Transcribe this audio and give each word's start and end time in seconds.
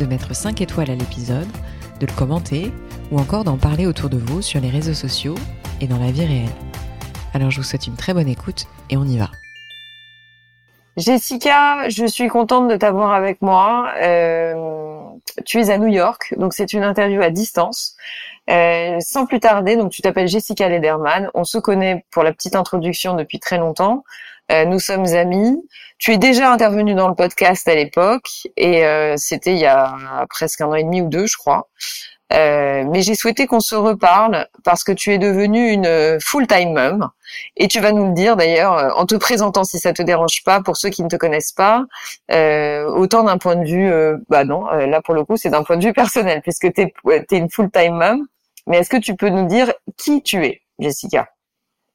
de 0.00 0.06
mettre 0.06 0.34
5 0.34 0.60
étoiles 0.62 0.90
à 0.90 0.94
l'épisode, 0.94 1.46
de 2.00 2.06
le 2.06 2.12
commenter 2.12 2.72
ou 3.12 3.18
encore 3.18 3.44
d'en 3.44 3.58
parler 3.58 3.86
autour 3.86 4.08
de 4.08 4.16
vous 4.16 4.40
sur 4.40 4.60
les 4.60 4.70
réseaux 4.70 4.94
sociaux 4.94 5.34
et 5.80 5.86
dans 5.86 5.98
la 5.98 6.10
vie 6.10 6.24
réelle. 6.24 6.48
Alors 7.34 7.50
je 7.50 7.58
vous 7.58 7.62
souhaite 7.62 7.86
une 7.86 7.96
très 7.96 8.14
bonne 8.14 8.28
écoute 8.28 8.64
et 8.88 8.96
on 8.96 9.04
y 9.04 9.18
va. 9.18 9.30
Jessica, 10.96 11.88
je 11.88 12.06
suis 12.06 12.28
contente 12.28 12.68
de 12.68 12.76
t'avoir 12.76 13.12
avec 13.12 13.42
moi. 13.42 13.92
Euh, 14.02 14.54
tu 15.44 15.60
es 15.60 15.70
à 15.70 15.78
New 15.78 15.88
York, 15.88 16.34
donc 16.36 16.54
c'est 16.54 16.72
une 16.72 16.82
interview 16.82 17.22
à 17.22 17.30
distance. 17.30 17.96
Euh, 18.48 18.96
sans 19.00 19.26
plus 19.26 19.38
tarder, 19.38 19.76
donc 19.76 19.92
tu 19.92 20.02
t'appelles 20.02 20.28
Jessica 20.28 20.68
Lederman. 20.68 21.30
On 21.34 21.44
se 21.44 21.58
connaît 21.58 22.04
pour 22.10 22.22
la 22.22 22.32
petite 22.32 22.56
introduction 22.56 23.14
depuis 23.14 23.38
très 23.38 23.58
longtemps. 23.58 24.02
Euh, 24.50 24.64
nous 24.64 24.80
sommes 24.80 25.06
amis. 25.06 25.56
Tu 25.98 26.12
es 26.12 26.18
déjà 26.18 26.52
intervenue 26.52 26.94
dans 26.94 27.08
le 27.08 27.14
podcast 27.14 27.68
à 27.68 27.74
l'époque 27.74 28.48
et 28.56 28.84
euh, 28.84 29.14
c'était 29.16 29.52
il 29.52 29.58
y 29.58 29.66
a 29.66 30.26
presque 30.28 30.60
un 30.60 30.66
an 30.66 30.74
et 30.74 30.82
demi 30.82 31.02
ou 31.02 31.08
deux, 31.08 31.26
je 31.26 31.36
crois. 31.36 31.68
Euh, 32.32 32.84
mais 32.88 33.02
j'ai 33.02 33.16
souhaité 33.16 33.46
qu'on 33.46 33.60
se 33.60 33.74
reparle 33.74 34.46
parce 34.62 34.84
que 34.84 34.92
tu 34.92 35.12
es 35.12 35.18
devenue 35.18 35.70
une 35.70 36.18
full-time 36.20 36.72
mom 36.72 37.10
et 37.56 37.66
tu 37.66 37.80
vas 37.80 37.90
nous 37.90 38.06
le 38.06 38.12
dire 38.12 38.36
d'ailleurs 38.36 38.96
en 38.96 39.04
te 39.04 39.16
présentant 39.16 39.64
si 39.64 39.80
ça 39.80 39.92
te 39.92 40.00
dérange 40.00 40.44
pas 40.44 40.62
pour 40.62 40.76
ceux 40.76 40.90
qui 40.90 41.02
ne 41.02 41.08
te 41.08 41.16
connaissent 41.16 41.52
pas. 41.52 41.84
Euh, 42.30 42.84
autant 42.86 43.24
d'un 43.24 43.36
point 43.36 43.56
de 43.56 43.64
vue, 43.64 43.92
bah 44.28 44.44
non, 44.44 44.64
là 44.66 45.02
pour 45.02 45.14
le 45.14 45.24
coup 45.24 45.36
c'est 45.36 45.50
d'un 45.50 45.64
point 45.64 45.76
de 45.76 45.84
vue 45.84 45.92
personnel 45.92 46.40
puisque 46.42 46.72
tu 46.72 46.82
es, 46.82 47.24
une 47.32 47.50
full-time 47.50 47.94
mom. 47.94 48.26
Mais 48.66 48.78
est-ce 48.78 48.90
que 48.90 48.96
tu 48.96 49.16
peux 49.16 49.28
nous 49.28 49.46
dire 49.46 49.72
qui 49.96 50.22
tu 50.22 50.44
es, 50.44 50.62
Jessica? 50.78 51.28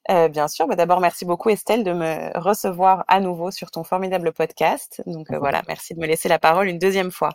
Euh, 0.10 0.28
bien 0.28 0.48
sûr. 0.48 0.68
Bah, 0.68 0.76
D'abord, 0.76 1.00
merci 1.00 1.26
beaucoup 1.26 1.50
Estelle 1.50 1.84
de 1.84 1.92
me 1.92 2.38
recevoir 2.38 3.04
à 3.08 3.20
nouveau 3.20 3.50
sur 3.50 3.72
ton 3.72 3.84
formidable 3.84 4.34
podcast. 4.34 5.02
Donc 5.08 5.32
euh, 5.32 5.40
voilà, 5.40 5.64
merci 5.68 5.96
de 5.96 6.00
me 6.00 6.06
laisser 6.06 6.30
la 6.30 6.38
parole 6.38 6.68
une 6.68 6.78
deuxième 6.78 7.12
fois. 7.12 7.30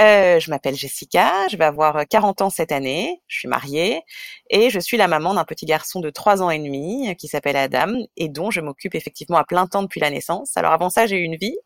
Euh, 0.00 0.38
je 0.38 0.50
m'appelle 0.50 0.74
Jessica, 0.74 1.48
je 1.50 1.56
vais 1.56 1.64
avoir 1.64 2.06
40 2.06 2.42
ans 2.42 2.50
cette 2.50 2.72
année, 2.72 3.22
je 3.28 3.38
suis 3.38 3.48
mariée 3.48 4.02
et 4.50 4.68
je 4.68 4.78
suis 4.78 4.98
la 4.98 5.08
maman 5.08 5.32
d'un 5.32 5.44
petit 5.44 5.64
garçon 5.64 6.00
de 6.00 6.10
3 6.10 6.42
ans 6.42 6.50
et 6.50 6.58
demi 6.58 7.08
euh, 7.08 7.14
qui 7.14 7.28
s'appelle 7.28 7.56
Adam 7.56 7.94
et 8.16 8.28
dont 8.28 8.50
je 8.50 8.60
m'occupe 8.60 8.94
effectivement 8.94 9.38
à 9.38 9.44
plein 9.44 9.66
temps 9.66 9.82
depuis 9.82 10.00
la 10.00 10.10
naissance. 10.10 10.56
Alors 10.56 10.72
avant 10.72 10.90
ça, 10.90 11.06
j'ai 11.06 11.16
eu 11.16 11.22
une 11.22 11.36
vie. 11.36 11.56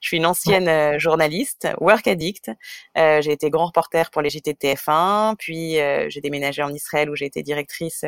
Je 0.00 0.08
suis 0.08 0.16
une 0.16 0.26
ancienne 0.26 0.68
euh, 0.68 0.98
journaliste, 0.98 1.68
work 1.80 2.08
addict. 2.08 2.50
j'ai 2.96 3.32
été 3.32 3.50
grand 3.50 3.66
reporter 3.66 4.10
pour 4.10 4.22
les 4.22 4.30
JT 4.30 4.52
de 4.52 4.58
TF1, 4.58 5.36
puis 5.36 5.76
j'ai 6.08 6.20
déménagé 6.20 6.62
en 6.62 6.72
Israël 6.72 7.10
où 7.10 7.14
j'ai 7.14 7.26
été 7.26 7.42
directrice 7.42 8.04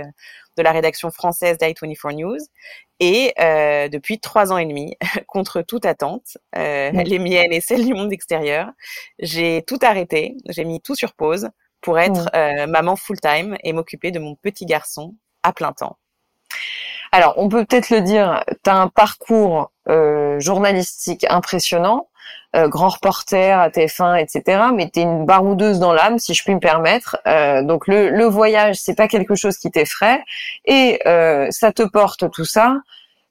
de 0.57 0.63
la 0.63 0.73
rédaction 0.73 1.11
française 1.11 1.59
d'i24 1.59 2.15
News. 2.15 2.39
Et 3.01 3.33
euh, 3.41 3.89
depuis 3.89 4.21
trois 4.21 4.53
ans 4.53 4.59
et 4.59 4.67
demi, 4.67 4.97
contre 5.27 5.63
toute 5.63 5.85
attente, 5.85 6.39
euh, 6.57 6.91
les 6.91 7.19
miennes 7.19 7.53
et 7.53 7.61
celles 7.61 7.85
du 7.85 7.95
monde 7.95 8.13
extérieur, 8.13 8.71
j'ai 9.19 9.63
tout 9.67 9.79
arrêté, 9.83 10.37
j'ai 10.49 10.65
mis 10.65 10.81
tout 10.81 10.95
sur 10.95 11.15
pause 11.15 11.49
pour 11.81 11.99
être 11.99 12.31
euh, 12.35 12.67
maman 12.67 12.97
full-time 12.97 13.57
et 13.63 13.73
m'occuper 13.73 14.11
de 14.11 14.19
mon 14.19 14.37
petit 14.37 14.65
garçon 14.65 15.15
à 15.43 15.53
plein 15.53 15.73
temps. 15.73 15.99
Alors, 17.15 17.35
on 17.37 17.49
peut 17.49 17.65
peut-être 17.65 17.91
le 17.91 18.01
dire, 18.01 18.43
tu 18.65 18.69
as 18.69 18.75
un 18.75 18.89
parcours 18.89 19.71
euh, 19.89 20.41
journalistique 20.41 21.25
impressionnant. 21.31 22.09
Euh, 22.57 22.67
grand 22.67 22.89
reporter 22.89 23.53
à 23.53 23.69
TF1, 23.69 24.21
etc. 24.21 24.63
Mais 24.75 24.91
tu 24.91 24.99
es 24.99 25.03
une 25.05 25.25
baroudeuse 25.25 25.79
dans 25.79 25.93
l'âme, 25.93 26.19
si 26.19 26.35
je 26.35 26.43
puis 26.43 26.57
me 26.57 26.59
permettre. 26.59 27.17
Euh, 27.29 27.63
donc 27.63 27.87
le, 27.87 28.11
le 28.11 28.25
voyage, 28.25 28.75
c'est 28.81 28.97
pas 28.97 29.07
quelque 29.07 29.37
chose 29.37 29.59
qui 29.59 29.71
t'effraie, 29.71 30.25
et 30.65 30.99
euh, 31.07 31.47
ça 31.51 31.71
te 31.71 31.85
porte 31.85 32.29
tout 32.33 32.45
ça 32.45 32.79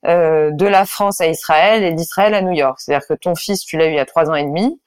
de 0.06 0.66
la 0.66 0.86
France 0.86 1.20
à 1.20 1.28
Israël 1.28 1.84
et 1.84 1.92
d'Israël 1.92 2.34
à 2.34 2.42
New 2.42 2.52
York. 2.52 2.80
C'est-à-dire 2.80 3.06
que 3.08 3.14
ton 3.14 3.36
fils, 3.36 3.66
tu 3.66 3.78
l'as 3.78 3.88
eu 3.88 3.98
a 3.98 4.06
trois 4.06 4.30
ans 4.30 4.36
et 4.36 4.44
demi, 4.44 4.80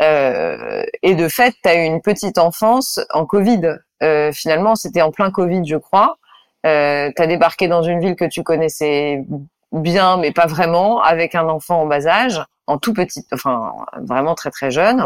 et 0.00 1.14
de 1.14 1.28
fait, 1.28 1.54
tu 1.62 1.68
as 1.68 1.74
eu 1.74 1.84
une 1.84 2.00
petite 2.02 2.38
enfance 2.38 2.98
en 3.12 3.26
Covid. 3.26 3.76
finalement, 4.32 4.74
c'était 4.74 5.02
en 5.02 5.10
plein 5.10 5.30
Covid, 5.30 5.66
je 5.66 5.76
crois. 5.76 6.16
Euh, 6.66 7.10
tu 7.14 7.22
as 7.22 7.26
débarqué 7.26 7.68
dans 7.68 7.82
une 7.82 8.00
ville 8.00 8.16
que 8.16 8.24
tu 8.24 8.42
connaissais 8.42 9.24
bien, 9.72 10.16
mais 10.16 10.32
pas 10.32 10.46
vraiment, 10.46 11.00
avec 11.00 11.34
un 11.34 11.48
enfant 11.48 11.82
en 11.82 11.86
bas 11.86 12.06
âge 12.06 12.42
en 12.68 12.78
tout 12.78 12.92
petit, 12.92 13.26
enfin 13.32 13.72
vraiment 14.02 14.34
très 14.34 14.50
très 14.50 14.70
jeune. 14.70 15.02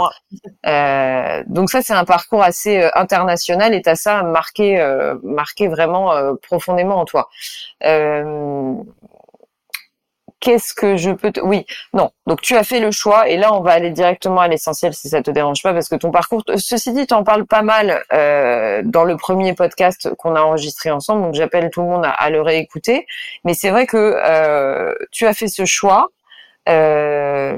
Euh, 0.67 1.43
donc 1.47 1.71
ça 1.71 1.81
c'est 1.81 1.94
un 1.94 2.05
parcours 2.05 2.43
assez 2.43 2.83
euh, 2.83 2.91
international 2.94 3.72
et 3.72 3.81
t'as 3.81 3.94
ça 3.97 4.22
marqué 4.22 4.78
euh, 4.78 5.17
marqué 5.22 5.67
vraiment 5.67 6.12
euh, 6.12 6.34
profondément 6.34 6.97
en 6.97 7.05
toi. 7.06 7.28
Qu'est-ce 10.47 10.75
que 10.75 10.97
je 10.97 11.11
peux 11.11 11.33
te... 11.33 11.41
Oui, 11.41 11.67
non. 11.93 12.12
Donc 12.29 12.41
tu 12.41 12.55
as 12.55 12.62
fait 12.62 12.79
le 12.79 12.93
choix 12.93 13.29
et 13.29 13.37
là 13.37 13.53
on 13.53 13.62
va 13.62 13.73
aller 13.73 13.91
directement 13.91 14.41
à 14.41 14.47
l'essentiel 14.47 14.95
si 14.95 15.09
ça 15.09 15.21
te 15.21 15.33
dérange 15.33 15.61
pas 15.61 15.73
parce 15.73 15.89
que 15.89 15.97
ton 15.97 16.12
parcours, 16.12 16.45
ceci 16.57 16.93
dit, 16.93 17.07
t'en 17.09 17.25
parles 17.25 17.47
pas 17.47 17.62
mal 17.62 18.05
dans 18.85 19.03
le 19.03 19.17
premier 19.17 19.55
podcast 19.55 20.15
qu'on 20.19 20.37
a 20.37 20.43
enregistré 20.43 20.93
ensemble. 20.93 21.23
Donc 21.23 21.35
j'appelle 21.35 21.71
tout 21.71 21.81
le 21.83 21.89
monde 21.89 22.06
à, 22.06 22.31
le 22.31 22.41
réécouter. 22.43 23.06
Mais 23.45 23.55
c'est 23.55 23.71
vrai 23.71 23.87
que 23.87 24.95
tu 25.11 25.27
as 25.27 25.35
fait 25.35 25.49
ce 25.49 25.65
choix 25.65 26.11
euh, 26.69 27.56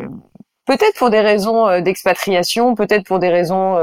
peut-être 0.67 0.99
pour 0.99 1.11
des 1.11 1.21
raisons 1.21 1.67
euh, 1.69 1.81
d'expatriation, 1.81 2.75
peut-être 2.75 3.05
pour 3.07 3.19
des 3.19 3.31
raisons 3.31 3.79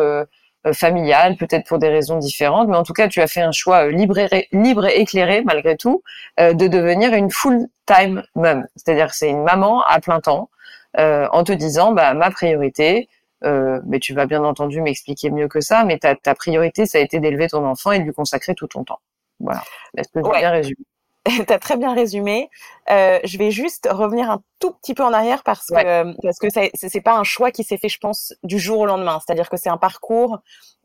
euh, 0.66 0.74
familiales, 0.74 1.38
peut-être 1.38 1.68
pour 1.68 1.80
des 1.80 1.90
raisons 1.90 2.18
différentes, 2.18 2.68
mais 2.68 2.78
en 2.78 2.84
tout 2.84 2.94
cas, 2.94 3.08
tu 3.08 3.22
as 3.22 3.28
fait 3.28 3.42
un 3.42 3.52
choix 3.52 3.90
libre 3.90 4.18
et, 4.18 4.48
libre 4.52 4.86
et 4.86 5.00
éclairé, 5.00 5.42
malgré 5.44 5.78
tout, 5.78 6.04
de 6.38 6.68
devenir 6.68 7.14
une 7.14 7.32
full-time 7.32 8.24
mom. 8.36 8.66
C'est-à-dire 8.76 9.14
c'est 9.14 9.30
une 9.30 9.44
maman 9.44 9.84
à 9.84 10.00
plein 10.00 10.20
temps, 10.20 10.50
en 10.98 11.44
te 11.44 11.52
disant, 11.52 11.92
bah, 11.92 12.14
ma 12.14 12.32
priorité, 12.32 13.10
mais 13.42 14.00
tu 14.00 14.14
vas 14.14 14.26
bien 14.26 14.44
entendu 14.44 14.82
m'expliquer 14.82 15.30
mieux 15.30 15.48
que 15.48 15.62
ça, 15.62 15.84
mais 15.84 16.00
ta, 16.00 16.16
ta 16.16 16.36
priorité, 16.36 16.86
ça 16.86 16.98
a 16.98 17.02
été 17.02 17.20
d'élever 17.20 17.48
ton 17.48 17.66
enfant 17.66 17.92
et 17.92 18.00
de 18.00 18.04
lui 18.04 18.14
consacrer 18.14 18.56
tout 18.56 18.68
ton 18.68 18.84
temps. 18.84 19.00
Voilà. 19.40 19.62
Est-ce 19.98 20.10
que 20.10 20.20
j'ai 20.24 20.40
bien 20.40 20.52
résumé? 20.52 20.78
T'as 21.48 21.60
très 21.60 21.78
bien 21.78 21.94
résumé. 21.94 22.50
Euh, 22.92 23.20
je 23.24 23.38
vais 23.38 23.50
juste 23.50 23.88
revenir 23.92 24.30
un 24.30 24.42
tout 24.60 24.72
petit 24.72 24.94
peu 24.94 25.04
en 25.04 25.12
arrière 25.12 25.44
parce 25.44 25.68
que 25.68 26.22
parce 26.22 26.40
que 26.40 26.48
c'est 26.74 27.02
pas 27.02 27.18
un 27.18 27.24
choix 27.24 27.52
qui 27.52 27.64
s'est 27.64 27.78
fait, 27.78 27.90
je 27.90 27.98
pense, 28.00 28.34
du 28.44 28.60
jour 28.60 28.80
au 28.80 28.86
lendemain. 28.86 29.20
C'est-à-dire 29.26 29.50
que 29.50 29.58
c'est 29.58 29.70
un 29.70 29.78
parcours 29.78 30.40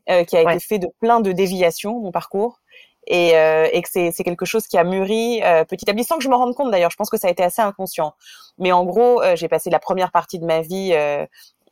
euh, 0.09 0.25
qui 0.25 0.37
a 0.37 0.43
été 0.43 0.61
fait 0.61 0.79
de 0.79 0.89
plein 1.01 1.21
de 1.21 1.33
déviations, 1.33 2.01
mon 2.01 2.11
parcours, 2.11 2.61
et, 3.07 3.37
euh, 3.37 3.69
et 3.73 3.83
que 3.83 3.89
c'est 3.91 4.13
quelque 4.25 4.45
chose 4.45 4.67
qui 4.67 4.79
a 4.79 4.85
mûri 4.85 5.43
euh, 5.43 5.65
petit 5.65 5.89
à 5.91 5.95
petit, 5.95 6.05
sans 6.05 6.17
que 6.17 6.23
je 6.23 6.29
me 6.29 6.35
rende 6.35 6.55
compte 6.55 6.71
d'ailleurs. 6.71 6.91
Je 6.91 6.97
pense 6.97 7.11
que 7.11 7.19
ça 7.19 7.29
a 7.29 7.31
été 7.31 7.43
assez 7.43 7.63
inconscient. 7.63 8.15
Mais 8.59 8.73
en 8.73 8.85
gros, 8.85 9.23
euh, 9.23 9.37
j'ai 9.37 9.49
passé 9.49 9.71
la 9.71 9.79
première 9.79 10.11
partie 10.11 10.39
de 10.39 10.47
ma 10.47 10.61
vie 10.61 10.95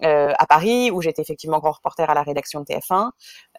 euh, 0.05 0.29
euh, 0.29 0.33
à 0.39 0.47
Paris, 0.47 0.91
où 0.91 1.01
j'étais 1.03 1.23
effectivement 1.23 1.59
grand 1.59 1.73
reporter 1.73 2.09
à 2.09 2.15
la 2.15 2.23
rédaction 2.23 2.61
de 2.61 2.65
TF1. 2.67 3.11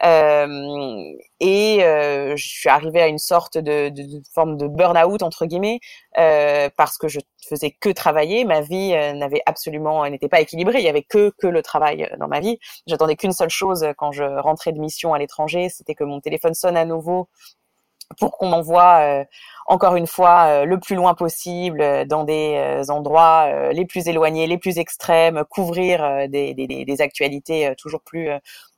Euh, 0.04 1.04
et 1.40 1.84
euh, 1.84 2.36
je 2.36 2.48
suis 2.48 2.70
arrivée 2.70 3.02
à 3.02 3.08
une 3.08 3.18
sorte 3.18 3.58
de, 3.58 3.90
de, 3.90 4.04
de 4.04 4.22
forme 4.34 4.58
de 4.58 4.68
burn-out, 4.68 5.24
entre 5.24 5.46
guillemets, 5.46 5.80
euh, 6.18 6.70
parce 6.78 6.98
que 6.98 7.08
je 7.08 7.20
faisais 7.48 7.72
que 7.72 7.90
travailler. 7.90 8.46
Ma 8.46 8.62
vie 8.62 8.94
euh, 8.94 9.14
n'avait 9.14 9.42
absolument, 9.46 10.08
n'était 10.10 10.30
pas 10.30 10.42
équilibrée. 10.42 10.80
Il 10.80 10.86
y 10.86 10.90
avait 10.90 11.04
que, 11.04 11.32
que 11.38 11.48
le 11.48 11.62
travail 11.62 12.04
euh, 12.04 12.18
dans 12.18 12.28
ma 12.28 12.40
vie. 12.40 12.60
J'attendais 12.88 13.16
qu'une 13.16 13.34
seule 13.34 13.50
chose 13.50 13.86
quand 13.98 14.12
je 14.12 14.24
rentrais 14.24 14.72
de 14.72 14.80
mission 14.80 15.14
à 15.14 15.20
l'étranger, 15.20 15.70
c'était 15.70 15.96
que 15.96 16.04
mon 16.04 16.20
téléphone 16.20 16.54
sonne 16.54 16.78
à 16.78 16.86
nouveau 16.86 17.30
pour 18.18 18.38
qu'on 18.38 18.48
m'envoie 18.48 19.00
euh, 19.02 19.26
encore 19.66 19.96
une 19.96 20.08
fois 20.08 20.46
euh, 20.48 20.66
le 20.66 20.80
plus 20.80 20.96
loin 20.96 21.14
possible 21.14 21.82
euh, 21.82 22.06
dans 22.06 22.24
des 22.24 22.84
endroits 22.90 23.72
les 23.72 23.86
plus 23.86 24.08
éloignés, 24.08 24.48
les 24.48 24.58
plus 24.58 24.78
extrêmes, 24.80 25.44
couvrir 25.50 26.28
des, 26.30 26.54
des, 26.54 26.86
des 26.86 27.02
actualités 27.02 27.74
toujours 27.78 28.02
plus 28.02 28.30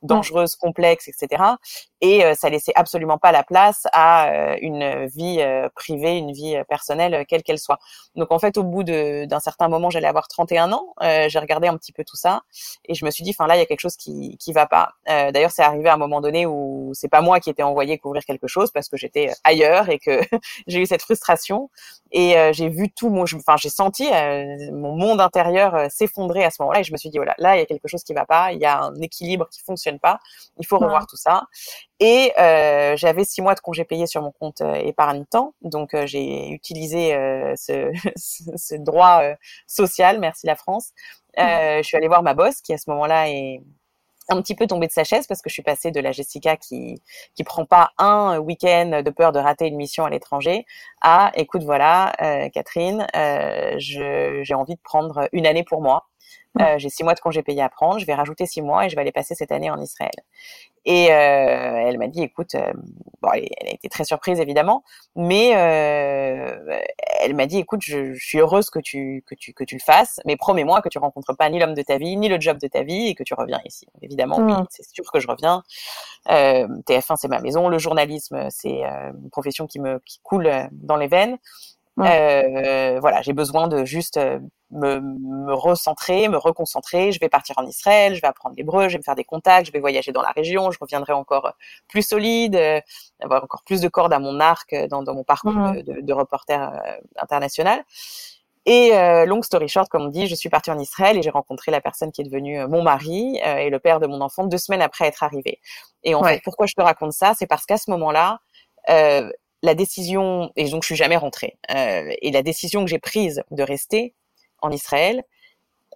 dangereuses, 0.02 0.56
complexes, 0.56 1.08
etc. 1.08 1.42
Et 2.00 2.22
ça 2.34 2.48
laissait 2.50 2.72
absolument 2.74 3.18
pas 3.18 3.32
la 3.32 3.44
place 3.44 3.86
à 3.92 4.56
une 4.60 5.06
vie 5.06 5.40
privée, 5.74 6.16
une 6.18 6.32
vie 6.32 6.56
personnelle, 6.68 7.24
quelle 7.28 7.42
qu'elle 7.42 7.58
soit. 7.58 7.78
Donc 8.16 8.32
en 8.32 8.38
fait, 8.38 8.58
au 8.58 8.64
bout 8.64 8.82
d'un 8.82 9.40
certain 9.40 9.68
moment, 9.68 9.90
j'allais 9.90 10.08
avoir 10.08 10.28
31 10.28 10.72
ans, 10.72 10.94
j'ai 11.00 11.38
regardé 11.38 11.68
un 11.68 11.76
petit 11.76 11.92
peu 11.92 12.04
tout 12.04 12.16
ça 12.16 12.42
et 12.84 12.94
je 12.94 13.04
me 13.04 13.10
suis 13.10 13.24
dit, 13.24 13.30
enfin 13.30 13.46
là, 13.46 13.56
il 13.56 13.60
y 13.60 13.62
a 13.62 13.66
quelque 13.66 13.80
chose 13.80 13.96
qui 13.96 14.36
qui 14.38 14.52
va 14.52 14.66
pas. 14.66 14.94
D'ailleurs, 15.06 15.52
c'est 15.52 15.62
arrivé 15.62 15.88
à 15.88 15.94
un 15.94 15.98
moment 15.98 16.20
donné 16.20 16.46
où 16.46 16.90
c'est 16.94 17.08
pas 17.08 17.20
moi 17.20 17.40
qui 17.40 17.50
étais 17.50 17.62
envoyé 17.62 17.98
couvrir 17.98 18.24
quelque 18.24 18.48
chose 18.48 18.70
parce 18.72 18.88
que 18.88 18.96
j'étais 18.96 19.30
ailleurs 19.44 19.88
et 19.88 19.98
que 19.98 20.20
j'ai 20.66 20.81
j'ai 20.82 20.84
eu 20.84 20.86
cette 20.86 21.02
frustration. 21.02 21.70
Et 22.14 22.36
euh, 22.36 22.52
j'ai 22.52 22.68
vu 22.68 22.90
tout 22.90 23.08
mon, 23.08 23.22
enfin 23.22 23.56
j'ai 23.56 23.70
senti 23.70 24.06
euh, 24.12 24.70
mon 24.72 24.94
monde 24.96 25.20
intérieur 25.20 25.74
euh, 25.74 25.86
s'effondrer 25.88 26.44
à 26.44 26.50
ce 26.50 26.60
moment-là. 26.60 26.80
Et 26.80 26.84
je 26.84 26.92
me 26.92 26.98
suis 26.98 27.08
dit 27.08 27.16
voilà, 27.16 27.34
là 27.38 27.56
il 27.56 27.60
y 27.60 27.62
a 27.62 27.66
quelque 27.66 27.88
chose 27.88 28.04
qui 28.04 28.12
va 28.12 28.26
pas, 28.26 28.52
il 28.52 28.60
y 28.60 28.66
a 28.66 28.82
un 28.82 28.94
équilibre 28.96 29.48
qui 29.50 29.60
fonctionne 29.60 29.98
pas, 29.98 30.20
il 30.58 30.66
faut 30.66 30.78
revoir 30.78 31.06
tout 31.06 31.16
ça. 31.16 31.44
Et 32.00 32.32
j'avais 32.96 33.24
six 33.24 33.40
mois 33.40 33.54
de 33.54 33.60
congés 33.60 33.84
payés 33.84 34.06
sur 34.06 34.22
mon 34.22 34.32
compte 34.32 34.60
épargne 34.60 35.24
temps, 35.24 35.54
donc 35.62 35.96
j'ai 36.04 36.50
utilisé 36.50 37.12
ce, 37.56 37.92
ce, 38.16 38.74
droit 38.74 39.22
social, 39.66 40.18
merci 40.20 40.46
la 40.46 40.56
France. 40.56 40.90
je 41.36 41.82
suis 41.82 41.96
allée 41.96 42.08
voir 42.08 42.22
ma 42.22 42.34
boss 42.34 42.60
qui 42.60 42.74
à 42.74 42.78
ce 42.78 42.90
moment-là 42.90 43.30
est 43.30 43.62
un 44.32 44.42
petit 44.42 44.54
peu 44.54 44.66
tombée 44.66 44.86
de 44.86 44.92
sa 44.92 45.04
chaise 45.04 45.26
parce 45.26 45.42
que 45.42 45.50
je 45.50 45.54
suis 45.54 45.62
passée 45.62 45.90
de 45.90 46.00
la 46.00 46.12
Jessica 46.12 46.56
qui 46.56 47.02
qui 47.34 47.44
prend 47.44 47.64
pas 47.64 47.90
un 47.98 48.38
week-end 48.38 49.02
de 49.04 49.10
peur 49.10 49.32
de 49.32 49.38
rater 49.38 49.66
une 49.66 49.76
mission 49.76 50.04
à 50.04 50.10
l'étranger 50.10 50.64
à 51.00 51.32
écoute 51.34 51.62
voilà 51.64 52.12
euh, 52.22 52.48
Catherine 52.48 53.06
euh, 53.14 53.74
j'ai 53.78 54.54
envie 54.54 54.74
de 54.74 54.80
prendre 54.82 55.28
une 55.32 55.46
année 55.46 55.64
pour 55.64 55.82
moi 55.82 56.06
euh, 56.60 56.78
j'ai 56.78 56.90
six 56.90 57.02
mois 57.02 57.14
de 57.14 57.20
congé 57.20 57.42
payé 57.42 57.62
à 57.62 57.68
prendre 57.68 57.98
je 57.98 58.06
vais 58.06 58.14
rajouter 58.14 58.46
six 58.46 58.62
mois 58.62 58.84
et 58.84 58.88
je 58.90 58.94
vais 58.94 59.00
aller 59.02 59.12
passer 59.12 59.34
cette 59.34 59.52
année 59.52 59.70
en 59.70 59.80
Israël 59.80 60.12
et 60.84 61.12
euh, 61.12 61.84
elle 61.86 61.96
m'a 61.98 62.08
dit, 62.08 62.22
écoute, 62.22 62.56
euh, 62.56 62.72
bon, 63.20 63.30
elle, 63.32 63.68
a 63.68 63.72
été 63.72 63.88
très 63.88 64.04
surprise 64.04 64.40
évidemment, 64.40 64.82
mais 65.14 65.50
elle 65.50 67.36
m'a 67.36 67.46
dit, 67.46 67.58
écoute, 67.58 67.82
je, 67.82 68.14
je, 68.14 68.24
suis 68.24 68.38
heureuse 68.38 68.68
que 68.68 68.80
tu 68.80 69.22
que 69.26 69.36
tu 69.36 69.52
que 69.52 69.62
tu 69.62 69.76
le 69.76 69.80
fasses, 69.80 70.18
mais 70.24 70.36
promets-moi 70.36 70.82
que 70.82 70.88
tu 70.88 70.98
rencontres 70.98 71.36
pas 71.36 71.48
ni 71.50 71.60
l'homme 71.60 71.74
de 71.74 71.82
ta 71.82 71.98
vie, 71.98 72.16
ni 72.16 72.28
le 72.28 72.40
job 72.40 72.58
de 72.58 72.66
ta 72.66 72.82
vie, 72.82 73.08
et 73.08 73.14
que 73.14 73.22
tu 73.22 73.34
reviens 73.34 73.60
ici. 73.64 73.86
Évidemment, 74.02 74.38
oui, 74.38 74.52
mmh. 74.52 74.66
c'est 74.70 74.84
sûr 74.92 75.04
que 75.12 75.20
je 75.20 75.28
reviens. 75.28 75.62
Euh, 76.30 76.66
TF1, 76.88 77.14
c'est 77.16 77.28
ma 77.28 77.40
maison. 77.40 77.68
Le 77.68 77.78
journalisme, 77.78 78.48
c'est 78.50 78.82
une 78.82 79.30
profession 79.30 79.68
qui 79.68 79.78
me 79.78 80.00
qui 80.04 80.18
coule 80.24 80.50
dans 80.72 80.96
les 80.96 81.06
veines. 81.06 81.38
Euh, 82.00 82.98
voilà, 83.00 83.20
j'ai 83.22 83.34
besoin 83.34 83.68
de 83.68 83.84
juste 83.84 84.16
euh, 84.16 84.38
me, 84.70 85.00
me, 85.00 85.52
recentrer, 85.52 86.28
me 86.28 86.38
reconcentrer. 86.38 87.12
Je 87.12 87.20
vais 87.20 87.28
partir 87.28 87.58
en 87.58 87.66
Israël, 87.66 88.14
je 88.14 88.20
vais 88.20 88.28
apprendre 88.28 88.54
l'hébreu, 88.56 88.88
je 88.88 88.94
vais 88.94 88.98
me 88.98 89.02
faire 89.02 89.14
des 89.14 89.24
contacts, 89.24 89.66
je 89.66 89.72
vais 89.72 89.80
voyager 89.80 90.10
dans 90.10 90.22
la 90.22 90.30
région, 90.30 90.70
je 90.70 90.78
reviendrai 90.80 91.12
encore 91.12 91.52
plus 91.88 92.02
solide, 92.02 92.56
euh, 92.56 92.80
avoir 93.20 93.44
encore 93.44 93.62
plus 93.64 93.80
de 93.82 93.88
cordes 93.88 94.12
à 94.12 94.18
mon 94.18 94.40
arc 94.40 94.74
dans, 94.88 95.02
dans 95.02 95.14
mon 95.14 95.24
parcours 95.24 95.52
de, 95.52 96.00
de, 96.00 96.12
reporter 96.12 96.72
international. 97.16 97.84
Et 98.64 98.96
euh, 98.96 99.26
long 99.26 99.42
story 99.42 99.68
short, 99.68 99.88
comme 99.88 100.02
on 100.02 100.08
dit, 100.08 100.28
je 100.28 100.36
suis 100.36 100.48
partie 100.48 100.70
en 100.70 100.78
Israël 100.78 101.18
et 101.18 101.22
j'ai 101.22 101.30
rencontré 101.30 101.72
la 101.72 101.80
personne 101.80 102.12
qui 102.12 102.22
est 102.22 102.24
devenue 102.24 102.64
mon 102.68 102.82
mari 102.82 103.38
et 103.38 103.70
le 103.70 103.78
père 103.80 103.98
de 103.98 104.06
mon 104.06 104.20
enfant 104.20 104.44
deux 104.44 104.56
semaines 104.56 104.82
après 104.82 105.06
être 105.06 105.24
arrivé. 105.24 105.60
Et 106.04 106.14
en 106.14 106.22
fait, 106.22 106.40
pourquoi 106.44 106.66
je 106.66 106.74
te 106.74 106.80
raconte 106.80 107.12
ça, 107.12 107.34
c'est 107.36 107.48
parce 107.48 107.66
qu'à 107.66 107.76
ce 107.76 107.90
moment-là, 107.90 108.38
euh, 108.90 109.30
la 109.62 109.74
décision, 109.74 110.50
et 110.56 110.68
donc 110.68 110.82
je 110.82 110.86
suis 110.86 110.96
jamais 110.96 111.16
rentrée, 111.16 111.58
euh, 111.70 112.12
et 112.20 112.30
la 112.30 112.42
décision 112.42 112.84
que 112.84 112.90
j'ai 112.90 112.98
prise 112.98 113.42
de 113.50 113.62
rester 113.62 114.14
en 114.60 114.70
Israël, 114.70 115.22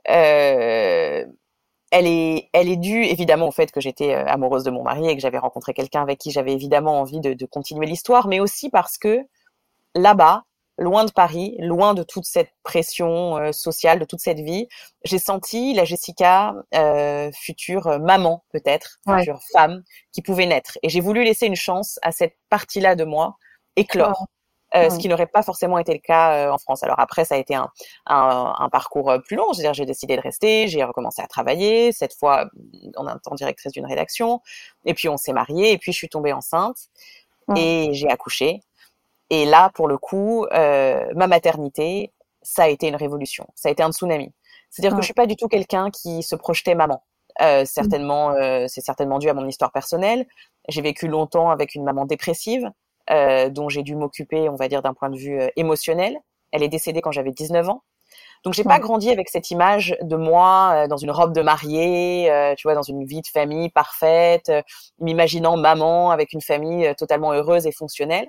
euh, 0.08 1.24
elle 1.90 2.06
est, 2.06 2.48
elle 2.52 2.68
est 2.68 2.76
due 2.76 3.04
évidemment 3.04 3.48
au 3.48 3.52
fait 3.52 3.72
que 3.72 3.80
j'étais 3.80 4.14
euh, 4.14 4.24
amoureuse 4.26 4.64
de 4.64 4.70
mon 4.70 4.82
mari 4.82 5.08
et 5.08 5.16
que 5.16 5.22
j'avais 5.22 5.38
rencontré 5.38 5.72
quelqu'un 5.74 6.02
avec 6.02 6.18
qui 6.18 6.30
j'avais 6.30 6.52
évidemment 6.52 7.00
envie 7.00 7.20
de, 7.20 7.32
de 7.32 7.46
continuer 7.46 7.86
l'histoire, 7.86 8.28
mais 8.28 8.40
aussi 8.40 8.70
parce 8.70 8.98
que 8.98 9.20
là-bas, 9.94 10.44
loin 10.78 11.04
de 11.04 11.10
Paris, 11.10 11.56
loin 11.58 11.94
de 11.94 12.02
toute 12.02 12.26
cette 12.26 12.50
pression 12.62 13.38
euh, 13.38 13.52
sociale, 13.52 13.98
de 13.98 14.04
toute 14.04 14.20
cette 14.20 14.40
vie, 14.40 14.68
j'ai 15.04 15.18
senti 15.18 15.74
la 15.74 15.84
Jessica 15.84 16.54
euh, 16.74 17.30
future 17.32 17.98
maman 18.00 18.44
peut-être, 18.52 18.98
future 19.08 19.40
femme 19.52 19.82
qui 20.12 20.22
pouvait 20.22 20.46
naître. 20.46 20.78
Et 20.82 20.88
j'ai 20.88 21.00
voulu 21.00 21.24
laisser 21.24 21.46
une 21.46 21.56
chance 21.56 21.98
à 22.02 22.12
cette 22.12 22.36
partie-là 22.50 22.94
de 22.94 23.04
moi 23.04 23.36
éclore. 23.76 24.26
Euh, 24.74 24.90
ce 24.90 24.98
qui 24.98 25.08
n'aurait 25.08 25.28
pas 25.28 25.42
forcément 25.42 25.78
été 25.78 25.92
le 25.94 26.00
cas 26.00 26.32
euh, 26.32 26.50
en 26.50 26.58
France. 26.58 26.82
Alors 26.82 26.98
après, 26.98 27.24
ça 27.24 27.36
a 27.36 27.38
été 27.38 27.54
un, 27.54 27.70
un, 28.06 28.52
un 28.58 28.68
parcours 28.68 29.10
euh, 29.10 29.18
plus 29.20 29.36
long. 29.36 29.52
C'est-à-dire, 29.52 29.72
j'ai 29.74 29.86
décidé 29.86 30.16
de 30.16 30.20
rester, 30.20 30.66
j'ai 30.66 30.82
recommencé 30.82 31.22
à 31.22 31.28
travailler, 31.28 31.92
cette 31.92 32.12
fois 32.12 32.46
en 32.96 33.06
temps 33.18 33.36
directrice 33.36 33.72
d'une 33.72 33.86
rédaction. 33.86 34.42
Et 34.84 34.92
puis 34.92 35.08
on 35.08 35.16
s'est 35.16 35.32
mariés, 35.32 35.70
et 35.70 35.78
puis 35.78 35.92
je 35.92 35.96
suis 35.96 36.08
tombée 36.08 36.32
enceinte 36.32 36.76
et 37.54 37.90
j'ai 37.92 38.10
accouché. 38.10 38.60
Et 39.30 39.44
là, 39.46 39.70
pour 39.72 39.86
le 39.86 39.98
coup, 39.98 40.46
euh, 40.52 41.06
ma 41.14 41.28
maternité, 41.28 42.12
ça 42.42 42.64
a 42.64 42.68
été 42.68 42.88
une 42.88 42.96
révolution. 42.96 43.46
Ça 43.54 43.68
a 43.68 43.72
été 43.72 43.84
un 43.84 43.92
tsunami. 43.92 44.32
C'est-à-dire 44.70 44.96
que 44.96 45.00
je 45.00 45.06
suis 45.06 45.14
pas 45.14 45.26
du 45.26 45.36
tout 45.36 45.46
quelqu'un 45.46 45.90
qui 45.90 46.24
se 46.24 46.34
projetait 46.34 46.74
maman. 46.74 47.04
Euh, 47.40 47.64
certainement, 47.64 48.34
c'est 48.66 48.80
certainement 48.80 49.20
dû 49.20 49.28
à 49.28 49.34
mon 49.34 49.46
histoire 49.46 49.70
personnelle. 49.70 50.26
J'ai 50.68 50.82
vécu 50.82 51.06
longtemps 51.06 51.50
avec 51.50 51.76
une 51.76 51.84
maman 51.84 52.04
dépressive. 52.04 52.68
Euh, 53.10 53.50
dont 53.50 53.68
j'ai 53.68 53.84
dû 53.84 53.94
m'occuper, 53.94 54.48
on 54.48 54.56
va 54.56 54.66
dire, 54.68 54.82
d'un 54.82 54.92
point 54.92 55.10
de 55.10 55.16
vue 55.16 55.40
euh, 55.40 55.48
émotionnel. 55.54 56.18
Elle 56.50 56.64
est 56.64 56.68
décédée 56.68 57.00
quand 57.00 57.12
j'avais 57.12 57.30
19 57.30 57.68
ans. 57.68 57.82
Donc 58.44 58.54
j'ai 58.54 58.64
pas 58.64 58.78
grandi 58.78 59.10
avec 59.10 59.28
cette 59.28 59.50
image 59.50 59.96
de 60.00 60.16
moi 60.16 60.72
euh, 60.74 60.88
dans 60.88 60.96
une 60.96 61.10
robe 61.10 61.32
de 61.34 61.42
mariée, 61.42 62.30
tu 62.56 62.66
vois, 62.66 62.74
dans 62.74 62.82
une 62.82 63.04
vie 63.04 63.20
de 63.20 63.26
famille 63.26 63.70
parfaite, 63.70 64.52
m'imaginant 65.00 65.56
maman 65.56 66.10
avec 66.10 66.32
une 66.32 66.40
famille 66.40 66.92
totalement 66.96 67.32
heureuse 67.32 67.66
et 67.66 67.72
fonctionnelle. 67.72 68.28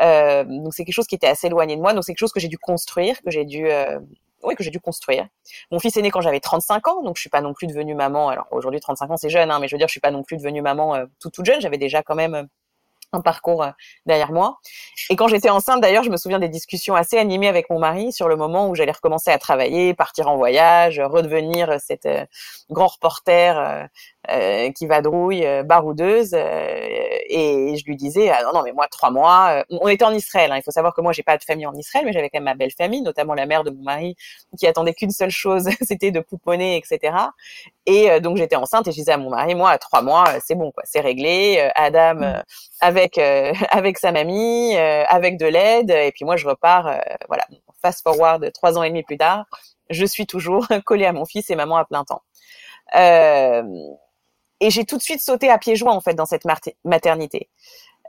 donc 0.00 0.72
c'est 0.72 0.84
quelque 0.84 0.94
chose 0.94 1.06
qui 1.06 1.14
était 1.14 1.26
assez 1.26 1.48
éloigné 1.48 1.76
de 1.76 1.80
moi. 1.80 1.92
Donc 1.92 2.04
c'est 2.04 2.12
quelque 2.12 2.20
chose 2.20 2.32
que 2.32 2.40
j'ai 2.40 2.48
dû 2.48 2.58
construire, 2.58 3.20
que 3.22 3.30
j'ai 3.30 3.44
dû 3.44 3.68
oui, 4.42 4.54
que 4.54 4.62
j'ai 4.62 4.70
dû 4.70 4.80
construire. 4.80 5.26
Mon 5.70 5.78
fils 5.78 5.96
est 5.96 6.02
né 6.02 6.10
quand 6.10 6.20
j'avais 6.20 6.40
35 6.40 6.88
ans, 6.88 7.02
donc 7.02 7.16
je 7.16 7.20
suis 7.20 7.30
pas 7.30 7.40
non 7.40 7.52
plus 7.52 7.66
devenue 7.66 7.94
maman. 7.94 8.28
Alors 8.28 8.46
aujourd'hui, 8.50 8.80
35 8.80 9.10
ans, 9.10 9.16
c'est 9.16 9.30
jeune, 9.30 9.50
hein, 9.50 9.58
mais 9.60 9.68
je 9.68 9.74
veux 9.74 9.78
dire, 9.78 9.88
je 9.88 9.92
suis 9.92 10.00
pas 10.00 10.10
non 10.10 10.22
plus 10.22 10.36
devenue 10.36 10.62
maman 10.62 10.94
euh, 10.94 11.06
tout 11.20 11.30
toute 11.30 11.44
jeune. 11.44 11.60
J'avais 11.60 11.78
déjà 11.78 12.02
quand 12.02 12.14
même 12.14 12.48
un 13.12 13.20
parcours 13.20 13.62
euh, 13.62 13.70
derrière 14.06 14.32
moi. 14.32 14.58
Et 15.10 15.16
quand 15.16 15.28
j'étais 15.28 15.50
enceinte, 15.50 15.80
d'ailleurs, 15.80 16.04
je 16.04 16.10
me 16.10 16.16
souviens 16.16 16.38
des 16.38 16.48
discussions 16.48 16.94
assez 16.94 17.18
animées 17.18 17.48
avec 17.48 17.70
mon 17.70 17.78
mari 17.78 18.12
sur 18.12 18.28
le 18.28 18.36
moment 18.36 18.68
où 18.68 18.74
j'allais 18.74 18.92
recommencer 18.92 19.30
à 19.30 19.38
travailler, 19.38 19.94
partir 19.94 20.28
en 20.28 20.36
voyage, 20.36 21.00
redevenir 21.00 21.80
cette 21.80 22.06
euh, 22.06 22.24
grand 22.70 22.86
reporter 22.86 23.58
euh, 23.58 23.86
euh, 24.30 24.70
qui 24.72 24.86
vadrouille, 24.86 25.44
euh, 25.44 25.62
baroudeuse. 25.62 26.34
et 26.34 27.74
je 27.76 27.84
lui 27.84 27.96
disais, 27.96 28.30
ah, 28.30 28.42
non, 28.44 28.52
non, 28.52 28.62
mais 28.64 28.72
moi, 28.72 28.86
trois 28.88 29.10
mois. 29.10 29.64
on 29.70 29.88
était 29.88 30.04
en 30.04 30.12
Israël. 30.12 30.52
Hein, 30.52 30.58
il 30.58 30.62
faut 30.62 30.70
savoir 30.70 30.94
que 30.94 31.00
moi, 31.00 31.12
j'ai 31.12 31.22
pas 31.22 31.36
de 31.36 31.44
famille 31.44 31.66
en 31.66 31.74
Israël, 31.74 32.04
mais 32.06 32.12
j'avais 32.12 32.28
quand 32.28 32.38
même 32.38 32.44
ma 32.44 32.54
belle 32.54 32.72
famille, 32.72 33.02
notamment 33.02 33.34
la 33.34 33.46
mère 33.46 33.64
de 33.64 33.70
mon 33.70 33.82
mari, 33.82 34.16
qui 34.58 34.66
attendait 34.66 34.94
qu'une 34.94 35.10
seule 35.10 35.30
chose, 35.30 35.68
c'était 35.82 36.10
de 36.10 36.20
pouponner, 36.20 36.76
etc. 36.76 37.14
Et 37.86 38.20
donc 38.20 38.36
j'étais 38.36 38.56
enceinte 38.56 38.86
et 38.86 38.92
je 38.92 38.96
disais 38.96 39.12
à 39.12 39.16
mon 39.16 39.30
mari, 39.30 39.54
moi, 39.54 39.70
à 39.70 39.78
trois 39.78 40.02
mois, 40.02 40.26
c'est 40.44 40.54
bon, 40.54 40.70
quoi, 40.70 40.84
c'est 40.86 41.00
réglé. 41.00 41.70
Adam 41.74 42.14
mmh. 42.14 42.42
Avec 43.00 43.18
avec 43.70 43.98
sa 43.98 44.12
mamie, 44.12 44.76
avec 44.76 45.38
de 45.38 45.46
l'aide, 45.46 45.90
et 45.90 46.12
puis 46.12 46.24
moi, 46.24 46.36
je 46.36 46.46
repars. 46.46 47.00
voilà, 47.28 47.46
fast 47.82 48.02
forward 48.02 48.50
trois 48.52 48.78
ans 48.78 48.82
et 48.82 48.88
demi 48.88 49.02
plus 49.02 49.18
tard, 49.18 49.46
je 49.90 50.04
suis 50.04 50.26
toujours 50.26 50.66
collée 50.84 51.06
à 51.06 51.12
mon 51.12 51.24
fils 51.24 51.50
et 51.50 51.56
maman 51.56 51.76
à 51.76 51.84
plein 51.84 52.04
temps. 52.04 52.22
Euh, 52.96 53.62
et 54.60 54.70
j'ai 54.70 54.84
tout 54.84 54.96
de 54.96 55.02
suite 55.02 55.20
sauté 55.20 55.50
à 55.50 55.58
pieds 55.58 55.76
joints 55.76 55.94
en 55.94 56.00
fait 56.00 56.14
dans 56.14 56.26
cette 56.26 56.44
maternité. 56.84 57.48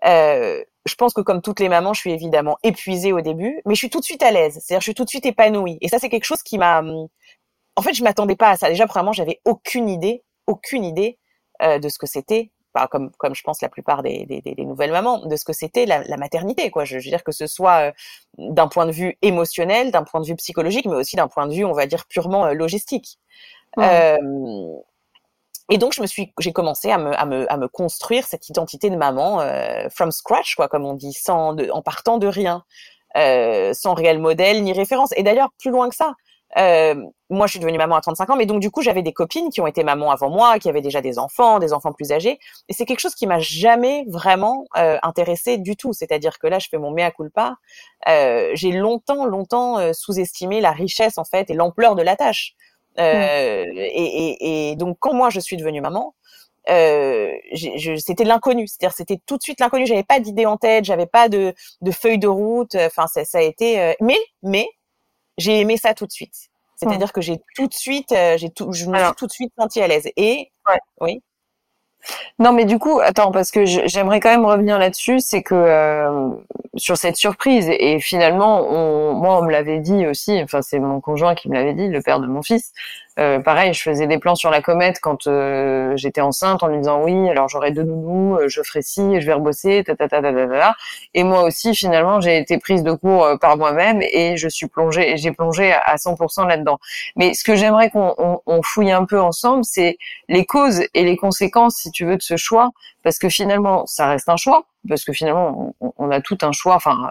Euh, 0.06 0.64
je 0.86 0.96
pense 0.96 1.14
que 1.14 1.22
comme 1.22 1.42
toutes 1.42 1.60
les 1.60 1.70
mamans, 1.70 1.94
je 1.94 2.00
suis 2.00 2.12
évidemment 2.12 2.58
épuisée 2.64 3.14
au 3.14 3.22
début, 3.22 3.62
mais 3.66 3.76
je 3.76 3.80
suis 3.80 3.90
tout 3.90 4.00
de 4.00 4.06
suite 4.06 4.24
à 4.24 4.32
l'aise. 4.32 4.54
C'est-à-dire, 4.54 4.82
je 4.82 4.86
suis 4.86 4.96
tout 4.96 5.04
de 5.04 5.10
suite 5.10 5.26
épanouie. 5.26 5.78
Et 5.82 5.88
ça, 5.88 6.00
c'est 6.00 6.10
quelque 6.10 6.26
chose 6.26 6.42
qui 6.42 6.58
m'a. 6.58 6.84
En 7.76 7.82
fait, 7.82 7.94
je 7.94 8.04
m'attendais 8.04 8.36
pas 8.36 8.50
à 8.50 8.58
ça. 8.58 8.68
Déjà, 8.70 8.88
premièrement, 8.88 9.14
j'avais 9.14 9.40
aucune 9.46 9.88
idée, 9.88 10.24
aucune 10.48 10.84
idée 10.84 11.20
euh, 11.62 11.78
de 11.80 11.88
ce 11.88 12.00
que 12.00 12.08
c'était. 12.08 12.52
Enfin, 12.74 12.88
comme 12.88 13.12
comme 13.18 13.36
je 13.36 13.44
pense 13.44 13.62
la 13.62 13.70
plupart 13.70 14.04
des, 14.04 14.26
des, 14.26 14.42
des 14.42 14.66
nouvelles 14.66 14.92
mamans, 14.92 15.26
de 15.26 15.36
ce 15.36 15.44
que 15.44 15.54
c'était 15.54 15.86
la, 15.86 16.04
la, 16.04 16.18
maternité. 16.18 16.72
Quoi. 16.72 16.86
Je, 16.86 16.96
veux 16.96 17.02
dire 17.02 17.24
que 17.24 17.32
ce 17.32 17.48
soit 17.48 17.90
euh, 17.90 17.92
d'un 18.38 18.68
point 18.68 18.86
de 18.86 18.92
vue 18.92 19.18
émotionnel, 19.22 19.92
d'un 19.92 20.04
point 20.04 20.22
de 20.22 20.26
vue 20.26 20.36
psychologique, 20.36 20.86
mais 20.86 20.96
aussi 20.96 21.16
d'un 21.16 21.28
point 21.28 21.48
de 21.48 21.54
vue, 21.54 21.66
on 21.66 21.74
va 21.74 21.86
dire 21.86 22.06
purement 22.08 22.46
euh, 22.46 22.54
logistique. 22.54 23.20
Euh, 23.78 24.18
et 25.70 25.78
donc 25.78 25.94
je 25.94 26.02
me 26.02 26.08
suis, 26.08 26.34
j'ai 26.40 26.52
commencé 26.54 26.92
à 26.92 26.98
me, 26.98 27.14
à 27.18 27.26
me, 27.26 27.52
à 27.52 27.58
me 27.58 27.68
construire 27.68 28.26
cette 28.26 28.50
identité 28.50 28.90
de 28.90 28.98
maman 28.98 29.40
from 29.90 30.12
scratch, 30.12 30.56
quoi, 30.56 30.68
comme 30.68 30.86
on 30.86 30.94
dit, 30.94 31.14
sans, 31.14 31.54
de, 31.54 31.70
en 31.72 31.82
partant 31.82 32.18
de 32.18 32.28
rien, 32.28 32.66
sans 33.16 33.94
réel 33.94 34.20
modèle 34.20 34.64
ni 34.64 34.74
référence. 34.74 35.14
Et 35.16 35.24
d'ailleurs 35.24 35.50
plus 35.58 35.72
loin 35.72 35.88
que 35.88 35.96
ça. 35.96 36.14
Euh, 36.58 36.96
moi, 37.30 37.48
je 37.48 37.52
suis 37.52 37.60
devenue 37.60 37.78
maman 37.78 37.96
à 37.96 38.02
35 38.02 38.30
ans, 38.30 38.36
mais 38.36 38.46
donc 38.46 38.60
du 38.60 38.70
coup, 38.70 38.82
j'avais 38.82 39.02
des 39.02 39.14
copines 39.14 39.50
qui 39.50 39.62
ont 39.62 39.68
été 39.68 39.84
mamans 39.84 40.12
avant 40.12 40.30
moi, 40.30 40.60
qui 40.60 40.68
avaient 40.70 40.82
déjà 40.82 41.02
des 41.02 41.18
enfants, 41.18 41.60
des 41.60 41.72
enfants 41.74 41.94
plus 41.94 42.12
âgés, 42.12 42.40
et 42.68 42.74
c'est 42.74 42.86
quelque 42.86 43.00
chose 43.00 43.16
qui 43.16 43.28
m'a 43.28 43.40
jamais 43.40 44.06
vraiment 44.08 44.66
euh, 44.78 44.98
intéressée 45.04 45.58
du 45.58 45.76
tout. 45.76 45.94
C'est-à-dire 45.94 46.40
que 46.40 46.48
là, 46.48 46.60
je 46.60 46.68
fais 46.70 46.78
mon 46.78 46.92
mea 46.92 47.12
culpa. 47.12 47.56
Euh, 48.08 48.52
j'ai 48.54 48.72
longtemps, 48.72 49.26
longtemps 49.26 49.80
euh, 49.80 49.94
sous-estimé 49.94 50.62
la 50.62 50.72
richesse 50.72 51.18
en 51.18 51.24
fait 51.24 51.50
et 51.50 51.54
l'ampleur 51.54 51.96
de 51.96 52.02
la 52.02 52.16
tâche. 52.16 52.54
Euh, 53.00 53.66
et, 53.74 54.34
et, 54.34 54.72
et, 54.72 54.76
donc 54.76 54.98
quand 55.00 55.14
moi 55.14 55.30
je 55.30 55.40
suis 55.40 55.56
devenue 55.56 55.80
maman, 55.80 56.14
euh, 56.70 57.34
c'était 57.98 58.24
l'inconnu, 58.24 58.68
c'est-à-dire 58.68 58.96
c'était 58.96 59.20
tout 59.26 59.38
de 59.38 59.42
suite 59.42 59.60
l'inconnu. 59.60 59.86
J'avais 59.86 60.04
pas 60.04 60.20
d'idée 60.20 60.46
en 60.46 60.58
tête, 60.58 60.86
j'avais 60.86 61.08
pas 61.08 61.30
de, 61.30 61.54
de 61.82 61.92
feuille 61.92 62.20
de 62.20 62.28
route. 62.28 62.76
Enfin, 62.76 63.08
ça, 63.08 63.26
ça 63.26 63.40
a 63.40 63.42
été. 63.42 63.80
Euh, 63.80 63.94
mais 64.02 64.18
mais 64.44 64.68
j'ai 65.42 65.60
aimé 65.60 65.78
ça 65.78 65.94
tout 65.94 66.06
de 66.06 66.12
suite. 66.12 66.50
C'est-à-dire 66.76 67.14
que 67.14 67.22
j'ai 67.22 67.40
tout 67.56 67.68
de 67.68 67.74
suite, 67.74 68.12
euh, 68.12 68.38
j'ai 68.38 68.50
tout, 68.50 68.72
je 68.72 68.86
me 68.88 68.98
suis 68.98 69.14
tout 69.16 69.28
de 69.28 69.32
suite 69.32 69.54
sentie 69.58 69.82
à 69.82 69.88
l'aise. 69.88 70.10
Et 70.18 70.50
ouais. 70.68 70.80
oui. 71.00 71.22
Non, 72.40 72.52
mais 72.54 72.66
du 72.66 72.80
coup, 72.80 73.00
attends, 73.00 73.32
parce 73.32 73.52
que 73.52 73.66
j'aimerais 73.66 74.20
quand 74.20 74.32
même 74.32 74.46
revenir 74.46 74.80
là-dessus, 74.80 75.20
c'est 75.20 75.44
que 75.44 75.54
euh, 75.54 76.30
sur 76.76 76.98
cette 76.98 77.16
surprise, 77.16 77.70
et 77.70 78.00
finalement, 78.00 78.66
on, 78.68 79.14
moi, 79.14 79.40
on 79.40 79.44
me 79.44 79.52
l'avait 79.52 79.80
dit 79.80 80.08
aussi, 80.08 80.42
enfin, 80.42 80.64
c'est 80.64 80.80
mon 80.80 81.00
conjoint 81.00 81.36
qui 81.36 81.50
me 81.50 81.54
l'avait 81.54 81.76
dit, 81.76 81.88
le 81.88 82.02
père 82.02 82.20
de 82.20 82.26
mon 82.26 82.42
fils, 82.42 82.74
euh, 83.22 83.40
pareil, 83.40 83.74
je 83.74 83.82
faisais 83.82 84.08
des 84.08 84.18
plans 84.18 84.34
sur 84.34 84.50
la 84.50 84.62
comète 84.62 85.00
quand 85.00 85.28
euh, 85.28 85.96
j'étais 85.96 86.22
enceinte 86.22 86.64
en 86.64 86.68
lui 86.68 86.80
disant 86.80 87.04
oui, 87.04 87.30
alors 87.30 87.48
j'aurai 87.48 87.72
deux 87.72 87.84
nounous, 87.84 88.38
euh, 88.38 88.48
je 88.48 88.64
ferai 88.64 88.82
ci, 88.82 89.22
je 89.22 89.26
vais 89.26 89.34
rebosser, 89.34 89.84
ta 89.86 89.96
ta 89.96 90.08
ta 90.10 90.22
ta 90.22 90.34
ta 90.34 90.48
ta. 90.48 90.76
Et 91.14 91.24
moi 91.24 91.44
aussi, 91.44 91.76
finalement, 91.76 92.20
j'ai 92.20 92.38
été 92.38 92.58
prise 92.58 92.84
de 92.84 92.94
court 92.94 93.28
par 93.40 93.58
moi-même 93.58 94.02
et 94.02 94.38
je 94.38 94.48
suis 94.48 94.68
plongée, 94.68 95.18
j'ai 95.18 95.32
plongé 95.32 95.72
à 95.72 95.98
100% 95.98 96.48
là-dedans. 96.48 96.80
Mais 97.16 97.36
ce 97.36 97.44
que 97.44 97.56
j'aimerais 97.56 97.92
qu'on 97.92 98.42
on, 98.46 98.62
fouille 98.64 98.92
un 98.92 99.06
peu 99.06 99.20
ensemble, 99.20 99.64
c'est 99.66 99.98
les 100.28 100.46
causes 100.46 100.82
et 100.94 101.04
les 101.04 101.18
conséquences, 101.18 101.76
si 101.76 101.92
tu 101.92 102.06
veux, 102.06 102.18
de 102.18 102.22
ce 102.22 102.38
choix, 102.38 102.72
parce 103.04 103.20
que 103.20 103.30
finalement, 103.30 103.86
ça 103.86 104.08
reste 104.08 104.30
un 104.30 104.38
choix, 104.38 104.66
parce 104.90 105.04
que 105.04 105.14
finalement, 105.14 105.76
on, 105.80 105.94
on 105.98 106.12
a 106.12 106.22
tout 106.22 106.38
un 106.42 106.52
choix. 106.52 106.76
Enfin 106.76 107.10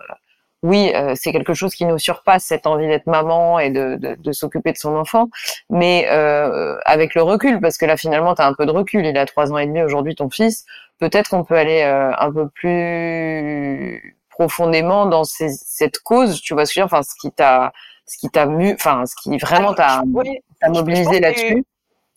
oui, 0.62 0.93
euh, 0.95 1.14
c'est 1.17 1.33
quelque 1.33 1.55
chose 1.55 1.75
qui 1.75 1.87
nous 1.87 1.99
surpasse 1.99 2.45
cette 2.45 2.67
envie 2.67 2.87
d'être 2.87 3.07
maman 3.07 3.59
et 3.59 3.71
de, 3.71 3.97
de, 3.97 4.33
s'occuper 4.33 4.73
de 4.73 4.76
son 4.76 4.95
enfant, 4.95 5.31
mais 5.71 6.07
euh, 6.11 6.76
avec 6.85 7.14
le 7.14 7.23
recul, 7.23 7.61
parce 7.61 7.79
que 7.79 7.87
là 7.87 7.97
finalement 7.97 8.35
tu 8.35 8.43
as 8.43 8.47
un 8.47 8.52
peu 8.52 8.67
de 8.67 8.71
recul, 8.71 9.07
il 9.07 9.17
a 9.17 9.25
trois 9.25 9.52
ans 9.52 9.59
et 9.59 9.67
demi 9.67 9.83
aujourd'hui 9.83 10.14
ton 10.14 10.29
fils, 10.29 10.67
peut-être 10.99 11.31
qu'on 11.31 11.45
peut 11.45 11.57
aller 11.57 11.83
euh, 11.83 12.12
un 12.19 12.31
peu 12.31 12.49
plus 12.49 14.19
profondément 14.29 15.07
dans 15.07 15.25
cette 15.25 15.99
cause, 16.00 16.40
tu 16.43 16.52
vois 16.52 16.67
ce 16.67 16.73
que 16.73 16.75
je 16.75 16.81
veux 16.81 16.87
dire, 16.87 16.95
enfin 16.95 17.02
ce 17.02 17.14
qui 17.19 17.33
t'a 17.33 17.73
ce 18.07 18.19
qui 18.19 18.29
t'a 18.29 18.45
mu, 18.45 18.75
enfin 18.75 19.05
ce 19.07 19.14
qui 19.17 19.38
vraiment 19.38 19.73
t'a 19.73 20.02
mobilisé 20.69 21.21
là-dessus 21.21 21.64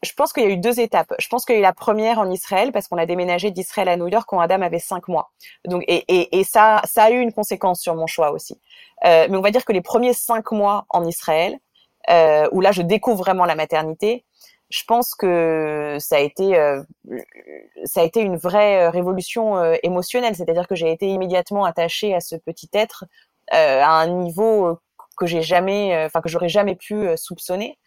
je 0.03 0.13
pense 0.13 0.33
qu'il 0.33 0.43
y 0.43 0.45
a 0.45 0.49
eu 0.49 0.57
deux 0.57 0.79
étapes. 0.79 1.13
Je 1.19 1.27
pense 1.27 1.45
qu'il 1.45 1.55
y 1.55 1.57
a 1.57 1.59
eu 1.59 1.63
la 1.63 1.73
première 1.73 2.19
en 2.19 2.29
Israël 2.29 2.71
parce 2.71 2.87
qu'on 2.87 2.97
a 2.97 3.05
déménagé 3.05 3.51
d'Israël 3.51 3.89
à 3.89 3.97
New 3.97 4.07
York 4.07 4.25
quand 4.27 4.39
Adam 4.39 4.61
avait 4.61 4.79
cinq 4.79 5.07
mois. 5.07 5.31
Donc 5.65 5.83
et, 5.87 6.03
et, 6.07 6.39
et, 6.39 6.43
ça, 6.43 6.81
ça 6.85 7.05
a 7.05 7.11
eu 7.11 7.19
une 7.19 7.33
conséquence 7.33 7.81
sur 7.81 7.95
mon 7.95 8.07
choix 8.07 8.31
aussi. 8.31 8.59
Euh, 9.05 9.27
mais 9.29 9.37
on 9.37 9.41
va 9.41 9.51
dire 9.51 9.65
que 9.65 9.73
les 9.73 9.81
premiers 9.81 10.13
cinq 10.13 10.51
mois 10.51 10.85
en 10.89 11.05
Israël, 11.05 11.57
euh, 12.09 12.47
où 12.51 12.61
là 12.61 12.71
je 12.71 12.81
découvre 12.81 13.17
vraiment 13.17 13.45
la 13.45 13.55
maternité, 13.55 14.25
je 14.73 14.83
pense 14.87 15.13
que 15.13 15.97
ça 15.99 16.15
a 16.15 16.19
été 16.19 16.57
euh, 16.57 16.81
ça 17.85 18.01
a 18.01 18.03
été 18.03 18.21
une 18.21 18.37
vraie 18.37 18.89
révolution 18.89 19.57
euh, 19.57 19.75
émotionnelle. 19.83 20.35
C'est-à-dire 20.35 20.67
que 20.67 20.75
j'ai 20.75 20.91
été 20.91 21.07
immédiatement 21.07 21.63
attachée 21.63 22.15
à 22.15 22.19
ce 22.19 22.35
petit 22.35 22.69
être 22.73 23.05
euh, 23.53 23.81
à 23.81 23.89
un 23.89 24.07
niveau 24.07 24.79
que 25.15 25.27
j'ai 25.27 25.43
jamais, 25.43 26.05
enfin 26.05 26.21
que 26.21 26.29
j'aurais 26.29 26.49
jamais 26.49 26.75
pu 26.75 27.05
soupçonner. 27.17 27.77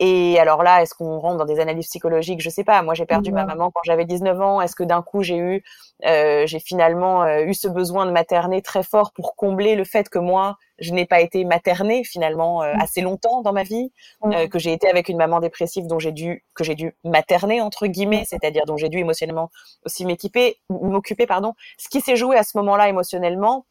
Et 0.00 0.38
alors 0.38 0.62
là, 0.62 0.82
est-ce 0.82 0.94
qu'on 0.94 1.18
rentre 1.18 1.38
dans 1.38 1.44
des 1.44 1.58
analyses 1.58 1.88
psychologiques? 1.88 2.40
Je 2.40 2.50
sais 2.50 2.64
pas. 2.64 2.82
Moi, 2.82 2.94
j'ai 2.94 3.06
perdu 3.06 3.32
ma 3.32 3.44
maman 3.44 3.70
quand 3.70 3.80
j'avais 3.84 4.04
19 4.04 4.40
ans. 4.40 4.60
Est-ce 4.60 4.76
que 4.76 4.84
d'un 4.84 5.02
coup, 5.02 5.22
j'ai 5.22 5.36
eu, 5.36 5.64
euh, 6.06 6.46
j'ai 6.46 6.60
finalement 6.60 7.24
euh, 7.24 7.44
eu 7.44 7.54
ce 7.54 7.66
besoin 7.66 8.06
de 8.06 8.12
materner 8.12 8.62
très 8.62 8.82
fort 8.84 9.12
pour 9.12 9.34
combler 9.34 9.74
le 9.74 9.84
fait 9.84 10.08
que 10.08 10.18
moi, 10.18 10.56
je 10.78 10.92
n'ai 10.92 11.06
pas 11.06 11.20
été 11.20 11.44
maternée 11.44 12.04
finalement 12.04 12.62
euh, 12.62 12.74
mmh. 12.74 12.80
assez 12.80 13.00
longtemps 13.00 13.42
dans 13.42 13.52
ma 13.52 13.64
vie, 13.64 13.90
euh, 14.24 14.46
que 14.46 14.58
j'ai 14.58 14.72
été 14.72 14.88
avec 14.88 15.08
une 15.08 15.16
maman 15.16 15.40
dépressive 15.40 15.86
dont 15.86 15.98
j'ai 15.98 16.12
dû, 16.12 16.44
que 16.54 16.64
j'ai 16.64 16.74
dû 16.74 16.94
materner 17.04 17.60
entre 17.60 17.86
guillemets, 17.86 18.24
c'est-à-dire 18.24 18.64
dont 18.66 18.76
j'ai 18.76 18.88
dû 18.88 18.98
émotionnellement 18.98 19.50
aussi 19.84 20.06
m'équiper, 20.06 20.58
m'occuper, 20.70 21.26
pardon. 21.26 21.54
Ce 21.78 21.88
qui 21.88 22.00
s'est 22.00 22.16
joué 22.16 22.36
à 22.36 22.44
ce 22.44 22.56
moment-là 22.58 22.88
émotionnellement, 22.88 23.66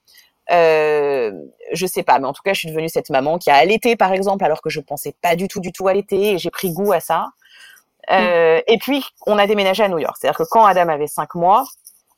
euh, 0.51 1.31
je 1.73 1.85
sais 1.85 2.03
pas, 2.03 2.19
mais 2.19 2.27
en 2.27 2.33
tout 2.33 2.41
cas, 2.43 2.53
je 2.53 2.59
suis 2.59 2.69
devenue 2.69 2.89
cette 2.89 3.09
maman 3.09 3.37
qui 3.37 3.49
a 3.49 3.55
allaité, 3.55 3.95
par 3.95 4.13
exemple, 4.13 4.43
alors 4.45 4.61
que 4.61 4.69
je 4.69 4.79
pensais 4.79 5.15
pas 5.21 5.35
du 5.35 5.47
tout, 5.47 5.59
du 5.59 5.71
tout 5.71 5.87
allaiter, 5.87 6.33
et 6.33 6.37
j'ai 6.37 6.49
pris 6.49 6.71
goût 6.71 6.93
à 6.93 6.99
ça. 6.99 7.29
Euh, 8.09 8.61
et 8.67 8.77
puis, 8.77 9.03
on 9.25 9.37
a 9.37 9.47
déménagé 9.47 9.83
à 9.83 9.89
New 9.89 9.99
York. 9.99 10.15
C'est-à-dire 10.19 10.37
que 10.37 10.49
quand 10.49 10.65
Adam 10.65 10.87
avait 10.87 11.07
cinq 11.07 11.35
mois, 11.35 11.65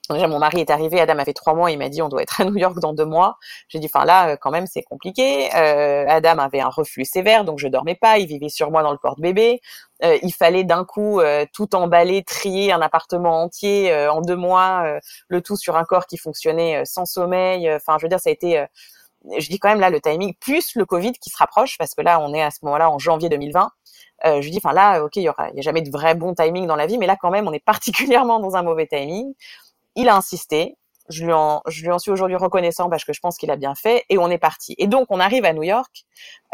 Déjà, 0.10 0.28
mon 0.28 0.40
mari 0.40 0.62
est 0.62 0.70
arrivé, 0.70 1.00
Adam 1.00 1.20
avait 1.20 1.34
trois 1.34 1.54
mois, 1.54 1.72
il 1.72 1.78
m'a 1.78 1.90
dit 1.90 2.02
on 2.02 2.10
doit 2.10 2.24
être 2.24 2.42
à 2.42 2.46
New 2.46 2.58
York 2.58 2.80
dans 2.80 2.94
deux 2.94 3.06
mois. 3.06 3.38
J'ai 3.68 3.80
dit, 3.80 3.90
enfin 3.94 4.06
là, 4.06 4.38
quand 4.38 4.52
même, 4.52 4.68
c'est 4.68 4.84
compliqué. 4.84 5.54
Euh, 5.56 6.06
Adam 6.08 6.40
avait 6.40 6.62
un 6.62 6.70
reflux 6.70 7.06
sévère, 7.06 7.46
donc 7.46 7.60
je 7.60 7.68
dormais 7.68 7.96
pas. 7.96 8.18
Il 8.18 8.28
vivait 8.28 8.50
sur 8.50 8.72
moi 8.72 8.82
dans 8.84 8.92
le 8.92 8.98
porte-bébé. 8.98 9.62
Euh, 10.04 10.18
il 10.24 10.34
fallait 10.34 10.64
d'un 10.64 10.86
coup 10.86 11.20
euh, 11.20 11.46
tout 11.54 11.76
emballer, 11.76 12.24
trier 12.24 12.72
un 12.72 12.82
appartement 12.82 13.44
entier 13.44 13.92
euh, 13.92 14.12
en 14.12 14.22
deux 14.22 14.36
mois, 14.36 14.84
euh, 14.86 15.00
le 15.28 15.42
tout 15.42 15.58
sur 15.58 15.76
un 15.76 15.84
corps 15.84 16.06
qui 16.06 16.18
fonctionnait 16.18 16.86
sans 16.86 17.06
sommeil. 17.06 17.72
Enfin, 17.74 17.98
je 18.00 18.06
veux 18.06 18.10
dire, 18.10 18.20
ça 18.20 18.30
a 18.30 18.34
été 18.34 18.66
je 19.38 19.50
dis 19.50 19.60
quand 19.60 19.70
même 19.70 19.80
là 19.80 19.90
le 19.90 20.00
timing 20.00 20.34
plus 20.40 20.76
le 20.76 20.86
Covid 20.86 21.14
qui 21.14 21.30
se 21.30 21.38
rapproche 21.38 21.78
parce 21.78 21.94
que 21.94 22.02
là 22.02 22.20
on 22.22 22.34
est 22.34 22.42
à 22.42 22.52
ce 22.52 22.60
moment-là 22.64 22.90
en 22.90 23.00
janvier 23.00 23.30
2020. 23.30 23.70
Euh, 24.26 24.42
je 24.42 24.50
dis 24.50 24.58
enfin 24.64 24.74
là 24.74 25.04
ok 25.04 25.16
il 25.16 25.24
y 25.24 25.30
aura 25.30 25.50
y 25.52 25.60
a 25.60 25.62
jamais 25.62 25.82
de 25.82 25.90
vrai 25.90 26.14
bon 26.16 26.34
timing 26.34 26.68
dans 26.68 26.76
la 26.76 26.88
vie 26.88 26.98
mais 26.98 27.06
là 27.08 27.16
quand 27.20 27.30
même 27.30 27.48
on 27.48 27.54
est 27.54 27.60
particulièrement 27.66 28.40
dans 28.40 28.56
un 28.56 28.64
mauvais 28.64 28.88
timing 28.88 29.34
il 30.00 30.10
a 30.10 30.16
insisté. 30.16 30.76
Je 31.10 31.26
lui 31.26 31.34
en, 31.34 31.62
je 31.68 31.82
lui 31.82 31.92
en 31.92 31.98
suis 31.98 32.12
aujourd'hui 32.12 32.38
reconnaissant 32.38 32.88
parce 32.88 33.04
que 33.04 33.14
je 33.14 33.20
pense 33.20 33.38
qu'il 33.38 33.50
a 33.50 33.56
bien 33.56 33.74
fait 33.74 34.06
et 34.10 34.18
on 34.20 34.30
est 34.30 34.38
parti. 34.38 34.76
Et 34.78 34.88
donc 34.88 35.08
on 35.10 35.20
arrive 35.20 35.44
à 35.44 35.54
New 35.54 35.64
York, 35.64 36.06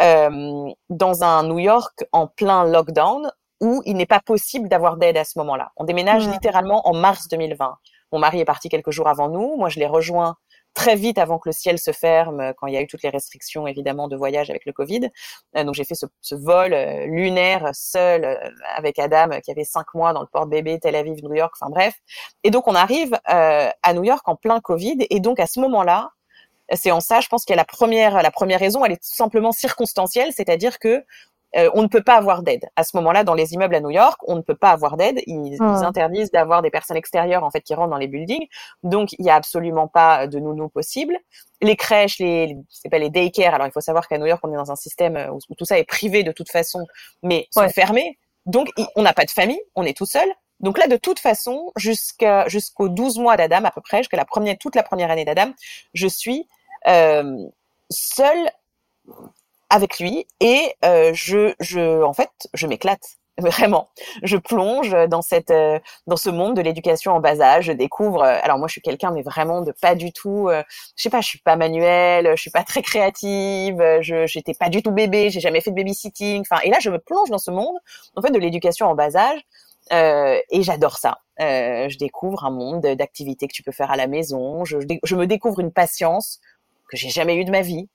euh, 0.02 0.70
dans 0.90 1.24
un 1.24 1.44
New 1.44 1.60
York 1.60 2.06
en 2.14 2.28
plein 2.28 2.64
lockdown 2.64 3.30
où 3.62 3.82
il 3.86 3.98
n'est 3.98 4.06
pas 4.06 4.22
possible 4.22 4.70
d'avoir 4.70 4.98
d'aide 4.98 5.18
à 5.18 5.26
ce 5.26 5.38
moment-là. 5.40 5.72
On 5.76 5.84
déménage 5.84 6.28
littéralement 6.28 6.88
en 6.88 6.94
mars 6.94 7.28
2020. 7.28 7.76
Mon 8.12 8.20
mari 8.20 8.40
est 8.40 8.46
parti 8.46 8.70
quelques 8.70 8.92
jours 8.92 9.08
avant 9.08 9.30
nous. 9.30 9.58
Moi, 9.58 9.70
je 9.70 9.80
l'ai 9.80 9.88
rejoint 9.88 10.36
très 10.76 10.96
vite 10.96 11.18
avant 11.18 11.40
que 11.40 11.50
le 11.50 11.54
ciel 11.54 11.80
se 11.80 11.92
ferme, 11.92 12.40
euh, 12.40 12.54
quand 12.56 12.68
il 12.68 12.76
y 12.76 12.78
a 12.78 12.82
eu 12.82 12.88
toutes 12.88 13.02
les 13.02 13.10
restrictions 13.10 13.66
évidemment 13.66 14.08
de 14.08 14.16
voyage 14.16 14.52
avec 14.52 14.66
le 14.66 14.74
Covid. 14.74 15.10
Euh, 15.58 15.64
donc 15.64 15.74
j'ai 15.74 15.86
fait 15.86 15.96
ce, 15.96 16.36
vol 16.36 16.74
euh, 16.74 17.08
lunaire 17.08 17.72
seul 17.74 18.38
avec 18.76 19.00
Adam 19.00 19.40
qui 19.42 19.52
avait 19.52 19.64
cinq 19.64 19.94
mois 19.96 20.14
dans 20.14 20.22
le 20.22 20.28
port 20.28 20.46
bébé 20.46 20.80
Tel 20.80 20.96
Aviv, 20.96 21.24
New 21.24 21.34
York, 21.34 21.56
enfin 21.60 21.72
bref. 21.72 21.96
Et 22.44 22.52
donc 22.52 22.68
on 22.68 22.76
arrive 22.76 23.18
à 23.26 23.94
New 23.94 24.04
York 24.04 24.28
en 24.28 24.36
plein 24.36 24.60
Covid 24.60 24.98
et 25.10 25.20
donc 25.20 25.40
à 25.40 25.48
ce 25.48 25.60
moment-là, 25.62 26.12
c'est 26.74 26.92
en 26.92 27.00
ça, 27.00 27.22
je 27.22 27.28
pense 27.28 27.46
qu'il 27.46 27.54
y 27.54 27.58
a 27.58 27.62
la 27.62 27.66
première, 27.66 28.22
la 28.22 28.32
première 28.32 28.60
raison, 28.60 28.84
elle 28.84 28.94
est 28.94 29.04
tout 29.04 29.16
simplement 29.16 29.52
circonstancielle, 29.52 30.32
c'est-à-dire 30.36 30.80
que 30.80 31.04
euh, 31.56 31.70
on 31.74 31.84
ne 31.84 31.88
peut 31.88 32.04
pas 32.04 32.16
avoir 32.16 32.44
d'aide. 32.44 32.66
À 32.76 32.84
ce 32.84 32.96
moment-là, 32.98 33.24
dans 33.24 33.34
les 33.34 33.54
immeubles 33.54 33.76
à 33.76 33.80
New 33.80 33.90
York, 33.90 34.20
on 34.28 34.36
ne 34.36 34.42
peut 34.42 34.56
pas 34.56 34.72
avoir 34.72 34.98
d'aide. 34.98 35.22
Ils, 35.26 35.58
interdisent 35.62 36.32
d'avoir 36.32 36.62
des 36.62 36.70
personnes 36.70 36.98
extérieures 36.98 37.44
en 37.44 37.52
fait 37.52 37.62
qui 37.62 37.74
rentrent 37.74 37.92
dans 37.92 37.98
les 37.98 38.08
buildings. 38.08 38.48
Donc, 38.84 39.14
il 39.14 39.24
n'y 39.24 39.30
a 39.30 39.36
absolument 39.36 39.88
pas 39.88 40.28
de 40.28 40.40
nounou 40.40 40.70
possible. 40.70 41.18
Les 41.62 41.76
crèches, 41.76 42.20
les, 42.20 42.58
c'est 42.70 42.90
pas 42.90 43.00
les 43.00 43.10
daycare. 43.10 43.54
Alors, 43.56 43.68
il 43.68 43.72
faut 43.72 43.82
savoir 43.82 44.08
qu'à 44.08 44.18
New 44.18 44.26
York, 44.26 44.42
on 44.44 44.52
est 44.52 44.58
dans 44.58 44.72
un 44.72 44.76
système 44.76 45.18
où, 45.32 45.56
tout 45.56 45.66
ça 45.66 45.80
est 45.80 45.86
privé 45.86 46.24
de 46.24 46.32
toute 46.32 46.52
façon, 46.52 46.86
mais 47.24 47.48
sont 47.52 47.68
fermés. 47.70 48.18
Donc, 48.46 48.70
on 48.96 49.02
n'a 49.02 49.14
pas 49.14 49.26
de 49.26 49.32
famille, 49.32 49.62
on 49.76 49.84
est 49.84 49.96
tout 49.96 50.06
seul. 50.06 50.28
Donc 50.60 50.78
là, 50.78 50.88
de 50.88 50.96
toute 50.96 51.20
façon, 51.20 51.72
jusqu'à 51.76 52.48
jusqu'aux 52.48 52.90
12 52.90 53.20
mois 53.20 53.36
d'Adam 53.38 53.64
à 53.66 53.72
peu 53.72 53.82
près, 53.82 53.98
jusqu'à 53.98 54.18
la 54.18 54.26
première, 54.26 54.58
toute 54.58 54.76
la 54.76 54.84
première 54.84 55.12
année 55.12 55.26
d'Adam, 55.26 55.52
je 55.94 56.08
suis 56.08 56.48
euh, 56.88 57.46
seule 57.90 58.50
avec 59.70 60.00
lui 60.00 60.26
et 60.40 60.74
euh, 60.84 61.12
je, 61.14 61.54
je, 61.60 62.04
en 62.04 62.14
fait, 62.14 62.30
je 62.54 62.68
m'éclate 62.68 63.18
vraiment. 63.38 63.90
Je 64.24 64.38
plonge 64.38 64.96
dans 65.10 65.22
cette, 65.22 65.52
euh, 65.52 65.80
dans 66.08 66.16
ce 66.16 66.30
monde 66.30 66.56
de 66.56 66.62
l'éducation 66.62 67.12
en 67.12 67.20
bas 67.20 67.42
âge. 67.42 67.66
Je 67.66 67.74
découvre. 67.74 68.24
Euh, 68.24 68.40
alors 68.44 68.58
moi, 68.58 68.68
je 68.68 68.74
suis 68.74 68.82
quelqu'un, 68.82 69.12
mais 69.12 69.24
vraiment 69.24 69.62
de 69.62 69.74
pas 69.74 69.96
du 69.96 70.14
tout. 70.14 70.50
je 70.50 71.04
sais 71.04 71.10
pas, 71.10 71.20
je 71.20 71.28
suis 71.28 71.40
pas 71.40 71.58
manuelle, 71.58 72.32
je 72.36 72.42
suis 72.42 72.52
pas 72.52 72.64
très 72.64 72.82
créative. 72.82 73.84
Je, 74.02 74.26
j'étais 74.26 74.54
pas 74.54 74.70
du 74.70 74.82
tout 74.82 74.92
bébé. 74.92 75.30
J'ai 75.30 75.42
jamais 75.42 75.60
fait 75.60 75.72
de 75.72 75.76
babysitting. 75.76 76.42
Enfin, 76.42 76.62
et 76.64 76.70
là, 76.70 76.78
je 76.80 76.90
me 76.90 77.00
plonge 77.00 77.30
dans 77.30 77.38
ce 77.38 77.52
monde, 77.52 77.76
en 78.16 78.22
fait, 78.22 78.32
de 78.32 78.40
l'éducation 78.40 78.88
en 78.88 78.96
bas 78.96 79.16
âge. 79.18 79.42
et 79.92 80.62
j'adore 80.62 80.98
ça. 80.98 81.18
je 81.40 81.98
découvre 81.98 82.46
un 82.46 82.52
monde 82.52 82.82
d'activités 82.82 83.48
que 83.48 83.54
tu 83.54 83.64
peux 83.64 83.74
faire 83.74 83.92
à 83.92 83.98
la 83.98 84.08
maison. 84.08 84.64
Je, 84.64 84.78
je 85.04 85.16
me 85.16 85.28
découvre 85.28 85.60
une 85.60 85.74
patience 85.74 86.40
que 86.90 86.98
j'ai 86.98 87.10
jamais 87.10 87.36
eu 87.36 87.46
de 87.46 87.52
ma 87.52 87.62
vie. 87.62 87.90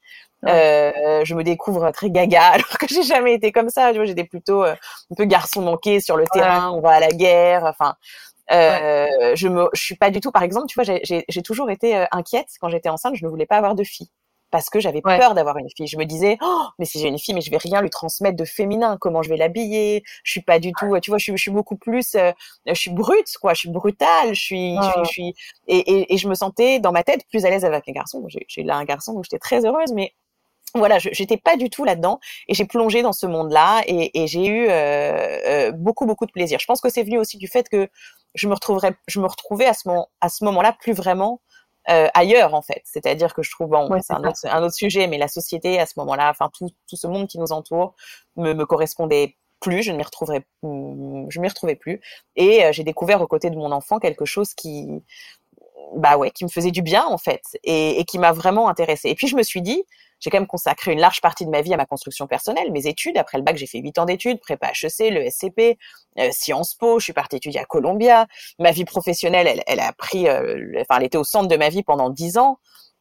Euh, 0.47 1.25
je 1.25 1.35
me 1.35 1.45
découvre 1.45 1.91
très 1.91 2.11
gaga 2.11 2.43
alors 2.53 2.79
que 2.79 2.87
j'ai 2.89 3.03
jamais 3.03 3.35
été 3.35 3.53
comme 3.53 3.69
ça. 3.69 3.91
Tu 3.91 3.97
vois, 3.97 4.07
j'étais 4.07 4.25
plutôt 4.25 4.65
euh, 4.65 4.75
un 5.11 5.15
peu 5.15 5.25
garçon 5.25 5.63
manqué 5.63 6.01
sur 6.01 6.17
le 6.17 6.25
terrain. 6.33 6.71
On 6.71 6.81
va 6.81 6.93
à 6.93 7.01
la 7.01 7.11
guerre. 7.11 7.65
Enfin, 7.65 7.95
euh, 8.53 9.35
je 9.37 9.49
me, 9.49 9.69
je 9.73 9.81
suis 9.83 9.97
pas 9.97 10.11
du 10.11 10.21
tout. 10.21 10.31
Par 10.31 10.43
exemple, 10.43 10.67
tu 10.67 10.81
vois, 10.81 10.99
j'ai 11.05 11.43
toujours 11.43 11.71
été 11.71 11.97
euh, 11.97 12.07
inquiète 12.11 12.49
quand 12.61 12.69
j'étais 12.69 12.89
enceinte. 12.89 13.15
Je 13.17 13.25
ne 13.25 13.31
voulais 13.31 13.47
pas 13.47 13.57
avoir 13.57 13.75
de 13.75 13.85
fille 13.85 14.11
parce 14.51 14.69
que 14.69 14.81
j'avais 14.81 15.01
peur 15.01 15.35
d'avoir 15.35 15.59
une 15.59 15.69
fille. 15.77 15.87
Je 15.87 15.97
me 15.97 16.05
disais, 16.05 16.37
oh, 16.43 16.65
mais 16.81 16.85
si 16.85 16.99
j'ai 16.99 17.07
une 17.07 17.21
fille, 17.21 17.35
mais 17.35 17.41
je 17.41 17.53
vais 17.53 17.57
rien 17.57 17.81
lui 17.81 17.91
transmettre 17.91 18.37
de 18.37 18.45
féminin. 18.45 18.97
Comment 19.01 19.23
je 19.23 19.29
vais 19.29 19.37
l'habiller? 19.37 20.03
Je 20.25 20.33
suis 20.33 20.43
pas 20.43 20.59
du 20.59 20.73
tout. 20.73 20.99
Tu 21.01 21.11
vois, 21.11 21.19
je 21.19 21.25
suis, 21.25 21.37
je 21.37 21.43
suis 21.43 21.53
beaucoup 21.53 21.77
plus. 21.77 22.17
Euh, 22.17 22.33
je 22.67 22.75
suis 22.75 22.91
brute, 22.91 23.33
quoi. 23.41 23.55
Je 23.55 23.61
suis 23.61 23.71
brutale. 23.71 24.35
Je 24.35 24.41
suis, 24.41 24.77
je 24.77 25.05
suis, 25.05 25.35
et, 25.69 25.79
et, 25.79 26.15
et, 26.15 26.17
je 26.17 26.29
me 26.29 26.35
sentais 26.35 26.81
dans 26.81 26.91
ma 26.91 27.05
tête 27.05 27.25
plus 27.31 27.45
à 27.45 27.51
l'aise 27.51 27.65
avec 27.65 27.89
un 27.89 27.93
garçon. 27.93 28.27
J'ai 28.49 28.63
là 28.65 28.77
un 28.77 28.85
garçon, 28.85 29.13
donc 29.15 29.25
j'étais 29.25 29.39
très 29.39 29.65
heureuse, 29.65 29.93
mais 29.93 30.15
voilà, 30.75 30.99
j'étais 30.99 31.37
pas 31.37 31.57
du 31.57 31.71
tout 31.71 31.85
là-dedans 31.85 32.21
et 32.49 32.55
j'ai 32.55 32.65
plongé 32.65 33.03
dans 33.03 33.12
ce 33.12 33.27
monde-là 33.27 33.83
et, 33.87 34.23
et 34.23 34.27
j'ai 34.27 34.47
eu 34.47 34.69
euh, 34.69 34.71
euh, 34.71 35.73
beaucoup 35.73 36.07
beaucoup 36.07 36.27
de 36.27 36.33
plaisir. 36.33 36.59
Je 36.61 36.67
pense 36.67 36.81
que 36.81 36.89
c'est 36.89 37.03
venu 37.03 37.19
aussi 37.19 37.39
du 37.39 37.49
fait 37.49 37.69
que 37.69 37.89
je 38.35 38.49
me 38.49 38.55
retrouverais, 38.55 38.95
je 39.09 39.21
me 39.21 39.27
retrouvais 39.27 39.67
à 39.67 39.75
ce 39.75 39.89
moment, 39.89 40.09
à 40.21 40.29
ce 40.29 40.45
moment-là 40.45 40.77
plus 40.81 40.93
vraiment 40.93 41.41
euh, 41.89 42.09
ailleurs 42.15 42.55
en 42.55 42.62
fait. 42.62 42.83
C'est-à-dire 42.85 43.35
que 43.35 43.43
je 43.43 43.50
trouve, 43.50 43.69
bon, 43.69 43.89
c'est 44.00 44.12
un, 44.12 44.23
un 44.23 44.62
autre, 44.62 44.75
sujet, 44.75 45.07
mais 45.09 45.19
la 45.19 45.29
société 45.29 45.81
à 45.81 45.87
ce 45.87 45.95
moment-là, 45.97 46.31
enfin 46.31 46.50
tout, 46.57 46.69
tout 46.89 46.97
ce 46.97 47.07
monde 47.07 47.27
qui 47.27 47.39
nous 47.39 47.53
entoure 47.53 47.95
me, 48.37 48.53
me 48.53 48.67
correspondait 48.67 49.37
plus, 49.61 49.83
je 49.83 49.93
ne 49.93 49.99
m'y 49.99 50.05
je 51.31 51.41
m'y 51.41 51.49
retrouvais 51.49 51.75
plus. 51.75 52.00
Et 52.37 52.62
j'ai 52.73 52.85
découvert 52.85 53.21
aux 53.21 53.27
côtés 53.27 53.50
de 53.50 53.57
mon 53.57 53.73
enfant 53.73 53.99
quelque 53.99 54.25
chose 54.25 54.55
qui, 54.55 55.03
bah 55.97 56.17
ouais, 56.17 56.31
qui 56.31 56.45
me 56.45 56.49
faisait 56.49 56.71
du 56.71 56.83
bien 56.83 57.05
en 57.07 57.19
fait, 57.19 57.43
et, 57.65 58.00
et 58.00 58.05
qui 58.05 58.19
m'a 58.19 58.33
vraiment 58.33 58.69
intéressée. 58.69 59.09
Et 59.09 59.15
puis 59.15 59.27
je 59.27 59.37
me 59.37 59.43
suis 59.43 59.62
dit, 59.62 59.85
j'ai 60.21 60.29
quand 60.31 60.39
même 60.39 60.47
consacré 60.47 60.93
une 60.93 61.00
large 61.00 61.21
partie 61.23 61.47
de 61.47 61.50
ma 61.50 61.62
vie 61.62 61.73
à 61.73 61.79
ma 61.79 61.87
construction 61.87 62.27
personnelle, 62.27 62.71
mes 62.73 62.87
études. 62.87 63.17
Après 63.17 63.39
le 63.39 63.45
bac, 63.45 63.57
j'ai 63.57 63.67
fait 63.67 63.79
huit 63.79 63.99
ans 63.99 64.05
d'études, 64.05 64.39
prépa 64.39 64.69
HEC, 64.69 65.11
le 65.11 65.29
SCP, 65.29 65.79
euh, 66.19 66.29
Sciences 66.31 66.75
Po. 66.75 66.99
Je 66.99 67.05
suis 67.05 67.12
partie 67.15 67.37
étudier 67.37 67.61
à 67.61 67.65
Columbia. 67.65 68.27
Ma 68.59 68.71
vie 68.71 68.85
professionnelle, 68.85 69.47
elle, 69.47 69.62
elle 69.67 69.81
a 69.81 69.93
pris, 69.95 70.29
euh, 70.29 70.73
enfin, 70.81 70.99
elle 70.99 71.07
était 71.07 71.19
au 71.19 71.25
centre 71.25 71.49
de 71.49 71.57
ma 71.57 71.71
vie 71.71 71.83
pendant 71.83 72.11
dix 72.11 72.37
ans. 72.37 72.59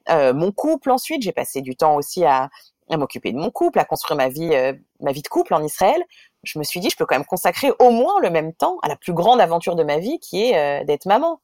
Euh, 0.09 0.33
mon 0.33 0.53
couple, 0.53 0.91
ensuite, 0.91 1.21
j'ai 1.21 1.33
passé 1.33 1.61
du 1.61 1.75
temps 1.75 1.95
aussi 1.95 2.23
à, 2.23 2.49
à 2.89 2.97
m'occuper 2.97 3.33
de 3.33 3.37
mon 3.37 3.51
couple, 3.51 3.79
à 3.79 3.85
construire 3.85 4.15
ma 4.15 4.29
vie, 4.29 4.51
euh, 4.53 4.73
ma 5.01 5.11
vie 5.11 5.21
de 5.21 5.27
couple 5.27 5.53
en 5.53 5.61
Israël. 5.61 6.01
Je 6.43 6.57
me 6.57 6.63
suis 6.63 6.79
dit, 6.79 6.89
je 6.89 6.95
peux 6.95 7.05
quand 7.05 7.15
même 7.15 7.25
consacrer 7.25 7.71
au 7.79 7.89
moins 7.91 8.19
le 8.21 8.29
même 8.29 8.53
temps 8.53 8.77
à 8.81 8.87
la 8.87 8.95
plus 8.95 9.11
grande 9.11 9.41
aventure 9.41 9.75
de 9.75 9.83
ma 9.83 9.97
vie, 9.97 10.19
qui 10.19 10.51
est 10.51 10.85
d'être 10.85 11.05
maman. 11.05 11.41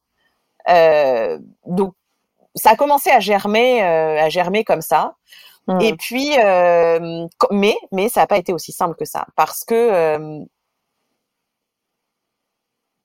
donc, 1.66 1.94
ça 2.56 2.70
a 2.70 2.76
commencé 2.78 3.10
à 3.10 3.20
germer, 3.20 3.82
à 3.82 4.30
germer 4.30 4.64
comme 4.64 4.82
ça. 4.82 5.16
Et 5.82 5.94
mmh. 5.94 5.98
puis, 5.98 6.32
euh, 6.38 7.28
mais, 7.50 7.76
mais 7.92 8.08
ça 8.08 8.22
n'a 8.22 8.28
pas 8.28 8.38
été 8.38 8.54
aussi 8.54 8.72
simple 8.72 8.96
que 8.96 9.06
ça, 9.06 9.26
parce 9.36 9.64
que 9.64 9.74
euh, 9.74 10.46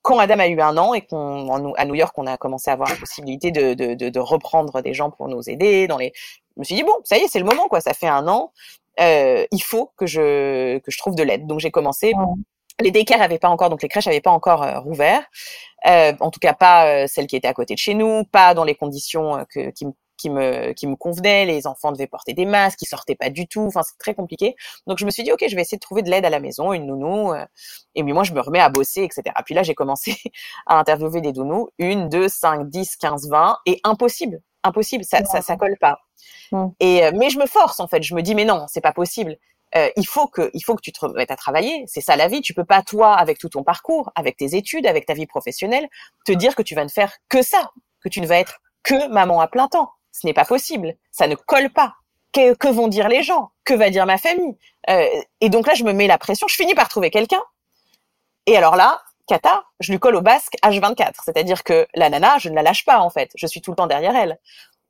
quand 0.02 0.18
Adam 0.18 0.38
a 0.38 0.46
eu 0.46 0.60
un 0.60 0.76
an 0.76 0.92
et 0.92 1.00
qu'on 1.00 1.74
à 1.74 1.84
New 1.86 1.94
York, 1.94 2.12
on 2.18 2.26
a 2.26 2.36
commencé 2.36 2.70
à 2.70 2.74
avoir 2.74 2.90
la 2.90 2.96
possibilité 2.96 3.50
de, 3.50 3.72
de, 3.72 3.94
de, 3.94 4.10
de, 4.10 4.20
reprendre 4.20 4.82
des 4.82 4.92
gens 4.92 5.10
pour 5.10 5.28
nous 5.28 5.48
aider. 5.48 5.86
Dans 5.88 5.96
les, 5.96 6.12
je 6.56 6.60
me 6.60 6.64
suis 6.64 6.74
dit 6.74 6.82
bon, 6.82 6.92
ça 7.04 7.16
y 7.16 7.20
est, 7.20 7.28
c'est 7.28 7.38
le 7.38 7.46
moment 7.46 7.66
quoi. 7.68 7.80
Ça 7.80 7.94
fait 7.94 8.08
un 8.08 8.28
an, 8.28 8.52
euh, 9.00 9.46
il 9.52 9.62
faut 9.62 9.92
que 9.96 10.06
je 10.06 10.78
que 10.78 10.90
je 10.90 10.98
trouve 10.98 11.14
de 11.14 11.22
l'aide. 11.22 11.46
Donc 11.46 11.60
j'ai 11.60 11.70
commencé. 11.70 12.12
Les 12.82 12.90
daycares 12.90 13.18
n'avaient 13.18 13.38
pas 13.38 13.50
encore, 13.50 13.68
donc 13.68 13.82
les 13.82 13.88
crèches 13.88 14.06
n'avaient 14.06 14.22
pas 14.22 14.30
encore 14.30 14.66
rouvert. 14.82 15.22
En 15.84 16.30
tout 16.30 16.40
cas, 16.40 16.54
pas 16.54 17.06
celles 17.08 17.26
qui 17.26 17.36
étaient 17.36 17.48
à 17.48 17.54
côté 17.54 17.74
de 17.74 17.78
chez 17.78 17.94
nous, 17.94 18.24
pas 18.24 18.54
dans 18.54 18.64
les 18.64 18.74
conditions 18.74 19.44
que, 19.50 19.70
qui 19.70 19.86
me 19.86 19.92
qui 20.20 20.30
me 20.30 20.72
qui 20.72 20.86
me 20.86 20.96
convenait. 20.96 21.46
Les 21.46 21.66
enfants 21.66 21.92
devaient 21.92 22.06
porter 22.06 22.34
des 22.34 22.44
masques, 22.44 22.82
ils 22.82 22.86
sortaient 22.86 23.14
pas 23.14 23.30
du 23.30 23.48
tout. 23.48 23.62
Enfin, 23.62 23.82
c'est 23.82 23.98
très 23.98 24.14
compliqué. 24.14 24.54
Donc 24.86 24.98
je 24.98 25.06
me 25.06 25.10
suis 25.10 25.22
dit 25.22 25.32
ok, 25.32 25.44
je 25.48 25.56
vais 25.56 25.62
essayer 25.62 25.78
de 25.78 25.80
trouver 25.80 26.02
de 26.02 26.10
l'aide 26.10 26.24
à 26.24 26.30
la 26.30 26.40
maison, 26.40 26.72
une 26.72 26.86
nounou. 26.86 27.32
Euh, 27.32 27.44
et 27.94 28.04
puis 28.04 28.12
moi, 28.12 28.24
je 28.24 28.32
me 28.32 28.40
remets 28.40 28.60
à 28.60 28.68
bosser, 28.68 29.02
etc. 29.02 29.22
Puis 29.44 29.54
là, 29.54 29.62
j'ai 29.62 29.74
commencé 29.74 30.16
à 30.66 30.78
interviewer 30.78 31.20
des 31.20 31.32
nounous, 31.32 31.68
une, 31.78 32.08
deux, 32.08 32.28
cinq, 32.28 32.68
dix, 32.68 32.96
quinze, 32.96 33.28
vingt, 33.28 33.56
et 33.66 33.80
impossible, 33.84 34.40
impossible, 34.62 35.04
ça 35.04 35.24
ça, 35.24 35.40
ça 35.42 35.56
colle 35.56 35.76
pas. 35.80 35.98
Et 36.80 37.04
euh, 37.04 37.12
mais 37.14 37.30
je 37.30 37.38
me 37.38 37.46
force 37.46 37.80
en 37.80 37.88
fait. 37.88 38.02
Je 38.02 38.14
me 38.14 38.22
dis 38.22 38.34
mais 38.34 38.44
non, 38.44 38.66
c'est 38.68 38.80
pas 38.80 38.92
possible. 38.92 39.36
Euh, 39.76 39.88
il 39.96 40.06
faut 40.06 40.26
que 40.26 40.50
il 40.52 40.60
faut 40.62 40.74
que 40.74 40.82
tu 40.82 40.92
te 40.92 41.00
remettes 41.00 41.30
à 41.30 41.36
travailler. 41.36 41.84
C'est 41.86 42.00
ça 42.00 42.16
la 42.16 42.28
vie. 42.28 42.40
Tu 42.40 42.54
peux 42.54 42.64
pas 42.64 42.82
toi, 42.82 43.14
avec 43.14 43.38
tout 43.38 43.48
ton 43.48 43.62
parcours, 43.62 44.10
avec 44.14 44.36
tes 44.36 44.56
études, 44.56 44.86
avec 44.86 45.06
ta 45.06 45.14
vie 45.14 45.26
professionnelle, 45.26 45.88
te 46.26 46.32
dire 46.32 46.54
que 46.54 46.62
tu 46.62 46.74
vas 46.74 46.84
ne 46.84 46.90
faire 46.90 47.12
que 47.28 47.42
ça, 47.42 47.70
que 48.02 48.08
tu 48.08 48.20
ne 48.20 48.26
vas 48.26 48.38
être 48.38 48.60
que 48.82 49.08
maman 49.08 49.40
à 49.40 49.48
plein 49.48 49.68
temps. 49.68 49.90
Ce 50.12 50.26
n'est 50.26 50.34
pas 50.34 50.44
possible. 50.44 50.94
Ça 51.10 51.26
ne 51.26 51.34
colle 51.34 51.70
pas. 51.70 51.94
Que, 52.32 52.68
vont 52.70 52.88
dire 52.88 53.08
les 53.08 53.22
gens? 53.22 53.50
Que 53.64 53.74
va 53.74 53.90
dire 53.90 54.06
ma 54.06 54.18
famille? 54.18 54.56
Euh, 54.88 55.06
Et 55.40 55.48
donc 55.48 55.66
là, 55.66 55.74
je 55.74 55.84
me 55.84 55.92
mets 55.92 56.06
la 56.06 56.18
pression. 56.18 56.46
Je 56.48 56.54
finis 56.54 56.74
par 56.74 56.88
trouver 56.88 57.10
quelqu'un. 57.10 57.42
Et 58.46 58.56
alors 58.56 58.76
là, 58.76 59.02
Kata, 59.26 59.64
je 59.80 59.92
lui 59.92 59.98
colle 59.98 60.16
au 60.16 60.22
basque 60.22 60.56
H24. 60.62 61.12
C'est-à-dire 61.24 61.64
que 61.64 61.86
la 61.94 62.08
nana, 62.08 62.38
je 62.38 62.48
ne 62.48 62.54
la 62.54 62.62
lâche 62.62 62.84
pas 62.84 63.00
en 63.00 63.10
fait. 63.10 63.30
Je 63.36 63.46
suis 63.46 63.60
tout 63.60 63.70
le 63.70 63.76
temps 63.76 63.86
derrière 63.86 64.16
elle. 64.16 64.38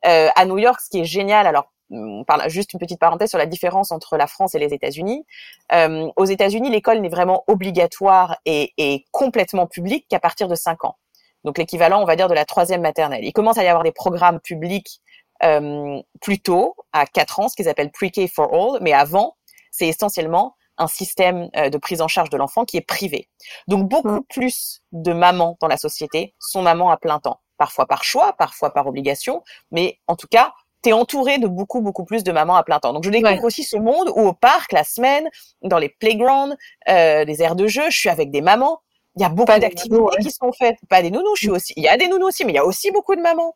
Euh, 0.06 0.28
à 0.34 0.44
New 0.46 0.58
York, 0.58 0.80
ce 0.80 0.88
qui 0.90 1.00
est 1.00 1.04
génial, 1.04 1.46
alors 1.46 1.70
on 1.90 2.24
parle 2.24 2.48
juste 2.48 2.72
une 2.72 2.78
petite 2.78 3.00
parenthèse 3.00 3.30
sur 3.30 3.38
la 3.38 3.46
différence 3.46 3.90
entre 3.90 4.16
la 4.16 4.26
France 4.26 4.54
et 4.54 4.58
les 4.58 4.72
États-Unis. 4.72 5.26
Euh, 5.72 6.08
aux 6.16 6.24
États-Unis, 6.24 6.70
l'école 6.70 7.00
n'est 7.00 7.08
vraiment 7.08 7.42
obligatoire 7.48 8.38
et, 8.44 8.72
et 8.78 9.04
complètement 9.10 9.66
publique 9.66 10.06
qu'à 10.08 10.20
partir 10.20 10.46
de 10.48 10.54
5 10.54 10.84
ans. 10.84 10.96
Donc 11.44 11.58
l'équivalent, 11.58 12.00
on 12.00 12.04
va 12.04 12.16
dire, 12.16 12.28
de 12.28 12.34
la 12.34 12.44
troisième 12.44 12.82
maternelle. 12.82 13.24
Il 13.24 13.32
commence 13.32 13.58
à 13.58 13.64
y 13.64 13.68
avoir 13.68 13.82
des 13.82 13.92
programmes 13.92 14.40
publics 14.40 15.00
euh, 15.42 16.00
plus 16.20 16.40
tôt, 16.40 16.74
à 16.92 17.06
4 17.06 17.40
ans, 17.40 17.48
ce 17.48 17.56
qu'ils 17.56 17.68
appellent 17.68 17.92
Pre-K 17.92 18.28
for 18.28 18.52
All, 18.52 18.78
mais 18.80 18.92
avant, 18.92 19.36
c'est 19.70 19.88
essentiellement 19.88 20.56
un 20.78 20.86
système 20.86 21.50
euh, 21.56 21.68
de 21.68 21.78
prise 21.78 22.00
en 22.00 22.08
charge 22.08 22.30
de 22.30 22.36
l'enfant 22.36 22.64
qui 22.64 22.76
est 22.76 22.86
privé. 22.86 23.28
Donc 23.68 23.88
beaucoup 23.88 24.08
mm. 24.08 24.24
plus 24.28 24.80
de 24.92 25.12
mamans 25.12 25.56
dans 25.60 25.68
la 25.68 25.76
société 25.76 26.34
sont 26.38 26.62
mamans 26.62 26.90
à 26.90 26.96
plein 26.96 27.20
temps, 27.20 27.40
parfois 27.58 27.86
par 27.86 28.02
choix, 28.02 28.32
parfois 28.32 28.72
par 28.72 28.86
obligation, 28.86 29.42
mais 29.70 30.00
en 30.06 30.16
tout 30.16 30.28
cas, 30.28 30.52
tu 30.82 30.90
es 30.90 30.92
entouré 30.92 31.38
de 31.38 31.46
beaucoup, 31.46 31.82
beaucoup 31.82 32.04
plus 32.04 32.24
de 32.24 32.32
mamans 32.32 32.56
à 32.56 32.62
plein 32.62 32.78
temps. 32.78 32.92
Donc, 32.92 33.04
je 33.04 33.10
découvre 33.10 33.44
aussi 33.44 33.64
ce 33.64 33.76
monde 33.76 34.08
où 34.08 34.20
au 34.20 34.32
parc, 34.32 34.72
la 34.72 34.84
semaine, 34.84 35.28
dans 35.62 35.78
les 35.78 35.90
playgrounds, 35.90 36.56
euh, 36.88 37.24
les 37.24 37.42
aires 37.42 37.56
de 37.56 37.66
jeu, 37.66 37.90
je 37.90 37.98
suis 37.98 38.08
avec 38.08 38.30
des 38.30 38.40
mamans. 38.40 38.80
Il 39.16 39.22
y 39.22 39.24
a 39.24 39.28
beaucoup 39.28 39.58
d'activités 39.58 39.96
qui 40.22 40.30
sont 40.30 40.52
faites. 40.52 40.76
Pas 40.88 41.02
des 41.02 41.10
nounous, 41.10 41.34
je 41.34 41.40
suis 41.40 41.50
aussi. 41.50 41.72
Il 41.76 41.82
y 41.82 41.88
a 41.88 41.96
des 41.96 42.08
nounous 42.08 42.28
aussi, 42.28 42.44
mais 42.44 42.52
il 42.52 42.56
y 42.56 42.58
a 42.58 42.64
aussi 42.64 42.90
beaucoup 42.90 43.16
de 43.16 43.20
mamans. 43.20 43.54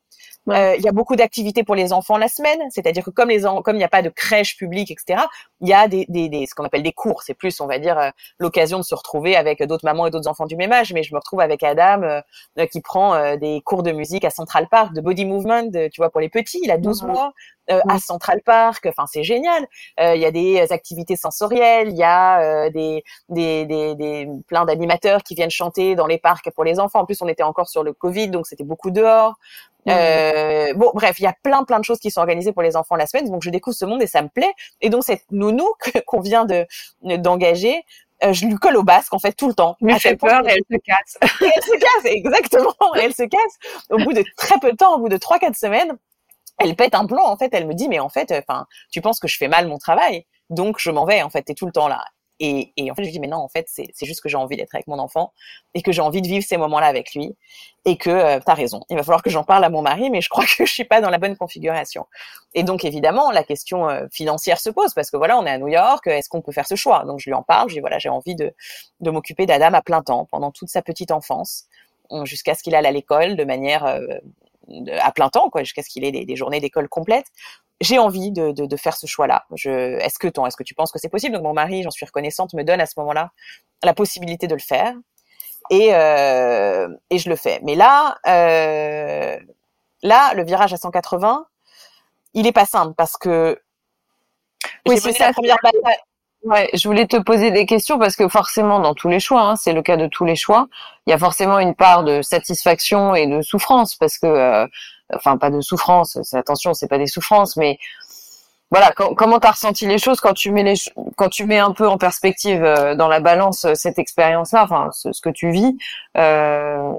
Euh, 0.51 0.75
il 0.77 0.85
y 0.85 0.89
a 0.89 0.93
beaucoup 0.93 1.17
d'activités 1.17 1.65
pour 1.65 1.75
les 1.75 1.93
enfants 1.93 2.19
la 2.19 2.29
semaine, 2.29 2.61
c'est-à-dire 2.71 3.03
que 3.05 3.11
comme 3.11 3.31
les 3.31 3.43
comme 3.65 3.77
il 3.77 3.79
n'y 3.79 3.85
a 3.85 3.89
pas 3.89 4.03
de 4.03 4.11
crèche 4.11 4.57
publique, 4.57 4.91
etc. 4.91 5.23
Il 5.61 5.69
y 5.69 5.73
a 5.73 5.89
des, 5.89 6.07
des, 6.09 6.29
des 6.29 6.47
ce 6.47 6.55
qu'on 6.55 6.65
appelle 6.65 6.83
des 6.83 6.93
cours. 6.93 7.23
C'est 7.23 7.35
plus, 7.35 7.61
on 7.61 7.67
va 7.67 7.79
dire, 7.79 7.99
euh, 7.99 8.11
l'occasion 8.39 8.79
de 8.79 8.85
se 8.85 8.95
retrouver 8.95 9.37
avec 9.37 9.63
d'autres 9.63 9.85
mamans 9.85 10.07
et 10.07 10.11
d'autres 10.11 10.29
enfants 10.29 10.47
du 10.47 10.57
même 10.57 10.73
âge. 10.73 10.93
Mais 10.93 11.03
je 11.03 11.15
me 11.15 11.19
retrouve 11.19 11.41
avec 11.41 11.63
Adam 11.63 12.03
euh, 12.03 12.67
qui 12.67 12.81
prend 12.81 13.37
des 13.37 13.63
cours 13.65 13.83
de 13.83 13.93
musique 13.93 14.25
à 14.25 14.31
Central 14.31 14.69
Park, 14.71 14.93
de 14.93 15.01
body 15.01 15.25
movement, 15.25 15.65
de, 15.65 15.89
tu 15.89 16.01
vois, 16.01 16.11
pour 16.11 16.21
les 16.21 16.29
petits. 16.29 16.61
Il 16.63 16.71
a 16.71 16.79
12 16.79 17.05
mois. 17.05 17.33
à 17.69 17.99
Central 17.99 18.43
Park, 18.45 18.87
enfin 18.87 19.07
c'est 19.07 19.25
génial. 19.25 19.67
Il 19.99 20.21
y 20.21 20.27
a 20.27 20.31
des 20.31 20.71
activités 20.71 21.17
sensorielles, 21.17 21.89
il 21.89 21.97
y 21.97 22.03
a 22.03 22.69
des, 22.71 23.03
des, 23.31 23.65
des, 23.65 23.95
des 23.95 24.29
plein 24.47 24.65
d'animateurs 24.67 25.23
qui 25.23 25.35
viennent 25.35 25.44
chanter 25.51 25.95
dans 25.95 26.07
les 26.07 26.19
parcs 26.19 26.51
pour 26.51 26.65
les 26.65 26.79
enfants. 26.79 27.01
En 27.01 27.07
plus, 27.07 27.21
on 27.23 27.29
était 27.29 27.43
encore 27.43 27.69
sur 27.69 27.83
le 27.83 27.93
Covid, 27.93 28.29
donc 28.29 28.47
c'était 28.47 28.65
beaucoup 28.65 28.91
dehors. 28.91 29.35
Euh, 29.89 30.73
bon, 30.75 30.91
bref, 30.95 31.19
il 31.19 31.25
y 31.25 31.27
a 31.27 31.35
plein 31.43 31.63
plein 31.65 31.79
de 31.79 31.85
choses 31.85 31.99
qui 31.99 32.11
sont 32.11 32.21
organisées 32.21 32.53
pour 32.53 32.63
les 32.63 32.77
enfants 32.77 32.97
la 32.97 33.07
semaine, 33.07 33.31
donc 33.31 33.43
je 33.43 33.51
découvre 33.51 33.77
ce 33.77 33.85
monde 33.85 34.01
et 34.03 34.07
ça 34.07 34.23
me 34.23 34.29
plaît. 34.29 34.53
Et 34.81 34.89
donc 34.89 35.05
cette 35.05 35.31
nounou 35.31 35.69
qu'on 36.07 36.21
vient 36.21 36.45
de 36.45 36.67
d'engager, 37.03 37.83
euh, 38.25 38.33
je 38.33 38.47
lui 38.47 38.55
colle 38.55 38.77
au 38.77 38.83
basque 38.83 39.13
en 39.13 39.19
fait 39.19 39.33
tout 39.33 39.49
le 39.49 39.55
temps. 39.55 39.77
Elle 39.87 39.99
fait 39.99 40.17
peur 40.17 40.47
et 40.49 40.53
elle 40.53 40.63
se 40.71 40.79
casse. 40.83 41.19
elle 41.41 41.63
se 41.63 41.79
casse, 41.79 42.05
exactement. 42.13 42.95
elle 42.97 43.15
se 43.15 43.25
casse. 43.25 43.83
Au 43.91 43.99
bout 43.99 44.13
de 44.13 44.25
très 44.37 44.59
peu 44.59 44.73
de 44.73 44.77
temps, 44.77 44.95
au 44.95 44.99
bout 44.99 45.09
de 45.09 45.19
trois 45.19 45.39
quatre 45.39 45.57
semaines, 45.57 45.97
elle 46.59 46.75
pète 46.77 46.95
un 46.95 47.07
plan 47.07 47.25
en 47.25 47.37
fait. 47.37 47.51
Elle 47.53 47.67
me 47.67 47.75
dit 47.75 47.89
mais 47.89 48.01
en 48.01 48.09
fait, 48.09 48.33
enfin, 48.33 48.67
tu 48.91 49.01
penses 49.01 49.21
que 49.21 49.29
je 49.29 49.37
fais 49.37 49.49
mal 49.49 49.69
mon 49.69 49.79
travail, 49.79 50.25
donc 50.49 50.77
je 50.79 50.91
m'en 50.91 51.05
vais 51.05 51.23
en 51.23 51.29
fait. 51.29 51.43
T'es 51.43 51.55
tout 51.55 51.67
le 51.67 51.73
temps 51.73 51.89
là. 51.89 52.05
Et, 52.41 52.73
et, 52.77 52.91
en 52.91 52.95
fait, 52.95 53.05
je 53.05 53.11
dis, 53.11 53.21
mais 53.21 53.29
non, 53.29 53.39
en 53.39 53.49
fait, 53.49 53.67
c'est 53.69 53.93
juste 54.03 54.21
que 54.21 54.29
j'ai 54.29 54.37
envie 54.37 54.57
d'être 54.57 54.75
avec 54.75 54.87
mon 54.89 54.99
enfant 54.99 55.33
et 55.75 55.83
que 55.83 55.93
j'ai 55.93 56.03
envie 56.03 56.21
de 56.21 56.27
vivre 56.27 56.45
ces 56.45 56.57
moments-là 56.57 56.87
avec 56.87 57.15
lui 57.15 57.37
et 57.85 57.97
que 57.97 58.11
euh, 58.11 58.41
tu 58.41 58.51
as 58.51 58.55
raison. 58.55 58.81
Il 58.91 58.97
va 58.97 59.03
falloir 59.03 59.23
que 59.23 59.31
j'en 59.31 59.45
parle 59.45 59.65
à 59.65 59.71
mon 59.71 59.83
mari, 59.83 60.11
mais 60.11 60.21
je 60.21 60.29
crois 60.29 60.45
que 60.45 60.65
je 60.67 60.73
suis 60.73 60.85
pas 60.85 61.01
dans 61.01 61.11
la 61.11 61.19
bonne 61.19 61.37
configuration. 61.37 62.07
Et 62.55 62.65
donc, 62.65 62.85
évidemment, 62.85 63.31
la 63.31 63.45
question 63.45 63.89
euh, 63.89 64.07
financière 64.11 64.61
se 64.61 64.71
pose 64.71 64.95
parce 64.95 65.11
que 65.11 65.17
voilà, 65.17 65.39
on 65.39 65.47
est 65.47 65.51
à 65.51 65.59
New 65.59 65.69
York, 65.69 66.07
est-ce 66.07 66.29
qu'on 66.29 66.43
peut 66.43 66.53
faire 66.53 66.67
ce 66.67 66.75
choix? 66.75 67.05
Donc, 67.05 67.21
je 67.21 67.31
lui 67.31 67.35
en 67.35 67.43
parle, 67.43 67.69
je 67.69 67.75
dis, 67.75 67.81
voilà, 67.81 67.99
j'ai 67.99 68.09
envie 68.09 68.35
de, 68.35 68.53
de 69.01 69.11
m'occuper 69.11 69.47
d'Adam 69.47 69.73
à 69.73 69.83
plein 69.83 70.03
temps 70.03 70.27
pendant 70.31 70.51
toute 70.51 70.69
sa 70.69 70.83
petite 70.83 71.13
enfance 71.13 71.67
jusqu'à 72.25 72.55
ce 72.55 72.63
qu'il 72.63 72.75
aille 72.75 72.87
à 72.87 72.93
l'école 72.93 73.37
de 73.37 73.45
manière 73.45 73.85
euh, 73.87 74.01
à 75.01 75.13
plein 75.13 75.29
temps, 75.29 75.51
quoi, 75.51 75.63
jusqu'à 75.63 75.83
ce 75.83 75.89
qu'il 75.89 76.05
ait 76.05 76.25
des 76.25 76.37
journées 76.37 76.61
d'école 76.61 76.89
complètes 76.89 77.27
j'ai 77.81 77.99
envie 77.99 78.31
de, 78.31 78.53
de, 78.53 78.67
de, 78.67 78.77
faire 78.77 78.97
ce 78.97 79.07
choix-là. 79.07 79.45
Est-ce 79.55 80.19
que 80.19 80.29
ton, 80.29 80.47
est-ce 80.47 80.57
que 80.57 80.63
tu 80.63 80.75
penses 80.75 80.93
que 80.93 80.99
c'est 80.99 81.09
possible? 81.09 81.35
Donc 81.35 81.45
mon 81.45 81.53
mari, 81.53 81.83
j'en 81.83 81.91
suis 81.91 82.07
reconnaissante, 82.07 82.55
me 82.55 82.63
donne 82.63 82.81
à 82.81 82.87
ce 82.87 82.95
moment-là 82.99 83.31
la 83.83 83.95
possibilité 83.95 84.47
de 84.47 84.55
le 84.55 84.61
faire 84.61 84.95
et 85.71 85.95
euh, 85.95 86.89
et 87.11 87.19
je 87.19 87.29
le 87.29 87.37
fais. 87.37 87.61
Mais 87.63 87.75
là, 87.75 88.17
euh, 88.27 89.39
là, 90.03 90.35
le 90.35 90.45
virage 90.45 90.73
à 90.73 90.77
180, 90.77 91.47
il 92.35 92.47
est 92.47 92.53
pas 92.53 92.67
simple 92.67 92.95
parce 92.97 93.17
que 93.17 93.61
oui, 94.87 94.99
c'est 94.99 95.13
ça. 95.13 95.29
La 95.29 95.33
première 95.33 95.57
bataille. 95.63 95.99
Ouais, 96.45 96.69
je 96.75 96.87
voulais 96.87 97.07
te 97.07 97.17
poser 97.17 97.51
des 97.51 97.65
questions 97.65 97.99
parce 97.99 98.17
que 98.17 98.29
forcément, 98.29 98.79
dans 98.79 98.93
tous 98.93 99.09
les 99.09 99.19
choix, 99.19 99.41
hein, 99.41 99.57
c'est 99.57 99.73
le 99.73 99.81
cas 99.81 99.97
de 99.97 100.07
tous 100.07 100.27
les 100.27 100.37
choix, 100.37 100.69
il 101.07 101.11
y 101.11 101.13
a 101.15 101.19
forcément 101.19 101.59
une 101.59 101.75
part 101.75 102.05
de 102.05 102.21
satisfaction 102.21 103.15
et 103.15 103.27
de 103.27 103.41
souffrance 103.41 103.97
parce 103.97 104.19
que 104.19 104.27
euh, 104.27 104.67
enfin 105.13 105.37
pas 105.37 105.51
de 105.51 105.61
souffrance, 105.61 106.19
attention, 106.35 106.75
c'est 106.75 106.89
pas 106.89 106.99
des 106.99 107.07
souffrances, 107.07 107.57
mais 107.57 107.79
voilà, 108.71 108.93
comment 108.93 109.39
t'as 109.39 109.53
ressenti 109.53 109.87
les 109.87 109.99
choses 109.99 110.21
quand 110.21 110.35
tu 110.35 110.51
mets 110.51 110.65
les, 110.65 110.75
quand 111.17 111.29
tu 111.29 111.45
mets 111.47 111.59
un 111.59 111.71
peu 111.71 111.87
en 111.87 111.97
perspective 111.97 112.65
euh, 112.65 112.97
dans 112.97 113.07
la 113.07 113.21
balance 113.21 113.67
euh, 113.67 113.75
cette 113.75 114.01
expérience-là, 114.01 114.65
enfin 114.65 114.89
ce, 114.91 115.11
que 115.23 115.31
tu 115.31 115.51
vis. 115.51 115.77
Euh, 116.17 116.93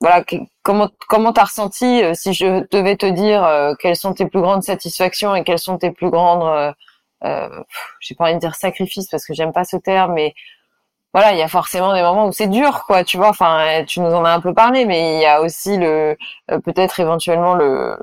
voilà, 0.00 0.24
comment 0.62 0.88
comment 1.08 1.32
t'as 1.34 1.44
ressenti 1.44 2.02
si 2.14 2.32
je 2.32 2.66
devais 2.70 2.96
te 2.96 3.06
dire 3.06 3.46
quelles 3.78 3.96
sont 3.96 4.14
tes 4.14 4.26
plus 4.26 4.40
grandes 4.40 4.62
satisfactions 4.62 5.34
et 5.34 5.44
quelles 5.44 5.58
sont 5.58 5.78
tes 5.78 5.90
plus 5.90 6.10
grandes, 6.10 6.74
j'ai 8.00 8.14
pas 8.16 8.24
envie 8.24 8.34
de 8.34 8.40
dire 8.40 8.54
sacrifices 8.56 9.08
parce 9.08 9.26
que 9.26 9.34
j'aime 9.34 9.52
pas 9.52 9.64
ce 9.64 9.76
terme, 9.76 10.14
mais 10.14 10.34
voilà, 11.14 11.32
il 11.32 11.38
y 11.38 11.42
a 11.42 11.48
forcément 11.48 11.92
des 11.94 12.02
moments 12.02 12.26
où 12.26 12.32
c'est 12.32 12.46
dur, 12.46 12.84
quoi, 12.86 13.04
tu 13.04 13.18
vois. 13.18 13.28
Enfin, 13.28 13.84
tu 13.86 14.00
nous 14.00 14.12
en 14.14 14.24
as 14.24 14.30
un 14.30 14.40
peu 14.40 14.54
parlé, 14.54 14.86
mais 14.86 15.16
il 15.16 15.20
y 15.20 15.26
a 15.26 15.42
aussi 15.42 15.76
le 15.76 16.16
euh, 16.50 16.58
peut-être 16.60 17.00
éventuellement 17.00 17.54
le 17.54 17.96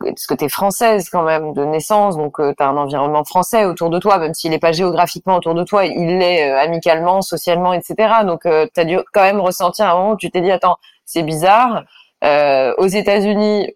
parce 0.00 0.26
que 0.26 0.48
française 0.48 1.08
quand 1.10 1.22
même 1.22 1.52
de 1.54 1.64
naissance, 1.64 2.16
donc 2.16 2.36
tu 2.36 2.62
as 2.62 2.68
un 2.68 2.76
environnement 2.76 3.24
français 3.24 3.64
autour 3.64 3.90
de 3.90 3.98
toi, 3.98 4.18
même 4.18 4.34
s'il 4.34 4.50
n'est 4.50 4.58
pas 4.58 4.72
géographiquement 4.72 5.36
autour 5.36 5.54
de 5.54 5.64
toi, 5.64 5.86
il 5.86 6.18
l'est 6.18 6.52
amicalement, 6.52 7.22
socialement, 7.22 7.72
etc. 7.72 8.24
Donc 8.24 8.42
tu 8.42 8.80
as 8.80 8.84
dû 8.84 8.98
quand 9.12 9.22
même 9.22 9.40
ressentir 9.40 9.88
un 9.88 9.94
moment 9.94 10.10
où 10.12 10.16
tu 10.16 10.30
t'es 10.30 10.42
dit, 10.42 10.50
attends, 10.50 10.76
c'est 11.06 11.22
bizarre. 11.22 11.84
aux 12.22 12.86
États-Unis, 12.86 13.74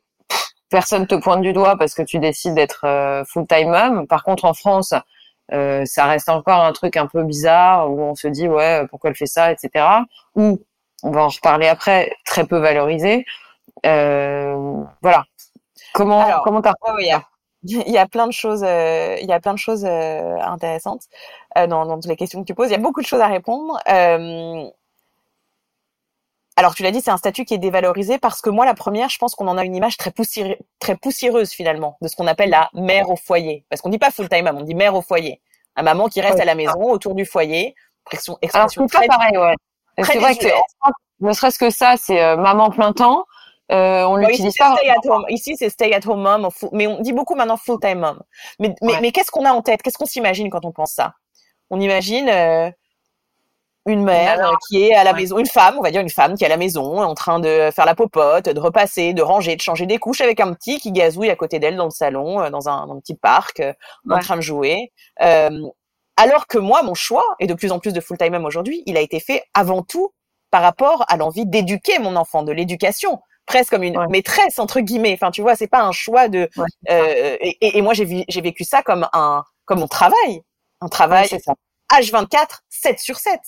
personne 0.71 1.07
te 1.07 1.15
pointe 1.15 1.41
du 1.41 1.53
doigt 1.53 1.77
parce 1.77 1.95
que 1.95 2.03
tu 2.03 2.19
décides 2.19 2.55
d'être 2.55 3.25
full-time 3.27 3.71
mom. 3.71 4.07
Par 4.07 4.25
contre, 4.25 4.45
en 4.45 4.55
France, 4.55 4.95
euh, 5.53 5.85
ça 5.85 6.07
reste 6.07 6.29
encore 6.29 6.65
un 6.65 6.73
truc 6.73 6.97
un 6.97 7.07
peu 7.07 7.25
bizarre 7.25 7.91
où 7.91 8.01
on 8.01 8.15
se 8.15 8.29
dit 8.29 8.49
ouais 8.49 8.87
pourquoi 8.89 9.11
elle 9.11 9.17
fait 9.17 9.27
ça 9.27 9.53
etc 9.53 9.85
ou 10.35 10.61
on 11.03 11.11
va 11.11 11.25
en 11.25 11.29
reparler 11.29 11.67
après 11.67 12.13
très 12.25 12.47
peu 12.47 12.59
valorisé. 12.59 13.25
Euh, 13.87 14.85
voilà. 15.03 15.25
Comment 15.95 16.25
comment 16.45 16.63
t'as 16.63 16.73
il, 17.01 17.07
y 17.07 17.11
a, 17.11 17.23
il 17.63 17.93
y 17.93 17.99
a 17.99 18.07
plein 18.07 18.27
de 18.27 18.33
choses 18.33 18.65
euh, 18.65 19.17
il 19.21 19.29
y 19.29 19.33
a 19.33 19.41
plein 19.41 19.53
de 19.53 19.59
choses 19.59 19.85
euh, 19.85 20.39
intéressantes 20.41 21.03
dans, 21.57 21.85
dans 21.85 22.01
les 22.07 22.17
questions 22.17 22.41
que 22.41 22.47
tu 22.47 22.55
poses. 22.55 22.69
Il 22.69 22.73
y 22.73 22.77
a 22.77 22.79
beaucoup 22.79 23.03
de 23.03 23.07
choses 23.07 23.21
à 23.21 23.27
répondre 23.27 23.79
alors 26.57 26.75
tu 26.75 26.83
l'as 26.83 26.91
dit, 26.91 27.01
c'est 27.01 27.11
un 27.11 27.17
statut 27.17 27.45
qui 27.45 27.55
est 27.55 27.59
dévalorisé 27.59 28.19
parce 28.19 28.41
que 28.43 28.51
moi, 28.51 28.67
la 28.67 28.75
première, 28.75 29.09
je 29.09 29.19
pense 29.19 29.35
qu'on 29.35 29.49
en 29.49 29.57
a 29.57 29.65
une 29.65 29.75
image 29.75 29.97
très, 29.97 30.11
poussiéreuse, 30.11 30.57
très 30.79 30.97
poussiéreuse 30.97 31.51
finalement 31.51 31.97
de 32.03 32.09
ce 32.09 32.17
qu'on 32.17 32.27
appelle 32.27 32.51
la 32.51 32.69
mère 32.75 33.09
au 33.11 33.17
foyer. 33.17 33.65
Parce 33.71 33.81
qu'on 33.81 33.89
dit 33.89 33.99
pas 33.99 34.11
full 34.11 34.29
time 34.29 34.51
on 34.55 34.63
dit 34.63 34.75
mère 34.75 34.95
au 34.95 35.03
foyer. 35.03 35.41
Un 35.77 35.83
maman 35.83 36.09
qui 36.09 36.21
reste 36.21 36.41
à 36.41 36.45
la 36.45 36.55
maison 36.55 36.83
autour 36.83 37.15
du 37.15 37.25
foyer. 37.25 37.75
Expression, 38.11 38.39
expression 38.43 38.83
Alors, 38.83 38.91
c'est 38.91 39.09
pas 39.09 39.17
pareil, 39.17 39.39
ouais. 39.39 39.55
C'est 40.05 40.19
vrai 40.19 40.37
que 40.37 40.49
ne 41.21 41.33
serait-ce 41.33 41.59
que 41.59 41.71
ça, 41.71 41.95
c'est 41.97 42.23
euh, 42.23 42.37
maman 42.37 42.71
plein 42.71 42.93
temps. 42.93 43.25
Euh, 43.71 44.05
on 44.05 44.17
l'utilise 44.17 44.57
pas. 44.57 44.77
Ici, 45.29 45.57
c'est 45.57 45.71
stay 45.71 45.95
at 45.95 46.07
home 46.07 46.21
mom, 46.21 46.49
mais 46.73 46.87
on 46.87 47.01
dit 47.01 47.13
beaucoup 47.13 47.35
maintenant 47.35 47.57
full 47.57 47.81
time 47.81 48.01
mom. 48.01 48.23
Mais, 48.59 48.75
mais, 48.83 49.01
mais 49.01 49.13
qu'est-ce 49.13 49.31
qu'on 49.31 49.47
a 49.47 49.53
en 49.53 49.63
tête? 49.63 49.83
Qu'est-ce 49.83 49.97
qu'on 49.97 50.07
s'imagine 50.07 50.51
quand 50.51 50.65
on 50.65 50.73
pense 50.73 50.93
ça? 50.93 51.15
On 51.71 51.81
imagine 51.81 52.29
euh, 52.29 52.71
une 53.87 54.05
mère 54.05 54.47
euh, 54.47 54.53
qui 54.69 54.83
est 54.85 54.95
à 54.95 55.03
la 55.03 55.13
maison, 55.13 55.39
une 55.39 55.47
femme, 55.47 55.77
on 55.79 55.83
va 55.83 55.91
dire 55.91 56.01
une 56.01 56.11
femme 56.11 56.37
qui 56.37 56.45
est 56.45 56.47
à 56.47 56.51
la 56.51 56.57
maison, 56.57 57.01
en 57.01 57.15
train 57.15 57.41
de 57.41 57.71
faire 57.75 57.85
la 57.85 57.95
popote, 57.95 58.49
de 58.49 58.61
repasser, 58.61 59.13
de 59.13 59.23
ranger, 59.23 59.57
de 59.57 59.61
changer 59.61 59.87
des 59.87 59.99
couches 59.99 60.21
avec 60.21 60.39
un 60.41 60.53
petit 60.53 60.79
qui 60.79 60.93
gazouille 60.93 61.31
à 61.31 61.37
côté 61.37 61.59
d'elle 61.59 61.77
dans 61.77 61.87
le 61.87 61.91
salon, 61.91 62.41
euh, 62.41 62.51
dans 62.51 62.69
un, 62.69 63.01
petit 63.01 63.17
parc, 63.17 63.61
euh, 63.61 63.73
en 64.09 64.21
train 64.21 64.37
de 64.37 64.43
jouer. 64.43 64.93
alors 65.19 66.47
que 66.47 66.59
moi, 66.59 66.83
mon 66.83 66.95
choix, 66.95 67.25
et 67.41 67.47
de 67.47 67.55
plus 67.55 67.73
en 67.73 67.81
plus 67.81 67.93
de 67.93 68.01
full-time 68.01 68.31
même 68.31 68.45
aujourd'hui, 68.45 68.83
il 68.87 68.97
a 68.97 69.01
été 69.01 69.19
fait 69.19 69.43
avant 69.55 69.83
tout 69.83 70.13
par 70.51 70.63
rapport 70.63 71.05
à 71.09 71.17
l'envie 71.17 71.47
d'éduquer 71.47 71.99
mon 71.99 72.15
enfant, 72.15 72.43
de 72.43 72.53
l'éducation. 72.53 73.21
Presque 73.47 73.71
comme 73.71 73.83
une 73.83 74.07
maîtresse 74.09 74.61
entre 74.61 74.79
guillemets. 74.79 75.15
Enfin, 75.15 75.33
tu 75.33 75.43
vois, 75.43 75.57
c'est 75.57 75.67
pas 75.67 75.83
un 75.83 75.91
choix 75.91 76.29
de. 76.29 76.49
et, 76.89 77.79
et, 77.79 77.83
moi, 77.83 77.93
j'ai 77.93 78.25
j'ai 78.29 78.41
vécu 78.41 78.63
ça 78.63 78.83
comme 78.83 79.09
un 79.13 79.43
comme 79.65 79.81
mon 79.81 79.89
travail, 79.89 80.43
un 80.81 80.89
travail 80.89 81.29
H24, 81.91 82.61
7 82.69 83.01
sur 83.01 83.19
7 83.19 83.41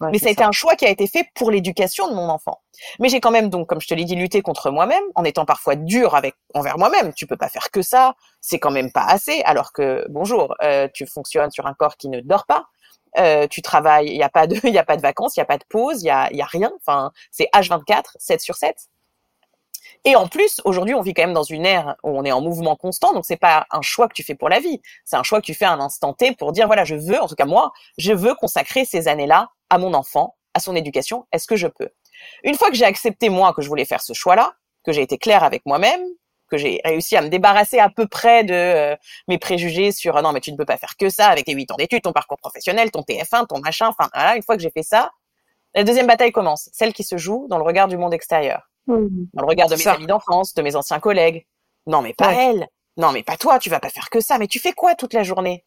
mais 0.00 0.18
ça 0.18 0.28
a 0.28 0.30
été 0.30 0.42
un 0.42 0.52
choix 0.52 0.76
qui 0.76 0.86
a 0.86 0.90
été 0.90 1.06
fait 1.06 1.28
pour 1.34 1.50
l'éducation 1.50 2.08
de 2.08 2.14
mon 2.14 2.28
enfant. 2.28 2.60
Mais 2.98 3.08
j'ai 3.08 3.20
quand 3.20 3.30
même 3.30 3.50
donc, 3.50 3.68
comme 3.68 3.80
je 3.80 3.88
te 3.88 3.94
l'ai 3.94 4.04
dit, 4.04 4.14
lutté 4.14 4.42
contre 4.42 4.70
moi-même, 4.70 5.02
en 5.14 5.24
étant 5.24 5.44
parfois 5.44 5.76
dur 5.76 6.14
avec 6.14 6.34
envers 6.54 6.78
moi-même. 6.78 7.12
Tu 7.12 7.26
peux 7.26 7.36
pas 7.36 7.48
faire 7.48 7.70
que 7.70 7.82
ça, 7.82 8.14
c'est 8.40 8.58
quand 8.58 8.70
même 8.70 8.90
pas 8.92 9.04
assez. 9.04 9.42
Alors 9.44 9.72
que 9.72 10.06
bonjour, 10.08 10.54
euh, 10.62 10.88
tu 10.92 11.06
fonctionnes 11.06 11.50
sur 11.50 11.66
un 11.66 11.74
corps 11.74 11.96
qui 11.96 12.08
ne 12.08 12.20
dort 12.20 12.46
pas. 12.46 12.66
Euh, 13.18 13.46
tu 13.48 13.60
travailles, 13.60 14.06
il 14.06 14.16
y 14.16 14.22
a 14.22 14.28
pas 14.28 14.46
de, 14.46 14.58
il 14.64 14.70
y 14.74 14.78
a 14.78 14.84
pas 14.84 14.96
de 14.96 15.02
vacances, 15.02 15.36
il 15.36 15.40
y 15.40 15.42
a 15.42 15.46
pas 15.46 15.58
de 15.58 15.64
pause, 15.68 16.02
il 16.02 16.06
y 16.06 16.10
a, 16.10 16.32
y 16.32 16.42
a 16.42 16.46
rien. 16.46 16.72
Enfin, 16.80 17.12
c'est 17.30 17.48
H24, 17.54 18.02
7 18.18 18.40
sur 18.40 18.56
7. 18.56 18.74
Et 20.04 20.16
en 20.16 20.28
plus, 20.28 20.60
aujourd'hui, 20.64 20.94
on 20.94 21.02
vit 21.02 21.12
quand 21.12 21.22
même 21.22 21.34
dans 21.34 21.42
une 21.42 21.66
ère 21.66 21.96
où 22.02 22.10
on 22.18 22.24
est 22.24 22.32
en 22.32 22.40
mouvement 22.40 22.76
constant, 22.76 23.12
donc 23.12 23.24
c'est 23.26 23.36
pas 23.36 23.66
un 23.70 23.82
choix 23.82 24.08
que 24.08 24.14
tu 24.14 24.22
fais 24.22 24.34
pour 24.34 24.48
la 24.48 24.60
vie, 24.60 24.80
c'est 25.04 25.16
un 25.16 25.22
choix 25.22 25.40
que 25.40 25.46
tu 25.46 25.52
fais 25.52 25.66
à 25.66 25.72
un 25.72 25.80
instant 25.80 26.14
T 26.14 26.34
pour 26.34 26.52
dire 26.52 26.66
voilà, 26.66 26.84
je 26.84 26.94
veux, 26.94 27.20
en 27.20 27.26
tout 27.26 27.34
cas 27.34 27.44
moi, 27.44 27.72
je 27.98 28.12
veux 28.12 28.34
consacrer 28.34 28.84
ces 28.86 29.08
années-là 29.08 29.50
à 29.70 29.78
mon 29.78 29.94
enfant, 29.94 30.36
à 30.54 30.60
son 30.60 30.76
éducation. 30.76 31.26
Est-ce 31.32 31.46
que 31.46 31.56
je 31.56 31.66
peux? 31.66 31.88
Une 32.44 32.54
fois 32.54 32.68
que 32.68 32.76
j'ai 32.76 32.84
accepté 32.84 33.28
moi 33.28 33.54
que 33.54 33.62
je 33.62 33.68
voulais 33.68 33.84
faire 33.84 34.02
ce 34.02 34.12
choix-là, 34.12 34.52
que 34.84 34.92
j'ai 34.92 35.02
été 35.02 35.18
claire 35.18 35.44
avec 35.44 35.64
moi-même, 35.64 36.02
que 36.50 36.58
j'ai 36.58 36.80
réussi 36.84 37.16
à 37.16 37.22
me 37.22 37.28
débarrasser 37.28 37.78
à 37.78 37.88
peu 37.88 38.06
près 38.06 38.44
de 38.44 38.52
euh, 38.52 38.96
mes 39.28 39.38
préjugés 39.38 39.92
sur 39.92 40.16
ah 40.16 40.22
non 40.22 40.32
mais 40.32 40.40
tu 40.40 40.50
ne 40.50 40.56
peux 40.56 40.64
pas 40.64 40.76
faire 40.76 40.96
que 40.98 41.08
ça 41.08 41.28
avec 41.28 41.44
tes 41.44 41.52
huit 41.52 41.70
ans 41.70 41.76
d'études, 41.76 42.02
ton 42.02 42.12
parcours 42.12 42.38
professionnel, 42.38 42.90
ton 42.90 43.02
TF1, 43.02 43.46
ton 43.46 43.60
machin, 43.60 43.86
enfin 43.86 44.10
voilà, 44.12 44.34
une 44.36 44.42
fois 44.42 44.56
que 44.56 44.62
j'ai 44.62 44.70
fait 44.70 44.82
ça, 44.82 45.10
la 45.74 45.84
deuxième 45.84 46.08
bataille 46.08 46.32
commence, 46.32 46.68
celle 46.72 46.92
qui 46.92 47.04
se 47.04 47.16
joue 47.16 47.46
dans 47.48 47.56
le 47.56 47.62
regard 47.62 47.88
du 47.88 47.96
monde 47.96 48.12
extérieur. 48.12 48.68
Mmh. 48.86 49.06
Dans 49.34 49.42
le 49.42 49.48
regard 49.48 49.68
de 49.68 49.76
mes 49.76 49.86
amis 49.86 50.06
d'enfance, 50.06 50.54
de 50.54 50.62
mes 50.62 50.74
anciens 50.74 50.98
collègues. 50.98 51.46
Non, 51.86 52.02
mais 52.02 52.12
pas 52.12 52.32
elle. 52.34 52.66
Non, 52.96 53.12
mais 53.12 53.22
pas 53.22 53.36
toi, 53.36 53.58
tu 53.58 53.70
vas 53.70 53.80
pas 53.80 53.88
faire 53.88 54.10
que 54.10 54.20
ça. 54.20 54.38
Mais 54.38 54.48
tu 54.48 54.58
fais 54.58 54.72
quoi 54.72 54.94
toute 54.94 55.12
la 55.12 55.22
journée? 55.22 55.64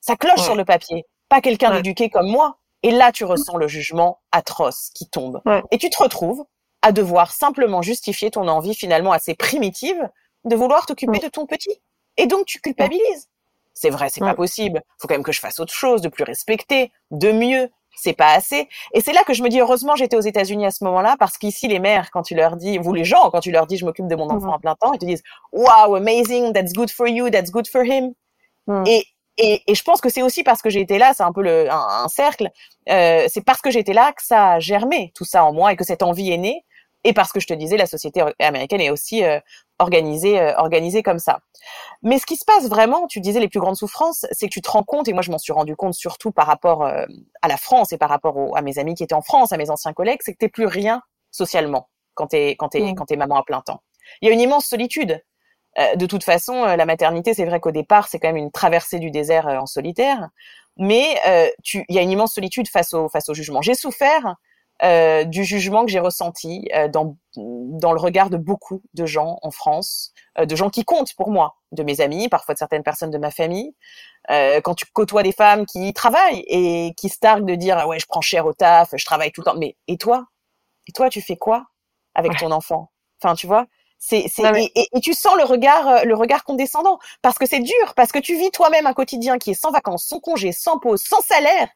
Ça 0.00 0.16
cloche 0.16 0.40
sur 0.40 0.54
le 0.54 0.64
papier. 0.64 1.04
Pas 1.28 1.40
quelqu'un 1.40 1.72
d'éduqué 1.72 2.10
comme 2.10 2.28
moi. 2.28 2.58
Et 2.82 2.90
là, 2.90 3.12
tu 3.12 3.24
ressens 3.24 3.56
le 3.56 3.68
jugement 3.68 4.20
atroce 4.32 4.90
qui 4.94 5.08
tombe. 5.08 5.42
Et 5.70 5.78
tu 5.78 5.90
te 5.90 6.02
retrouves 6.02 6.44
à 6.82 6.92
devoir 6.92 7.32
simplement 7.32 7.82
justifier 7.82 8.30
ton 8.30 8.48
envie 8.48 8.74
finalement 8.74 9.12
assez 9.12 9.34
primitive 9.34 10.08
de 10.44 10.56
vouloir 10.56 10.86
t'occuper 10.86 11.18
de 11.18 11.28
ton 11.28 11.46
petit. 11.46 11.82
Et 12.16 12.26
donc, 12.26 12.46
tu 12.46 12.60
culpabilises. 12.60 13.28
C'est 13.74 13.90
vrai, 13.90 14.08
c'est 14.10 14.20
pas 14.20 14.34
possible. 14.34 14.82
Faut 14.98 15.08
quand 15.08 15.14
même 15.14 15.22
que 15.22 15.32
je 15.32 15.40
fasse 15.40 15.60
autre 15.60 15.72
chose, 15.72 16.02
de 16.02 16.08
plus 16.08 16.24
respecter, 16.24 16.90
de 17.10 17.32
mieux 17.32 17.70
c'est 17.96 18.12
pas 18.12 18.32
assez. 18.32 18.68
Et 18.92 19.00
c'est 19.00 19.12
là 19.12 19.22
que 19.24 19.34
je 19.34 19.42
me 19.42 19.48
dis 19.48 19.60
heureusement 19.60 19.96
j'étais 19.96 20.16
aux 20.16 20.20
États-Unis 20.20 20.66
à 20.66 20.70
ce 20.70 20.84
moment-là 20.84 21.16
parce 21.18 21.38
qu'ici 21.38 21.68
les 21.68 21.78
mères 21.78 22.10
quand 22.10 22.22
tu 22.22 22.34
leur 22.34 22.56
dis, 22.56 22.78
vous 22.78 22.92
les 22.92 23.04
gens 23.04 23.30
quand 23.30 23.40
tu 23.40 23.50
leur 23.50 23.66
dis 23.66 23.76
je 23.76 23.84
m'occupe 23.84 24.06
de 24.06 24.16
mon 24.16 24.30
enfant 24.30 24.52
à 24.54 24.58
plein 24.58 24.74
temps, 24.74 24.92
ils 24.92 24.98
te 24.98 25.04
disent 25.04 25.22
wow 25.52 25.94
amazing, 25.94 26.52
that's 26.52 26.72
good 26.72 26.90
for 26.90 27.08
you, 27.08 27.30
that's 27.30 27.50
good 27.50 27.68
for 27.68 27.84
him. 27.84 28.14
Et, 28.86 29.04
et, 29.38 29.62
et 29.66 29.74
je 29.74 29.82
pense 29.82 30.00
que 30.00 30.08
c'est 30.08 30.22
aussi 30.22 30.42
parce 30.42 30.62
que 30.62 30.70
j'ai 30.70 30.80
été 30.80 30.98
là, 30.98 31.12
c'est 31.14 31.22
un 31.22 31.32
peu 31.32 31.42
le, 31.42 31.70
un, 31.70 32.08
cercle. 32.08 32.50
Euh, 32.88 33.26
c'est 33.28 33.44
parce 33.44 33.60
que 33.60 33.70
j'étais 33.70 33.92
là 33.92 34.12
que 34.12 34.22
ça 34.22 34.52
a 34.52 34.60
germé 34.60 35.12
tout 35.14 35.24
ça 35.24 35.44
en 35.44 35.52
moi 35.52 35.72
et 35.72 35.76
que 35.76 35.84
cette 35.84 36.02
envie 36.02 36.30
est 36.30 36.38
née 36.38 36.64
et 37.04 37.12
parce 37.12 37.32
que 37.32 37.40
je 37.40 37.46
te 37.46 37.54
disais, 37.54 37.76
la 37.76 37.86
société 37.86 38.22
américaine 38.38 38.80
est 38.80 38.90
aussi 38.90 39.24
euh, 39.24 39.40
organisée, 39.78 40.38
euh, 40.38 40.54
organisée 40.56 41.02
comme 41.02 41.18
ça. 41.18 41.40
Mais 42.02 42.18
ce 42.18 42.26
qui 42.26 42.36
se 42.36 42.44
passe 42.44 42.68
vraiment, 42.68 43.06
tu 43.06 43.20
disais 43.20 43.40
les 43.40 43.48
plus 43.48 43.60
grandes 43.60 43.76
souffrances, 43.76 44.26
c'est 44.32 44.48
que 44.48 44.52
tu 44.52 44.60
te 44.60 44.70
rends 44.70 44.82
compte, 44.82 45.08
et 45.08 45.12
moi 45.12 45.22
je 45.22 45.30
m'en 45.30 45.38
suis 45.38 45.52
rendu 45.52 45.76
compte 45.76 45.94
surtout 45.94 46.30
par 46.30 46.46
rapport 46.46 46.84
euh, 46.84 47.06
à 47.42 47.48
la 47.48 47.56
France 47.56 47.92
et 47.92 47.98
par 47.98 48.10
rapport 48.10 48.56
à 48.56 48.62
mes 48.62 48.78
amis 48.78 48.94
qui 48.94 49.02
étaient 49.02 49.14
en 49.14 49.22
France, 49.22 49.52
à 49.52 49.56
mes 49.56 49.70
anciens 49.70 49.92
collègues, 49.92 50.20
c'est 50.22 50.32
que 50.32 50.38
t'es 50.38 50.48
plus 50.48 50.66
rien 50.66 51.02
socialement 51.30 51.88
quand 52.14 52.28
t'es 52.28 52.56
quand 52.58 52.68
t'es 52.68 52.80
mmh. 52.80 52.94
quand 52.96 53.06
t'es 53.06 53.16
maman 53.16 53.36
à 53.36 53.44
plein 53.44 53.60
temps. 53.60 53.82
Il 54.20 54.28
y 54.28 54.30
a 54.30 54.34
une 54.34 54.40
immense 54.40 54.66
solitude. 54.66 55.22
De 55.76 56.06
toute 56.06 56.24
façon, 56.24 56.64
la 56.64 56.84
maternité, 56.84 57.34
c'est 57.34 57.44
vrai 57.44 57.60
qu'au 57.60 57.70
départ, 57.70 58.08
c'est 58.08 58.18
quand 58.18 58.28
même 58.28 58.36
une 58.36 58.50
traversée 58.50 58.98
du 58.98 59.10
désert 59.10 59.46
en 59.46 59.66
solitaire, 59.66 60.28
mais 60.76 61.20
il 61.64 61.94
y 61.94 61.98
a 61.98 62.02
une 62.02 62.10
immense 62.10 62.34
solitude 62.34 62.68
face 62.68 62.92
au 62.92 63.08
face 63.08 63.28
au 63.28 63.34
jugement. 63.34 63.62
J'ai 63.62 63.74
souffert 63.74 64.36
euh, 64.82 65.24
du 65.24 65.44
jugement 65.44 65.84
que 65.84 65.90
j'ai 65.90 65.98
ressenti 65.98 66.66
euh, 66.74 66.88
dans, 66.88 67.16
dans 67.36 67.92
le 67.92 68.00
regard 68.00 68.30
de 68.30 68.38
beaucoup 68.38 68.82
de 68.94 69.04
gens 69.04 69.38
en 69.42 69.50
France, 69.50 70.14
euh, 70.38 70.46
de 70.46 70.56
gens 70.56 70.70
qui 70.70 70.84
comptent 70.84 71.14
pour 71.16 71.30
moi, 71.30 71.56
de 71.72 71.82
mes 71.82 72.00
amis, 72.00 72.28
parfois 72.30 72.54
de 72.54 72.58
certaines 72.58 72.82
personnes 72.82 73.10
de 73.10 73.18
ma 73.18 73.30
famille. 73.30 73.74
quand 74.28 74.74
tu 74.74 74.86
côtoies 74.92 75.22
des 75.22 75.32
femmes 75.32 75.66
qui 75.66 75.92
travaillent 75.92 76.44
et 76.46 76.94
qui 76.96 77.10
se 77.10 77.18
targuent 77.18 77.46
de 77.46 77.56
dire 77.56 77.76
ah 77.78 77.88
ouais 77.88 77.98
je 77.98 78.06
prends 78.06 78.22
cher 78.22 78.46
au 78.46 78.54
taf, 78.54 78.90
je 78.96 79.04
travaille 79.04 79.32
tout 79.32 79.42
le 79.42 79.46
temps, 79.46 79.58
mais 79.58 79.76
et 79.86 79.98
toi? 79.98 80.26
Et 80.86 80.92
toi 80.92 81.10
tu 81.10 81.20
fais 81.20 81.36
quoi 81.36 81.66
avec 82.14 82.36
ton 82.38 82.50
enfant? 82.50 82.90
Enfin 83.22 83.34
tu 83.34 83.46
vois? 83.46 83.66
C'est, 84.02 84.24
c'est 84.34 84.42
et, 84.74 84.88
et, 84.92 85.00
tu 85.00 85.12
sens 85.12 85.36
le 85.36 85.44
regard 85.44 86.06
le 86.06 86.14
regard 86.14 86.42
condescendant 86.42 86.98
parce 87.20 87.38
que 87.38 87.46
c'est 87.46 87.60
dur 87.60 87.94
parce 87.94 88.10
que 88.10 88.18
tu 88.18 88.34
vis 88.34 88.50
toi-même 88.50 88.86
un 88.86 88.94
quotidien 88.94 89.38
qui 89.38 89.50
est 89.50 89.54
sans 89.54 89.70
vacances, 89.70 90.06
sans 90.06 90.20
congés, 90.20 90.52
sans 90.52 90.78
pause, 90.78 91.02
sans 91.02 91.20
salaire. 91.20 91.68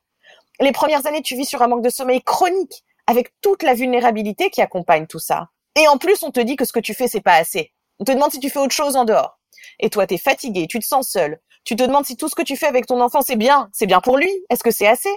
Les 0.59 0.73
premières 0.73 1.07
années, 1.07 1.21
tu 1.21 1.37
vis 1.37 1.45
sur 1.45 1.61
un 1.63 1.69
manque 1.69 1.83
de 1.83 1.91
sommeil 1.91 2.23
chronique 2.23 2.83
avec 3.07 3.33
toute 3.43 3.63
la 3.63 3.75
vulnérabilité 3.75 4.51
qui 4.51 4.63
accompagne 4.63 5.07
tout 5.07 5.19
ça. 5.19 5.51
Et 5.77 5.87
en 5.87 5.99
plus, 5.99 6.23
on 6.23 6.31
te 6.31 6.41
dit 6.41 6.57
que 6.57 6.65
ce 6.65 6.73
que 6.73 6.81
tu 6.81 6.95
fais, 6.95 7.09
c'est 7.09 7.21
pas 7.21 7.35
assez. 7.35 7.73
On 7.99 8.05
te 8.05 8.13
demande 8.13 8.33
si 8.33 8.41
tu 8.41 8.49
fais 8.49 8.59
autre 8.59 8.75
chose 8.75 8.97
en 8.97 9.05
dehors. 9.05 9.39
Et 9.79 9.91
toi, 9.91 10.07
t'es 10.07 10.19
fatigué, 10.19 10.67
tu 10.67 10.79
te 10.79 10.85
sens 10.85 11.09
seul. 11.09 11.41
Tu 11.65 11.77
te 11.77 11.83
demandes 11.83 12.07
si 12.07 12.17
tout 12.17 12.29
ce 12.29 12.35
que 12.35 12.43
tu 12.43 12.57
fais 12.57 12.67
avec 12.67 12.87
ton 12.87 13.01
enfant, 13.01 13.21
c'est 13.23 13.37
bien. 13.37 13.69
C'est 13.73 13.87
bien 13.87 14.01
pour 14.01 14.17
lui. 14.17 14.31
Est-ce 14.49 14.63
que 14.63 14.71
c'est 14.71 14.87
assez? 14.87 15.11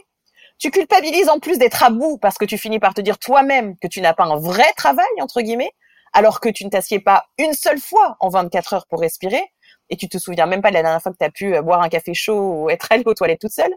Tu 0.59 0.71
culpabilises 0.71 1.29
en 1.29 1.39
plus 1.39 1.57
d'être 1.57 1.83
à 1.83 1.89
bout 1.89 2.17
parce 2.17 2.37
que 2.37 2.45
tu 2.45 2.57
finis 2.57 2.79
par 2.79 2.93
te 2.93 3.01
dire 3.01 3.19
toi-même 3.19 3.77
que 3.77 3.87
tu 3.87 4.01
n'as 4.01 4.13
pas 4.13 4.23
un 4.23 4.37
vrai 4.37 4.71
travail, 4.75 5.05
entre 5.21 5.41
guillemets, 5.41 5.71
alors 6.17 6.39
que 6.39 6.49
tu 6.49 6.65
ne 6.65 6.71
t'assieds 6.71 6.99
pas 6.99 7.27
une 7.37 7.53
seule 7.53 7.79
fois 7.79 8.17
en 8.21 8.29
24 8.29 8.73
heures 8.73 8.87
pour 8.87 9.01
respirer 9.01 9.43
et 9.91 9.97
tu 9.97 10.09
te 10.09 10.17
souviens 10.17 10.47
même 10.47 10.63
pas 10.63 10.69
de 10.69 10.73
la 10.73 10.81
dernière 10.81 10.99
fois 10.99 11.11
que 11.11 11.17
tu 11.19 11.23
as 11.23 11.29
pu 11.29 11.55
euh, 11.55 11.61
boire 11.61 11.79
un 11.83 11.89
café 11.89 12.15
chaud 12.15 12.63
ou 12.63 12.69
être 12.71 12.91
allé 12.91 13.03
aux 13.05 13.13
toilettes 13.13 13.39
toute 13.39 13.51
seule. 13.51 13.71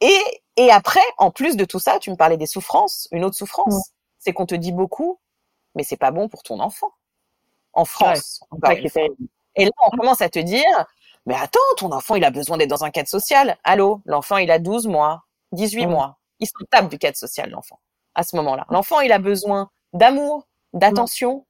Et, 0.00 0.20
et 0.56 0.70
après, 0.70 1.00
en 1.18 1.32
plus 1.32 1.56
de 1.56 1.64
tout 1.64 1.80
ça, 1.80 1.98
tu 1.98 2.12
me 2.12 2.14
parlais 2.14 2.36
des 2.36 2.46
souffrances. 2.46 3.08
Une 3.10 3.24
autre 3.24 3.36
souffrance, 3.36 3.90
c'est 4.20 4.32
qu'on 4.32 4.46
te 4.46 4.54
dit 4.54 4.70
beaucoup, 4.70 5.18
mais 5.74 5.82
c'est 5.82 5.96
pas 5.96 6.12
bon 6.12 6.28
pour 6.28 6.44
ton 6.44 6.60
enfant. 6.60 6.92
En 7.72 7.84
France. 7.84 8.38
Et 9.56 9.64
là, 9.64 9.72
on 9.84 9.90
commence 9.96 10.22
à 10.22 10.28
te 10.28 10.38
dire, 10.38 10.86
mais 11.26 11.34
attends, 11.34 11.58
ton 11.78 11.90
enfant, 11.90 12.14
il 12.14 12.24
a 12.24 12.30
besoin 12.30 12.58
d'être 12.58 12.70
dans 12.70 12.84
un 12.84 12.92
cadre 12.92 13.08
social. 13.08 13.58
Allô, 13.64 14.02
l'enfant, 14.04 14.36
il 14.36 14.52
a 14.52 14.60
12 14.60 14.86
mois, 14.86 15.24
18 15.50 15.88
mois. 15.88 16.20
Il 16.38 16.46
se 16.46 16.52
tape 16.70 16.88
du 16.88 16.98
cadre 16.98 17.16
social, 17.16 17.50
l'enfant, 17.50 17.80
à 18.14 18.22
ce 18.22 18.36
moment-là. 18.36 18.66
L'enfant, 18.70 19.00
il 19.00 19.10
a 19.10 19.18
besoin 19.18 19.68
d'amour, 19.92 20.46
d'attention. 20.72 21.46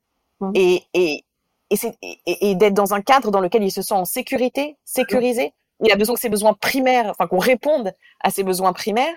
Et, 0.55 0.83
et, 0.95 1.23
et, 1.71 1.79
et 2.25 2.55
d'être 2.55 2.73
dans 2.73 2.95
un 2.95 3.03
cadre 3.03 3.31
dans 3.31 3.41
lequel 3.41 3.63
il 3.63 3.71
se 3.71 3.83
sent 3.83 3.95
en 3.95 4.07
sécurité, 4.07 4.79
sécurisé. 4.85 5.53
Il 5.83 5.93
a 5.93 5.97
besoin 5.97 6.15
que 6.15 6.21
ses 6.21 6.29
besoins 6.29 6.55
primaires, 6.55 7.11
enfin 7.11 7.27
qu'on 7.27 7.39
réponde 7.39 7.95
à 8.21 8.31
ses 8.31 8.43
besoins 8.43 8.73
primaires. 8.73 9.15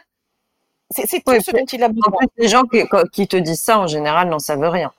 C'est 0.92 1.24
tout 1.24 1.34
ce 1.42 1.52
dont 1.52 1.66
il 1.66 1.84
a 1.84 1.88
besoin. 1.88 2.12
En 2.14 2.18
plus, 2.18 2.28
les 2.38 2.48
gens 2.48 2.64
qui, 2.64 2.84
qui, 3.12 3.28
te 3.28 3.36
disent 3.36 3.62
ça, 3.62 3.80
en 3.80 3.88
général, 3.88 4.30
n'en 4.30 4.40
savent 4.40 4.70
rien. 4.70 4.92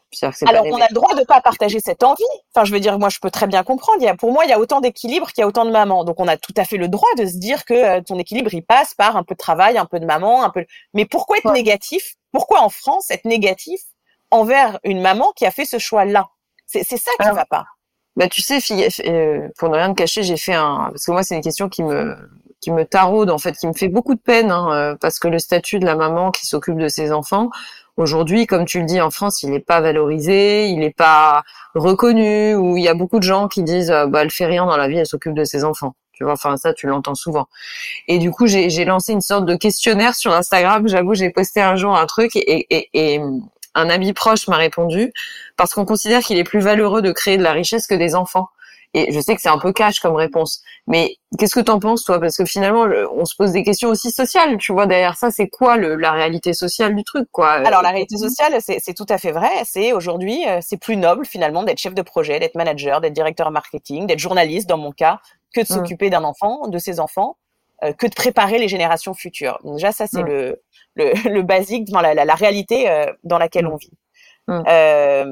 Alors, 0.46 0.66
on 0.66 0.80
a 0.80 0.86
le 0.88 0.94
droit 0.94 1.14
de 1.14 1.24
pas 1.24 1.40
partager 1.40 1.78
cette 1.78 2.02
envie. 2.02 2.22
Enfin, 2.52 2.64
je 2.64 2.72
veux 2.72 2.80
dire, 2.80 2.98
moi, 2.98 3.08
je 3.08 3.18
peux 3.20 3.30
très 3.30 3.46
bien 3.46 3.62
comprendre. 3.62 3.98
Il 4.00 4.04
y 4.04 4.08
a, 4.08 4.16
pour 4.16 4.32
moi, 4.32 4.44
il 4.44 4.50
y 4.50 4.52
a 4.52 4.58
autant 4.58 4.80
d'équilibre 4.80 5.28
qu'il 5.28 5.42
y 5.42 5.44
a 5.44 5.46
autant 5.46 5.64
de 5.64 5.70
mamans. 5.70 6.04
Donc, 6.04 6.18
on 6.18 6.26
a 6.26 6.36
tout 6.36 6.54
à 6.56 6.64
fait 6.64 6.78
le 6.78 6.88
droit 6.88 7.08
de 7.18 7.26
se 7.26 7.36
dire 7.36 7.64
que 7.64 7.74
euh, 7.74 8.00
ton 8.00 8.18
équilibre, 8.18 8.52
il 8.52 8.62
passe 8.62 8.94
par 8.94 9.16
un 9.16 9.22
peu 9.22 9.34
de 9.34 9.38
travail, 9.38 9.78
un 9.78 9.84
peu 9.84 10.00
de 10.00 10.06
maman, 10.06 10.42
un 10.42 10.50
peu. 10.50 10.64
Mais 10.94 11.04
pourquoi 11.04 11.38
être 11.38 11.52
négatif? 11.52 12.14
Pourquoi 12.32 12.62
en 12.62 12.70
France 12.70 13.10
être 13.10 13.24
négatif 13.24 13.80
envers 14.30 14.78
une 14.84 15.00
maman 15.00 15.32
qui 15.36 15.46
a 15.46 15.50
fait 15.50 15.64
ce 15.64 15.78
choix-là 15.78 16.28
C'est 16.66 16.84
ça 16.84 17.10
qui 17.20 17.28
ne 17.28 17.34
va 17.34 17.44
pas. 17.44 17.66
Bah, 18.16 18.28
tu 18.28 18.42
sais, 18.42 18.60
fille, 18.60 18.86
euh, 19.06 19.48
pour 19.58 19.68
ne 19.68 19.74
rien 19.74 19.90
te 19.92 19.96
cacher, 19.96 20.22
j'ai 20.22 20.36
fait 20.36 20.54
un, 20.54 20.90
parce 20.90 21.04
que 21.04 21.10
moi, 21.10 21.24
c'est 21.24 21.34
une 21.34 21.42
question 21.42 21.68
qui 21.68 21.82
me, 21.82 22.16
qui 22.60 22.70
me 22.70 22.84
taraude, 22.84 23.28
en 23.28 23.38
fait, 23.38 23.56
qui 23.56 23.66
me 23.66 23.72
fait 23.72 23.88
beaucoup 23.88 24.14
de 24.14 24.20
peine, 24.20 24.52
hein, 24.52 24.72
euh, 24.72 24.96
parce 25.00 25.18
que 25.18 25.26
le 25.26 25.40
statut 25.40 25.80
de 25.80 25.84
la 25.84 25.96
maman 25.96 26.30
qui 26.30 26.46
s'occupe 26.46 26.78
de 26.78 26.86
ses 26.86 27.10
enfants, 27.10 27.50
aujourd'hui, 27.96 28.46
comme 28.46 28.66
tu 28.66 28.78
le 28.78 28.86
dis, 28.86 29.00
en 29.00 29.10
France, 29.10 29.42
il 29.42 29.50
n'est 29.50 29.60
pas 29.60 29.80
valorisé, 29.80 30.68
il 30.68 30.78
n'est 30.78 30.92
pas 30.92 31.42
reconnu, 31.74 32.54
ou 32.54 32.76
il 32.76 32.84
y 32.84 32.88
a 32.88 32.94
beaucoup 32.94 33.18
de 33.18 33.24
gens 33.24 33.48
qui 33.48 33.64
disent, 33.64 33.90
euh, 33.90 34.06
bah, 34.06 34.22
elle 34.22 34.30
fait 34.30 34.46
rien 34.46 34.64
dans 34.64 34.76
la 34.76 34.86
vie, 34.86 34.98
elle 34.98 35.06
s'occupe 35.06 35.34
de 35.34 35.44
ses 35.44 35.64
enfants. 35.64 35.96
Tu 36.12 36.22
vois, 36.22 36.34
enfin 36.34 36.56
ça, 36.56 36.72
tu 36.72 36.86
l'entends 36.86 37.16
souvent. 37.16 37.48
Et 38.06 38.18
du 38.18 38.30
coup, 38.30 38.46
j'ai 38.46 38.84
lancé 38.84 39.12
une 39.12 39.20
sorte 39.20 39.46
de 39.46 39.56
questionnaire 39.56 40.14
sur 40.14 40.32
Instagram. 40.32 40.86
J'avoue, 40.86 41.14
j'ai 41.14 41.30
posté 41.30 41.60
un 41.60 41.74
jour 41.74 41.96
un 41.96 42.06
truc 42.06 42.36
et, 42.36 42.66
et, 42.70 42.88
et 42.94 43.20
un 43.74 43.90
ami 43.90 44.12
proche 44.12 44.48
m'a 44.48 44.56
répondu 44.56 45.12
parce 45.56 45.74
qu'on 45.74 45.84
considère 45.84 46.20
qu'il 46.20 46.38
est 46.38 46.44
plus 46.44 46.60
valeureux 46.60 47.02
de 47.02 47.12
créer 47.12 47.36
de 47.36 47.42
la 47.42 47.52
richesse 47.52 47.86
que 47.86 47.94
des 47.94 48.14
enfants. 48.14 48.48
Et 48.96 49.12
je 49.12 49.18
sais 49.18 49.34
que 49.34 49.42
c'est 49.42 49.48
un 49.48 49.58
peu 49.58 49.72
cash 49.72 49.98
comme 49.98 50.14
réponse, 50.14 50.62
mais 50.86 51.16
qu'est-ce 51.36 51.56
que 51.56 51.60
t'en 51.60 51.80
penses 51.80 52.04
toi? 52.04 52.20
Parce 52.20 52.36
que 52.36 52.44
finalement, 52.44 52.86
on 53.12 53.24
se 53.24 53.34
pose 53.34 53.50
des 53.50 53.64
questions 53.64 53.88
aussi 53.88 54.12
sociales. 54.12 54.56
Tu 54.58 54.72
vois 54.72 54.86
derrière 54.86 55.16
ça, 55.16 55.32
c'est 55.32 55.48
quoi 55.48 55.76
le, 55.76 55.96
la 55.96 56.12
réalité 56.12 56.52
sociale 56.52 56.94
du 56.94 57.02
truc, 57.02 57.28
quoi? 57.32 57.50
Alors 57.50 57.82
la 57.82 57.90
réalité 57.90 58.16
sociale, 58.16 58.54
c'est 58.60 58.94
tout 58.94 59.06
à 59.08 59.18
fait 59.18 59.32
vrai. 59.32 59.50
C'est 59.64 59.92
aujourd'hui, 59.92 60.48
euh, 60.48 60.60
c'est 60.62 60.76
plus 60.76 60.96
noble 60.96 61.26
finalement 61.26 61.64
d'être 61.64 61.78
chef 61.78 61.94
de 61.94 62.02
projet, 62.02 62.38
d'être 62.38 62.54
manager, 62.54 63.00
d'être 63.00 63.12
directeur 63.12 63.50
marketing, 63.50 64.06
d'être 64.06 64.20
journaliste 64.20 64.68
dans 64.68 64.78
mon 64.78 64.92
cas, 64.92 65.18
que 65.52 65.60
de 65.60 65.64
mmh. 65.64 65.76
s'occuper 65.76 66.08
d'un 66.08 66.22
enfant, 66.22 66.68
de 66.68 66.78
ses 66.78 67.00
enfants, 67.00 67.36
euh, 67.36 67.43
que 67.92 68.06
de 68.06 68.14
préparer 68.14 68.58
les 68.58 68.68
générations 68.68 69.14
futures. 69.14 69.58
Donc 69.64 69.76
déjà, 69.76 69.92
ça 69.92 70.06
c'est 70.06 70.22
mmh. 70.22 70.26
le, 70.26 70.62
le, 70.94 71.12
le, 71.30 71.42
basique, 71.42 71.88
la, 71.90 72.14
la, 72.14 72.24
la 72.24 72.34
réalité 72.34 72.88
euh, 72.90 73.06
dans 73.22 73.38
laquelle 73.38 73.66
mmh. 73.66 73.72
on 73.72 73.76
vit. 73.76 73.92
Euh, 74.50 75.24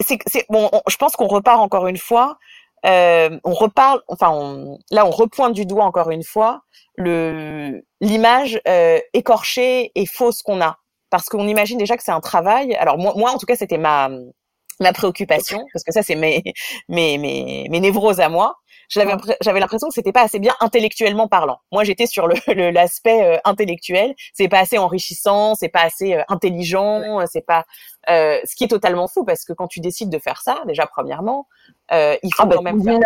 c'est 0.00 0.46
bon, 0.48 0.70
je 0.88 0.96
pense 0.96 1.16
qu'on 1.16 1.26
repart 1.26 1.60
encore 1.60 1.86
une 1.86 1.96
fois. 1.96 2.38
Euh, 2.84 3.38
on 3.44 3.52
reparle, 3.52 4.02
enfin, 4.08 4.30
on, 4.30 4.78
là, 4.90 5.06
on 5.06 5.10
repointe 5.10 5.54
du 5.54 5.66
doigt 5.66 5.84
encore 5.84 6.10
une 6.10 6.22
fois 6.22 6.62
le 6.96 7.82
l'image 8.00 8.60
euh, 8.68 9.00
écorchée 9.12 9.92
et 9.94 10.06
fausse 10.06 10.42
qu'on 10.42 10.60
a, 10.60 10.78
parce 11.10 11.28
qu'on 11.28 11.48
imagine 11.48 11.78
déjà 11.78 11.96
que 11.96 12.02
c'est 12.02 12.12
un 12.12 12.20
travail. 12.20 12.74
Alors 12.74 12.98
moi, 12.98 13.14
moi, 13.16 13.30
en 13.32 13.38
tout 13.38 13.46
cas, 13.46 13.56
c'était 13.56 13.78
ma 13.78 14.10
ma 14.78 14.92
préoccupation, 14.92 15.64
parce 15.72 15.84
que 15.84 15.92
ça, 15.92 16.02
c'est 16.02 16.14
mes, 16.14 16.42
mes 16.88 17.18
mes 17.18 17.66
mes 17.70 17.80
névroses 17.80 18.20
à 18.20 18.28
moi 18.28 18.56
j'avais 18.88 19.60
l'impression 19.60 19.88
que 19.88 19.94
c'était 19.94 20.12
pas 20.12 20.22
assez 20.22 20.38
bien 20.38 20.54
intellectuellement 20.60 21.28
parlant. 21.28 21.58
Moi, 21.72 21.84
j'étais 21.84 22.06
sur 22.06 22.26
le 22.26 22.36
l'aspect 22.70 23.24
euh, 23.24 23.38
intellectuel. 23.44 24.14
C'est 24.32 24.48
pas 24.48 24.60
assez 24.60 24.78
enrichissant, 24.78 25.54
c'est 25.54 25.68
pas 25.68 25.82
assez 25.82 26.14
euh, 26.14 26.22
intelligent, 26.28 27.24
c'est 27.30 27.44
pas 27.46 27.64
euh, 28.08 28.38
ce 28.44 28.54
qui 28.54 28.64
est 28.64 28.68
totalement 28.68 29.08
fou 29.08 29.24
parce 29.24 29.44
que 29.44 29.52
quand 29.52 29.66
tu 29.66 29.80
décides 29.80 30.10
de 30.10 30.18
faire 30.18 30.40
ça, 30.42 30.62
déjà 30.66 30.86
premièrement, 30.86 31.46
euh, 31.92 32.16
il 32.22 32.34
faut 32.34 32.42
ah 32.42 32.46
bah, 32.46 32.56
quand 32.56 32.62
même 32.62 32.82
faire. 32.82 32.98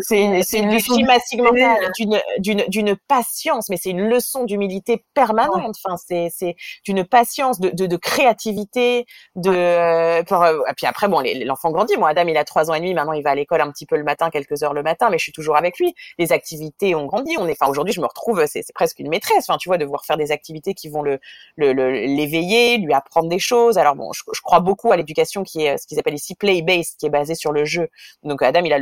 C'est 0.00 0.20
une, 0.20 0.34
une 0.34 0.78
gymnastique 0.78 1.40
mentale 1.40 1.92
d'une 2.38 2.96
patience, 3.08 3.68
mais 3.68 3.76
c'est 3.76 3.90
une 3.90 4.08
leçon 4.08 4.44
d'humilité 4.44 5.04
permanente. 5.14 5.76
Enfin, 5.84 5.96
c'est 5.96 6.28
c'est 6.30 6.56
d'une 6.84 7.04
patience, 7.04 7.60
de, 7.60 7.70
de, 7.70 7.86
de 7.86 7.96
créativité, 7.96 9.06
de. 9.36 9.50
Euh, 9.50 10.22
pour, 10.24 10.42
euh, 10.42 10.60
et 10.68 10.74
puis 10.76 10.86
après, 10.86 11.08
bon, 11.08 11.22
l'enfant 11.44 11.70
grandit. 11.70 11.96
Moi, 11.96 12.08
Adam, 12.08 12.26
il 12.26 12.36
a 12.36 12.44
trois 12.44 12.70
ans 12.70 12.74
et 12.74 12.80
demi. 12.80 12.94
Maintenant, 12.94 13.12
il 13.12 13.22
va 13.22 13.30
à 13.30 13.34
l'école 13.34 13.60
un 13.60 13.70
petit 13.70 13.86
peu 13.86 13.96
le 13.96 14.04
matin, 14.04 14.30
quelques 14.30 14.62
heures 14.62 14.74
le 14.74 14.82
matin, 14.82 15.08
mais 15.10 15.18
je 15.18 15.24
suis 15.24 15.32
toujours 15.32 15.56
avec 15.56 15.78
lui. 15.78 15.94
Les 16.18 16.32
activités 16.32 16.94
ont 16.94 17.06
grandi. 17.06 17.36
On 17.38 17.46
est. 17.46 17.52
Enfin, 17.60 17.70
aujourd'hui, 17.70 17.92
je 17.92 18.00
me 18.00 18.06
retrouve. 18.06 18.44
C'est 18.46 18.64
presque 18.74 18.98
une 18.98 19.08
maîtresse. 19.08 19.46
Enfin, 19.48 19.58
tu 19.58 19.68
vois, 19.68 19.78
devoir 19.78 20.04
faire 20.04 20.16
des 20.16 20.32
activités 20.32 20.74
qui 20.74 20.88
vont 20.88 21.02
le 21.02 21.20
l'éveiller, 21.56 22.78
le, 22.78 22.86
lui 22.86 22.94
apprendre 22.94 23.28
des 23.28 23.38
choses 23.38 23.78
alors 23.80 23.96
bon, 23.96 24.12
je, 24.12 24.22
crois 24.42 24.60
beaucoup 24.60 24.92
à 24.92 24.96
l'éducation 24.96 25.42
qui 25.42 25.62
est 25.62 25.78
ce 25.78 25.86
qu'ils 25.86 25.98
appellent 25.98 26.14
ici 26.14 26.34
play-based, 26.34 26.96
qui 26.98 27.06
est 27.06 27.10
basée 27.10 27.34
sur 27.34 27.52
le 27.52 27.64
jeu. 27.64 27.88
Donc 28.22 28.42
Adam, 28.42 28.62
il 28.64 28.72
a 28.72 28.78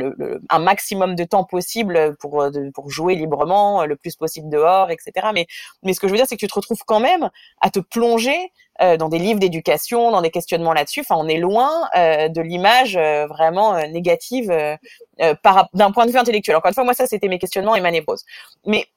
un 0.49 0.59
maximum 0.59 1.15
de 1.15 1.23
temps 1.23 1.43
possible 1.43 2.15
pour 2.17 2.41
euh, 2.41 2.51
pour 2.73 2.89
jouer 2.89 3.15
librement, 3.15 3.85
le 3.85 3.95
plus 3.95 4.15
possible 4.15 4.49
dehors, 4.49 4.91
etc. 4.91 5.27
Mais 5.33 5.47
mais 5.83 5.93
ce 5.93 5.99
que 5.99 6.07
je 6.07 6.13
veux 6.13 6.17
dire, 6.17 6.25
c'est 6.27 6.35
que 6.35 6.41
tu 6.41 6.47
te 6.47 6.55
retrouves 6.55 6.83
quand 6.85 6.99
même 6.99 7.29
à 7.61 7.69
te 7.69 7.79
plonger 7.79 8.37
euh, 8.81 8.97
dans 8.97 9.09
des 9.09 9.19
livres 9.19 9.39
d'éducation, 9.39 10.11
dans 10.11 10.21
des 10.21 10.31
questionnements 10.31 10.73
là-dessus. 10.73 11.01
Enfin, 11.01 11.15
on 11.17 11.27
est 11.27 11.39
loin 11.39 11.71
euh, 11.97 12.29
de 12.29 12.41
l'image 12.41 12.95
vraiment 12.95 13.75
négative 13.87 14.49
d'un 15.19 15.91
point 15.91 16.05
de 16.05 16.11
vue 16.11 16.17
intellectuel. 16.17 16.55
Encore 16.55 16.69
une 16.69 16.75
fois, 16.75 16.83
moi, 16.83 16.93
ça, 16.93 17.07
c'était 17.07 17.27
mes 17.27 17.39
questionnements 17.39 17.75
et 17.75 17.81
ma 17.81 17.91
névrose. 17.91 18.23
Mais 18.65 18.87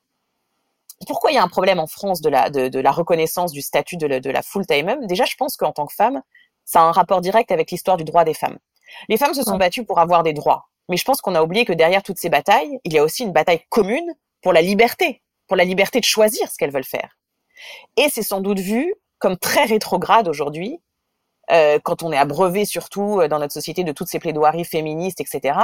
pourquoi 1.06 1.30
il 1.30 1.34
y 1.34 1.38
a 1.38 1.42
un 1.42 1.48
problème 1.48 1.78
en 1.78 1.86
France 1.86 2.20
de 2.20 2.28
la, 2.28 2.50
de, 2.50 2.78
la 2.78 2.90
reconnaissance 2.90 3.52
du 3.52 3.62
statut 3.62 3.96
de, 3.96 4.18
de 4.18 4.30
la 4.30 4.42
full-time 4.42 5.06
Déjà, 5.06 5.24
je 5.24 5.36
pense 5.36 5.56
qu'en 5.56 5.72
tant 5.72 5.86
que 5.86 5.94
femme, 5.94 6.22
ça 6.64 6.80
a 6.80 6.84
un 6.84 6.92
rapport 6.92 7.20
direct 7.20 7.50
avec 7.52 7.70
l'histoire 7.70 7.96
du 7.96 8.04
droit 8.04 8.24
des 8.24 8.34
femmes. 8.34 8.58
Les 9.08 9.16
femmes 9.16 9.34
se 9.34 9.42
sont 9.42 9.56
battues 9.56 9.84
pour 9.84 9.98
avoir 9.98 10.22
des 10.22 10.32
droits, 10.32 10.68
mais 10.88 10.96
je 10.96 11.04
pense 11.04 11.20
qu'on 11.20 11.34
a 11.34 11.42
oublié 11.42 11.64
que 11.64 11.72
derrière 11.72 12.02
toutes 12.02 12.18
ces 12.18 12.28
batailles, 12.28 12.78
il 12.84 12.92
y 12.92 12.98
a 12.98 13.04
aussi 13.04 13.22
une 13.22 13.32
bataille 13.32 13.62
commune 13.68 14.14
pour 14.42 14.52
la 14.52 14.62
liberté, 14.62 15.22
pour 15.46 15.56
la 15.56 15.64
liberté 15.64 16.00
de 16.00 16.04
choisir 16.04 16.50
ce 16.50 16.56
qu'elles 16.56 16.72
veulent 16.72 16.84
faire. 16.84 17.18
Et 17.96 18.08
c'est 18.10 18.22
sans 18.22 18.40
doute 18.40 18.58
vu 18.58 18.94
comme 19.18 19.38
très 19.38 19.64
rétrograde 19.64 20.28
aujourd'hui, 20.28 20.80
euh, 21.50 21.78
quand 21.82 22.02
on 22.02 22.12
est 22.12 22.16
abreuvé 22.16 22.64
surtout 22.64 23.20
euh, 23.20 23.28
dans 23.28 23.38
notre 23.38 23.52
société 23.52 23.84
de 23.84 23.92
toutes 23.92 24.08
ces 24.08 24.18
plaidoiries 24.18 24.64
féministes, 24.64 25.20
etc. 25.20 25.58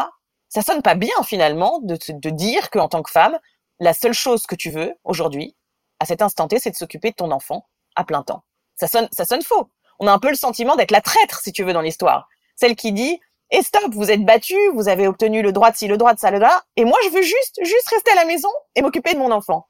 Ça 0.48 0.62
sonne 0.62 0.82
pas 0.82 0.94
bien 0.94 1.22
finalement 1.24 1.80
de, 1.82 1.98
de 2.08 2.30
dire 2.30 2.70
qu'en 2.70 2.88
tant 2.88 3.02
que 3.02 3.10
femme, 3.10 3.38
la 3.80 3.94
seule 3.94 4.12
chose 4.12 4.46
que 4.46 4.54
tu 4.54 4.70
veux 4.70 4.94
aujourd'hui, 5.04 5.56
à 6.00 6.04
cet 6.04 6.22
instant 6.22 6.48
T, 6.48 6.58
c'est 6.58 6.70
de 6.70 6.76
s'occuper 6.76 7.10
de 7.10 7.16
ton 7.16 7.30
enfant 7.30 7.66
à 7.96 8.04
plein 8.04 8.22
temps. 8.22 8.44
Ça 8.76 8.86
sonne, 8.86 9.08
ça 9.12 9.24
sonne 9.24 9.42
faux. 9.42 9.70
On 9.98 10.06
a 10.06 10.12
un 10.12 10.18
peu 10.18 10.28
le 10.28 10.36
sentiment 10.36 10.76
d'être 10.76 10.90
la 10.90 11.00
traître, 11.00 11.40
si 11.40 11.52
tu 11.52 11.64
veux, 11.64 11.72
dans 11.72 11.80
l'histoire. 11.80 12.28
Celle 12.56 12.76
qui 12.76 12.92
dit, 12.92 13.20
et 13.50 13.58
eh, 13.58 13.62
stop, 13.62 13.92
vous 13.94 14.10
êtes 14.10 14.24
battu, 14.24 14.56
vous 14.74 14.88
avez 14.88 15.08
obtenu 15.08 15.42
le 15.42 15.52
droit 15.52 15.70
de 15.70 15.76
ci, 15.76 15.88
le 15.88 15.96
droit 15.96 16.12
de 16.12 16.18
ça, 16.18 16.30
le 16.30 16.38
droit, 16.38 16.62
et 16.76 16.84
moi, 16.84 16.98
je 17.04 17.10
veux 17.10 17.22
juste, 17.22 17.58
juste 17.62 17.88
rester 17.88 18.10
à 18.12 18.16
la 18.16 18.26
maison 18.26 18.50
et 18.74 18.82
m'occuper 18.82 19.14
de 19.14 19.18
mon 19.18 19.30
enfant. 19.30 19.66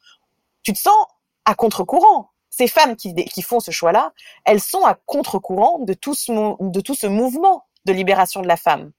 Tu 0.62 0.72
te 0.72 0.78
sens 0.78 0.98
à 1.44 1.54
contre-courant. 1.54 2.30
Ces 2.50 2.66
femmes 2.66 2.96
qui, 2.96 3.42
font 3.42 3.60
ce 3.60 3.70
choix-là, 3.70 4.12
elles 4.44 4.60
sont 4.60 4.84
à 4.84 4.94
contre-courant 5.06 5.78
de 5.78 5.94
tout 5.94 6.14
ce 6.14 7.06
mouvement 7.06 7.66
de 7.84 7.92
libération 7.92 8.42
de 8.42 8.48
la 8.48 8.56
femme. 8.56 8.92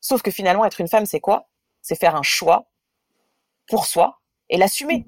Sauf 0.00 0.22
que 0.22 0.30
finalement, 0.30 0.64
être 0.64 0.80
une 0.80 0.88
femme, 0.88 1.04
c'est 1.04 1.20
quoi? 1.20 1.48
C'est 1.82 1.98
faire 1.98 2.16
un 2.16 2.22
choix 2.22 2.66
pour 3.68 3.84
soi, 3.84 4.19
et 4.50 4.58
l'assumer. 4.58 5.06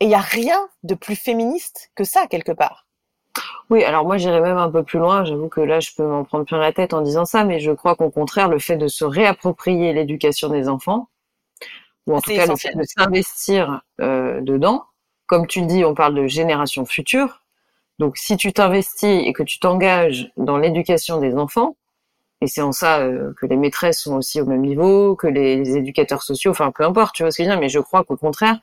Et 0.00 0.06
il 0.06 0.08
n'y 0.08 0.14
a 0.14 0.20
rien 0.20 0.68
de 0.82 0.94
plus 0.94 1.16
féministe 1.16 1.90
que 1.94 2.04
ça, 2.04 2.26
quelque 2.26 2.52
part. 2.52 2.86
Oui, 3.68 3.84
alors 3.84 4.04
moi 4.04 4.16
j'irais 4.16 4.40
même 4.40 4.56
un 4.56 4.70
peu 4.70 4.82
plus 4.82 4.98
loin. 4.98 5.24
J'avoue 5.24 5.48
que 5.48 5.60
là 5.60 5.78
je 5.78 5.90
peux 5.96 6.04
m'en 6.04 6.24
prendre 6.24 6.44
plein 6.44 6.58
la 6.58 6.72
tête 6.72 6.92
en 6.92 7.02
disant 7.02 7.24
ça, 7.24 7.44
mais 7.44 7.60
je 7.60 7.70
crois 7.70 7.94
qu'au 7.94 8.10
contraire, 8.10 8.48
le 8.48 8.58
fait 8.58 8.76
de 8.76 8.88
se 8.88 9.04
réapproprier 9.04 9.92
l'éducation 9.92 10.48
des 10.48 10.68
enfants, 10.68 11.08
ou 12.06 12.16
en 12.16 12.20
tout 12.20 12.30
cas 12.30 12.46
le 12.46 12.56
fait 12.56 12.74
de 12.74 12.82
s'investir 12.82 13.82
euh, 14.00 14.40
dedans, 14.40 14.84
comme 15.26 15.46
tu 15.46 15.62
dis, 15.62 15.84
on 15.84 15.94
parle 15.94 16.14
de 16.14 16.26
génération 16.26 16.84
future. 16.84 17.42
Donc 18.00 18.16
si 18.16 18.36
tu 18.36 18.52
t'investis 18.52 19.22
et 19.24 19.32
que 19.32 19.42
tu 19.42 19.60
t'engages 19.60 20.32
dans 20.36 20.56
l'éducation 20.56 21.20
des 21.20 21.36
enfants, 21.36 21.76
et 22.40 22.46
c'est 22.46 22.62
en 22.62 22.72
ça 22.72 23.00
euh, 23.00 23.32
que 23.34 23.46
les 23.46 23.56
maîtresses 23.56 24.00
sont 24.00 24.16
aussi 24.16 24.40
au 24.40 24.46
même 24.46 24.62
niveau, 24.62 25.14
que 25.14 25.26
les, 25.26 25.76
éducateurs 25.76 26.22
sociaux, 26.22 26.50
enfin 26.50 26.70
peu 26.70 26.84
importe, 26.84 27.14
tu 27.14 27.22
vois 27.22 27.30
ce 27.30 27.38
que 27.38 27.44
je 27.44 27.48
veux 27.48 27.54
dire, 27.54 27.60
mais 27.60 27.68
je 27.68 27.80
crois 27.80 28.04
qu'au 28.04 28.16
contraire, 28.16 28.58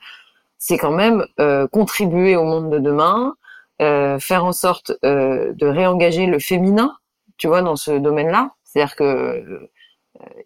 c'est 0.58 0.78
quand 0.78 0.90
même 0.90 1.24
euh, 1.40 1.68
contribuer 1.68 2.36
au 2.36 2.44
monde 2.44 2.70
de 2.70 2.78
demain, 2.78 3.34
euh, 3.80 4.18
faire 4.18 4.44
en 4.44 4.52
sorte 4.52 4.92
de 5.02 5.66
réengager 5.66 6.26
le 6.26 6.40
féminin, 6.40 6.96
tu 7.36 7.46
vois, 7.46 7.62
dans 7.62 7.76
ce 7.76 7.92
domaine-là. 7.92 8.50
C'est-à-dire 8.64 8.96
que 8.96 9.70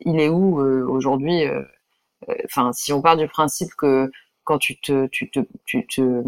il 0.01 0.21
est 0.21 0.29
où 0.29 0.61
aujourd'hui 0.91 1.47
Enfin, 2.45 2.73
si 2.73 2.93
on 2.93 3.03
part 3.03 3.17
du 3.17 3.29
principe 3.29 3.75
que 3.77 4.11
quand 4.45 4.59
tu 4.59 4.81
te, 4.81 5.07
tu 5.07 5.31
te, 5.31 5.41
tu 5.65 5.87
te, 5.87 6.23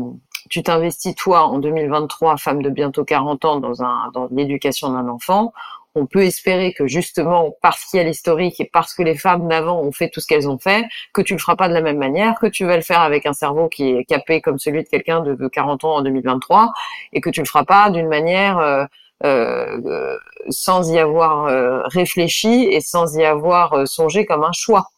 tu 0.49 0.63
t'investis 0.63 1.15
toi 1.15 1.43
en 1.45 1.59
2023, 1.59 2.37
femme 2.37 2.63
de 2.63 2.71
bientôt 2.71 3.05
40 3.05 3.45
ans, 3.45 3.61
dans 3.61 3.83
un, 3.83 4.11
dans 4.13 4.29
l'éducation 4.31 4.93
d'un 4.93 5.09
enfant, 5.09 5.53
on 5.95 6.07
peut 6.07 6.25
espérer 6.25 6.73
que 6.73 6.87
justement 6.87 7.57
parce 7.63 7.85
qu'il 7.85 7.99
y 7.99 8.01
a 8.01 8.05
l'historique 8.05 8.61
et 8.61 8.69
parce 8.73 8.95
que 8.95 9.03
les 9.03 9.17
femmes 9.17 9.49
d'avant 9.49 9.81
ont 9.81 9.93
fait 9.93 10.09
tout 10.09 10.21
ce 10.21 10.27
qu'elles 10.27 10.49
ont 10.49 10.59
fait, 10.59 10.85
que 11.13 11.23
tu 11.23 11.35
le 11.35 11.39
feras 11.39 11.57
pas 11.57 11.69
de 11.69 11.75
la 11.75 11.81
même 11.81 11.99
manière, 11.99 12.39
que 12.39 12.47
tu 12.47 12.65
vas 12.65 12.77
le 12.77 12.83
faire 12.83 13.01
avec 13.01 13.27
un 13.27 13.33
cerveau 13.33 13.69
qui 13.69 13.91
est 13.91 14.05
capé 14.05 14.41
comme 14.41 14.59
celui 14.59 14.83
de 14.83 14.89
quelqu'un 14.89 15.21
de 15.21 15.49
40 15.49 15.85
ans 15.85 15.97
en 15.97 16.03
2023 16.03 16.73
et 17.13 17.21
que 17.21 17.31
tu 17.31 17.41
le 17.41 17.47
feras 17.47 17.65
pas 17.65 17.91
d'une 17.91 18.09
manière 18.09 18.59
euh, 18.59 18.85
euh, 19.25 20.19
sans 20.49 20.91
y 20.91 20.99
avoir 20.99 21.47
réfléchi 21.91 22.69
et 22.71 22.81
sans 22.81 23.17
y 23.17 23.25
avoir 23.25 23.87
songé 23.87 24.27
comme 24.27 24.45
un 24.45 24.53
choix. 24.53 24.89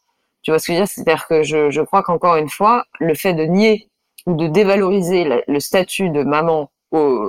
Tu 0.41 0.51
vois 0.51 0.59
ce 0.59 0.67
que 0.67 0.73
je 0.73 0.79
veux 0.79 0.85
dire? 0.85 0.91
C'est-à-dire 0.93 1.27
que 1.27 1.43
je 1.43 1.81
crois 1.81 2.03
qu'encore 2.03 2.37
une 2.37 2.49
fois, 2.49 2.85
le 2.99 3.13
fait 3.13 3.33
de 3.33 3.43
nier 3.43 3.89
ou 4.25 4.35
de 4.35 4.47
dévaloriser 4.47 5.43
le 5.47 5.59
statut 5.59 6.09
de 6.09 6.23
maman 6.23 6.69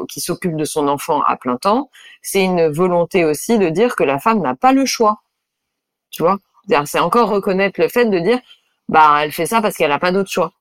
qui 0.08 0.20
s'occupe 0.20 0.56
de 0.56 0.64
son 0.64 0.88
enfant 0.88 1.22
à 1.22 1.36
plein 1.36 1.56
temps, 1.56 1.90
c'est 2.22 2.42
une 2.42 2.68
volonté 2.68 3.24
aussi 3.24 3.58
de 3.58 3.68
dire 3.68 3.96
que 3.96 4.04
la 4.04 4.18
femme 4.18 4.40
n'a 4.40 4.54
pas 4.54 4.72
le 4.72 4.86
choix. 4.86 5.20
Tu 6.10 6.22
vois? 6.22 6.38
C'est 6.86 7.00
encore 7.00 7.28
reconnaître 7.28 7.80
le 7.80 7.88
fait 7.88 8.06
de 8.06 8.18
dire, 8.18 8.38
bah, 8.88 9.20
elle 9.22 9.32
fait 9.32 9.46
ça 9.46 9.60
parce 9.60 9.76
qu'elle 9.76 9.90
n'a 9.90 9.98
pas 9.98 10.12
d'autre 10.12 10.30
choix. 10.30 10.52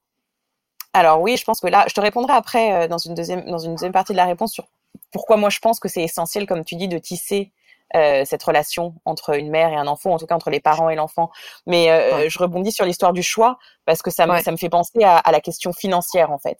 Alors 0.94 1.22
oui, 1.22 1.38
je 1.38 1.44
pense 1.44 1.60
que 1.60 1.68
là, 1.68 1.86
je 1.88 1.94
te 1.94 2.02
répondrai 2.02 2.34
après 2.34 2.74
euh, 2.74 2.88
dans 2.88 2.98
une 2.98 3.14
deuxième 3.14 3.46
dans 3.46 3.60
une 3.60 3.74
deuxième 3.74 3.92
partie 3.92 4.14
de 4.14 4.18
la 4.18 4.26
réponse 4.26 4.54
sur 4.54 4.68
pourquoi 5.12 5.38
moi 5.38 5.50
je 5.50 5.60
pense 5.60 5.80
que 5.80 5.88
c'est 5.88 6.02
essentiel, 6.02 6.48
comme 6.48 6.64
tu 6.64 6.76
dis, 6.76 6.88
de 6.88 6.98
tisser 6.98 7.52
euh, 7.96 8.26
cette 8.26 8.44
relation 8.44 8.96
entre 9.06 9.38
une 9.38 9.50
mère 9.50 9.70
et 9.70 9.76
un 9.76 9.88
enfant, 9.88 10.12
en 10.12 10.18
tout 10.18 10.26
cas 10.26 10.36
entre 10.36 10.50
les 10.50 10.60
parents 10.60 10.90
et 10.90 10.96
l'enfant. 10.96 11.32
Mais 11.66 11.90
euh, 11.90 12.28
je 12.30 12.38
rebondis 12.38 12.74
sur 12.74 12.84
l'histoire 12.86 13.14
du 13.14 13.24
choix 13.24 13.58
parce 13.86 14.02
que 14.02 14.12
ça, 14.12 14.28
me, 14.28 14.40
ça 14.42 14.52
me 14.52 14.58
fait 14.58 14.70
penser 14.70 15.04
à, 15.04 15.18
à, 15.18 15.32
la 15.32 15.40
question 15.40 15.72
financière 15.72 16.32
en 16.32 16.38
fait. 16.38 16.58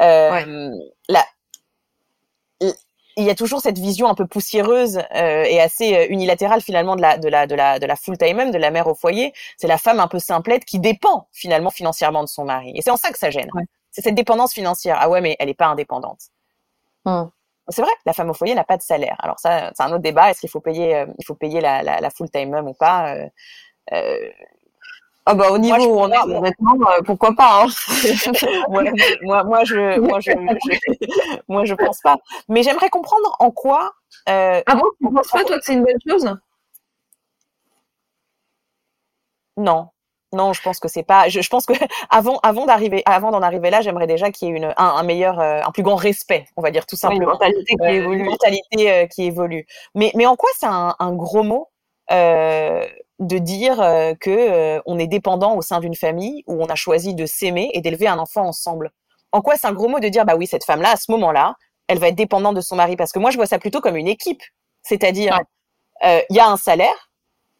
Euh, 0.00 0.70
la, 1.08 1.24
il 3.16 3.24
y 3.24 3.30
a 3.30 3.34
toujours 3.34 3.60
cette 3.60 3.78
vision 3.78 4.08
un 4.08 4.14
peu 4.14 4.26
poussiéreuse 4.26 4.98
euh, 5.14 5.44
et 5.44 5.60
assez 5.60 5.96
euh, 5.96 6.06
unilatérale 6.08 6.60
finalement 6.60 6.96
de 6.96 7.02
la 7.02 7.18
de 7.18 7.28
la 7.28 7.46
de 7.46 7.54
la 7.54 7.78
de 7.78 7.86
la 7.86 7.96
full 7.96 8.18
time 8.18 8.50
de 8.50 8.58
la 8.58 8.70
mère 8.70 8.86
au 8.86 8.94
foyer. 8.94 9.32
C'est 9.56 9.68
la 9.68 9.78
femme 9.78 10.00
un 10.00 10.08
peu 10.08 10.18
simplette 10.18 10.64
qui 10.64 10.80
dépend 10.80 11.28
finalement 11.32 11.70
financièrement 11.70 12.22
de 12.22 12.28
son 12.28 12.44
mari. 12.44 12.72
Et 12.74 12.82
c'est 12.82 12.90
en 12.90 12.96
ça 12.96 13.12
que 13.12 13.18
ça 13.18 13.30
gêne. 13.30 13.48
C'est 13.90 14.02
cette 14.02 14.14
dépendance 14.16 14.52
financière. 14.52 14.96
Ah 15.00 15.08
ouais, 15.08 15.20
mais 15.20 15.36
elle 15.38 15.46
n'est 15.46 15.54
pas 15.54 15.66
indépendante. 15.66 16.22
Hum. 17.04 17.30
C'est 17.68 17.80
vrai, 17.80 17.92
la 18.04 18.12
femme 18.12 18.28
au 18.28 18.34
foyer 18.34 18.54
n'a 18.54 18.64
pas 18.64 18.76
de 18.76 18.82
salaire. 18.82 19.16
Alors 19.20 19.38
ça, 19.38 19.72
c'est 19.74 19.82
un 19.82 19.90
autre 19.92 20.02
débat. 20.02 20.30
Est-ce 20.30 20.40
qu'il 20.40 20.50
faut 20.50 20.60
payer, 20.60 20.96
euh, 20.96 21.06
il 21.18 21.24
faut 21.24 21.34
payer 21.34 21.60
la, 21.60 21.82
la, 21.82 22.00
la 22.00 22.10
full 22.10 22.28
time 22.30 22.50
mom 22.50 22.68
ou 22.68 22.74
pas 22.74 23.16
euh, 23.92 24.30
ah 25.26 25.34
bah 25.34 25.50
au 25.50 25.58
niveau 25.58 25.84
où 25.86 26.00
on 26.00 26.10
est, 26.10 26.18
honnêtement, 26.18 26.74
euh, 26.90 27.00
pourquoi 27.02 27.34
pas 27.34 27.64
hein 27.64 27.66
moi, 28.68 28.82
moi, 29.44 29.64
je, 29.64 29.98
moi, 29.98 30.20
je, 30.20 30.32
je, 30.32 31.38
moi, 31.48 31.64
je 31.64 31.74
pense 31.74 32.00
pas. 32.00 32.18
Mais 32.48 32.62
j'aimerais 32.62 32.90
comprendre 32.90 33.34
en 33.38 33.50
quoi. 33.50 33.92
Euh, 34.28 34.60
ah 34.66 34.74
bon, 34.74 34.84
tu 35.00 35.12
penses 35.12 35.28
pas 35.28 35.44
toi 35.44 35.58
que 35.58 35.64
c'est 35.64 35.74
une 35.74 35.84
bonne 35.84 35.98
chose? 36.06 36.36
Non, 39.56 39.88
non, 40.34 40.52
je 40.52 40.60
pense 40.60 40.80
que 40.80 40.88
c'est 40.88 41.02
pas. 41.04 41.28
Je, 41.28 41.40
je, 41.40 41.48
pense 41.48 41.64
que 41.64 41.72
avant, 42.10 42.38
avant 42.42 42.66
d'arriver, 42.66 43.02
avant 43.06 43.30
d'en 43.30 43.40
arriver 43.40 43.70
là, 43.70 43.80
j'aimerais 43.80 44.06
déjà 44.06 44.30
qu'il 44.30 44.48
y 44.48 44.50
ait 44.50 44.56
une, 44.56 44.64
un, 44.64 44.74
un, 44.76 45.02
meilleur, 45.04 45.40
euh, 45.40 45.60
un 45.64 45.70
plus 45.70 45.82
grand 45.82 45.96
respect, 45.96 46.46
on 46.56 46.62
va 46.62 46.70
dire 46.70 46.86
tout 46.86 46.96
simplement. 46.96 47.22
une 47.22 47.28
mentalité 47.28 47.76
qui 47.76 47.86
évolue. 47.86 48.18
Une 48.18 48.24
mentalité 48.26 48.92
euh, 48.92 49.06
qui 49.06 49.24
évolue. 49.24 49.66
Mais, 49.94 50.12
mais 50.14 50.26
en 50.26 50.36
quoi 50.36 50.50
c'est 50.58 50.66
un, 50.66 50.94
un, 50.98 51.12
gros 51.12 51.42
mot? 51.42 51.68
Euh, 52.10 52.84
de 53.20 53.38
dire 53.38 53.80
euh, 53.80 54.14
que 54.14 54.30
euh, 54.30 54.80
on 54.86 54.98
est 54.98 55.06
dépendant 55.06 55.56
au 55.56 55.62
sein 55.62 55.80
d'une 55.80 55.94
famille 55.94 56.42
où 56.46 56.62
on 56.62 56.66
a 56.66 56.74
choisi 56.74 57.14
de 57.14 57.26
s'aimer 57.26 57.70
et 57.72 57.80
d'élever 57.80 58.08
un 58.08 58.18
enfant 58.18 58.42
ensemble. 58.42 58.92
En 59.32 59.40
quoi 59.40 59.56
c'est 59.56 59.66
un 59.66 59.72
gros 59.72 59.88
mot 59.88 60.00
de 60.00 60.08
dire 60.08 60.24
bah 60.24 60.34
oui 60.36 60.46
cette 60.46 60.64
femme-là 60.64 60.90
à 60.90 60.96
ce 60.96 61.10
moment-là, 61.12 61.54
elle 61.86 61.98
va 61.98 62.08
être 62.08 62.16
dépendante 62.16 62.56
de 62.56 62.60
son 62.60 62.76
mari 62.76 62.96
parce 62.96 63.12
que 63.12 63.18
moi 63.18 63.30
je 63.30 63.36
vois 63.36 63.46
ça 63.46 63.58
plutôt 63.58 63.80
comme 63.80 63.96
une 63.96 64.08
équipe, 64.08 64.42
c'est-à-dire 64.82 65.40
euh, 66.04 66.20
il 66.28 66.36
y 66.36 66.40
a 66.40 66.48
un 66.48 66.56
salaire. 66.56 67.10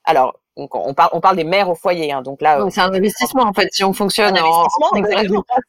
Alors 0.04 0.38
on, 0.56 0.68
parle 0.94 1.10
on 1.12 1.20
parle 1.20 1.36
des 1.36 1.44
mères 1.44 1.68
au 1.68 1.74
foyer, 1.74 2.12
hein, 2.12 2.22
donc 2.22 2.40
là 2.40 2.64
c'est 2.70 2.80
un 2.80 2.92
investissement 2.92 3.42
en 3.44 3.52
fait 3.52 3.68
si 3.72 3.84
on 3.84 3.92
fonctionne. 3.92 4.36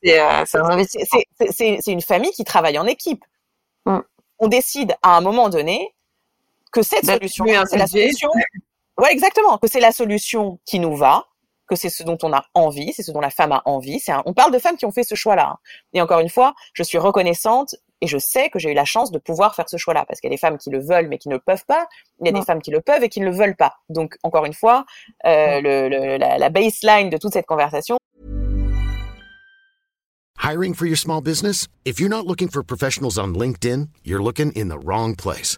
C'est 0.03 0.57
un 0.57 0.65
investissement. 0.65 1.19
C'est 1.51 1.87
une 1.87 2.01
famille 2.01 2.31
qui 2.31 2.43
travaille 2.43 2.77
en 2.77 2.85
équipe. 2.85 3.23
Mm. 3.85 3.99
On 4.39 4.47
décide 4.47 4.95
à 5.01 5.17
un 5.17 5.21
moment 5.21 5.49
donné 5.49 5.95
que 6.71 6.81
cette 6.81 7.05
solution, 7.05 7.45
c'est 7.65 7.77
la 7.77 7.87
solution 7.87 8.29
Ouais, 8.97 9.12
exactement. 9.12 9.58
Que 9.58 9.67
c'est 9.67 9.79
la 9.79 9.91
solution 9.91 10.60
qui 10.65 10.79
nous 10.79 10.95
va, 10.95 11.25
que 11.67 11.75
c'est 11.75 11.89
ce 11.89 12.03
dont 12.03 12.17
on 12.23 12.31
a 12.31 12.45
envie, 12.53 12.93
c'est 12.93 13.03
ce 13.03 13.12
dont 13.12 13.19
la 13.19 13.29
femme 13.29 13.51
a 13.51 13.62
envie. 13.65 13.99
C'est 13.99 14.13
On 14.25 14.34
parle 14.34 14.51
de 14.51 14.60
femmes 14.60 14.77
qui 14.77 14.86
ont 14.86 14.91
fait 14.91 15.03
ce 15.03 15.15
choix-là. 15.15 15.49
Hein. 15.49 15.58
Et 15.93 16.01
encore 16.01 16.19
une 16.19 16.29
fois, 16.29 16.53
je 16.73 16.84
suis 16.84 16.97
reconnaissante 16.97 17.75
et 18.01 18.08
je 18.08 18.17
sais 18.17 18.49
que 18.49 18.60
j'ai 18.60 18.71
eu 18.71 18.73
la 18.73 18.86
chance 18.86 19.12
de 19.12 19.19
pouvoir 19.19 19.55
faire 19.55 19.67
ce 19.69 19.77
choix-là 19.77 20.05
parce 20.05 20.19
qu'il 20.19 20.29
y 20.29 20.34
a 20.34 20.36
des 20.36 20.39
femmes 20.39 20.58
qui 20.58 20.69
le 20.69 20.79
veulent 20.79 21.08
mais 21.08 21.17
qui 21.17 21.29
ne 21.29 21.36
le 21.36 21.39
peuvent 21.39 21.65
pas. 21.65 21.88
Il 22.19 22.27
y 22.27 22.29
a 22.29 22.31
des 22.31 22.41
femmes 22.43 22.62
qui 22.62 22.71
le 22.71 22.81
peuvent 22.81 23.03
et 23.03 23.10
qui 23.10 23.19
ne 23.19 23.25
le 23.25 23.31
veulent 23.31 23.55
pas. 23.55 23.73
Donc 23.89 24.15
encore 24.23 24.45
une 24.45 24.53
fois, 24.53 24.86
euh, 25.25 25.62
le, 25.62 25.89
le, 25.89 26.17
la, 26.17 26.38
la 26.38 26.49
baseline 26.49 27.10
de 27.10 27.17
toute 27.17 27.34
cette 27.34 27.45
conversation. 27.45 27.97
Hiring 30.38 30.75
for 30.75 30.86
your 30.86 30.97
small 30.97 31.21
business? 31.21 31.67
If 31.86 31.99
you're 31.99 32.10
not 32.10 32.27
looking 32.27 32.49
for 32.49 32.63
professionals 32.63 33.17
on 33.17 33.34
LinkedIn, 33.34 33.89
you're 34.03 34.21
looking 34.21 34.51
in 34.51 34.69
the 34.69 34.77
wrong 34.77 35.15
place. 35.15 35.58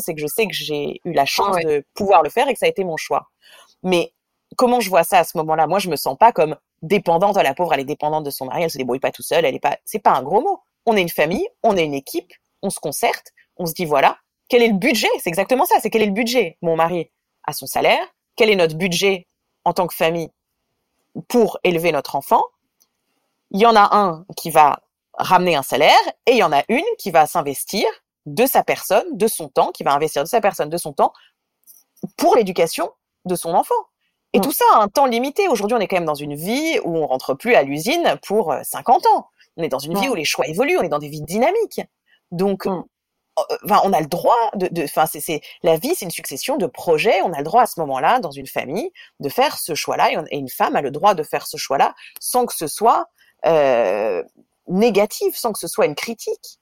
C'est 0.00 0.14
que 0.14 0.20
je 0.20 0.26
sais 0.26 0.46
que 0.46 0.54
j'ai 0.54 1.00
eu 1.04 1.12
la 1.12 1.26
chance 1.26 1.56
ouais. 1.56 1.64
de 1.64 1.84
pouvoir 1.94 2.22
le 2.22 2.30
faire 2.30 2.48
et 2.48 2.52
que 2.52 2.58
ça 2.58 2.66
a 2.66 2.68
été 2.68 2.84
mon 2.84 2.96
choix. 2.96 3.28
Mais 3.82 4.12
comment 4.56 4.80
je 4.80 4.88
vois 4.88 5.04
ça 5.04 5.18
à 5.18 5.24
ce 5.24 5.36
moment-là? 5.38 5.66
Moi, 5.66 5.78
je 5.78 5.88
me 5.88 5.96
sens 5.96 6.16
pas 6.16 6.32
comme 6.32 6.56
dépendante. 6.82 7.36
La 7.36 7.54
pauvre, 7.54 7.74
elle 7.74 7.80
est 7.80 7.84
dépendante 7.84 8.24
de 8.24 8.30
son 8.30 8.46
mari. 8.46 8.62
Elle 8.62 8.70
se 8.70 8.78
débrouille 8.78 9.00
pas 9.00 9.10
tout 9.10 9.22
seule. 9.22 9.44
Elle 9.44 9.54
est 9.54 9.60
pas. 9.60 9.78
C'est 9.84 9.98
pas 9.98 10.12
un 10.12 10.22
gros 10.22 10.40
mot. 10.40 10.60
On 10.86 10.96
est 10.96 11.02
une 11.02 11.08
famille. 11.08 11.46
On 11.62 11.76
est 11.76 11.84
une 11.84 11.94
équipe. 11.94 12.32
On 12.62 12.70
se 12.70 12.80
concerte. 12.80 13.32
On 13.56 13.66
se 13.66 13.74
dit 13.74 13.84
voilà. 13.84 14.18
Quel 14.48 14.62
est 14.62 14.68
le 14.68 14.74
budget? 14.78 15.08
C'est 15.18 15.30
exactement 15.30 15.64
ça. 15.64 15.76
C'est 15.80 15.90
quel 15.90 16.02
est 16.02 16.06
le 16.06 16.12
budget? 16.12 16.58
Mon 16.62 16.76
mari 16.76 17.10
a 17.44 17.52
son 17.52 17.66
salaire. 17.66 18.04
Quel 18.36 18.50
est 18.50 18.56
notre 18.56 18.76
budget 18.76 19.26
en 19.64 19.72
tant 19.72 19.86
que 19.86 19.94
famille 19.94 20.30
pour 21.28 21.58
élever 21.64 21.92
notre 21.92 22.16
enfant? 22.16 22.44
Il 23.50 23.60
y 23.60 23.66
en 23.66 23.76
a 23.76 23.94
un 23.96 24.24
qui 24.36 24.50
va 24.50 24.80
ramener 25.14 25.56
un 25.56 25.62
salaire 25.62 25.92
et 26.26 26.32
il 26.32 26.38
y 26.38 26.42
en 26.42 26.52
a 26.52 26.62
une 26.68 26.84
qui 26.98 27.10
va 27.10 27.26
s'investir 27.26 27.86
de 28.26 28.46
sa 28.46 28.62
personne, 28.62 29.04
de 29.16 29.26
son 29.26 29.48
temps, 29.48 29.72
qui 29.72 29.82
va 29.82 29.92
investir 29.92 30.22
de 30.22 30.28
sa 30.28 30.40
personne, 30.40 30.68
de 30.68 30.76
son 30.76 30.92
temps 30.92 31.12
pour 32.16 32.36
l'éducation 32.36 32.90
de 33.24 33.34
son 33.34 33.54
enfant. 33.54 33.74
Et 34.32 34.38
mm. 34.38 34.42
tout 34.42 34.52
ça 34.52 34.64
a 34.74 34.78
un 34.78 34.88
temps 34.88 35.06
limité. 35.06 35.48
Aujourd'hui, 35.48 35.76
on 35.76 35.80
est 35.80 35.88
quand 35.88 35.96
même 35.96 36.04
dans 36.04 36.14
une 36.14 36.34
vie 36.34 36.78
où 36.84 36.96
on 36.96 37.06
rentre 37.06 37.34
plus 37.34 37.54
à 37.54 37.62
l'usine 37.62 38.16
pour 38.26 38.54
50 38.62 39.04
euh, 39.04 39.08
ans. 39.10 39.28
On 39.56 39.62
est 39.62 39.68
dans 39.68 39.78
une 39.78 39.98
vie 39.98 40.08
où 40.08 40.14
les 40.14 40.24
choix 40.24 40.46
évoluent, 40.46 40.78
on 40.78 40.82
est 40.82 40.88
dans 40.88 40.98
des 40.98 41.08
vies 41.08 41.22
dynamiques. 41.22 41.80
Donc, 42.30 42.66
mm. 42.66 42.84
euh, 43.38 43.56
enfin, 43.64 43.80
on 43.84 43.92
a 43.92 44.00
le 44.00 44.06
droit 44.06 44.50
de, 44.54 44.84
enfin, 44.84 45.06
c'est, 45.06 45.40
la 45.62 45.76
vie, 45.76 45.94
c'est 45.94 46.04
une 46.04 46.10
succession 46.10 46.56
de 46.56 46.66
projets. 46.66 47.20
On 47.22 47.32
a 47.32 47.38
le 47.38 47.44
droit 47.44 47.62
à 47.62 47.66
ce 47.66 47.78
moment-là, 47.80 48.20
dans 48.20 48.30
une 48.30 48.46
famille, 48.46 48.90
de 49.20 49.28
faire 49.28 49.58
ce 49.58 49.74
choix-là, 49.74 50.10
et, 50.30 50.36
une 50.36 50.48
femme 50.48 50.76
a 50.76 50.82
le 50.82 50.90
droit 50.90 51.14
de 51.14 51.22
faire 51.22 51.46
ce 51.46 51.56
choix-là 51.56 51.94
sans 52.20 52.46
que 52.46 52.54
ce 52.54 52.66
soit 52.66 53.06
euh, 53.46 54.22
négatif, 54.68 55.36
sans 55.36 55.52
que 55.52 55.58
ce 55.58 55.68
soit 55.68 55.86
une 55.86 55.94
critique. 55.94 56.58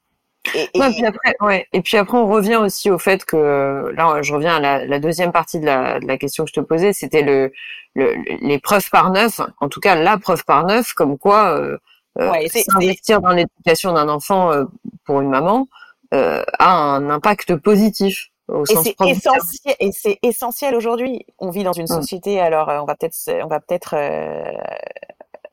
Et, 0.55 0.69
et... 0.73 0.79
puis 0.79 1.05
après, 1.05 1.35
ouais. 1.41 1.67
et 1.73 1.81
puis 1.81 1.97
après, 1.97 2.17
on 2.17 2.27
revient 2.27 2.57
aussi 2.57 2.89
au 2.89 2.97
fait 2.97 3.25
que 3.25 3.91
là, 3.95 4.21
je 4.21 4.33
reviens 4.33 4.55
à 4.55 4.59
la, 4.59 4.85
la 4.85 4.99
deuxième 4.99 5.31
partie 5.31 5.59
de 5.59 5.65
la, 5.65 5.99
de 5.99 6.07
la, 6.07 6.17
question 6.17 6.43
que 6.43 6.49
je 6.49 6.59
te 6.59 6.65
posais, 6.65 6.93
c'était 6.93 7.21
le, 7.21 7.51
le, 7.95 8.15
les 8.41 8.59
preuves 8.59 8.89
par 8.89 9.11
neuf, 9.11 9.41
en 9.59 9.69
tout 9.69 9.79
cas 9.79 9.95
la 9.95 10.17
preuve 10.17 10.43
par 10.45 10.65
neuf, 10.65 10.93
comme 10.93 11.17
quoi 11.17 11.57
euh, 11.57 11.77
euh 12.19 12.31
ouais, 12.31 12.47
s'investir 12.47 13.21
dans 13.21 13.31
l'éducation 13.31 13.93
d'un 13.93 14.09
enfant 14.09 14.51
euh, 14.51 14.65
pour 15.05 15.21
une 15.21 15.29
maman 15.29 15.67
euh, 16.13 16.43
a 16.59 16.73
un 16.73 17.09
impact 17.09 17.55
positif. 17.55 18.27
Au 18.47 18.63
et 18.65 18.75
c'est 18.75 18.95
essentiel, 19.07 19.75
et 19.79 19.91
c'est 19.93 20.19
essentiel 20.23 20.75
aujourd'hui. 20.75 21.25
On 21.39 21.51
vit 21.51 21.63
dans 21.63 21.73
une 21.73 21.89
hum. 21.89 22.01
société, 22.01 22.41
alors 22.41 22.67
on 22.67 22.85
va 22.85 22.95
peut-être, 22.95 23.15
on 23.43 23.47
va 23.47 23.61
peut-être 23.61 23.95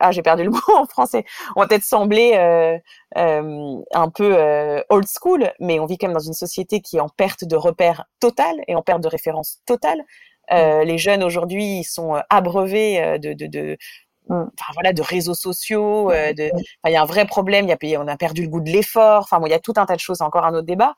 ah 0.00 0.12
j'ai 0.12 0.22
perdu 0.22 0.44
le 0.44 0.50
mot 0.50 0.58
en 0.74 0.86
français. 0.86 1.24
On 1.56 1.60
va 1.60 1.66
peut-être 1.68 1.84
sembler 1.84 2.32
euh, 2.36 2.78
euh, 3.16 3.76
un 3.92 4.10
peu 4.10 4.36
euh, 4.36 4.82
old 4.88 5.06
school, 5.08 5.52
mais 5.60 5.80
on 5.80 5.86
vit 5.86 5.98
quand 5.98 6.08
même 6.08 6.14
dans 6.14 6.20
une 6.20 6.34
société 6.34 6.80
qui 6.80 6.96
est 6.96 7.00
en 7.00 7.08
perte 7.08 7.44
de 7.44 7.56
repères 7.56 8.04
totale 8.20 8.56
et 8.66 8.74
en 8.74 8.82
perte 8.82 9.00
de 9.00 9.08
référence 9.08 9.58
totale. 9.66 10.02
Mm. 10.50 10.82
Les 10.84 10.98
jeunes 10.98 11.22
aujourd'hui, 11.22 11.80
ils 11.80 11.84
sont 11.84 12.14
abreuvés 12.30 13.18
de, 13.18 13.34
de, 13.34 13.46
de 13.46 13.76
mm. 14.28 14.46
Enfin, 14.58 14.72
voilà, 14.74 14.92
de 14.92 15.02
réseaux 15.02 15.34
sociaux, 15.34 16.10
euh, 16.10 16.32
de, 16.32 16.50
il 16.86 16.92
y 16.92 16.96
a 16.96 17.02
un 17.02 17.06
vrai 17.06 17.26
problème. 17.26 17.68
Y 17.68 17.94
a, 17.94 18.00
on 18.00 18.08
a 18.08 18.16
perdu 18.16 18.42
le 18.42 18.48
goût 18.48 18.60
de 18.60 18.70
l'effort. 18.70 19.22
Enfin, 19.24 19.40
bon, 19.40 19.46
il 19.46 19.50
y 19.50 19.54
a 19.54 19.58
tout 19.58 19.74
un 19.76 19.84
tas 19.84 19.94
de 19.94 20.00
choses. 20.00 20.22
Encore 20.22 20.44
un 20.46 20.54
autre 20.54 20.66
débat. 20.66 20.94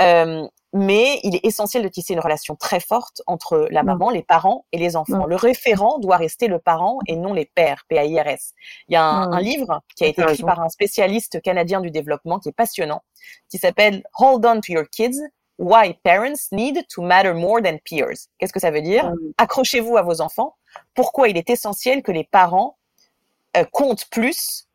Euh, 0.00 0.46
mais 0.74 1.18
il 1.22 1.34
est 1.34 1.44
essentiel 1.44 1.82
de 1.82 1.88
tisser 1.88 2.12
une 2.12 2.20
relation 2.20 2.54
très 2.54 2.78
forte 2.78 3.22
entre 3.26 3.66
la 3.70 3.82
mm. 3.82 3.86
maman, 3.86 4.10
les 4.10 4.22
parents 4.22 4.66
et 4.72 4.78
les 4.78 4.96
enfants. 4.96 5.26
Mm. 5.26 5.30
Le 5.30 5.36
référent 5.36 5.98
doit 5.98 6.18
rester 6.18 6.46
le 6.46 6.58
parent 6.58 6.98
et 7.06 7.16
non 7.16 7.32
les 7.32 7.46
pères, 7.46 7.84
P-A-I-R-S. 7.88 8.52
Il 8.88 8.92
y 8.92 8.96
a 8.96 9.02
un, 9.02 9.28
mm. 9.28 9.32
un 9.32 9.40
livre 9.40 9.82
qui 9.96 10.04
a 10.04 10.08
été 10.08 10.22
écrit 10.22 10.42
par 10.42 10.60
un 10.60 10.68
spécialiste 10.68 11.40
canadien 11.40 11.80
du 11.80 11.90
développement 11.90 12.38
qui 12.38 12.50
est 12.50 12.52
passionnant, 12.52 13.02
qui 13.48 13.58
s'appelle 13.58 14.02
Hold 14.18 14.44
on 14.44 14.60
to 14.60 14.72
your 14.72 14.84
kids, 14.90 15.18
Why 15.58 15.94
parents 16.04 16.52
need 16.52 16.86
to 16.94 17.02
matter 17.02 17.34
more 17.34 17.60
than 17.60 17.78
peers. 17.84 18.28
Qu'est-ce 18.38 18.52
que 18.52 18.60
ça 18.60 18.70
veut 18.70 18.80
dire? 18.80 19.12
Accrochez-vous 19.38 19.96
à 19.96 20.02
vos 20.02 20.20
enfants. 20.20 20.56
Pourquoi 20.94 21.28
il 21.28 21.36
est 21.36 21.50
essentiel 21.50 22.04
que 22.04 22.12
les 22.12 22.22
parents 22.22 22.78
euh, 23.56 23.64
comptent 23.72 24.06
plus 24.08 24.68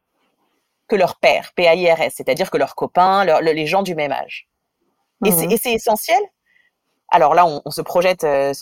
que 0.89 0.97
leurs 0.97 1.15
pères, 1.19 1.53
P-A-I-R-S, 1.55 2.15
c'est-à-dire 2.17 2.51
que 2.51 2.57
leurs 2.57 2.76
copains, 2.76 3.24
les 3.41 3.65
gens 3.65 3.82
du 3.82 3.95
même 3.95 4.11
âge? 4.11 4.49
Et 5.26 5.57
c'est 5.57 5.74
essentiel. 5.74 6.21
Alors 7.09 7.36
là, 7.36 7.45
on, 7.45 7.69
se 7.69 7.82
projette 7.82 8.24
euh, 8.24 8.53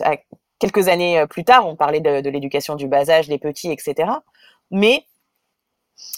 quelques 0.59 0.89
années 0.89 1.19
euh, 1.19 1.25
plus 1.25 1.45
tard, 1.45 1.67
on 1.67 1.75
parlait 1.75 2.01
de, 2.01 2.21
de 2.21 2.29
l'éducation 2.29 2.75
du 2.75 2.87
bas 2.87 3.09
âge, 3.09 3.29
des 3.29 3.37
petits, 3.37 3.71
etc. 3.71 4.11
Mais 4.71 5.05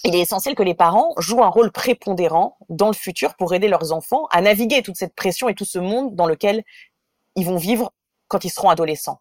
il 0.03 0.15
est 0.15 0.19
essentiel 0.19 0.55
que 0.55 0.63
les 0.63 0.73
parents 0.73 1.13
jouent 1.17 1.43
un 1.43 1.49
rôle 1.49 1.71
prépondérant 1.71 2.57
dans 2.69 2.87
le 2.87 2.93
futur 2.93 3.35
pour 3.35 3.53
aider 3.53 3.67
leurs 3.67 3.91
enfants 3.91 4.27
à 4.31 4.41
naviguer 4.41 4.81
toute 4.81 4.97
cette 4.97 5.15
pression 5.15 5.49
et 5.49 5.55
tout 5.55 5.65
ce 5.65 5.79
monde 5.79 6.15
dans 6.15 6.25
lequel 6.25 6.63
ils 7.35 7.45
vont 7.45 7.57
vivre 7.57 7.91
quand 8.27 8.43
ils 8.43 8.49
seront 8.49 8.69
adolescents. 8.69 9.19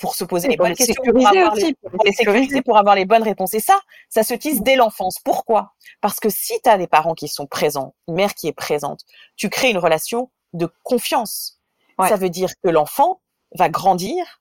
Pour 0.00 0.16
se 0.16 0.24
poser 0.24 0.48
les 0.48 0.56
bonnes 0.56 0.74
questions, 0.74 1.00
pour, 1.04 1.26
avoir 1.26 1.54
les, 1.54 1.74
pour 1.74 2.04
les 2.04 2.12
sécuriser, 2.12 2.62
pour 2.62 2.76
avoir 2.76 2.96
les 2.96 3.04
bonnes 3.04 3.22
réponses. 3.22 3.54
Et 3.54 3.60
ça, 3.60 3.78
ça 4.08 4.24
se 4.24 4.34
tisse 4.34 4.60
dès 4.60 4.74
l'enfance. 4.74 5.18
Pourquoi? 5.24 5.74
Parce 6.00 6.18
que 6.18 6.28
si 6.28 6.54
tu 6.64 6.68
as 6.68 6.78
des 6.78 6.88
parents 6.88 7.14
qui 7.14 7.28
sont 7.28 7.46
présents, 7.46 7.94
une 8.08 8.14
mère 8.14 8.34
qui 8.34 8.48
est 8.48 8.52
présente, 8.52 9.02
tu 9.36 9.48
crées 9.50 9.70
une 9.70 9.78
relation 9.78 10.32
de 10.54 10.68
confiance. 10.82 11.60
Ça 11.98 12.16
veut 12.16 12.30
dire 12.30 12.50
que 12.62 12.68
l'enfant 12.68 13.20
va 13.56 13.68
grandir 13.68 14.40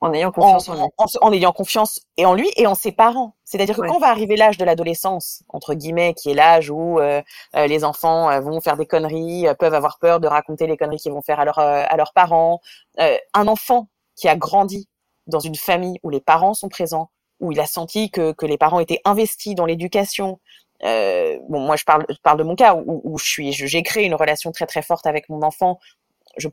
en 0.00 0.12
ayant 0.12 0.30
confiance 0.30 0.68
en, 0.68 0.90
en, 0.98 1.32
ayant 1.32 1.52
confiance 1.52 2.00
et 2.16 2.26
en 2.26 2.34
lui 2.34 2.50
et 2.56 2.66
en 2.66 2.74
ses 2.74 2.92
parents. 2.92 3.34
C'est-à-dire 3.44 3.76
que 3.76 3.86
quand 3.86 3.98
va 3.98 4.08
arriver 4.08 4.36
l'âge 4.36 4.58
de 4.58 4.64
l'adolescence, 4.64 5.42
entre 5.48 5.74
guillemets, 5.74 6.14
qui 6.14 6.30
est 6.30 6.34
l'âge 6.34 6.70
où 6.70 7.00
euh, 7.00 7.22
euh, 7.54 7.66
les 7.66 7.84
enfants 7.84 8.30
euh, 8.30 8.40
vont 8.40 8.60
faire 8.60 8.76
des 8.76 8.86
conneries, 8.86 9.46
peuvent 9.58 9.74
avoir 9.74 9.98
peur 9.98 10.20
de 10.20 10.28
raconter 10.28 10.66
les 10.66 10.76
conneries 10.76 10.98
qu'ils 10.98 11.12
vont 11.12 11.22
faire 11.22 11.40
à, 11.40 11.44
leur, 11.44 11.58
à 11.58 11.96
leurs 11.96 12.12
parents, 12.12 12.60
un 12.98 13.48
enfant 13.48 13.88
qui 14.16 14.28
a 14.28 14.36
grandi 14.36 14.88
dans 15.26 15.40
une 15.40 15.56
famille 15.56 15.98
où 16.02 16.10
les 16.10 16.20
parents 16.20 16.54
sont 16.54 16.68
présents, 16.68 17.10
où 17.40 17.52
il 17.52 17.60
a 17.60 17.66
senti 17.66 18.10
que, 18.10 18.32
que 18.32 18.46
les 18.46 18.58
parents 18.58 18.80
étaient 18.80 19.00
investis 19.04 19.54
dans 19.54 19.66
l'éducation. 19.66 20.40
Bon, 20.82 21.60
moi 21.60 21.76
je 21.76 21.84
parle, 21.84 22.04
je 22.08 22.16
parle 22.22 22.38
de 22.38 22.44
mon 22.44 22.56
cas 22.56 22.74
où, 22.74 23.00
où 23.04 23.18
je 23.18 23.24
suis, 23.24 23.52
j'ai 23.52 23.82
créé 23.82 24.04
une 24.04 24.14
relation 24.14 24.52
très 24.52 24.66
très 24.66 24.82
forte 24.82 25.06
avec 25.06 25.28
mon 25.28 25.42
enfant 25.42 25.78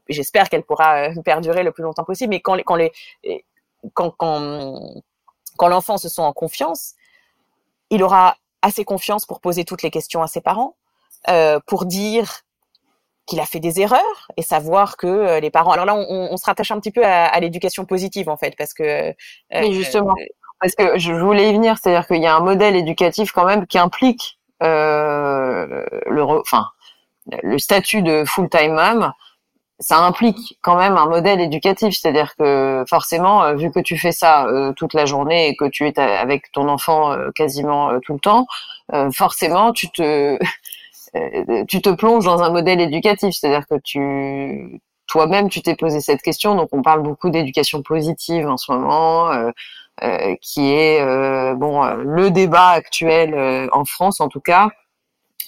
j'espère 0.10 0.50
qu'elle 0.50 0.64
pourra 0.64 1.10
euh, 1.10 1.22
perdurer 1.22 1.64
le 1.64 1.72
plus 1.72 1.84
longtemps 1.84 2.04
possible. 2.04 2.32
Mais 2.32 2.40
quand, 2.40 2.58
quand 2.64 2.76
les, 2.76 2.92
quand, 3.94 4.12
quand, 4.12 4.80
quand 5.58 5.68
l'enfant 5.68 5.98
se 5.98 6.10
sent 6.10 6.22
en 6.22 6.34
confiance, 6.34 6.94
il 7.90 8.04
aura 8.04 8.38
assez 8.62 8.86
confiance 8.86 9.26
pour 9.26 9.42
poser 9.42 9.66
toutes 9.66 9.82
les 9.82 9.92
questions 9.92 10.22
à 10.22 10.28
ses 10.28 10.42
parents, 10.42 10.76
euh, 11.30 11.60
pour 11.68 11.86
dire 11.86 12.42
qu'il 13.26 13.40
a 13.40 13.46
fait 13.46 13.60
des 13.60 13.80
erreurs 13.80 14.32
et 14.36 14.42
savoir 14.42 14.98
que 14.98 15.08
euh, 15.08 15.40
les 15.40 15.50
parents. 15.50 15.72
Alors 15.72 15.86
là, 15.86 15.96
on, 15.96 16.30
on, 16.32 16.38
se 16.38 16.46
rattache 16.46 16.72
un 16.72 16.80
petit 16.80 16.92
peu 16.92 17.06
à, 17.06 17.26
à 17.26 17.40
l'éducation 17.40 17.86
positive 17.86 18.30
en 18.30 18.38
fait, 18.38 18.56
parce 18.58 18.74
que. 18.74 18.84
Euh, 18.84 19.14
oui, 19.54 19.74
justement. 19.74 20.14
Parce 20.64 20.76
que 20.76 20.98
je 20.98 21.12
voulais 21.12 21.50
y 21.50 21.54
venir, 21.54 21.78
c'est-à-dire 21.78 22.08
qu'il 22.08 22.22
y 22.22 22.26
a 22.26 22.34
un 22.34 22.40
modèle 22.40 22.78
éducatif 22.78 23.34
quand 23.34 23.44
même 23.44 23.68
qui 23.68 23.78
implique 23.78 24.40
euh, 24.64 25.84
le, 26.06 26.24
enfin, 26.24 26.68
le 27.42 27.58
statut 27.60 28.02
de 28.02 28.24
full-time 28.26 28.74
mom 28.74 29.12
ça 29.80 29.98
implique 29.98 30.58
quand 30.62 30.78
même 30.78 30.96
un 30.96 31.08
modèle 31.08 31.42
éducatif, 31.42 31.96
c'est-à-dire 32.00 32.36
que 32.38 32.86
forcément, 32.88 33.44
euh, 33.44 33.56
vu 33.56 33.72
que 33.72 33.82
tu 33.82 33.98
fais 33.98 34.14
ça 34.14 34.46
euh, 34.46 34.72
toute 34.72 34.94
la 34.94 35.06
journée 35.06 35.50
et 35.50 35.58
que 35.58 35.66
tu 35.66 35.86
es 35.86 36.00
avec 36.00 36.50
ton 36.54 36.70
enfant 36.70 37.14
quasiment 37.36 38.00
tout 38.00 38.14
le 38.14 38.20
temps, 38.20 38.46
forcément, 39.12 39.74
tu 39.74 39.90
te 39.92 40.40
tu 41.68 41.82
te 41.82 41.90
plonges 41.90 42.24
dans 42.24 42.42
un 42.42 42.52
modèle 42.52 42.80
éducatif, 42.80 43.34
c'est-à-dire 43.34 43.68
que 43.68 43.76
tu 43.84 44.80
toi-même 45.08 45.50
tu 45.50 45.62
t'es 45.62 45.76
posé 45.76 46.00
cette 46.00 46.22
question. 46.22 46.56
Donc 46.56 46.70
on 46.72 46.82
parle 46.82 47.02
beaucoup 47.04 47.30
d'éducation 47.30 47.82
positive 47.82 48.48
en 48.48 48.56
ce 48.56 48.72
moment, 48.72 49.52
qui 50.42 50.74
est 50.74 51.56
bon 51.56 51.84
le 51.84 52.32
débat 52.32 52.70
actuel 52.70 53.70
en 53.72 53.86
France 53.86 54.20
en 54.22 54.28
tout 54.28 54.42
cas 54.42 54.70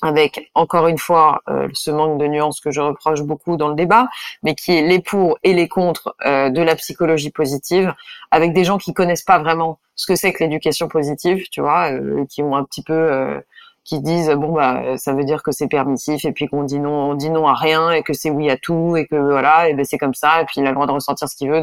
avec 0.02 0.52
encore 0.56 0.88
une 0.88 0.98
fois 0.98 1.42
euh, 1.50 1.68
ce 1.74 1.92
manque 1.92 2.20
de 2.20 2.28
nuances 2.28 2.60
que 2.60 2.72
je 2.72 2.82
reproche 2.82 3.22
beaucoup 3.22 3.58
dans 3.58 3.70
le 3.70 3.76
débat, 3.76 4.08
mais 4.44 4.56
qui 4.56 4.74
est 4.74 4.82
les 4.82 5.00
pour 5.00 5.38
et 5.44 5.54
les 5.54 5.68
contre 5.68 6.16
euh, 6.26 6.50
de 6.50 6.62
la 6.62 6.76
psychologie 6.76 7.32
positive, 7.32 7.94
avec 8.32 8.54
des 8.54 8.64
gens 8.64 8.78
qui 8.78 8.94
connaissent 8.94 9.24
pas 9.24 9.40
vraiment 9.40 9.80
ce 9.96 10.08
que 10.08 10.16
c'est 10.16 10.34
que 10.34 10.44
l'éducation 10.44 10.88
positive, 10.88 11.46
tu 11.50 11.62
vois, 11.62 11.92
euh, 11.92 12.26
qui 12.30 12.44
ont 12.44 12.56
un 12.56 12.64
petit 12.64 12.84
peu 12.84 13.42
qui 13.86 14.02
disent 14.02 14.32
bon 14.32 14.52
bah 14.52 14.98
ça 14.98 15.14
veut 15.14 15.24
dire 15.24 15.44
que 15.44 15.52
c'est 15.52 15.68
permissif 15.68 16.26
et 16.26 16.34
puis 16.34 16.48
qu'on 16.48 16.64
dit 16.64 16.80
non 16.80 17.12
on 17.12 17.14
dit 17.14 17.30
non 17.30 17.48
à 17.48 17.54
rien 17.54 17.92
et 17.92 18.04
que 18.04 18.12
c'est 18.14 18.30
oui 18.30 18.50
à 18.50 18.58
tout 18.58 18.98
et 18.98 19.06
que 19.08 19.16
voilà 19.16 19.70
et 19.70 19.74
ben 19.74 19.86
c'est 19.86 19.98
comme 19.98 20.14
ça 20.14 20.42
et 20.42 20.46
puis 20.46 20.56
il 20.58 20.66
a 20.66 20.70
le 20.70 20.76
droit 20.76 20.88
de 20.88 20.92
ressentir 20.92 21.30
ce 21.30 21.36
qu'il 21.38 21.50
veut 21.50 21.62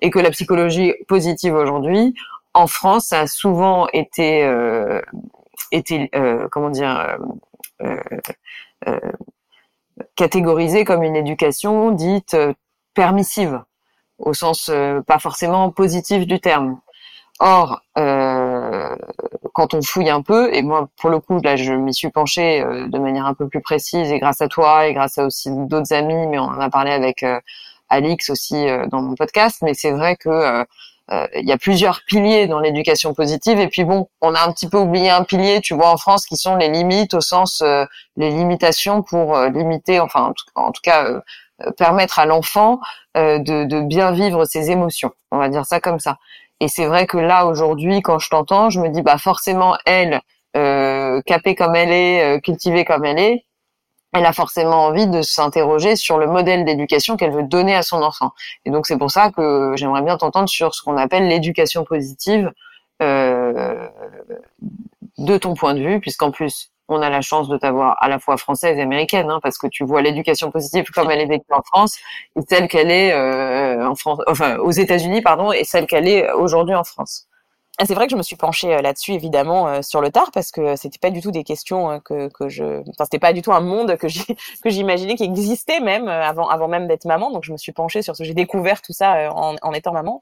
et 0.00 0.10
que 0.10 0.18
la 0.18 0.30
psychologie 0.30 0.92
positive 1.08 1.54
aujourd'hui 1.54 2.14
en 2.52 2.66
France 2.66 3.12
a 3.12 3.26
souvent 3.26 3.86
été 3.92 4.44
été, 5.72 6.10
euh, 6.14 6.48
comment 6.50 6.70
dire, 6.70 7.18
euh, 7.82 7.96
euh, 8.88 9.00
catégorisée 10.16 10.84
comme 10.84 11.02
une 11.02 11.16
éducation 11.16 11.90
dite 11.90 12.36
permissive, 12.94 13.62
au 14.18 14.34
sens 14.34 14.70
pas 15.06 15.18
forcément 15.18 15.70
positif 15.70 16.26
du 16.26 16.40
terme. 16.40 16.80
Or, 17.38 17.82
euh, 17.96 18.94
quand 19.60 19.74
on 19.74 19.82
fouille 19.82 20.10
un 20.10 20.22
peu, 20.22 20.54
et 20.54 20.62
moi 20.62 20.88
pour 20.96 21.10
le 21.10 21.20
coup 21.20 21.38
là 21.42 21.56
je 21.56 21.72
m'y 21.72 21.92
suis 21.92 22.10
penchée 22.10 22.62
de 22.62 22.98
manière 22.98 23.26
un 23.26 23.34
peu 23.34 23.46
plus 23.48 23.60
précise 23.60 24.10
et 24.10 24.18
grâce 24.18 24.40
à 24.40 24.48
toi 24.48 24.86
et 24.86 24.94
grâce 24.94 25.18
à 25.18 25.26
aussi 25.26 25.50
d'autres 25.50 25.92
amis, 25.92 26.26
mais 26.28 26.38
on 26.38 26.44
en 26.44 26.60
a 26.60 26.70
parlé 26.70 26.92
avec 26.92 27.24
Alix 27.88 28.30
aussi 28.30 28.66
dans 28.90 29.02
mon 29.02 29.14
podcast, 29.14 29.58
mais 29.62 29.74
c'est 29.74 29.90
vrai 29.90 30.16
que 30.16 30.64
euh, 31.12 31.26
il 31.34 31.48
y 31.48 31.52
a 31.52 31.58
plusieurs 31.58 32.02
piliers 32.06 32.46
dans 32.46 32.60
l'éducation 32.60 33.14
positive 33.14 33.58
et 33.58 33.68
puis 33.68 33.84
bon, 33.84 34.08
on 34.20 34.34
a 34.34 34.46
un 34.46 34.52
petit 34.52 34.68
peu 34.68 34.78
oublié 34.78 35.10
un 35.10 35.24
pilier, 35.24 35.60
tu 35.60 35.74
vois, 35.74 35.90
en 35.90 35.96
France, 35.96 36.24
qui 36.24 36.36
sont 36.36 36.54
les 36.54 36.68
limites 36.68 37.14
au 37.14 37.20
sens 37.20 37.62
euh, 37.62 37.84
les 38.16 38.30
limitations 38.30 39.02
pour 39.02 39.36
euh, 39.36 39.48
limiter, 39.48 39.98
enfin 39.98 40.32
en 40.54 40.70
tout, 40.70 40.80
cas 40.82 41.20
permettre 41.76 42.18
à 42.18 42.24
l'enfant 42.24 42.80
de, 43.14 43.64
de, 43.64 43.80
bien 43.82 44.12
vivre 44.12 44.46
ses 44.46 44.70
émotions. 44.70 45.12
On 45.30 45.36
va 45.36 45.50
dire 45.50 45.66
ça 45.66 45.78
comme 45.78 45.98
ça. 45.98 46.16
Et 46.60 46.68
c'est 46.68 46.86
vrai 46.86 47.06
que 47.06 47.18
là 47.18 47.46
aujourd'hui, 47.46 48.02
quand 48.02 48.18
je 48.18 48.28
t'entends, 48.28 48.70
je 48.70 48.80
me 48.80 48.88
dis 48.88 49.02
bah 49.02 49.18
forcément 49.18 49.76
elle, 49.86 50.20
capée 50.52 51.54
comme 51.54 51.74
elle 51.74 51.92
est, 51.92 52.40
cultivée 52.42 52.84
comme 52.84 53.04
elle 53.04 53.18
est, 53.18 53.44
elle 54.12 54.26
a 54.26 54.32
forcément 54.32 54.86
envie 54.86 55.06
de 55.06 55.22
s'interroger 55.22 55.94
sur 55.96 56.18
le 56.18 56.26
modèle 56.26 56.64
d'éducation 56.64 57.16
qu'elle 57.16 57.30
veut 57.30 57.44
donner 57.44 57.74
à 57.74 57.82
son 57.82 58.02
enfant. 58.02 58.32
Et 58.64 58.70
donc 58.70 58.86
c'est 58.86 58.98
pour 58.98 59.10
ça 59.10 59.30
que 59.30 59.74
j'aimerais 59.76 60.02
bien 60.02 60.16
t'entendre 60.16 60.48
sur 60.48 60.74
ce 60.74 60.82
qu'on 60.82 60.96
appelle 60.96 61.28
l'éducation 61.28 61.84
positive 61.84 62.52
euh, 63.02 63.88
de 65.18 65.38
ton 65.38 65.54
point 65.54 65.74
de 65.74 65.80
vue, 65.80 66.00
puisqu'en 66.00 66.30
plus 66.30 66.72
on 66.90 67.02
a 67.02 67.10
la 67.10 67.20
chance 67.20 67.48
de 67.48 67.56
t'avoir 67.56 67.96
à 68.00 68.08
la 68.08 68.18
fois 68.18 68.36
française 68.36 68.76
et 68.78 68.82
américaine, 68.82 69.30
hein, 69.30 69.40
parce 69.42 69.58
que 69.58 69.66
tu 69.66 69.84
vois 69.84 70.02
l'éducation 70.02 70.50
positive 70.50 70.84
comme 70.94 71.10
elle 71.10 71.20
est 71.20 71.26
vécue 71.26 71.52
en 71.52 71.62
France 71.62 71.98
et 72.36 72.40
celle 72.48 72.68
qu'elle 72.68 72.90
est 72.90 73.12
euh, 73.12 73.88
en 73.88 73.94
France, 73.94 74.20
enfin 74.26 74.56
aux 74.58 74.70
États-Unis, 74.70 75.22
pardon, 75.22 75.52
et 75.52 75.64
celle 75.64 75.86
qu'elle 75.86 76.08
est 76.08 76.30
aujourd'hui 76.32 76.74
en 76.74 76.84
France. 76.84 77.29
Ah, 77.82 77.86
c'est 77.86 77.94
vrai 77.94 78.06
que 78.06 78.10
je 78.10 78.16
me 78.16 78.22
suis 78.22 78.36
penchée 78.36 78.74
euh, 78.74 78.82
là-dessus 78.82 79.12
évidemment 79.12 79.66
euh, 79.66 79.80
sur 79.80 80.02
le 80.02 80.10
tard 80.10 80.30
parce 80.34 80.50
que 80.50 80.76
c'était 80.76 80.98
pas 80.98 81.08
du 81.08 81.22
tout 81.22 81.30
des 81.30 81.44
questions 81.44 81.90
euh, 81.90 81.98
que, 81.98 82.28
que 82.28 82.46
je 82.50 82.80
enfin 82.90 83.04
c'était 83.04 83.18
pas 83.18 83.32
du 83.32 83.40
tout 83.40 83.52
un 83.54 83.60
monde 83.60 83.96
que 83.96 84.06
j'imaginais 84.66 85.14
qui 85.14 85.24
existait 85.24 85.80
même 85.80 86.06
avant 86.06 86.46
avant 86.46 86.68
même 86.68 86.86
d'être 86.88 87.06
maman. 87.06 87.30
Donc 87.30 87.42
je 87.44 87.52
me 87.52 87.56
suis 87.56 87.72
penchée 87.72 88.02
sur 88.02 88.16
ce 88.16 88.22
j'ai 88.22 88.34
découvert 88.34 88.82
tout 88.82 88.92
ça 88.92 89.32
en, 89.32 89.56
en 89.62 89.72
étant 89.72 89.92
maman. 89.92 90.20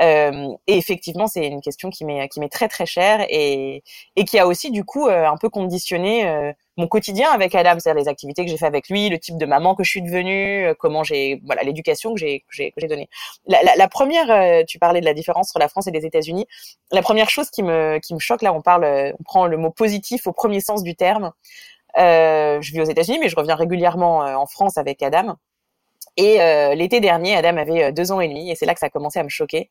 Euh, 0.00 0.48
et 0.66 0.76
effectivement 0.78 1.28
c'est 1.28 1.46
une 1.46 1.60
question 1.60 1.90
qui 1.90 2.04
m'est 2.04 2.28
qui 2.28 2.40
m'est 2.40 2.48
très 2.48 2.66
très 2.66 2.86
chère 2.86 3.24
et 3.30 3.84
et 4.16 4.24
qui 4.24 4.40
a 4.40 4.48
aussi 4.48 4.72
du 4.72 4.84
coup 4.84 5.06
un 5.08 5.36
peu 5.36 5.48
conditionné 5.48 6.54
mon 6.76 6.88
quotidien 6.88 7.30
avec 7.30 7.54
Adam, 7.54 7.78
c'est-à-dire 7.78 8.02
les 8.02 8.08
activités 8.08 8.44
que 8.44 8.50
j'ai 8.50 8.56
fait 8.56 8.66
avec 8.66 8.88
lui, 8.88 9.08
le 9.08 9.18
type 9.18 9.38
de 9.38 9.46
maman 9.46 9.74
que 9.74 9.84
je 9.84 9.90
suis 9.90 10.02
devenue, 10.02 10.66
euh, 10.66 10.74
comment 10.78 11.02
j'ai, 11.02 11.40
voilà, 11.44 11.62
l'éducation 11.62 12.14
que 12.14 12.20
j'ai, 12.20 12.40
que 12.40 12.46
j'ai, 12.54 12.88
donnée. 12.88 13.08
La, 13.46 13.62
la, 13.62 13.76
la, 13.76 13.88
première, 13.88 14.30
euh, 14.30 14.62
tu 14.66 14.78
parlais 14.78 15.00
de 15.00 15.06
la 15.06 15.14
différence 15.14 15.50
entre 15.50 15.58
la 15.58 15.68
France 15.68 15.86
et 15.86 15.90
les 15.90 16.04
États-Unis. 16.04 16.46
La 16.92 17.02
première 17.02 17.30
chose 17.30 17.50
qui 17.50 17.62
me, 17.62 17.98
qui 17.98 18.14
me 18.14 18.18
choque 18.18 18.42
là, 18.42 18.52
on 18.52 18.62
parle, 18.62 18.84
on 19.18 19.22
prend 19.24 19.46
le 19.46 19.56
mot 19.56 19.70
positif 19.70 20.26
au 20.26 20.32
premier 20.32 20.60
sens 20.60 20.82
du 20.82 20.94
terme. 20.94 21.32
Euh, 21.98 22.60
je 22.60 22.72
vis 22.72 22.80
aux 22.80 22.84
États-Unis, 22.84 23.18
mais 23.20 23.28
je 23.28 23.36
reviens 23.36 23.54
régulièrement 23.54 24.24
euh, 24.24 24.34
en 24.34 24.46
France 24.46 24.76
avec 24.76 25.02
Adam. 25.02 25.36
Et 26.16 26.40
euh, 26.40 26.74
l'été 26.74 27.00
dernier, 27.00 27.36
Adam 27.36 27.56
avait 27.56 27.84
euh, 27.84 27.92
deux 27.92 28.10
ans 28.12 28.20
et 28.20 28.28
demi, 28.28 28.50
et 28.50 28.54
c'est 28.54 28.66
là 28.66 28.74
que 28.74 28.80
ça 28.80 28.86
a 28.86 28.90
commencé 28.90 29.18
à 29.18 29.22
me 29.22 29.28
choquer. 29.28 29.68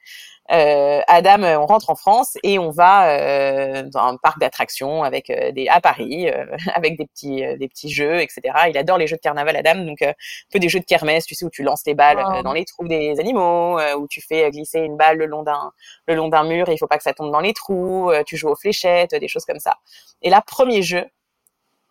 Euh, 0.52 1.02
Adam, 1.08 1.42
euh, 1.44 1.58
on 1.58 1.66
rentre 1.66 1.90
en 1.90 1.96
France 1.96 2.38
et 2.44 2.60
on 2.60 2.70
va 2.70 3.10
euh, 3.10 3.84
dans 3.84 4.04
un 4.04 4.18
parc 4.18 4.40
d'attractions 4.40 5.04
avec 5.04 5.28
des 5.28 5.68
à 5.68 5.82
Paris, 5.82 6.28
avec 6.76 6.98
des 6.98 7.08
petits 7.08 7.44
des 7.58 7.68
petits 7.68 7.90
jeux, 7.90 8.22
etc. 8.22 8.42
Il 8.70 8.78
adore 8.78 8.98
les 8.98 9.08
jeux 9.08 9.16
de 9.16 9.22
carnaval, 9.22 9.56
Adam, 9.56 9.84
donc 9.86 10.02
un 10.04 10.14
peu 10.52 10.60
des 10.60 10.70
jeux 10.70 10.80
de 10.80 10.86
kermesse, 10.86 11.26
tu 11.26 11.34
sais 11.34 11.46
où 11.46 11.50
tu 11.50 11.64
lances 11.64 11.84
les 11.86 11.96
balles 11.96 12.24
dans 12.44 12.54
les 12.54 12.66
trous 12.66 12.88
des 12.88 13.20
animaux, 13.20 13.80
où 13.98 14.08
tu 14.08 14.22
fais 14.22 14.50
glisser 14.52 14.80
une 14.80 14.98
balle 14.98 15.18
le 15.18 15.26
long 15.26 15.44
d'un 15.44 15.72
le 16.08 16.16
long 16.16 16.30
d'un 16.30 16.44
mur 16.44 16.70
et 16.70 16.74
il 16.74 16.78
faut 16.78 16.88
pas 16.88 16.98
que 16.98 17.04
ça 17.04 17.14
tombe 17.14 17.32
dans 17.32 17.40
les 17.40 17.54
trous. 17.54 18.12
tu 18.26 18.38
joues 18.38 18.50
aux 18.50 18.56
fléchettes, 18.56 19.16
des 19.16 19.28
choses 19.28 19.46
comme 19.46 19.60
ça. 19.60 19.78
Et 20.22 20.30
là, 20.30 20.42
premier 20.46 20.82
jeu, 20.84 21.06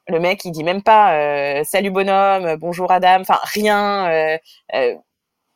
Le 0.09 0.21
mec, 0.21 0.45
il 0.45 0.51
dit 0.51 0.65
même 0.65 0.83
pas 0.83 1.15
euh, 1.15 1.65
salut 1.65 1.91
bonhomme, 1.91 2.57
bonjour 2.57 2.93
Adam, 2.93 3.21
enfin 3.21 3.41
rien. 3.43 4.07
Euh, 4.11 4.39
euh, 4.75 4.95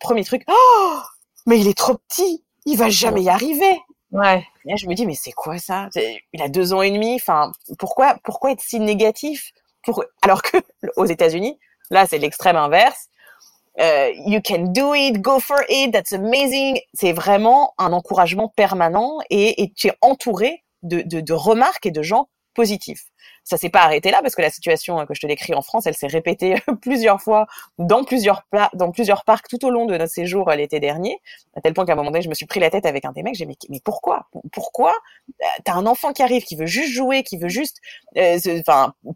premier 0.01 0.25
truc, 0.25 0.43
oh, 0.49 0.99
mais 1.47 1.61
il 1.61 1.69
est 1.69 1.77
trop 1.77 1.97
petit, 2.09 2.45
il 2.65 2.79
va 2.79 2.89
jamais 2.89 3.23
y 3.23 3.29
arriver. 3.29 3.79
Ouais. 4.11 4.47
Et 4.65 4.71
là, 4.71 4.77
je 4.77 4.87
me 4.87 4.95
dis 4.95 5.05
mais 5.05 5.15
c'est 5.15 5.33
quoi 5.33 5.59
ça? 5.59 5.91
Il 6.33 6.41
a 6.41 6.49
deux 6.49 6.73
ans 6.73 6.81
et 6.81 6.91
demi. 6.91 7.15
Enfin, 7.17 7.53
pourquoi 7.79 8.17
pourquoi 8.25 8.53
être 8.53 8.63
si 8.63 8.81
négatif 8.81 9.53
pour... 9.83 10.03
Alors 10.23 10.41
que 10.41 10.57
aux 10.97 11.05
États-Unis, 11.05 11.59
là 11.91 12.07
c'est 12.07 12.19
l'extrême 12.19 12.57
inverse. 12.57 13.09
Euh, 13.81 14.11
you 14.27 14.41
can 14.43 14.73
do 14.73 14.95
it, 14.95 15.21
go 15.21 15.39
for 15.41 15.59
it, 15.69 15.93
that's 15.93 16.15
amazing. 16.15 16.81
C'est 16.95 17.13
vraiment 17.13 17.75
un 17.77 17.93
encouragement 17.93 18.49
permanent 18.49 19.19
et, 19.29 19.63
et 19.63 19.73
tu 19.75 19.89
es 19.89 19.93
entouré 20.01 20.65
de, 20.83 21.03
de, 21.03 21.21
de 21.21 21.33
remarques 21.35 21.85
et 21.85 21.91
de 21.91 22.03
gens 22.03 22.29
positifs 22.55 23.05
ça 23.49 23.57
s'est 23.57 23.71
pas 23.71 23.81
arrêté 23.81 24.11
là 24.11 24.21
parce 24.21 24.35
que 24.35 24.43
la 24.43 24.51
situation 24.51 25.05
que 25.07 25.15
je 25.15 25.21
te 25.21 25.27
décris 25.27 25.55
en 25.55 25.63
France, 25.63 25.87
elle 25.87 25.95
s'est 25.95 26.07
répétée 26.07 26.57
plusieurs 26.83 27.23
fois 27.23 27.47
dans 27.79 28.05
plusieurs 28.05 28.43
dans 28.75 28.91
plusieurs 28.91 29.25
parcs 29.25 29.49
tout 29.49 29.65
au 29.65 29.71
long 29.71 29.87
de 29.87 29.97
notre 29.97 30.13
séjour 30.13 30.51
euh, 30.51 30.55
l'été 30.55 30.81
dernier, 30.81 31.19
à 31.57 31.63
tel 31.63 31.73
point 31.73 31.87
qu'à 31.87 31.95
un 31.95 31.97
moment 31.97 32.11
donné, 32.11 32.23
je 32.23 32.29
me 32.29 32.35
suis 32.35 32.45
pris 32.45 32.61
la 32.61 32.69
tête 32.69 32.85
avec 32.85 33.07
un 33.07 33.13
des 33.13 33.23
mecs. 33.23 33.37
J'ai 33.37 33.47
dit 33.47 33.57
mais, 33.71 33.81
pourquoi? 33.83 34.27
Pourquoi 34.53 34.93
euh, 35.29 35.45
T'as 35.65 35.73
un 35.73 35.87
enfant 35.87 36.13
qui 36.13 36.23
arrive, 36.23 36.45
qui 36.45 36.57
veut 36.57 36.67
juste 36.67 36.93
jouer, 36.93 37.23
qui 37.23 37.39
veut 37.39 37.49
juste, 37.49 37.79
euh, 38.19 38.39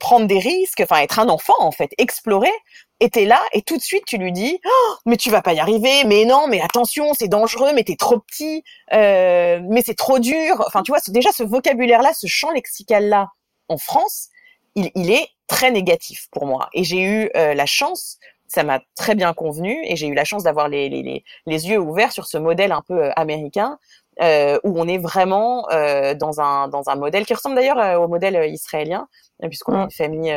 prendre 0.01 0.27
des 0.27 0.39
risques, 0.39 0.81
enfin, 0.81 1.03
être 1.03 1.19
un 1.19 1.29
enfant 1.29 1.61
en 1.61 1.73
fait, 1.73 1.91
explorer. 1.99 2.53
Et 3.01 3.11
t'es 3.11 3.27
là 3.27 3.41
et 3.53 3.63
tout 3.63 3.77
de 3.77 3.83
suite 3.83 4.05
tu 4.07 4.17
lui 4.17 4.33
dis 4.33 4.61
oh, 4.65 4.95
mais 5.07 5.17
tu 5.17 5.29
vas 5.29 5.43
pas 5.43 5.53
y 5.53 5.61
arriver, 5.61 6.05
mais 6.07 6.25
non, 6.25 6.47
mais 6.49 6.63
attention, 6.63 7.13
c'est 7.13 7.29
dangereux, 7.29 7.73
mais 7.75 7.83
t'es 7.85 7.97
trop 7.97 8.19
petit, 8.21 8.63
euh, 8.95 9.61
mais 9.69 9.83
c'est 9.85 9.97
trop 9.97 10.21
dur. 10.21 10.63
Enfin, 10.67 10.83
tu 10.83 10.91
vois, 10.91 11.01
déjà 11.09 11.33
ce 11.33 11.43
vocabulaire-là, 11.43 12.13
ce 12.15 12.29
champ 12.29 12.51
lexical-là 12.53 13.29
en 13.69 13.79
France, 13.79 14.29
il, 14.75 14.91
il, 14.95 15.11
est 15.11 15.29
très 15.47 15.71
négatif 15.71 16.29
pour 16.31 16.47
moi. 16.47 16.69
Et 16.73 16.85
j'ai 16.85 17.03
eu 17.03 17.31
euh, 17.37 17.55
la 17.55 17.67
chance, 17.67 18.19
ça 18.53 18.63
m'a 18.65 18.81
très 18.97 19.15
bien 19.15 19.33
convenu, 19.33 19.79
et 19.85 19.97
j'ai 19.97 20.07
eu 20.07 20.15
la 20.15 20.25
chance 20.25 20.45
d'avoir 20.45 20.69
les, 20.69 20.89
les, 20.89 21.25
les, 21.47 21.69
yeux 21.69 21.79
ouverts 21.79 22.13
sur 22.13 22.27
ce 22.27 22.37
modèle 22.39 22.73
un 22.73 22.83
peu 22.83 23.05
euh, 23.05 23.11
américain, 23.17 23.79
euh, 24.21 24.59
où 24.63 24.79
on 24.79 24.87
est 24.87 24.99
vraiment 24.99 25.69
euh, 25.71 26.15
dans, 26.15 26.41
un, 26.41 26.69
dans 26.69 26.89
un 26.91 26.97
modèle 26.97 27.25
qui 27.25 27.33
ressemble 27.33 27.55
d'ailleurs 27.55 28.01
au 28.01 28.09
modèle 28.09 28.53
israélien, 28.53 29.09
puisqu'on 29.49 29.75
a 29.75 29.85
une 29.85 29.91
famille 29.91 30.35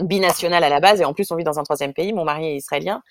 binationale 0.00 0.64
à 0.64 0.68
la 0.68 0.80
base 0.80 1.00
et 1.00 1.04
en 1.04 1.12
plus 1.12 1.30
on 1.30 1.36
vit 1.36 1.44
dans 1.44 1.58
un 1.58 1.62
troisième 1.62 1.92
pays, 1.92 2.12
mon 2.12 2.24
mari 2.24 2.46
est 2.46 2.56
israélien, 2.56 3.02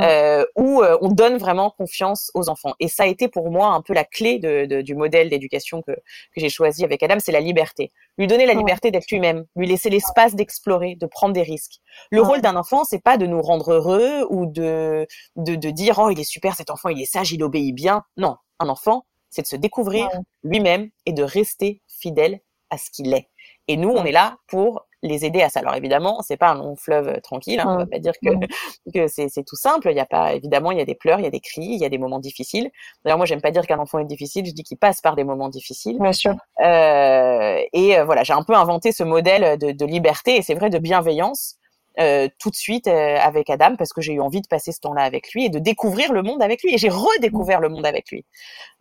euh, 0.00 0.44
où 0.56 0.82
euh, 0.82 0.96
on 1.00 1.08
donne 1.08 1.38
vraiment 1.38 1.70
confiance 1.70 2.30
aux 2.34 2.48
enfants. 2.48 2.74
Et 2.80 2.88
ça 2.88 3.04
a 3.04 3.06
été 3.06 3.28
pour 3.28 3.50
moi 3.50 3.68
un 3.68 3.82
peu 3.82 3.94
la 3.94 4.04
clé 4.04 4.38
de, 4.38 4.66
de, 4.66 4.82
du 4.82 4.94
modèle 4.94 5.28
d'éducation 5.28 5.82
que, 5.82 5.92
que 5.92 6.40
j'ai 6.40 6.48
choisi 6.48 6.84
avec 6.84 7.02
Adam, 7.02 7.16
c'est 7.18 7.32
la 7.32 7.40
liberté. 7.40 7.92
Lui 8.18 8.26
donner 8.26 8.46
la 8.46 8.54
liberté 8.54 8.90
d'être 8.90 9.10
lui-même, 9.10 9.44
lui 9.56 9.66
laisser 9.66 9.90
l'espace 9.90 10.34
d'explorer, 10.34 10.94
de 10.94 11.06
prendre 11.06 11.34
des 11.34 11.42
risques. 11.42 11.80
Le 12.10 12.22
rôle 12.22 12.40
d'un 12.40 12.56
enfant, 12.56 12.84
c'est 12.84 13.02
pas 13.02 13.16
de 13.18 13.26
nous 13.26 13.42
rendre 13.42 13.72
heureux 13.72 14.26
ou 14.30 14.46
de, 14.46 15.06
de, 15.36 15.54
de 15.54 15.70
dire 15.70 15.98
oh 15.98 16.10
il 16.10 16.20
est 16.20 16.24
super 16.24 16.54
cet 16.54 16.70
enfant, 16.70 16.88
il 16.88 17.00
est 17.00 17.06
sage, 17.06 17.32
il 17.32 17.42
obéit 17.42 17.74
bien. 17.74 18.04
Non, 18.16 18.36
un 18.58 18.68
enfant, 18.68 19.04
c'est 19.30 19.42
de 19.42 19.46
se 19.46 19.56
découvrir 19.56 20.08
lui-même 20.42 20.90
et 21.04 21.12
de 21.12 21.22
rester 21.22 21.82
fidèle 21.88 22.40
à 22.70 22.78
ce 22.78 22.90
qu'il 22.90 23.12
est. 23.12 23.28
Et 23.68 23.76
nous, 23.76 23.90
on 23.90 24.04
est 24.04 24.12
là 24.12 24.38
pour 24.46 24.86
les 25.06 25.24
aider 25.24 25.42
à 25.42 25.48
ça. 25.48 25.60
Alors 25.60 25.74
évidemment, 25.74 26.22
c'est 26.22 26.36
pas 26.36 26.50
un 26.50 26.54
long 26.54 26.76
fleuve 26.76 27.08
euh, 27.08 27.20
tranquille. 27.20 27.60
Hein, 27.60 27.66
on 27.68 27.78
va 27.78 27.86
pas 27.86 27.98
dire 27.98 28.12
que, 28.22 28.30
que 28.94 29.08
c'est 29.08 29.44
tout 29.46 29.56
simple. 29.56 29.88
Il 29.90 29.96
y 29.96 30.00
a 30.00 30.06
pas 30.06 30.34
évidemment, 30.34 30.70
il 30.70 30.78
y 30.78 30.80
a 30.80 30.84
des 30.84 30.94
pleurs, 30.94 31.18
il 31.18 31.24
y 31.24 31.26
a 31.26 31.30
des 31.30 31.40
cris, 31.40 31.62
il 31.64 31.78
y 31.78 31.84
a 31.84 31.88
des 31.88 31.98
moments 31.98 32.20
difficiles. 32.20 32.70
D'ailleurs, 33.04 33.18
moi, 33.18 33.26
j'aime 33.26 33.40
pas 33.40 33.50
dire 33.50 33.66
qu'un 33.66 33.78
enfant 33.78 33.98
est 33.98 34.04
difficile. 34.04 34.46
Je 34.46 34.52
dis 34.52 34.62
qu'il 34.62 34.78
passe 34.78 35.00
par 35.00 35.16
des 35.16 35.24
moments 35.24 35.48
difficiles. 35.48 35.98
Bien 36.00 36.12
sûr. 36.12 36.34
Euh, 36.60 37.58
et 37.72 37.98
euh, 37.98 38.04
voilà, 38.04 38.22
j'ai 38.24 38.32
un 38.32 38.42
peu 38.42 38.54
inventé 38.54 38.92
ce 38.92 39.02
modèle 39.02 39.58
de, 39.58 39.72
de 39.72 39.86
liberté 39.86 40.36
et 40.36 40.42
c'est 40.42 40.54
vrai 40.54 40.70
de 40.70 40.78
bienveillance. 40.78 41.56
Euh, 41.98 42.28
tout 42.38 42.50
de 42.50 42.56
suite 42.56 42.88
euh, 42.88 43.16
avec 43.16 43.48
Adam 43.48 43.74
parce 43.76 43.94
que 43.94 44.02
j'ai 44.02 44.12
eu 44.12 44.20
envie 44.20 44.42
de 44.42 44.46
passer 44.46 44.70
ce 44.70 44.80
temps-là 44.80 45.02
avec 45.02 45.32
lui 45.32 45.46
et 45.46 45.48
de 45.48 45.58
découvrir 45.58 46.12
le 46.12 46.22
monde 46.22 46.42
avec 46.42 46.62
lui 46.62 46.74
et 46.74 46.78
j'ai 46.78 46.90
redécouvert 46.90 47.58
le 47.58 47.70
monde 47.70 47.86
avec 47.86 48.10
lui. 48.10 48.26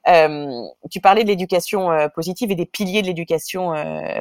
Euh, 0.09 0.61
tu 0.91 0.99
parlais 0.99 1.23
de 1.23 1.29
l'éducation 1.29 1.91
euh, 1.91 2.09
positive 2.09 2.51
et 2.51 2.55
des 2.55 2.65
piliers 2.65 3.01
de 3.01 3.07
l'éducation 3.07 3.73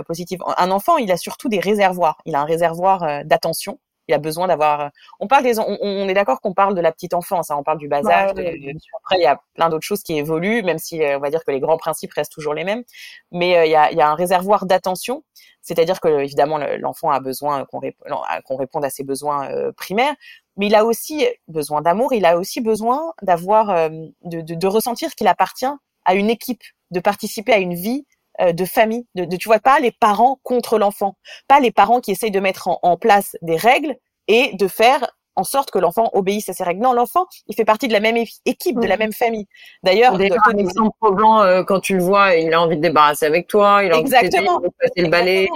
positive. 0.07 0.39
Un 0.59 0.71
enfant, 0.71 0.97
il 0.97 1.11
a 1.11 1.17
surtout 1.17 1.49
des 1.49 1.59
réservoirs. 1.59 2.19
Il 2.25 2.37
a 2.37 2.41
un 2.41 2.45
réservoir 2.45 3.25
d'attention. 3.25 3.81
Il 4.09 4.15
a 4.15 4.19
besoin 4.19 4.47
d'avoir. 4.47 4.91
On 5.21 5.27
parle 5.27 5.45
des. 5.45 5.59
On, 5.59 5.79
on 5.81 6.09
est 6.09 6.15
d'accord 6.15 6.41
qu'on 6.41 6.55
parle 6.55 6.75
de 6.75 6.81
la 6.81 6.93
petite 6.93 7.15
enfance. 7.15 7.51
Hein, 7.51 7.57
on 7.59 7.63
parle 7.63 7.79
du 7.79 7.89
bas 7.89 8.07
âge. 8.07 8.31
Après, 8.31 9.17
il 9.17 9.23
y 9.23 9.27
a 9.27 9.41
plein 9.55 9.69
d'autres 9.69 9.87
choses 9.87 10.03
qui 10.03 10.19
évoluent, 10.19 10.63
même 10.63 10.79
si 10.79 11.01
on 11.03 11.21
va 11.21 11.31
dire 11.31 11.45
que 11.45 11.51
les 11.51 11.61
grands 11.61 11.79
principes 11.79 12.13
restent 12.13 12.33
toujours 12.33 12.55
les 12.55 12.65
mêmes. 12.65 12.83
Mais 13.33 13.67
il 13.67 13.71
y 13.71 13.77
a, 13.77 13.91
il 13.91 13.99
y 13.99 14.03
a 14.03 14.11
un 14.11 14.15
réservoir 14.15 14.67
d'attention 14.67 15.23
c'est-à-dire 15.65 15.99
que 15.99 16.23
évidemment 16.23 16.59
l'enfant 16.79 17.11
a 17.11 17.21
besoin 17.21 17.65
qu'on 17.65 18.57
réponde 18.57 18.85
à 18.85 18.91
ses 18.91 19.03
besoins 19.03 19.51
euh, 19.51 19.73
primaires, 19.73 20.15
mais 20.57 20.67
il 20.67 20.75
a 20.75 20.85
aussi 20.85 21.27
besoin 21.49 21.81
d'amour, 21.81 22.13
il 22.13 22.27
a 22.27 22.39
aussi 22.39 22.61
besoin 22.61 23.13
d'avoir 23.23 23.71
euh, 23.71 23.89
de, 24.25 24.43
de, 24.43 24.55
de, 24.55 24.67
ressentir 24.67 25.15
qu'il 25.15 25.27
appartient 25.27 25.67
à 26.05 26.15
une 26.15 26.29
équipe, 26.29 26.63
de 26.91 27.01
participer 27.01 27.55
à 27.55 27.59
une 27.59 27.75
vie 27.75 28.07
euh, 28.07 28.14
de 28.41 28.65
famille, 28.65 29.07
de, 29.15 29.25
de, 29.25 29.37
tu 29.37 29.49
vois 29.49 29.61
pas 29.61 29.79
les 29.79 29.93
parents 29.93 30.41
contre 30.43 30.79
l'enfant, 30.79 31.17
pas 31.49 31.61
les 31.61 31.71
parents 31.71 32.01
qui 32.01 32.11
essayent 32.11 32.31
de 32.31 32.41
mettre 32.41 32.69
en, 32.69 32.79
en 32.83 32.97
place 32.97 33.37
des 33.43 33.57
règles 33.57 33.97
et 34.29 34.57
de 34.57 34.69
faire 34.69 35.07
en 35.37 35.45
sorte 35.45 35.71
que 35.71 35.79
l'enfant 35.79 36.11
obéisse 36.13 36.49
à 36.49 36.53
ses 36.53 36.65
règles. 36.65 36.81
Non, 36.81 36.93
l'enfant, 36.93 37.27
il 37.49 37.55
fait 37.55 37.65
partie 37.65 37.89
de 37.89 37.93
la 37.93 38.01
même 38.01 38.17
équipe, 38.45 38.79
de 38.79 38.87
la 38.87 38.97
même 38.97 39.13
famille. 39.13 39.47
D'ailleurs, 39.83 40.15
euh, 40.15 41.65
quand 41.65 41.81
tu 41.81 41.97
le 41.97 42.03
vois, 42.03 42.35
il 42.37 42.53
a 42.53 42.61
envie 42.61 42.77
de 42.77 42.83
débarrasser 42.83 43.27
avec 43.27 43.47
toi, 43.47 43.83
il 43.85 43.93
a 43.93 43.99
envie 43.99 44.05
de, 44.05 44.69
passer 44.81 45.03
le 45.03 45.09
balai, 45.09 45.49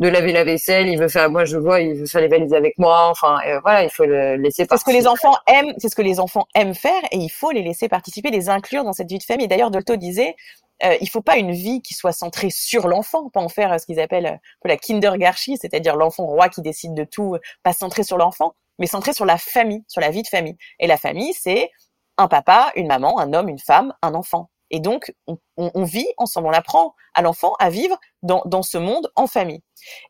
de, 0.00 0.08
laver 0.08 0.32
la 0.32 0.44
vaisselle, 0.44 0.88
il 0.88 0.98
veut 0.98 1.08
faire, 1.08 1.30
moi 1.30 1.44
je 1.44 1.56
vois, 1.56 1.80
il 1.80 1.94
veut 1.94 2.06
faire 2.06 2.20
les 2.20 2.28
valises 2.28 2.54
avec 2.54 2.78
moi. 2.78 3.08
Enfin, 3.10 3.38
euh, 3.46 3.60
voilà, 3.60 3.84
il 3.84 3.90
faut 3.90 4.04
le 4.04 4.36
laisser. 4.36 4.66
C'est 4.68 4.76
ce 4.76 4.84
que 4.84 4.90
les 4.90 5.06
enfants 5.06 5.34
aiment, 5.46 5.72
c'est 5.78 5.88
ce 5.88 5.96
que 5.96 6.02
les 6.02 6.20
enfants 6.20 6.46
aiment 6.54 6.74
faire, 6.74 7.02
et 7.12 7.16
il 7.16 7.30
faut 7.30 7.50
les 7.50 7.62
laisser 7.62 7.88
participer, 7.88 8.30
les 8.30 8.48
inclure 8.48 8.84
dans 8.84 8.92
cette 8.92 9.08
vie 9.08 9.18
de 9.18 9.24
famille. 9.24 9.48
D'ailleurs, 9.48 9.70
Dolto 9.70 9.96
disait, 9.96 10.36
euh, 10.84 10.94
il 11.00 11.08
faut 11.08 11.22
pas 11.22 11.38
une 11.38 11.52
vie 11.52 11.80
qui 11.82 11.94
soit 11.94 12.12
centrée 12.12 12.50
sur 12.50 12.88
l'enfant, 12.88 13.30
pas 13.30 13.40
en 13.40 13.48
faire 13.48 13.72
euh, 13.72 13.78
ce 13.78 13.86
qu'ils 13.86 14.00
appellent 14.00 14.26
un 14.26 14.38
peu 14.62 14.68
la 14.68 14.76
kindergarchie, 14.76 15.56
c'est-à-dire 15.56 15.96
l'enfant 15.96 16.26
roi 16.26 16.48
qui 16.48 16.62
décide 16.62 16.94
de 16.94 17.04
tout, 17.04 17.36
pas 17.62 17.72
centré 17.72 18.02
sur 18.02 18.18
l'enfant 18.18 18.54
mais 18.78 18.86
centré 18.86 19.12
sur 19.12 19.24
la 19.24 19.38
famille, 19.38 19.84
sur 19.88 20.00
la 20.00 20.10
vie 20.10 20.22
de 20.22 20.28
famille. 20.28 20.56
Et 20.78 20.86
la 20.86 20.96
famille, 20.96 21.32
c'est 21.32 21.70
un 22.18 22.28
papa, 22.28 22.72
une 22.76 22.86
maman, 22.86 23.18
un 23.18 23.32
homme, 23.32 23.48
une 23.48 23.58
femme, 23.58 23.94
un 24.02 24.14
enfant. 24.14 24.50
Et 24.70 24.80
donc, 24.80 25.14
on, 25.26 25.38
on, 25.56 25.84
vit 25.84 26.08
ensemble, 26.16 26.48
on 26.48 26.52
apprend 26.52 26.94
à 27.14 27.22
l'enfant 27.22 27.54
à 27.58 27.70
vivre 27.70 27.98
dans, 28.22 28.42
dans, 28.46 28.62
ce 28.62 28.78
monde 28.78 29.10
en 29.14 29.26
famille. 29.26 29.62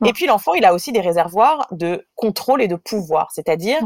Et 0.04 0.12
puis, 0.12 0.26
l'enfant, 0.26 0.54
il 0.54 0.64
a 0.64 0.72
aussi 0.72 0.92
des 0.92 1.00
réservoirs 1.00 1.66
de 1.70 2.06
contrôle 2.14 2.62
et 2.62 2.68
de 2.68 2.76
pouvoir, 2.76 3.30
c'est-à-dire, 3.32 3.80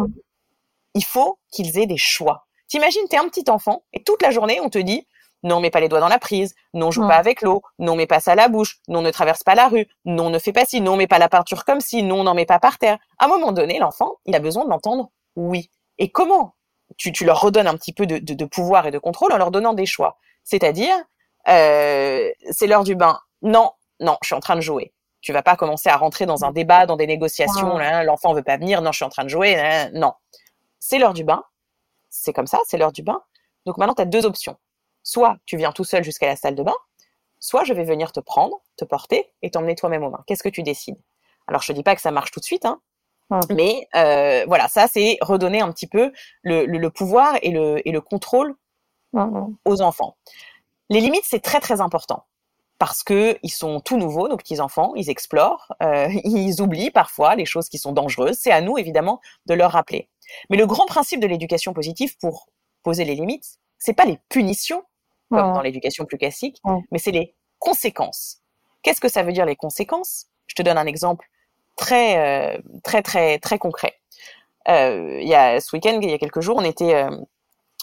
il 0.95 1.05
faut 1.05 1.39
qu'ils 1.51 1.79
aient 1.79 1.87
des 1.87 1.97
choix. 1.97 2.47
T'imagines, 2.69 3.03
t'es 3.09 3.17
un 3.17 3.29
petit 3.29 3.51
enfant, 3.51 3.83
et 3.93 4.03
toute 4.03 4.23
la 4.23 4.31
journée, 4.31 4.61
on 4.61 4.71
te 4.71 4.79
dit, 4.79 5.07
non, 5.43 5.61
mets 5.61 5.71
pas 5.71 5.81
les 5.81 5.89
doigts 5.89 6.01
dans 6.01 6.09
la 6.09 6.19
prise, 6.19 6.55
non, 6.75 6.91
joue 6.91 7.07
pas 7.07 7.17
avec 7.17 7.43
l'eau, 7.43 7.63
non, 7.79 7.97
mets 7.97 8.07
pas 8.07 8.21
ça 8.21 8.33
à 8.33 8.35
la 8.35 8.49
bouche, 8.49 8.79
non, 8.89 9.01
ne 9.03 9.11
traverse 9.11 9.43
pas 9.43 9.55
la 9.55 9.69
rue, 9.69 9.87
non, 10.05 10.31
ne 10.31 10.39
fais 10.39 10.53
pas 10.53 10.67
ci, 10.67 10.81
non, 10.81 10.97
mets 10.97 11.07
pas 11.07 11.19
la 11.19 11.29
peinture 11.29 11.65
comme 11.65 11.81
ci, 11.81 12.03
non, 12.03 12.25
n'en 12.25 12.35
mets 12.35 12.47
pas 12.47 12.59
par 12.59 12.79
terre. 12.79 12.99
À 13.19 13.25
un 13.25 13.29
moment 13.29 13.53
donné, 13.53 13.79
l'enfant, 13.79 14.17
il 14.27 14.35
a 14.35 14.39
besoin 14.39 14.65
de 14.65 14.71
l'entendre 14.71 15.11
oui. 15.37 15.71
Et 15.99 16.11
comment 16.11 16.55
tu, 16.97 17.13
tu, 17.13 17.25
leur 17.25 17.41
redonnes 17.41 17.69
un 17.69 17.77
petit 17.77 17.93
peu 17.93 18.07
de, 18.07 18.19
de, 18.19 18.35
de, 18.35 18.45
pouvoir 18.45 18.87
et 18.87 18.91
de 18.91 18.99
contrôle 18.99 19.33
en 19.33 19.39
leur 19.39 19.51
donnant 19.51 19.75
des 19.75 19.87
choix? 19.87 20.19
C'est-à-dire, 20.51 20.95
euh, 21.49 22.31
c'est 22.51 22.67
l'heure 22.67 22.85
du 22.85 22.95
bain. 22.95 23.19
Non, 23.43 23.73
non, 24.01 24.17
je 24.23 24.27
suis 24.27 24.35
en 24.35 24.41
train 24.41 24.57
de 24.57 24.61
jouer. 24.61 24.93
Tu 25.21 25.33
vas 25.33 25.43
pas 25.43 25.57
commencer 25.57 25.89
à 25.89 25.97
rentrer 25.97 26.27
dans 26.27 26.45
un 26.45 26.53
débat, 26.53 26.87
dans 26.87 26.97
des 26.97 27.07
négociations. 27.07 27.79
L'enfant 27.79 28.33
veut 28.33 28.43
pas 28.43 28.57
venir. 28.57 28.83
Non, 28.83 28.93
je 28.93 28.97
suis 28.97 29.05
en 29.05 29.11
train 29.11 29.25
de 29.25 29.29
jouer. 29.29 29.57
non, 29.95 30.15
c'est 30.79 30.99
l'heure 30.99 31.15
du 31.15 31.25
bain. 31.25 31.45
C'est 32.09 32.33
comme 32.33 32.47
ça, 32.47 32.59
c'est 32.67 32.79
l'heure 32.79 32.93
du 32.93 33.03
bain. 33.03 33.23
Donc 33.67 33.77
maintenant, 33.77 33.95
tu 33.95 34.03
as 34.03 34.07
deux 34.07 34.27
options 34.27 34.57
soit 35.03 35.37
tu 35.47 35.57
viens 35.57 35.73
tout 35.73 35.85
seul 35.85 36.05
jusqu'à 36.05 36.27
la 36.27 36.37
salle 36.37 36.55
de 36.55 36.63
bain, 36.63 36.77
soit 37.39 37.65
je 37.65 37.73
vais 37.73 37.85
venir 37.85 38.13
te 38.13 38.21
prendre, 38.21 38.61
te 38.77 38.85
porter 38.85 39.33
et 39.43 39.51
t'emmener 39.51 39.75
toi-même 39.75 40.05
aux 40.05 40.11
mains. 40.11 40.23
Qu'est-ce 40.27 40.43
que 40.43 40.49
tu 40.49 40.63
décides? 40.63 41.01
Alors 41.47 41.63
je 41.63 41.69
te 41.69 41.73
dis 41.73 41.83
pas 41.83 41.95
que 41.95 42.01
ça 42.01 42.11
marche 42.11 42.31
tout 42.31 42.41
de 42.41 42.45
suite, 42.45 42.65
hein, 42.65 42.81
mais 43.51 43.89
euh, 43.95 44.45
voilà, 44.47 44.69
ça 44.69 44.87
c'est 44.89 45.19
redonner 45.21 45.61
un 45.61 45.73
petit 45.73 45.87
peu 45.87 46.13
le, 46.43 46.65
le, 46.67 46.91
pouvoir 46.91 47.37
et 47.43 47.51
le, 47.51 47.87
et 47.87 47.93
le 47.93 48.01
contrôle 48.01 48.55
aux 49.13 49.83
enfants. 49.83 50.17
Les 50.89 51.01
limites 51.01 51.25
c'est 51.25 51.41
très 51.41 51.61
très 51.61 51.81
important 51.81 52.25
parce 52.81 53.05
que 53.05 53.39
ils 53.43 53.51
sont 53.51 53.81
tout 53.81 53.99
nouveaux, 53.99 54.27
nos 54.27 54.39
petits 54.39 54.59
enfants, 54.59 54.95
ils 54.97 55.11
explorent, 55.11 55.71
euh, 55.83 56.09
ils 56.25 56.61
oublient 56.61 56.91
parfois 56.91 57.37
les 57.37 57.45
choses 57.45 57.69
qui 57.69 57.79
sont 57.79 57.93
dangereuses. 57.93 58.39
C'est 58.41 58.51
à 58.51 58.63
nous 58.63 58.79
évidemment 58.79 59.21
de 59.47 59.55
leur 59.55 59.73
rappeler. 59.73 60.09
Mais 60.49 60.57
le 60.57 60.67
grand 60.67 60.87
principe 60.87 61.21
de 61.21 61.27
l'éducation 61.27 61.75
positive 61.75 62.17
pour 62.19 62.49
poser 62.83 63.05
les 63.05 63.15
limites, 63.15 63.59
c'est 63.79 63.93
pas 63.93 64.07
les 64.07 64.19
punitions 64.29 64.83
comme 65.31 65.53
dans 65.53 65.63
l'éducation 65.63 66.07
plus 66.07 66.19
classique, 66.19 66.61
mais 66.91 66.99
c'est 66.99 67.13
les 67.13 67.37
conséquences. 67.61 68.39
Qu'est-ce 68.83 69.01
que 69.01 69.09
ça 69.09 69.23
veut 69.23 69.33
dire 69.33 69.47
les 69.47 69.55
conséquences? 69.55 70.27
Je 70.49 70.57
te 70.57 70.63
donne 70.63 70.77
un 70.77 70.87
exemple 70.87 71.29
très 71.77 72.57
euh, 72.57 72.59
très 72.83 73.03
très 73.03 73.39
très 73.39 73.59
concret. 73.59 73.95
Euh, 74.69 75.21
il 75.21 75.29
y 75.29 75.35
a 75.35 75.61
ce 75.61 75.77
week-end, 75.77 76.01
il 76.03 76.11
y 76.11 76.15
a 76.15 76.19
quelques 76.19 76.41
jours, 76.41 76.57
on 76.57 76.65
était 76.65 77.07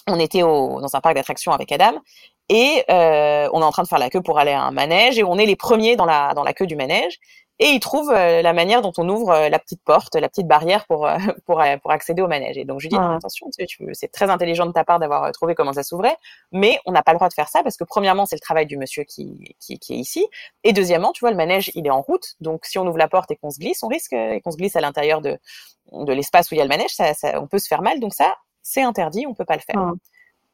on 0.08 0.18
était 0.18 0.42
au, 0.42 0.80
dans 0.80 0.94
un 0.96 1.00
parc 1.00 1.14
d'attractions 1.14 1.52
avec 1.52 1.70
Adam 1.72 2.00
et 2.48 2.84
on 2.88 3.60
est 3.60 3.64
en 3.64 3.70
train 3.70 3.82
de 3.82 3.88
faire 3.88 3.98
la 3.98 4.10
queue 4.10 4.22
pour 4.22 4.38
aller 4.38 4.52
à 4.52 4.62
un 4.62 4.70
manège 4.70 5.18
et 5.18 5.24
on 5.24 5.36
est 5.38 5.46
les 5.46 5.56
premiers 5.56 5.96
dans 5.96 6.06
la 6.06 6.32
dans 6.34 6.44
la 6.44 6.52
queue 6.52 6.66
du 6.66 6.76
manège 6.76 7.18
et 7.60 7.70
il 7.70 7.80
trouve 7.80 8.10
euh, 8.10 8.40
la 8.40 8.52
manière 8.52 8.82
dont 8.82 8.92
on 8.98 9.08
ouvre 9.08 9.30
euh, 9.30 9.48
la 9.48 9.58
petite 9.58 9.82
porte, 9.82 10.14
la 10.14 10.28
petite 10.28 10.46
barrière 10.46 10.86
pour 10.86 11.06
euh, 11.06 11.18
pour 11.46 11.62
pour 11.82 11.90
accéder 11.90 12.22
au 12.22 12.28
manège. 12.28 12.56
Et 12.56 12.64
donc 12.64 12.80
je 12.80 12.86
lui 12.86 12.90
dis 12.90 12.96
attention, 12.96 13.48
c'est 13.92 14.12
très 14.12 14.30
intelligent 14.30 14.66
de 14.66 14.72
ta 14.72 14.84
part 14.84 14.98
d'avoir 14.98 15.30
trouvé 15.32 15.54
comment 15.54 15.72
ça 15.72 15.82
s'ouvrait, 15.82 16.16
mais 16.52 16.78
on 16.86 16.92
n'a 16.92 17.02
pas 17.02 17.12
le 17.12 17.18
droit 17.18 17.28
de 17.28 17.34
faire 17.34 17.48
ça 17.48 17.62
parce 17.62 17.76
que 17.76 17.84
premièrement 17.84 18.26
c'est 18.26 18.36
le 18.36 18.40
travail 18.40 18.66
du 18.66 18.76
monsieur 18.76 19.04
qui, 19.04 19.56
qui, 19.60 19.78
qui 19.78 19.94
est 19.94 19.98
ici, 19.98 20.26
et 20.64 20.72
deuxièmement 20.72 21.12
tu 21.12 21.20
vois 21.20 21.30
le 21.30 21.36
manège 21.36 21.70
il 21.74 21.86
est 21.86 21.90
en 21.90 22.00
route, 22.00 22.36
donc 22.40 22.64
si 22.64 22.78
on 22.78 22.86
ouvre 22.86 22.98
la 22.98 23.08
porte 23.08 23.30
et 23.30 23.36
qu'on 23.36 23.50
se 23.50 23.58
glisse, 23.58 23.82
on 23.82 23.88
risque 23.88 24.12
et 24.12 24.40
qu'on 24.40 24.50
se 24.50 24.56
glisse 24.56 24.76
à 24.76 24.80
l'intérieur 24.80 25.20
de 25.20 25.38
de 25.92 26.12
l'espace 26.12 26.50
où 26.50 26.54
il 26.54 26.58
y 26.58 26.60
a 26.60 26.64
le 26.64 26.68
manège, 26.68 26.90
ça, 26.90 27.14
ça, 27.14 27.40
on 27.40 27.46
peut 27.46 27.58
se 27.58 27.66
faire 27.66 27.80
mal, 27.82 27.98
donc 27.98 28.14
ça 28.14 28.34
c'est 28.68 28.82
interdit, 28.82 29.26
on 29.26 29.34
peut 29.34 29.44
pas 29.44 29.56
le 29.56 29.62
faire. 29.62 29.92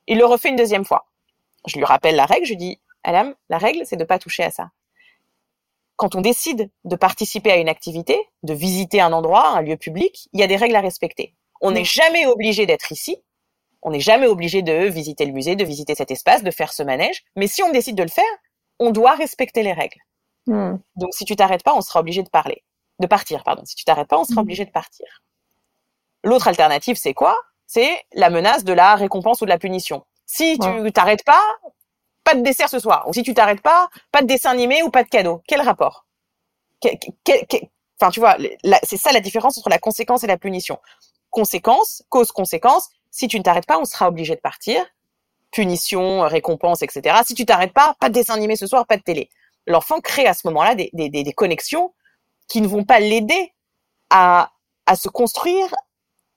Il 0.07 0.19
le 0.19 0.27
refait 0.27 0.51
une 0.51 0.57
deuxième 0.57 0.85
fois. 0.85 1.07
Je 1.67 1.77
lui 1.77 1.85
rappelle 1.85 2.17
la 2.17 2.27
règle, 2.27 2.45
je 2.45 2.51
lui 2.51 2.59
dis 2.59 2.81
Alam, 3.03 3.35
la 3.49 3.59
règle 3.59 3.83
c'est 3.85 3.97
de 3.97 4.05
pas 4.05 4.19
toucher 4.19 4.45
à 4.45 4.51
ça 4.51 4.71
quand 5.97 6.15
on 6.15 6.21
décide 6.21 6.71
de 6.85 6.97
participer 6.97 7.53
à 7.53 7.57
une 7.57 7.69
activité, 7.69 8.19
de 8.43 8.53
visiter 8.53 9.01
un 9.01 9.12
endroit, 9.12 9.51
un 9.51 9.62
lieu 9.62 9.77
public, 9.77 10.29
il 10.33 10.41
y 10.41 10.43
a 10.43 10.47
des 10.47 10.57
règles 10.57 10.77
à 10.77 10.81
respecter. 10.81 11.35
On 11.61 11.71
n'est 11.71 11.85
jamais 11.85 12.27
obligé 12.27 12.67
d'être 12.67 12.91
ici. 12.93 13.23
On 13.83 13.91
n'est 13.91 14.01
jamais 14.01 14.27
obligé 14.27 14.62
de 14.62 14.87
visiter 14.87 15.25
le 15.25 15.33
musée, 15.33 15.57
de 15.57 15.65
visiter 15.65 15.95
cet 15.95 16.11
espace, 16.11 16.43
de 16.43 16.51
faire 16.51 16.73
ce 16.73 16.83
manège. 16.83 17.23
Mais 17.37 17.47
si 17.47 17.62
on 17.62 17.71
décide 17.71 17.97
de 17.97 18.03
le 18.03 18.09
faire, 18.09 18.25
on 18.79 18.91
doit 18.91 19.15
respecter 19.15 19.62
les 19.62 19.73
règles. 19.73 20.01
Hmm. 20.47 20.77
Donc 20.97 21.15
si 21.15 21.25
tu 21.25 21.37
t'arrêtes 21.37 21.62
pas, 21.62 21.75
on 21.75 21.81
sera 21.81 22.01
obligé 22.01 22.23
de 22.23 22.29
parler, 22.29 22.65
de 22.99 23.07
partir, 23.07 23.45
pardon. 23.45 23.65
Si 23.65 23.77
tu 23.77 23.85
t'arrêtes 23.85 24.09
pas, 24.09 24.19
on 24.19 24.25
sera 24.25 24.41
obligé 24.41 24.65
de 24.65 24.71
partir. 24.71 25.07
L'autre 26.25 26.49
alternative, 26.49 26.97
c'est 26.97 27.15
quoi? 27.15 27.39
C'est 27.67 28.05
la 28.12 28.31
menace 28.31 28.65
de 28.65 28.73
la 28.73 28.95
récompense 28.95 29.41
ou 29.41 29.45
de 29.45 29.51
la 29.51 29.59
punition. 29.59 30.05
Si 30.27 30.59
tu 30.59 30.93
t'arrêtes 30.93 31.25
pas, 31.25 31.43
pas 32.25 32.35
de 32.35 32.41
dessert 32.41 32.69
ce 32.69 32.79
soir. 32.79 33.07
Ou 33.09 33.12
si 33.12 33.23
tu 33.23 33.35
t'arrêtes 33.35 33.61
pas, 33.61 33.89
pas 34.11 34.23
de 34.23 34.27
dessin 34.27 34.51
animé 34.51 34.83
ou 34.83 34.91
pas 34.91 35.05
de 35.05 35.09
cadeau. 35.09 35.43
Quel 35.47 35.61
rapport? 35.61 36.07
Enfin, 38.01 38.11
tu 38.11 38.21
vois, 38.21 38.37
c'est 38.83 38.97
ça 38.97 39.12
la 39.12 39.21
différence 39.21 39.57
entre 39.59 39.69
la 39.69 39.79
conséquence 39.79 40.25
et 40.25 40.27
la 40.27 40.39
punition. 40.39 40.79
Conséquence, 41.31 42.03
cause, 42.09 42.33
conséquence. 42.33 42.89
Si 43.11 43.29
tu 43.29 43.39
ne 43.39 43.43
t'arrêtes 43.43 43.67
pas, 43.67 43.79
on 43.79 43.85
sera 43.85 44.09
obligé 44.09 44.35
de 44.35 44.41
partir. 44.41 44.85
Punition, 45.53 46.23
récompense, 46.23 46.83
etc. 46.83 47.17
Si 47.25 47.35
tu 47.35 47.47
t'arrêtes 47.47 47.73
pas, 47.73 47.95
pas 48.01 48.09
de 48.09 48.15
dessin 48.15 48.35
animé 48.35 48.57
ce 48.57 48.67
soir, 48.67 48.87
pas 48.87 48.97
de 48.97 49.03
télé. 49.03 49.31
L'enfant 49.67 50.01
crée 50.01 50.27
à 50.27 50.35
ce 50.35 50.47
moment-là 50.49 50.75
des, 50.75 50.91
des, 50.93 51.09
des, 51.09 51.33
connexions 51.33 51.95
qui 52.49 52.61
ne 52.61 52.67
vont 52.67 52.85
pas 52.85 53.01
l'aider 53.01 53.53
à, 54.11 54.51
à 54.87 54.97
se 54.97 55.09
construire 55.09 55.75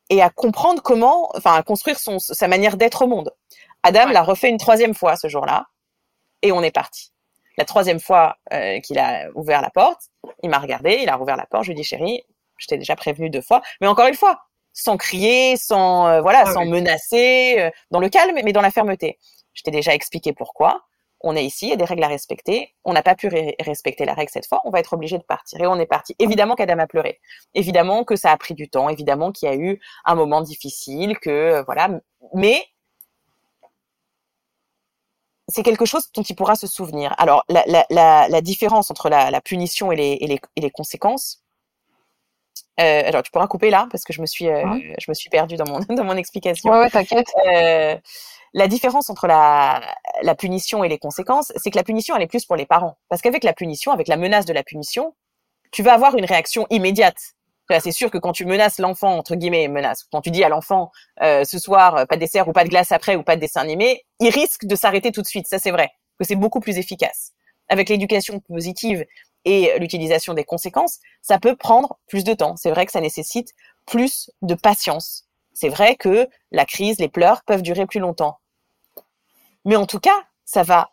et 0.09 0.21
à 0.21 0.29
comprendre 0.29 0.81
comment, 0.81 1.29
enfin, 1.35 1.55
à 1.55 1.63
construire 1.63 1.99
son, 1.99 2.19
sa 2.19 2.47
manière 2.47 2.77
d'être 2.77 3.03
au 3.03 3.07
monde. 3.07 3.33
Adam 3.83 4.07
l'a 4.07 4.23
refait 4.23 4.49
une 4.49 4.57
troisième 4.57 4.93
fois 4.93 5.15
ce 5.15 5.27
jour-là 5.27 5.67
et 6.41 6.51
on 6.51 6.61
est 6.63 6.71
parti. 6.71 7.11
La 7.57 7.65
troisième 7.65 7.99
fois 7.99 8.37
euh, 8.53 8.79
qu'il 8.81 8.99
a 8.99 9.29
ouvert 9.33 9.61
la 9.61 9.69
porte, 9.69 10.09
il 10.43 10.49
m'a 10.49 10.59
regardé, 10.59 10.99
il 11.01 11.09
a 11.09 11.15
rouvert 11.15 11.35
la 11.35 11.45
porte, 11.45 11.63
je 11.63 11.71
lui 11.71 11.73
ai 11.73 11.81
dit 11.81 11.83
chérie, 11.83 12.23
je 12.57 12.67
t'ai 12.67 12.77
déjà 12.77 12.95
prévenu 12.95 13.29
deux 13.29 13.41
fois, 13.41 13.61
mais 13.81 13.87
encore 13.87 14.07
une 14.07 14.15
fois, 14.15 14.41
sans 14.73 14.97
crier, 14.97 15.57
sans 15.57 16.07
euh, 16.07 16.21
voilà, 16.21 16.43
ah 16.45 16.53
sans 16.53 16.65
menacer, 16.65 17.55
euh, 17.59 17.71
dans 17.89 17.99
le 17.99 18.09
calme, 18.09 18.39
mais 18.43 18.53
dans 18.53 18.61
la 18.61 18.71
fermeté. 18.71 19.17
Je 19.53 19.63
t'ai 19.63 19.71
déjà 19.71 19.93
expliqué 19.93 20.33
pourquoi. 20.33 20.83
On 21.21 21.35
est 21.35 21.43
ici, 21.45 21.67
il 21.67 21.69
y 21.69 21.73
a 21.73 21.77
des 21.77 21.85
règles 21.85 22.03
à 22.03 22.07
respecter. 22.07 22.75
On 22.85 22.93
n'a 22.93 23.01
pas 23.01 23.15
pu 23.15 23.29
respecter 23.59 24.05
la 24.05 24.13
règle 24.13 24.31
cette 24.31 24.47
fois, 24.47 24.61
on 24.65 24.69
va 24.69 24.79
être 24.79 24.93
obligé 24.93 25.17
de 25.17 25.23
partir. 25.23 25.59
Et 25.59 25.67
on 25.67 25.79
est 25.79 25.87
parti. 25.87 26.15
Évidemment 26.19 26.55
qu'Adam 26.55 26.79
a 26.79 26.87
pleuré. 26.87 27.19
Évidemment 27.53 28.03
que 28.03 28.15
ça 28.15 28.31
a 28.31 28.37
pris 28.37 28.53
du 28.53 28.69
temps. 28.69 28.89
Évidemment 28.89 29.31
qu'il 29.31 29.49
y 29.49 29.51
a 29.51 29.55
eu 29.55 29.79
un 30.05 30.15
moment 30.15 30.41
difficile, 30.41 31.17
que 31.19 31.63
voilà. 31.65 31.89
Mais 32.33 32.63
c'est 35.47 35.63
quelque 35.63 35.85
chose 35.85 36.11
dont 36.13 36.23
il 36.23 36.35
pourra 36.35 36.55
se 36.55 36.67
souvenir. 36.67 37.15
Alors, 37.17 37.43
la, 37.49 37.63
la, 37.67 37.85
la, 37.89 38.27
la 38.27 38.41
différence 38.41 38.91
entre 38.91 39.09
la, 39.09 39.41
punition 39.41 39.91
et 39.91 39.95
les, 39.95 40.17
et 40.21 40.27
les, 40.27 40.39
et 40.55 40.61
les 40.61 40.71
conséquences. 40.71 41.43
Euh, 42.79 43.03
alors, 43.05 43.23
tu 43.23 43.31
pourras 43.31 43.47
couper 43.47 43.69
là 43.69 43.87
parce 43.89 44.03
que 44.03 44.13
je 44.13 44.21
me 44.21 44.25
suis, 44.25 44.47
euh, 44.49 44.63
je 44.99 45.05
me 45.09 45.13
suis 45.13 45.29
perdue 45.29 45.55
dans 45.55 45.65
mon 45.67 45.79
dans 45.95 46.03
mon 46.03 46.17
explication. 46.17 46.69
Ouais, 46.69 46.79
ouais 46.79 46.89
t'inquiète. 46.89 47.31
Euh, 47.47 47.97
la 48.57 48.67
différence 48.67 49.09
entre 49.09 49.27
la, 49.27 49.81
la 50.21 50.35
punition 50.35 50.83
et 50.83 50.89
les 50.89 50.97
conséquences, 50.97 51.53
c'est 51.55 51.69
que 51.71 51.77
la 51.77 51.83
punition, 51.83 52.15
elle 52.15 52.23
est 52.23 52.27
plus 52.27 52.45
pour 52.45 52.55
les 52.55 52.65
parents. 52.65 52.97
Parce 53.07 53.21
qu'avec 53.21 53.43
la 53.43 53.53
punition, 53.53 53.91
avec 53.91 54.07
la 54.07 54.17
menace 54.17 54.45
de 54.45 54.53
la 54.53 54.63
punition, 54.63 55.15
tu 55.71 55.83
vas 55.83 55.93
avoir 55.93 56.15
une 56.15 56.25
réaction 56.25 56.67
immédiate 56.69 57.35
c'est 57.79 57.91
sûr 57.91 58.09
que 58.09 58.17
quand 58.17 58.31
tu 58.31 58.45
menaces 58.45 58.79
l'enfant, 58.79 59.17
entre 59.17 59.35
guillemets, 59.35 59.67
menace, 59.67 60.05
quand 60.11 60.21
tu 60.21 60.31
dis 60.31 60.43
à 60.43 60.49
l'enfant 60.49 60.91
euh, 61.21 61.43
ce 61.43 61.59
soir 61.59 61.95
euh, 61.95 62.05
pas 62.05 62.15
de 62.15 62.21
dessert 62.21 62.47
ou 62.47 62.53
pas 62.53 62.63
de 62.63 62.69
glace 62.69 62.91
après 62.91 63.15
ou 63.15 63.23
pas 63.23 63.35
de 63.35 63.41
dessin 63.41 63.61
animé, 63.61 64.05
il 64.19 64.29
risque 64.29 64.65
de 64.65 64.75
s'arrêter 64.75 65.11
tout 65.11 65.21
de 65.21 65.27
suite. 65.27 65.47
Ça 65.47 65.59
c'est 65.59 65.71
vrai, 65.71 65.91
que 66.17 66.25
c'est 66.25 66.35
beaucoup 66.35 66.59
plus 66.59 66.77
efficace. 66.77 67.33
Avec 67.69 67.89
l'éducation 67.89 68.39
positive 68.39 69.05
et 69.45 69.77
l'utilisation 69.79 70.33
des 70.33 70.43
conséquences, 70.43 70.99
ça 71.21 71.39
peut 71.39 71.55
prendre 71.55 71.99
plus 72.07 72.23
de 72.23 72.33
temps. 72.33 72.55
C'est 72.55 72.71
vrai 72.71 72.85
que 72.85 72.91
ça 72.91 73.01
nécessite 73.01 73.53
plus 73.85 74.31
de 74.41 74.55
patience. 74.55 75.25
C'est 75.53 75.69
vrai 75.69 75.95
que 75.95 76.27
la 76.51 76.65
crise, 76.65 76.99
les 76.99 77.09
pleurs 77.09 77.43
peuvent 77.43 77.61
durer 77.61 77.85
plus 77.85 77.99
longtemps. 77.99 78.39
Mais 79.67 79.75
en 79.75 79.85
tout 79.85 79.99
cas, 79.99 80.23
ça 80.45 80.63
va 80.63 80.89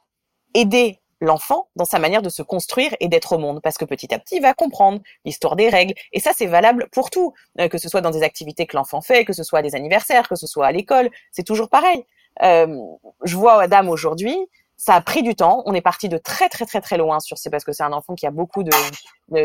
aider 0.53 1.01
l'enfant 1.20 1.68
dans 1.77 1.85
sa 1.85 2.01
manière 2.01 2.22
de 2.22 2.29
se 2.29 2.43
construire 2.43 2.93
et 2.99 3.07
d'être 3.07 3.33
au 3.33 3.39
monde, 3.39 3.62
parce 3.62 3.79
que 3.79 3.85
petit 3.85 4.12
à 4.12 4.18
petit, 4.18 4.37
il 4.37 4.43
va 4.43 4.53
comprendre 4.53 5.01
l'histoire 5.25 5.55
des 5.55 5.68
règles. 5.68 5.95
Et 6.12 6.18
ça, 6.18 6.33
c'est 6.35 6.47
valable 6.47 6.89
pour 6.91 7.09
tout, 7.11 7.33
euh, 7.61 7.68
que 7.68 7.79
ce 7.79 7.89
soit 7.89 8.01
dans 8.01 8.11
des 8.11 8.25
activités 8.25 8.66
que 8.66 8.77
l'enfant 8.77 9.01
fait, 9.01 9.25
que 9.25 9.33
ce 9.33 9.45
soit 9.45 9.61
à 9.61 9.62
des 9.62 9.77
anniversaires, 9.77 10.29
que 10.29 10.35
ce 10.35 10.49
soit 10.49 10.66
à 10.66 10.72
l'école, 10.72 11.09
c'est 11.31 11.45
toujours 11.45 11.70
pareil. 11.70 12.05
Euh, 12.43 12.77
je 13.22 13.37
vois 13.37 13.62
Adam 13.62 13.89
aujourd'hui, 13.89 14.37
ça 14.85 14.95
a 14.97 15.01
pris 15.01 15.22
du 15.22 15.35
temps. 15.35 15.62
On 15.64 15.72
est 15.72 15.80
parti 15.80 16.11
de 16.11 16.18
très 16.18 16.51
très 16.51 16.66
très 16.66 16.82
très 16.82 16.99
loin 16.99 17.18
sur 17.18 17.39
c'est 17.39 17.49
parce 17.49 17.64
que 17.64 17.72
c'est 17.72 17.85
un 17.85 17.95
enfant 17.95 18.14
qui 18.14 18.26
a 18.26 18.30
beaucoup 18.30 18.62
de 18.62 18.70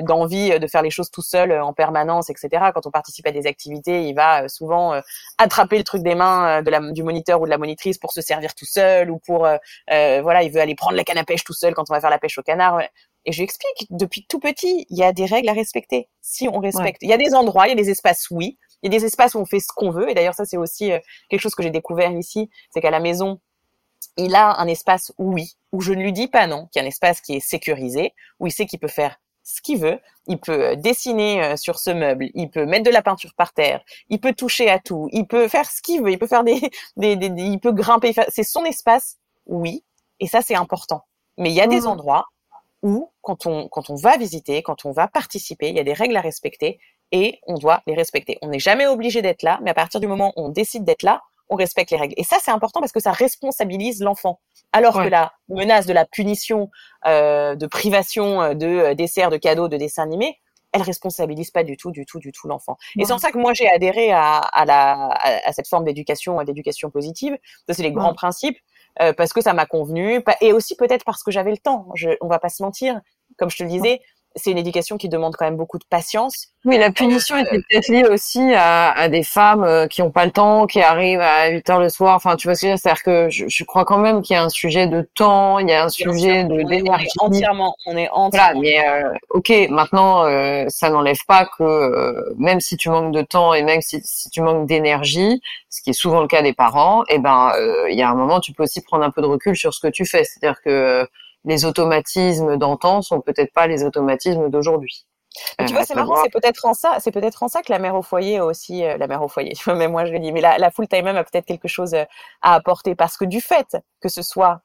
d'envie 0.02 0.60
de, 0.60 0.68
faire 0.68 0.82
les 0.82 0.90
choses 0.90 1.10
tout 1.12 1.22
seul 1.22 1.54
euh, 1.54 1.64
en 1.64 1.72
permanence, 1.72 2.30
etc. 2.30 2.72
Quand 2.74 2.86
on 2.86 2.92
participe 2.92 3.26
à 3.26 3.32
des 3.32 3.48
activités, 3.48 4.04
il 4.04 4.14
va 4.14 4.44
euh, 4.44 4.48
souvent 4.50 4.94
euh, 4.94 5.02
attraper 5.38 5.78
le 5.78 5.86
truc 5.86 6.04
des 6.04 6.14
mains 6.14 6.62
de 6.62 6.70
la, 6.70 6.82
du 6.92 7.04
moniteur 7.04 7.40
ou 7.40 7.46
de 7.46 7.50
la 7.50 7.58
monitrice 7.58 7.98
pour 7.98 8.12
se 8.12 8.20
servir 8.20 8.54
tout 8.54 8.66
seul 8.66 9.10
ou 9.10 9.20
pour 9.20 9.48
voilà, 9.88 10.44
il 10.44 10.52
veut 10.52 10.60
aller 10.60 10.76
prendre 10.76 10.98
la 10.98 11.06
canne 11.06 11.18
à 11.18 11.24
pêche 11.24 11.46
tout 11.46 11.54
seul 11.54 11.74
quand 11.74 11.90
on 11.90 11.94
va 11.94 12.02
faire 12.02 12.10
la 12.10 12.20
pêche 12.20 12.38
au 12.38 12.44
canard. 12.44 12.82
Et 13.24 13.32
je 13.32 13.38
lui 13.38 13.46
explique 13.46 13.88
depuis 13.92 14.26
tout 14.28 14.40
petit, 14.40 14.86
il 14.90 14.98
y 14.98 15.04
a 15.04 15.14
des 15.14 15.26
règles 15.26 15.48
à 15.48 15.54
respecter. 15.54 16.10
Si 16.20 16.50
on 16.50 16.60
respecte, 16.60 17.02
il 17.02 17.10
y 17.10 17.14
a 17.14 17.18
des 17.18 17.34
endroits, 17.34 17.68
il 17.68 17.70
y 17.70 17.80
a 17.80 17.82
des 17.82 17.90
espaces 17.90 18.28
oui, 18.30 18.58
il 18.84 18.92
y 18.92 18.96
a 18.96 19.00
des 19.00 19.06
espaces 19.06 19.36
où 19.36 19.40
on 19.40 19.46
fait 19.46 19.62
ce 19.62 19.72
qu'on 19.74 19.92
veut. 19.92 20.10
Et 20.10 20.14
d'ailleurs 20.14 20.36
ça 20.36 20.44
c'est 20.44 20.58
aussi 20.58 20.92
quelque 21.30 21.42
chose 21.42 21.56
que 21.56 21.64
j'ai 21.64 21.72
découvert 21.72 22.12
ici, 22.12 22.50
c'est 22.74 22.82
qu'à 22.82 22.92
la 22.92 23.00
maison 23.00 23.40
il 24.26 24.36
a 24.36 24.60
un 24.60 24.68
espace 24.68 25.12
où 25.18 25.34
oui, 25.34 25.54
où 25.72 25.82
je 25.82 25.94
ne 25.94 26.02
lui 26.02 26.14
dis 26.14 26.28
pas 26.28 26.48
non, 26.48 26.68
qui 26.72 26.80
est 26.80 26.82
un 26.82 26.86
espace 26.86 27.22
qui 27.22 27.36
est 27.36 27.40
sécurisé, 27.40 28.14
où 28.40 28.48
il 28.48 28.52
sait 28.52 28.66
qu'il 28.66 28.80
peut 28.80 28.88
faire 28.88 29.20
ce 29.44 29.62
qu'il 29.62 29.80
veut, 29.80 30.00
il 30.28 30.40
peut 30.40 30.70
euh, 30.70 30.76
dessiner 30.76 31.44
euh, 31.44 31.56
sur 31.56 31.80
ce 31.80 31.90
meuble, 31.90 32.30
il 32.36 32.50
peut 32.50 32.66
mettre 32.66 32.86
de 32.86 32.92
la 32.92 33.02
peinture 33.02 33.34
par 33.36 33.54
terre, 33.54 33.82
il 34.10 34.20
peut 34.20 34.34
toucher 34.34 34.70
à 34.70 34.80
tout, 34.80 35.10
il 35.12 35.26
peut 35.26 35.48
faire 35.48 35.70
ce 35.70 35.82
qu'il 35.82 36.04
veut, 36.04 36.12
il 36.12 36.20
peut 36.20 36.28
faire 36.28 36.44
des, 36.44 36.60
des, 36.98 37.18
il 37.38 37.60
peut 37.60 37.72
grimper, 37.72 38.14
c'est 38.30 38.44
son 38.44 38.64
espace, 38.64 39.18
oui, 39.48 39.84
et 40.20 40.28
ça 40.28 40.42
c'est 40.42 40.56
important. 40.56 41.04
Mais 41.38 41.50
il 41.50 41.56
y 41.56 41.62
a 41.62 41.68
des 41.68 41.82
mmh. 41.82 41.88
endroits 41.88 42.26
où 42.84 43.12
quand 43.22 43.46
on 43.46 43.68
quand 43.70 43.90
on 43.90 43.96
va 43.96 44.18
visiter, 44.18 44.62
quand 44.62 44.86
on 44.86 44.92
va 44.92 45.08
participer, 45.08 45.70
il 45.70 45.76
y 45.76 45.80
a 45.80 45.84
des 45.84 45.94
règles 45.94 46.18
à 46.18 46.22
respecter 46.22 46.80
et 47.12 47.40
on 47.48 47.56
doit 47.56 47.82
les 47.88 47.96
respecter. 47.96 48.38
On 48.42 48.50
n'est 48.50 48.60
jamais 48.60 48.88
obligé 48.88 49.22
d'être 49.22 49.44
là, 49.44 49.60
mais 49.64 49.72
à 49.72 49.74
partir 49.74 50.00
du 50.00 50.08
moment 50.08 50.34
où 50.36 50.46
on 50.46 50.50
décide 50.50 50.84
d'être 50.84 51.04
là, 51.04 51.22
on 51.50 51.56
respecte 51.56 51.92
les 51.92 51.98
règles. 51.98 52.14
Et 52.18 52.24
ça, 52.24 52.38
c'est 52.42 52.52
important 52.52 52.80
parce 52.80 52.92
que 52.92 53.00
ça 53.00 53.12
responsabilise 53.12 54.02
l'enfant. 54.02 54.40
Alors 54.72 54.94
que 54.94 55.08
la 55.08 55.34
menace 55.48 55.88
de 55.88 55.94
la 55.94 56.06
punition, 56.06 56.70
euh, 57.08 57.56
de 57.56 57.66
privation 57.66 58.42
euh, 58.42 58.54
de 58.54 58.68
euh, 58.68 58.94
dessert, 58.94 59.32
de 59.32 59.38
cadeaux, 59.38 59.68
de 59.68 59.78
dessins 59.78 60.04
animés, 60.04 60.38
elle 60.72 60.84
responsabilise 60.84 61.50
pas 61.50 61.64
du 61.64 61.76
tout, 61.76 61.90
du 61.90 62.06
tout, 62.06 62.20
du 62.20 62.32
tout 62.32 62.48
l'enfant. 62.48 62.78
Et 63.00 63.06
c'est 63.06 63.12
en 63.12 63.18
ça 63.18 63.32
que 63.32 63.40
moi 63.40 63.54
j'ai 63.54 63.68
adhéré 63.68 64.12
à, 64.12 64.38
à, 64.38 64.66
la, 64.66 65.10
à, 65.44 65.52
cette 65.52 65.68
forme 65.68 65.84
d'éducation, 65.84 66.42
d'éducation 66.44 66.92
positive. 66.92 67.36
Ça, 67.68 67.74
c'est 67.74 67.82
les 67.82 67.92
grands 67.92 68.14
principes. 68.14 68.60
parce 69.18 69.34
que 69.34 69.42
ça 69.42 69.54
m'a 69.54 69.66
convenu, 69.66 70.24
et 70.42 70.54
aussi 70.54 70.76
peut-être 70.76 71.06
parce 71.06 71.24
que 71.24 71.32
j'avais 71.32 71.50
le 71.50 71.58
temps. 71.58 71.88
Je, 71.96 72.10
on 72.22 72.28
va 72.28 72.38
pas 72.38 72.50
se 72.50 72.62
mentir, 72.62 73.02
comme 73.38 73.50
je 73.50 73.58
te 73.58 73.64
le 73.64 73.70
disais, 73.70 74.02
c'est 74.36 74.52
une 74.52 74.58
éducation 74.58 74.98
qui 74.98 75.10
demande 75.10 75.36
quand 75.36 75.46
même 75.46 75.58
beaucoup 75.58 75.78
de 75.80 75.86
patience. 75.90 76.50
Oui, 76.66 76.78
la 76.78 76.92
punition 76.92 77.36
euh, 77.36 77.40
était 77.40 77.58
peut-être 77.58 77.88
liée 77.88 78.06
aussi 78.06 78.54
à, 78.54 78.92
à, 78.92 79.08
des 79.08 79.24
femmes 79.24 79.64
euh, 79.64 79.88
qui 79.88 80.02
ont 80.02 80.12
pas 80.12 80.26
le 80.26 80.32
temps, 80.32 80.68
qui 80.68 80.82
arrivent 80.82 81.22
à 81.22 81.50
8 81.50 81.70
heures 81.70 81.80
le 81.80 81.90
soir. 81.90 82.16
Enfin, 82.16 82.36
tu 82.36 82.48
vois 82.48 82.56
ce 82.56 82.62
que 82.62 82.68
je 82.68 82.72
veux 82.72 82.76
dire? 82.76 82.82
C'est-à-dire 82.82 83.04
que 83.04 83.30
je, 83.30 83.46
je, 83.48 83.64
crois 83.64 83.86
quand 83.86 83.98
même 83.98 84.22
qu'il 84.22 84.36
y 84.36 84.38
a 84.38 84.44
un 84.44 84.50
sujet 84.50 84.88
de 84.88 85.08
temps, 85.16 85.60
il 85.60 85.70
y 85.70 85.74
a 85.74 85.84
un 85.84 85.90
sujet 85.90 86.44
de 86.44 86.62
d'énergie. 86.64 87.08
Entièrement, 87.20 87.76
on 87.86 87.98
est 87.98 88.10
entièrement. 88.12 88.30
Voilà, 88.30 88.54
mais 88.60 88.88
euh, 88.88 89.14
ok, 89.30 89.52
maintenant, 89.70 90.26
euh, 90.26 90.66
ça 90.68 90.90
n'enlève 90.90 91.24
pas 91.28 91.50
que 91.58 92.34
même 92.38 92.60
si 92.60 92.78
tu 92.78 92.90
manques 92.90 93.14
de 93.14 93.22
temps 93.22 93.54
et 93.54 93.64
même 93.64 93.82
si, 93.82 94.02
si 94.04 94.30
tu 94.30 94.42
manques 94.42 94.68
d'énergie, 94.68 95.42
ce 95.70 95.82
qui 95.82 95.92
est 95.92 95.94
souvent 95.94 96.22
le 96.22 96.28
cas 96.28 96.42
des 96.42 96.54
parents, 96.54 97.04
eh 97.10 97.20
ben, 97.20 97.52
il 97.90 97.98
y 97.98 98.02
a 98.02 98.10
un 98.10 98.16
moment, 98.16 98.40
tu 98.40 98.54
peux 98.54 98.64
aussi 98.64 98.82
prendre 98.82 99.04
un 99.04 99.12
peu 99.12 99.22
de 99.22 99.28
recul 99.28 99.56
sur 99.56 99.74
ce 99.74 99.80
que 99.80 99.88
tu 99.88 100.06
fais. 100.06 100.24
C'est-à-dire 100.24 100.62
que 100.62 101.08
les 101.46 101.66
automatismes 101.66 102.58
d'antan 102.58 103.02
sont 103.02 103.22
peut-être 103.22 103.54
pas 103.54 103.68
les 103.68 103.84
automatismes 103.84 104.50
d'aujourd'hui. 104.50 105.06
tu 105.66 105.74
vois, 105.74 105.86
c'est 105.86 105.96
marrant, 105.96 106.16
c'est 106.24 106.32
peut-être 106.32 106.66
en 106.66 106.74
ça, 106.74 106.98
c'est 107.00 107.12
peut-être 107.12 107.44
en 107.44 107.48
ça 107.48 107.62
que 107.62 107.72
la 107.72 107.80
mère 107.80 107.96
au 107.96 108.02
foyer 108.02 108.42
aussi, 108.42 108.84
euh, 108.84 108.98
la 108.98 109.08
mère 109.08 109.22
au 109.22 109.28
foyer. 109.28 109.54
Tu 109.58 109.64
vois, 109.64 109.76
même 109.76 109.92
moi 109.92 110.06
je 110.06 110.12
le 110.12 110.20
dis, 110.20 110.32
mais 110.32 110.42
la, 110.42 110.58
la 110.58 110.72
full 110.72 110.88
time 110.88 111.08
a 111.08 111.24
peut-être 111.24 111.46
quelque 111.46 111.68
chose 111.68 111.94
euh, 111.94 112.04
à 112.42 112.56
apporter 112.56 112.96
parce 112.96 113.18
que 113.18 113.26
du 113.26 113.42
fait 113.42 113.78
que 114.02 114.10
ce 114.10 114.22
soit 114.22 114.62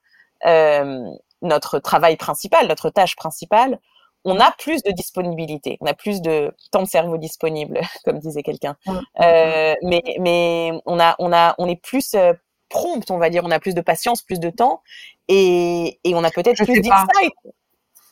euh, 0.46 1.10
notre 1.42 1.78
travail 1.78 2.16
principal, 2.16 2.66
notre 2.66 2.90
tâche 2.90 3.16
principale, 3.16 3.78
on 4.24 4.40
a 4.40 4.50
plus 4.52 4.82
de 4.82 4.90
disponibilité, 4.90 5.76
on 5.80 5.86
a 5.86 5.94
plus 5.94 6.22
de 6.22 6.54
temps 6.72 6.82
de 6.82 6.88
cerveau 6.88 7.18
disponible, 7.18 7.80
comme 8.04 8.18
disait 8.18 8.42
quelqu'un. 8.42 8.76
Euh, 9.20 9.74
mais 9.82 10.02
mais 10.18 10.72
on 10.86 10.98
a 10.98 11.14
on 11.18 11.32
a 11.32 11.54
on 11.58 11.68
est 11.68 11.80
plus 11.80 12.16
euh, 12.74 12.80
prompt, 12.80 13.10
on 13.10 13.18
va 13.18 13.30
dire, 13.30 13.42
on 13.44 13.50
a 13.50 13.60
plus 13.60 13.74
de 13.74 13.80
patience, 13.80 14.22
plus 14.22 14.40
de 14.40 14.50
temps, 14.50 14.82
et 15.28 15.98
et 16.04 16.14
on 16.14 16.24
a 16.24 16.30
peut-être 16.30 16.64
plus 16.64 16.80
d'insight. 16.80 17.32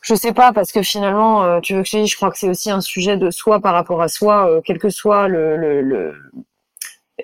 Je 0.03 0.17
sais 0.17 0.33
pas 0.33 0.53
parce 0.53 0.73
que 0.73 0.83
finalement, 0.83 1.45
euh, 1.45 1.61
tu 1.61 1.75
veux 1.75 1.83
que 1.83 1.89
je 1.89 1.99
dise, 1.99 2.11
je 2.11 2.17
crois 2.17 2.31
que 2.31 2.39
c'est 2.39 2.49
aussi 2.49 2.71
un 2.71 2.81
sujet 2.81 3.17
de 3.17 3.31
soi 3.31 3.61
par 3.61 3.73
rapport 3.73 4.03
à 4.03 4.09
soi, 4.09 4.51
euh, 4.51 4.61
quel 4.65 4.79
que 4.79 4.91
soit 4.91 5.29
le, 5.29 5.57
le, 5.57 5.81
le... 5.81 6.15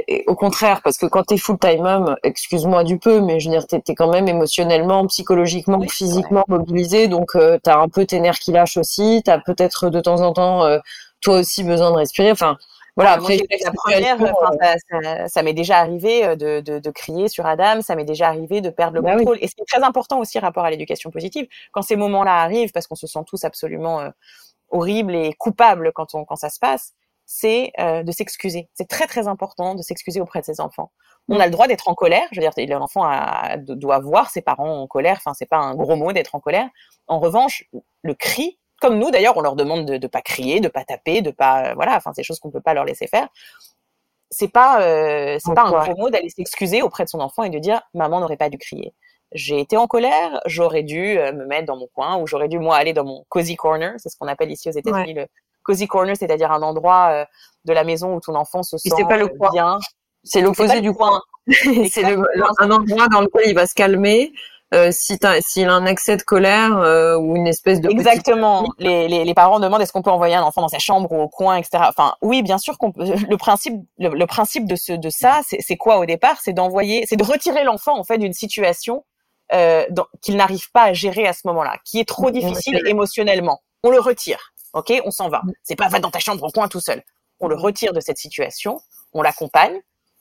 Et 0.06 0.22
au 0.28 0.36
contraire, 0.36 0.80
parce 0.82 0.96
que 0.96 1.06
quand 1.06 1.24
t'es 1.24 1.38
full 1.38 1.58
time 1.58 1.82
mom, 1.82 2.16
excuse-moi 2.22 2.84
du 2.84 2.98
peu, 2.98 3.20
mais 3.20 3.40
je 3.40 3.48
veux 3.48 3.56
dire, 3.56 3.66
t'es 3.66 3.82
es 3.88 3.94
quand 3.96 4.12
même 4.12 4.28
émotionnellement, 4.28 5.06
psychologiquement, 5.08 5.80
physiquement 5.88 6.44
mobilisé, 6.46 7.08
donc 7.08 7.34
euh, 7.34 7.58
t'as 7.60 7.78
un 7.78 7.88
peu 7.88 8.06
tes 8.06 8.20
nerfs 8.20 8.38
qui 8.38 8.52
lâchent 8.52 8.76
aussi, 8.76 9.22
t'as 9.24 9.38
peut-être 9.38 9.90
de 9.90 10.00
temps 10.00 10.20
en 10.20 10.32
temps 10.32 10.64
euh, 10.64 10.78
toi 11.20 11.38
aussi 11.40 11.64
besoin 11.64 11.90
de 11.90 11.96
respirer. 11.96 12.30
Enfin, 12.30 12.58
voilà, 12.98 13.12
après, 13.12 13.38
la 13.64 13.70
première, 13.70 14.18
ça, 14.18 14.74
ça, 14.90 15.28
ça 15.28 15.42
m'est 15.44 15.52
déjà 15.52 15.78
arrivé 15.78 16.24
euh, 16.24 16.34
de, 16.34 16.60
de, 16.60 16.80
de, 16.80 16.90
crier 16.90 17.28
sur 17.28 17.46
Adam, 17.46 17.80
ça 17.80 17.94
m'est 17.94 18.04
déjà 18.04 18.26
arrivé 18.26 18.60
de 18.60 18.70
perdre 18.70 18.96
le 18.96 19.02
bah 19.02 19.16
contrôle. 19.16 19.38
Et 19.40 19.46
c'est 19.46 19.64
très 19.68 19.84
important 19.84 20.18
aussi 20.18 20.40
rapport 20.40 20.64
à 20.64 20.70
l'éducation 20.72 21.12
positive. 21.12 21.46
Quand 21.70 21.82
ces 21.82 21.94
moments-là 21.94 22.42
arrivent, 22.42 22.72
parce 22.72 22.88
qu'on 22.88 22.96
se 22.96 23.06
sent 23.06 23.20
tous 23.24 23.44
absolument 23.44 24.00
euh, 24.00 24.10
horribles 24.70 25.14
et 25.14 25.32
coupables 25.38 25.92
quand, 25.94 26.16
on, 26.16 26.24
quand 26.24 26.34
ça 26.34 26.50
se 26.50 26.58
passe, 26.58 26.94
c'est 27.24 27.70
euh, 27.78 28.02
de 28.02 28.10
s'excuser. 28.10 28.68
C'est 28.74 28.88
très 28.88 29.06
très 29.06 29.28
important 29.28 29.76
de 29.76 29.82
s'excuser 29.82 30.20
auprès 30.20 30.40
de 30.40 30.46
ses 30.46 30.60
enfants. 30.60 30.90
On 31.28 31.38
a 31.38 31.44
le 31.44 31.52
droit 31.52 31.68
d'être 31.68 31.88
en 31.88 31.94
colère. 31.94 32.26
Je 32.32 32.40
veux 32.40 32.48
dire, 32.48 32.78
l'enfant 32.80 33.08
doit 33.58 34.00
voir 34.00 34.30
ses 34.30 34.42
parents 34.42 34.80
en 34.80 34.88
colère. 34.88 35.18
Enfin, 35.18 35.34
c'est 35.34 35.48
pas 35.48 35.58
un 35.58 35.76
gros 35.76 35.94
mot 35.94 36.12
d'être 36.12 36.34
en 36.34 36.40
colère. 36.40 36.68
En 37.06 37.20
revanche, 37.20 37.64
le 38.02 38.14
cri 38.14 38.57
comme 38.80 38.98
nous 38.98 39.10
d'ailleurs, 39.10 39.36
on 39.36 39.40
leur 39.40 39.56
demande 39.56 39.84
de 39.84 39.98
ne 39.98 40.06
pas 40.06 40.22
crier, 40.22 40.60
de 40.60 40.68
pas 40.68 40.84
taper, 40.84 41.22
de 41.22 41.30
pas, 41.30 41.70
euh, 41.70 41.74
voilà, 41.74 41.96
enfin, 41.96 42.12
ces 42.14 42.22
choses 42.22 42.38
qu'on 42.38 42.50
peut 42.50 42.60
pas 42.60 42.74
leur 42.74 42.84
laisser 42.84 43.06
faire. 43.06 43.28
C'est 44.30 44.48
pas, 44.48 44.82
euh, 44.82 45.38
c'est 45.42 45.54
pas 45.54 45.64
un 45.64 45.70
gros 45.70 45.96
mot 45.96 46.10
d'aller 46.10 46.28
s'excuser 46.28 46.82
auprès 46.82 47.04
de 47.04 47.08
son 47.08 47.20
enfant 47.20 47.44
et 47.44 47.50
de 47.50 47.58
dire, 47.58 47.80
maman 47.94 48.20
n'aurait 48.20 48.36
pas 48.36 48.50
dû 48.50 48.58
crier. 48.58 48.92
J'ai 49.32 49.58
été 49.60 49.76
en 49.76 49.86
colère, 49.86 50.40
j'aurais 50.46 50.82
dû 50.82 51.18
euh, 51.18 51.32
me 51.32 51.46
mettre 51.46 51.66
dans 51.66 51.76
mon 51.76 51.88
coin 51.94 52.18
ou 52.18 52.26
j'aurais 52.26 52.48
dû 52.48 52.58
moi 52.58 52.76
aller 52.76 52.92
dans 52.92 53.04
mon 53.04 53.24
cozy 53.28 53.56
corner, 53.56 53.94
c'est 53.98 54.08
ce 54.10 54.16
qu'on 54.16 54.28
appelle 54.28 54.50
ici 54.50 54.68
aux 54.68 54.72
États-Unis 54.72 55.14
le 55.14 55.26
cozy 55.62 55.86
corner, 55.86 56.16
c'est-à-dire 56.16 56.52
un 56.52 56.62
endroit 56.62 57.26
de 57.64 57.72
la 57.72 57.84
maison 57.84 58.14
où 58.14 58.20
ton 58.20 58.34
enfant 58.34 58.62
se 58.62 58.78
sent 58.78 58.90
pas 59.06 59.18
le 59.18 59.28
bien. 59.52 59.78
C'est 60.24 60.40
l'opposé 60.40 60.80
du 60.80 60.92
coin. 60.92 61.20
c'est 61.46 62.04
un 62.04 62.70
endroit 62.70 63.08
dans 63.08 63.20
lequel 63.20 63.48
il 63.48 63.54
va 63.54 63.66
se 63.66 63.74
calmer, 63.74 64.32
euh, 64.74 64.90
si 64.92 65.18
s'il 65.40 65.68
a 65.68 65.72
un 65.72 65.86
accès 65.86 66.18
de 66.18 66.22
colère 66.22 66.76
euh, 66.76 67.16
ou 67.16 67.36
une 67.36 67.46
espèce 67.46 67.80
de 67.80 67.88
exactement. 67.88 68.68
les, 68.78 69.08
les, 69.08 69.24
les, 69.24 69.34
parents 69.34 69.60
demandent 69.60 69.80
est-ce 69.80 69.92
qu'on 69.92 70.02
peut 70.02 70.10
envoyer 70.10 70.34
un 70.34 70.42
enfant 70.42 70.60
dans 70.60 70.68
sa 70.68 70.78
chambre 70.78 71.10
ou 71.10 71.22
au 71.22 71.28
coin 71.28 71.56
etc 71.56 71.84
enfin 71.88 72.14
oui 72.20 72.42
bien 72.42 72.58
sûr 72.58 72.76
qu'on 72.76 72.92
le 72.96 73.36
principe 73.38 73.76
le, 73.98 74.26
principe 74.26 74.66
de 74.66 74.76
ce 74.76 74.92
de 74.92 75.08
ça 75.08 75.40
c'est 75.42 75.76
quoi 75.76 75.98
au 75.98 76.04
départ? 76.04 76.38
C'est 76.42 76.52
d'envoyer 76.52 77.06
c'est 77.08 77.16
de 77.16 77.24
retirer 77.24 77.64
l'enfant 77.64 77.98
en 77.98 78.04
fait 78.04 78.18
d'une 78.18 78.34
situation 78.34 79.06
euh, 79.54 79.86
qu'il 80.20 80.36
n'arrive 80.36 80.70
pas 80.72 80.82
à 80.82 80.92
gérer 80.92 81.26
à 81.26 81.32
ce 81.32 81.46
moment-là 81.46 81.78
qui 81.86 81.98
est 81.98 82.08
trop 82.08 82.30
difficile 82.30 82.82
émotionnellement. 82.86 83.62
On 83.82 83.90
le 83.90 84.00
retire 84.00 84.52
ok? 84.74 84.92
On 85.06 85.10
s'en 85.10 85.30
va. 85.30 85.40
C'est 85.62 85.76
pas 85.76 85.88
va 85.88 85.98
dans 85.98 86.10
ta 86.10 86.18
chambre 86.18 86.44
au 86.44 86.50
coin 86.50 86.68
tout 86.68 86.80
seul. 86.80 87.02
On 87.40 87.48
le 87.48 87.56
retire 87.56 87.94
de 87.94 88.00
cette 88.00 88.18
situation 88.18 88.80
on 89.14 89.22
l'accompagne 89.22 89.80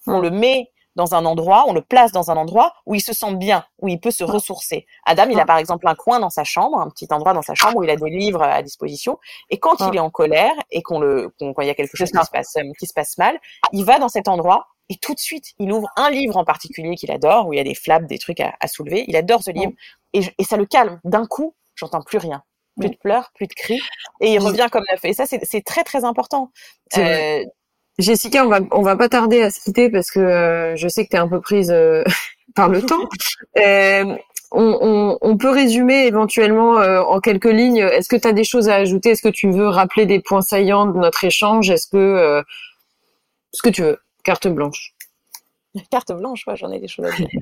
on 0.10 0.22
le 0.22 0.30
met 0.30 0.72
dans 0.98 1.14
un 1.14 1.26
endroit, 1.26 1.66
on 1.68 1.74
le 1.74 1.82
place 1.82 2.12
dans 2.12 2.32
un 2.32 2.36
endroit 2.36 2.74
où 2.88 2.96
il 2.96 3.02
se 3.02 3.14
sent 3.14 3.36
bien, 3.36 3.64
où 3.80 3.88
il 3.88 4.00
peut 4.00 4.12
se 4.12 4.24
ressourcer. 4.24 4.88
Adam, 5.06 5.28
il 5.30 5.40
a 5.40 5.46
par 5.46 5.60
exemple 5.60 5.88
un 5.88 5.94
coin 5.94 6.20
dans 6.20 6.32
sa 6.32 6.44
chambre, 6.44 6.80
un 6.80 6.90
petit 6.90 7.08
endroit 7.12 7.34
dans 7.34 7.44
sa 7.44 7.54
chambre 7.54 7.78
où 7.78 7.84
il 7.84 7.90
a 7.92 7.96
des 7.96 8.10
livres 8.10 8.42
à 8.42 8.64
disposition. 8.64 9.20
Et 9.52 9.60
quand 9.60 9.80
il 9.88 9.96
est 9.96 10.00
en 10.00 10.10
colère 10.10 10.54
et 10.72 10.82
qu'on 10.82 11.00
le, 11.00 11.32
quand 11.40 11.62
il 11.62 11.68
y 11.68 11.70
a 11.70 11.76
quelque 11.76 11.96
chose 11.96 12.12
qui 12.12 12.26
se 12.26 12.32
passe, 12.32 12.56
euh, 12.58 12.64
qui 12.80 12.88
se 12.88 12.94
passe 12.94 13.18
mal, 13.20 13.40
il 13.74 13.86
va 13.86 14.00
dans 14.00 14.10
cet 14.10 14.28
endroit 14.28 14.68
et 14.90 14.96
tout 14.96 15.14
de 15.14 15.20
suite, 15.20 15.54
il 15.60 15.72
ouvre 15.72 15.90
un 15.98 16.10
livre 16.10 16.36
en 16.36 16.46
particulier 16.46 16.96
qu'il 16.96 17.12
adore, 17.12 17.48
où 17.48 17.54
il 17.54 17.58
y 17.58 17.60
a 17.60 17.64
des 17.64 17.76
flaps, 17.76 18.08
des 18.08 18.18
trucs 18.18 18.40
à, 18.40 18.68
soulever. 18.68 19.06
Il 19.08 19.16
adore 19.16 19.44
ce 19.44 19.52
livre 19.52 19.74
et, 20.14 20.22
et 20.38 20.44
ça 20.44 20.58
le 20.58 20.66
calme. 20.66 21.00
D'un 21.04 21.28
coup, 21.28 21.54
j'entends 21.76 22.02
plus 22.02 22.18
rien 22.18 22.44
plus 22.78 22.90
de 22.90 22.96
pleurs, 22.96 23.32
plus 23.34 23.48
de 23.48 23.54
cris, 23.54 23.80
et 24.22 24.34
il 24.34 24.40
revient 24.40 24.68
comme 24.72 24.84
neuf. 24.92 25.04
Et 25.04 25.14
ça, 25.14 25.26
c'est 25.26 25.66
très 25.66 25.84
très 25.84 26.04
important. 26.04 26.52
Euh, 26.98 27.44
Jessica, 28.00 28.46
on 28.46 28.50
va 28.50 28.60
on 28.72 28.82
va 28.82 28.96
pas 28.96 29.10
tarder 29.10 29.42
à 29.42 29.50
se 29.50 29.60
quitter 29.60 29.90
parce 29.90 30.12
que 30.12 30.20
euh, 30.20 30.76
je 30.76 30.88
sais 30.88 31.06
que 31.06 31.10
tu 31.10 31.16
es 31.16 31.20
un 31.20 31.28
peu 31.28 31.42
prise 31.42 31.72
euh, 31.72 32.04
par 32.56 32.70
le 32.70 32.82
temps. 32.82 33.08
Euh, 33.58 34.16
on, 34.52 34.78
on, 34.82 35.18
on, 35.22 35.38
peut 35.38 35.50
résumer 35.50 36.06
éventuellement 36.06 36.76
en 36.76 37.20
quelques 37.20 37.52
lignes. 37.52 37.78
Est-ce 37.80 38.08
que 38.08 38.16
tu 38.16 38.28
as 38.28 38.34
des 38.34 38.44
choses 38.44 38.70
à 38.70 38.76
ajouter? 38.76 39.10
Est-ce 39.12 39.22
que 39.22 39.30
tu 39.30 39.50
veux 39.50 39.68
rappeler 39.68 40.06
des 40.06 40.20
points 40.20 40.42
saillants 40.42 40.86
de 40.86 40.98
notre 40.98 41.24
échange? 41.24 41.70
Est-ce 41.70 41.88
que 41.88 42.44
ce 43.52 43.62
que 43.62 43.70
tu 43.70 43.82
veux 43.82 43.98
Carte 44.24 44.48
blanche. 44.48 44.94
Carte 45.90 46.12
blanche, 46.14 46.46
ouais, 46.48 46.56
j'en 46.56 46.72
ai 46.72 46.80
des 46.80 46.88
choses 46.88 47.06
à 47.06 47.12
dire. 47.12 47.28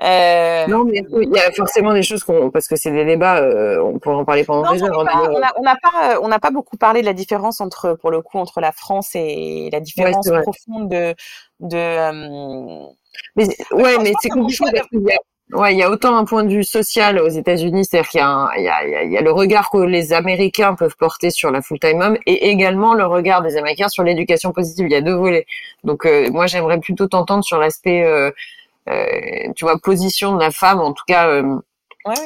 Euh... 0.00 0.66
Non, 0.68 0.84
mais 0.84 1.02
il 1.20 1.34
y 1.34 1.38
a 1.38 1.50
forcément 1.52 1.92
des 1.92 2.02
choses 2.02 2.22
qu'on, 2.24 2.50
parce 2.50 2.66
que 2.66 2.76
c'est 2.76 2.90
des 2.90 3.04
débats, 3.04 3.38
euh, 3.40 3.80
on 3.82 3.98
pourrait 3.98 4.16
en 4.16 4.24
parler 4.24 4.44
pendant 4.44 4.72
des 4.72 4.82
heures. 4.82 5.00
Hein, 5.00 5.32
on 5.56 5.62
n'a 5.62 5.76
pas, 5.76 6.20
on 6.22 6.28
n'a 6.28 6.38
pas 6.38 6.50
beaucoup 6.50 6.76
parlé 6.76 7.00
de 7.00 7.06
la 7.06 7.12
différence 7.12 7.60
entre, 7.60 7.94
pour 7.94 8.10
le 8.10 8.22
coup, 8.22 8.38
entre 8.38 8.60
la 8.60 8.72
France 8.72 9.10
et 9.14 9.68
la 9.72 9.80
différence 9.80 10.28
profonde 10.42 10.88
de, 10.88 11.14
de. 11.60 11.76
Euh... 11.76 12.86
Mais 13.36 13.48
ouais, 13.72 13.98
mais 14.02 14.12
c'est 14.20 14.28
compliqué 14.30 14.64
parce 14.72 14.88
qu'il 14.88 15.02
y 15.02 15.12
a 15.12 15.18
Ouais, 15.52 15.74
il 15.74 15.78
y 15.78 15.82
a 15.82 15.90
autant 15.90 16.16
un 16.16 16.24
point 16.24 16.44
de 16.44 16.48
vue 16.48 16.64
social 16.64 17.18
aux 17.18 17.28
États-Unis, 17.28 17.84
c'est-à-dire 17.84 18.08
qu'il 18.08 18.20
y, 18.20 18.62
y, 18.62 19.12
y 19.12 19.18
a 19.18 19.20
le 19.20 19.32
regard 19.32 19.68
que 19.70 19.76
les 19.76 20.14
Américains 20.14 20.74
peuvent 20.74 20.96
porter 20.96 21.30
sur 21.30 21.50
la 21.50 21.60
full-time 21.60 21.98
mom 21.98 22.16
et 22.24 22.48
également 22.48 22.94
le 22.94 23.04
regard 23.04 23.42
des 23.42 23.58
Américains 23.58 23.88
sur 23.88 24.02
l'éducation 24.02 24.52
positive. 24.52 24.86
Il 24.86 24.92
y 24.92 24.96
a 24.96 25.02
deux 25.02 25.14
volets. 25.14 25.44
Donc 25.84 26.06
euh, 26.06 26.30
moi, 26.30 26.46
j'aimerais 26.46 26.80
plutôt 26.80 27.06
t'entendre 27.06 27.44
sur 27.44 27.58
l'aspect, 27.58 28.02
euh, 28.02 28.30
euh, 28.88 29.04
tu 29.54 29.66
vois, 29.66 29.78
position 29.78 30.34
de 30.36 30.40
la 30.40 30.50
femme, 30.50 30.80
en 30.80 30.94
tout 30.94 31.04
cas 31.06 31.28
euh, 31.28 31.58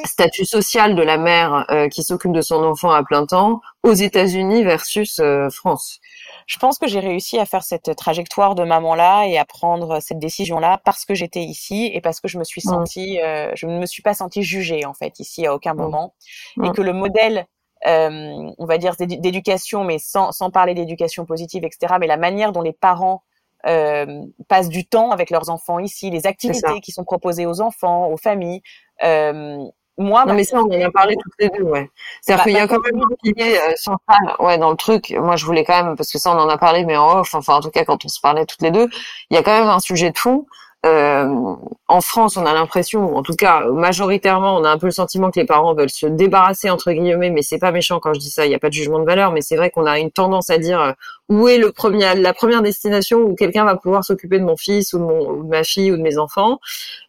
statut 0.05 0.45
social 0.45 0.95
de 0.95 1.03
la 1.03 1.17
mère 1.17 1.65
euh, 1.69 1.89
qui 1.89 2.03
s'occupe 2.03 2.31
de 2.31 2.41
son 2.41 2.63
enfant 2.63 2.91
à 2.91 3.03
plein 3.03 3.25
temps 3.25 3.59
aux 3.83 3.93
États-Unis 3.93 4.63
versus 4.63 5.21
France 5.51 5.99
je 6.47 6.57
pense 6.57 6.79
que 6.79 6.87
j'ai 6.87 6.99
réussi 6.99 7.37
à 7.37 7.45
faire 7.45 7.63
cette 7.63 7.95
trajectoire 7.95 8.55
de 8.55 8.63
maman-là 8.63 9.25
et 9.27 9.37
à 9.37 9.45
prendre 9.45 9.99
cette 9.99 10.17
décision-là 10.17 10.81
parce 10.83 11.05
que 11.05 11.13
j'étais 11.13 11.43
ici 11.43 11.91
et 11.93 12.01
parce 12.01 12.21
que 12.21 12.27
je 12.27 12.39
me 12.39 12.43
suis 12.43 12.61
sentie, 12.61 13.21
euh, 13.21 13.51
je 13.55 13.67
ne 13.67 13.77
me 13.77 13.85
suis 13.85 14.01
pas 14.01 14.13
sentie 14.13 14.43
jugée 14.43 14.85
en 14.85 14.93
fait 14.93 15.19
ici 15.19 15.45
à 15.45 15.53
aucun 15.53 15.73
moment. 15.73 16.15
Et 16.63 16.71
que 16.71 16.81
le 16.81 16.93
modèle 16.93 17.45
euh, 17.85 18.51
on 18.57 18.65
va 18.65 18.77
dire 18.77 18.95
d'éducation, 18.97 19.83
mais 19.83 19.99
sans, 19.99 20.31
sans 20.31 20.49
parler 20.49 20.73
d'éducation 20.73 21.25
positive, 21.25 21.63
etc. 21.63 21.95
Mais 21.99 22.07
la 22.07 22.17
manière 22.17 22.51
dont 22.51 22.61
les 22.61 22.73
parents 22.73 23.23
euh, 23.65 24.23
passent 24.47 24.69
du 24.69 24.85
temps 24.85 25.11
avec 25.11 25.29
leurs 25.29 25.49
enfants 25.49 25.79
ici, 25.79 26.09
les 26.09 26.25
activités 26.25 26.79
qui 26.81 26.91
sont 26.91 27.03
proposées 27.03 27.45
aux 27.45 27.61
enfants, 27.61 28.07
aux 28.07 28.17
familles, 28.17 28.61
euh, 29.03 29.63
moi, 29.97 30.25
non, 30.25 30.35
mais 30.35 30.43
ça, 30.43 30.61
on 30.61 30.71
en 30.71 30.85
a 30.85 30.91
parlé 30.91 31.15
toutes 31.15 31.33
les 31.39 31.49
deux, 31.49 31.63
ouais. 31.63 31.89
C'est-à-dire 32.21 32.43
bah, 32.45 32.51
qu'il 32.51 32.59
y 32.59 32.61
a 32.61 32.67
quand 32.67 32.79
même 32.79 33.01
une 33.23 33.29
idée 33.31 33.57
euh, 33.57 33.73
centrale, 33.75 34.35
ouais, 34.39 34.57
dans 34.59 34.69
le 34.69 34.77
truc. 34.77 35.09
Moi, 35.17 35.35
je 35.37 35.45
voulais 35.45 35.63
quand 35.63 35.83
même, 35.83 35.95
parce 35.95 36.11
que 36.11 36.19
ça, 36.19 36.31
on 36.31 36.39
en 36.39 36.49
a 36.49 36.57
parlé, 36.57 36.85
mais 36.85 36.95
en 36.95 37.19
off, 37.19 37.33
enfin, 37.33 37.55
en 37.55 37.61
tout 37.61 37.71
cas, 37.71 37.83
quand 37.83 38.05
on 38.05 38.07
se 38.07 38.19
parlait 38.19 38.45
toutes 38.45 38.61
les 38.61 38.71
deux, 38.71 38.87
il 39.29 39.35
y 39.35 39.37
a 39.37 39.43
quand 39.43 39.59
même 39.59 39.69
un 39.69 39.79
sujet 39.79 40.11
de 40.11 40.17
fond. 40.17 40.45
Euh, 40.87 41.55
en 41.89 42.01
France, 42.01 42.37
on 42.37 42.45
a 42.45 42.53
l'impression, 42.53 43.15
en 43.15 43.23
tout 43.23 43.35
cas 43.35 43.65
majoritairement, 43.65 44.57
on 44.57 44.63
a 44.63 44.69
un 44.69 44.77
peu 44.77 44.87
le 44.87 44.91
sentiment 44.91 45.31
que 45.31 45.39
les 45.39 45.45
parents 45.45 45.73
veulent 45.73 45.89
se 45.89 46.05
débarrasser 46.05 46.69
entre 46.69 46.91
guillemets, 46.91 47.29
mais 47.29 47.41
c'est 47.41 47.59
pas 47.59 47.71
méchant 47.71 47.99
quand 47.99 48.13
je 48.13 48.19
dis 48.19 48.29
ça. 48.29 48.45
Il 48.45 48.49
n'y 48.49 48.55
a 48.55 48.59
pas 48.59 48.69
de 48.69 48.73
jugement 48.73 48.99
de 48.99 49.05
valeur, 49.05 49.31
mais 49.31 49.41
c'est 49.41 49.55
vrai 49.55 49.69
qu'on 49.69 49.85
a 49.85 49.99
une 49.99 50.11
tendance 50.11 50.49
à 50.49 50.57
dire 50.57 50.81
euh, 50.81 50.91
où 51.29 51.47
est 51.47 51.57
le 51.57 51.71
premier, 51.71 52.15
la 52.15 52.33
première 52.33 52.61
destination 52.61 53.19
où 53.19 53.35
quelqu'un 53.35 53.65
va 53.65 53.75
pouvoir 53.75 54.03
s'occuper 54.03 54.39
de 54.39 54.45
mon 54.45 54.55
fils 54.55 54.93
ou 54.93 54.99
de, 54.99 55.03
mon, 55.03 55.29
ou 55.29 55.43
de 55.43 55.49
ma 55.49 55.63
fille 55.63 55.91
ou 55.91 55.97
de 55.97 56.01
mes 56.01 56.17
enfants. 56.17 56.59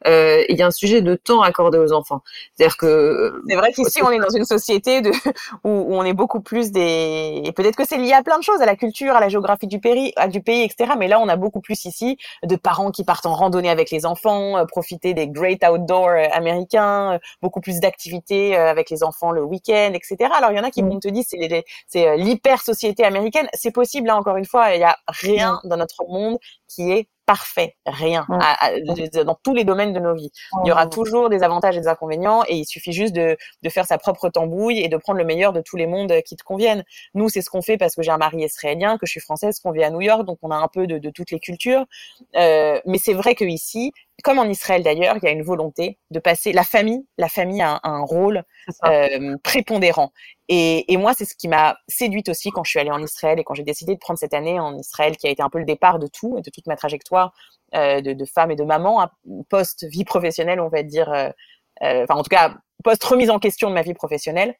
Euh, 0.06 0.42
il 0.48 0.56
y 0.56 0.62
a 0.62 0.66
un 0.66 0.72
sujet 0.72 1.02
de 1.02 1.14
temps 1.14 1.42
accordé 1.42 1.78
aux 1.78 1.92
enfants. 1.92 2.22
C'est-à-dire 2.54 2.76
que 2.76 3.42
c'est 3.48 3.56
vrai 3.56 3.72
qu'ici 3.72 4.02
on 4.02 4.10
est 4.10 4.18
dans 4.18 4.30
une 4.30 4.44
société 4.44 5.02
de 5.02 5.10
où, 5.64 5.70
on 5.88 6.04
est 6.04 6.14
beaucoup 6.14 6.40
plus 6.40 6.72
des 6.72 7.42
et 7.44 7.52
peut-être 7.52 7.76
que 7.76 7.86
c'est 7.86 7.98
lié 7.98 8.12
à 8.12 8.22
plein 8.22 8.38
de 8.38 8.44
choses, 8.44 8.60
à 8.60 8.66
la 8.66 8.76
culture, 8.76 9.14
à 9.14 9.20
la 9.20 9.28
géographie 9.28 9.66
du 9.66 9.80
pays, 9.80 10.12
à 10.16 10.28
du 10.28 10.40
pays, 10.40 10.62
etc. 10.62 10.92
Mais 10.98 11.08
là 11.08 11.20
on 11.20 11.28
a 11.28 11.36
beaucoup 11.36 11.60
plus 11.60 11.84
ici 11.84 12.16
de 12.44 12.56
parents 12.56 12.90
qui 12.90 13.04
partent 13.04 13.26
en 13.26 13.34
randonnée 13.34 13.67
avec 13.68 13.90
les 13.90 14.06
enfants, 14.06 14.56
euh, 14.56 14.64
profiter 14.64 15.14
des 15.14 15.28
great 15.28 15.64
outdoors 15.64 16.08
euh, 16.08 16.26
américains, 16.32 17.14
euh, 17.14 17.18
beaucoup 17.42 17.60
plus 17.60 17.80
d'activités 17.80 18.56
avec 18.56 18.90
les 18.90 19.02
enfants 19.02 19.30
le 19.30 19.42
week-end, 19.42 19.92
etc. 19.94 20.30
Alors 20.36 20.50
il 20.52 20.56
y 20.56 20.60
en 20.60 20.64
a 20.64 20.70
qui 20.70 20.82
mm. 20.82 20.88
vont 20.88 21.00
te 21.00 21.08
dire 21.08 21.24
c'est 21.26 21.64
c'est 21.86 22.16
l'hyper 22.16 22.62
société 22.62 23.04
américaine, 23.04 23.48
c'est 23.52 23.70
possible 23.70 24.08
là 24.08 24.16
encore 24.16 24.36
une 24.36 24.44
fois, 24.44 24.74
il 24.74 24.80
y 24.80 24.84
a 24.84 24.96
rien 25.08 25.60
mm. 25.64 25.68
dans 25.68 25.76
notre 25.76 26.04
monde 26.08 26.38
qui 26.68 26.90
est 26.92 27.08
parfait, 27.28 27.76
rien, 27.84 28.24
mm. 28.30 29.22
dans 29.24 29.34
tous 29.42 29.54
les 29.54 29.64
domaines 29.64 29.92
de 29.92 30.00
nos 30.00 30.14
vies. 30.14 30.32
Il 30.64 30.68
y 30.68 30.72
aura 30.72 30.86
toujours 30.86 31.28
des 31.28 31.42
avantages 31.42 31.76
et 31.76 31.80
des 31.80 31.86
inconvénients, 31.86 32.42
et 32.48 32.56
il 32.56 32.64
suffit 32.64 32.94
juste 32.94 33.14
de, 33.14 33.36
de, 33.62 33.68
faire 33.68 33.84
sa 33.84 33.98
propre 33.98 34.30
tambouille 34.30 34.78
et 34.78 34.88
de 34.88 34.96
prendre 34.96 35.18
le 35.18 35.26
meilleur 35.26 35.52
de 35.52 35.60
tous 35.60 35.76
les 35.76 35.86
mondes 35.86 36.22
qui 36.22 36.36
te 36.36 36.42
conviennent. 36.42 36.84
Nous, 37.12 37.28
c'est 37.28 37.42
ce 37.42 37.50
qu'on 37.50 37.60
fait 37.60 37.76
parce 37.76 37.94
que 37.94 38.00
j'ai 38.02 38.10
un 38.10 38.16
mari 38.16 38.44
israélien, 38.44 38.96
que 38.96 39.04
je 39.04 39.10
suis 39.10 39.20
française, 39.20 39.60
qu'on 39.60 39.72
vit 39.72 39.84
à 39.84 39.90
New 39.90 40.00
York, 40.00 40.24
donc 40.24 40.38
on 40.40 40.50
a 40.50 40.56
un 40.56 40.68
peu 40.68 40.86
de, 40.86 41.10
toutes 41.10 41.30
les 41.30 41.38
cultures. 41.38 41.84
Euh, 42.36 42.80
mais 42.86 42.96
c'est 42.96 43.12
vrai 43.12 43.34
que 43.34 43.44
ici, 43.44 43.92
comme 44.22 44.38
en 44.38 44.44
Israël 44.44 44.82
d'ailleurs, 44.82 45.16
il 45.16 45.24
y 45.24 45.28
a 45.28 45.30
une 45.30 45.42
volonté 45.42 45.98
de 46.10 46.18
passer 46.18 46.52
la 46.52 46.64
famille. 46.64 47.06
La 47.18 47.28
famille 47.28 47.62
a 47.62 47.80
un, 47.84 48.00
rôle 48.00 48.42
euh, 48.84 49.36
prépondérant. 49.42 50.12
Et, 50.48 50.92
et, 50.92 50.96
moi, 50.96 51.12
c'est 51.16 51.24
ce 51.24 51.34
qui 51.36 51.46
m'a 51.46 51.76
séduite 51.88 52.28
aussi 52.28 52.50
quand 52.50 52.64
je 52.64 52.70
suis 52.70 52.80
allée 52.80 52.90
en 52.90 53.02
Israël 53.02 53.38
et 53.38 53.44
quand 53.44 53.54
j'ai 53.54 53.62
décidé 53.62 53.94
de 53.94 53.98
prendre 53.98 54.18
cette 54.18 54.34
année 54.34 54.58
en 54.58 54.76
Israël, 54.76 55.16
qui 55.16 55.26
a 55.26 55.30
été 55.30 55.42
un 55.42 55.50
peu 55.50 55.58
le 55.58 55.64
départ 55.64 55.98
de 55.98 56.06
tout, 56.06 56.40
de 56.40 56.50
toute 56.50 56.66
ma 56.66 56.76
trajectoire 56.76 57.32
euh, 57.74 58.00
de, 58.00 58.14
de, 58.14 58.24
femme 58.24 58.50
et 58.50 58.56
de 58.56 58.64
maman, 58.64 59.02
hein, 59.02 59.10
post 59.50 59.84
vie 59.84 60.04
professionnelle, 60.04 60.58
on 60.58 60.68
va 60.68 60.82
dire. 60.82 61.12
Euh, 61.12 61.28
euh, 61.82 62.04
enfin, 62.04 62.18
en 62.18 62.22
tout 62.22 62.30
cas, 62.30 62.56
post 62.82 63.04
remise 63.04 63.30
en 63.30 63.38
question 63.38 63.68
de 63.68 63.74
ma 63.74 63.82
vie 63.82 63.94
professionnelle. 63.94 64.54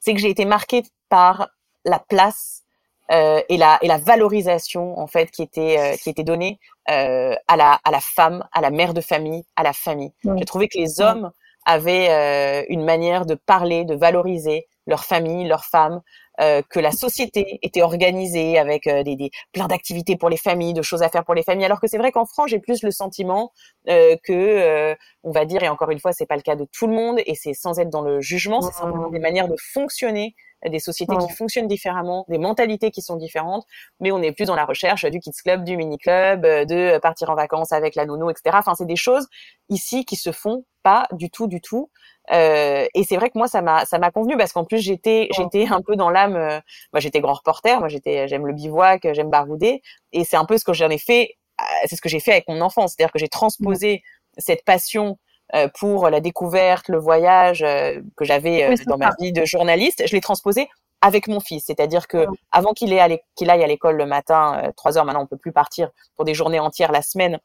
C'est 0.00 0.12
que 0.12 0.20
j'ai 0.20 0.30
été 0.30 0.44
marquée 0.44 0.82
par 1.08 1.50
la 1.84 2.00
place 2.00 2.61
euh, 3.10 3.40
et, 3.48 3.56
la, 3.56 3.78
et 3.82 3.88
la 3.88 3.98
valorisation 3.98 4.98
en 4.98 5.06
fait 5.06 5.30
qui 5.30 5.42
était 5.42 5.76
euh, 5.78 5.96
qui 5.96 6.08
était 6.08 6.22
donnée 6.22 6.58
euh, 6.90 7.34
à 7.48 7.56
la 7.56 7.80
à 7.84 7.90
la 7.90 8.00
femme, 8.00 8.46
à 8.52 8.60
la 8.60 8.70
mère 8.70 8.94
de 8.94 9.00
famille, 9.00 9.44
à 9.56 9.62
la 9.62 9.72
famille. 9.72 10.12
J'ai 10.24 10.44
trouvé 10.44 10.68
que 10.68 10.78
les 10.78 11.00
hommes 11.00 11.32
avaient 11.66 12.08
euh, 12.10 12.64
une 12.68 12.84
manière 12.84 13.26
de 13.26 13.34
parler, 13.34 13.84
de 13.84 13.94
valoriser 13.94 14.66
leur 14.86 15.04
famille, 15.04 15.46
leurs 15.46 15.64
femmes, 15.64 16.00
euh, 16.40 16.62
que 16.70 16.80
la 16.80 16.90
société 16.90 17.60
était 17.62 17.82
organisée 17.82 18.58
avec 18.58 18.88
des, 18.88 19.14
des, 19.14 19.30
plein 19.52 19.68
d'activités 19.68 20.16
pour 20.16 20.28
les 20.28 20.36
familles, 20.36 20.72
de 20.72 20.82
choses 20.82 21.02
à 21.02 21.08
faire 21.08 21.24
pour 21.24 21.34
les 21.34 21.44
familles. 21.44 21.66
Alors 21.66 21.80
que 21.80 21.86
c'est 21.86 21.98
vrai 21.98 22.10
qu'en 22.10 22.24
France, 22.24 22.50
j'ai 22.50 22.58
plus 22.58 22.82
le 22.82 22.90
sentiment 22.90 23.52
que, 23.86 24.96
on 25.22 25.30
va 25.30 25.44
dire, 25.44 25.62
et 25.62 25.68
encore 25.68 25.90
une 25.90 26.00
fois, 26.00 26.12
c'est 26.12 26.26
pas 26.26 26.34
le 26.34 26.42
cas 26.42 26.56
de 26.56 26.66
tout 26.72 26.88
le 26.88 26.94
monde, 26.94 27.20
et 27.26 27.36
c'est 27.36 27.54
sans 27.54 27.78
être 27.78 27.90
dans 27.90 28.02
le 28.02 28.20
jugement, 28.20 28.60
c'est 28.60 28.72
simplement 28.72 29.08
des 29.08 29.20
manières 29.20 29.46
de 29.46 29.56
fonctionner 29.72 30.34
des 30.68 30.78
sociétés 30.78 31.16
qui 31.16 31.34
fonctionnent 31.34 31.66
différemment, 31.66 32.24
des 32.28 32.38
mentalités 32.38 32.90
qui 32.90 33.02
sont 33.02 33.16
différentes, 33.16 33.66
mais 34.00 34.12
on 34.12 34.18
n'est 34.18 34.32
plus 34.32 34.44
dans 34.44 34.54
la 34.54 34.64
recherche 34.64 35.04
du 35.04 35.18
kids 35.20 35.32
club, 35.42 35.64
du 35.64 35.76
mini 35.76 35.98
club, 35.98 36.44
euh, 36.44 36.64
de 36.64 36.98
partir 36.98 37.30
en 37.30 37.34
vacances 37.34 37.72
avec 37.72 37.94
la 37.94 38.06
nounou, 38.06 38.30
etc. 38.30 38.56
Enfin, 38.58 38.74
c'est 38.74 38.86
des 38.86 38.96
choses 38.96 39.26
ici 39.68 40.04
qui 40.04 40.16
se 40.16 40.32
font 40.32 40.64
pas 40.82 41.06
du 41.12 41.30
tout, 41.30 41.46
du 41.46 41.60
tout. 41.60 41.90
Euh, 42.32 42.86
et 42.94 43.04
c'est 43.04 43.16
vrai 43.16 43.30
que 43.30 43.38
moi, 43.38 43.48
ça 43.48 43.62
m'a, 43.62 43.84
ça 43.84 43.98
m'a 43.98 44.10
convenu 44.10 44.36
parce 44.36 44.52
qu'en 44.52 44.64
plus 44.64 44.78
j'étais, 44.78 45.28
j'étais 45.36 45.66
un 45.70 45.82
peu 45.82 45.96
dans 45.96 46.10
l'âme. 46.10 46.36
Euh, 46.36 46.60
moi, 46.92 47.00
j'étais 47.00 47.20
grand 47.20 47.34
reporter. 47.34 47.78
Moi, 47.78 47.88
j'étais, 47.88 48.28
j'aime 48.28 48.46
le 48.46 48.52
bivouac, 48.52 49.06
j'aime 49.12 49.30
barouder, 49.30 49.82
et 50.12 50.24
c'est 50.24 50.36
un 50.36 50.44
peu 50.44 50.58
ce 50.58 50.64
que 50.64 50.72
j'en 50.72 50.90
ai 50.90 50.98
fait. 50.98 51.36
Euh, 51.60 51.64
c'est 51.86 51.96
ce 51.96 52.00
que 52.00 52.08
j'ai 52.08 52.20
fait 52.20 52.32
avec 52.32 52.48
mon 52.48 52.60
enfant, 52.60 52.86
c'est-à-dire 52.86 53.12
que 53.12 53.18
j'ai 53.18 53.28
transposé 53.28 54.02
cette 54.38 54.64
passion 54.64 55.10
euh, 55.10 55.31
pour 55.78 56.08
la 56.08 56.20
découverte, 56.20 56.88
le 56.88 56.98
voyage 56.98 57.62
euh, 57.62 58.00
que 58.16 58.24
j'avais 58.24 58.64
euh, 58.64 58.74
dans 58.86 58.98
ma 58.98 59.10
vie 59.20 59.32
de 59.32 59.44
journaliste, 59.44 60.02
je 60.06 60.12
l'ai 60.12 60.20
transposé 60.20 60.68
avec 61.00 61.26
mon 61.26 61.40
fils, 61.40 61.64
c'est-à-dire 61.66 62.06
que 62.06 62.26
avant 62.52 62.72
qu'il 62.72 62.90
qu'il 63.34 63.50
aille 63.50 63.64
à 63.64 63.66
l'école 63.66 63.96
le 63.96 64.06
matin, 64.06 64.70
trois 64.76 64.96
heures 64.96 65.04
maintenant, 65.04 65.22
on 65.22 65.26
peut 65.26 65.36
plus 65.36 65.50
partir 65.50 65.90
pour 66.14 66.24
des 66.24 66.32
journées 66.32 66.60
entières 66.60 66.92
la 66.92 67.02
semaine. 67.02 67.40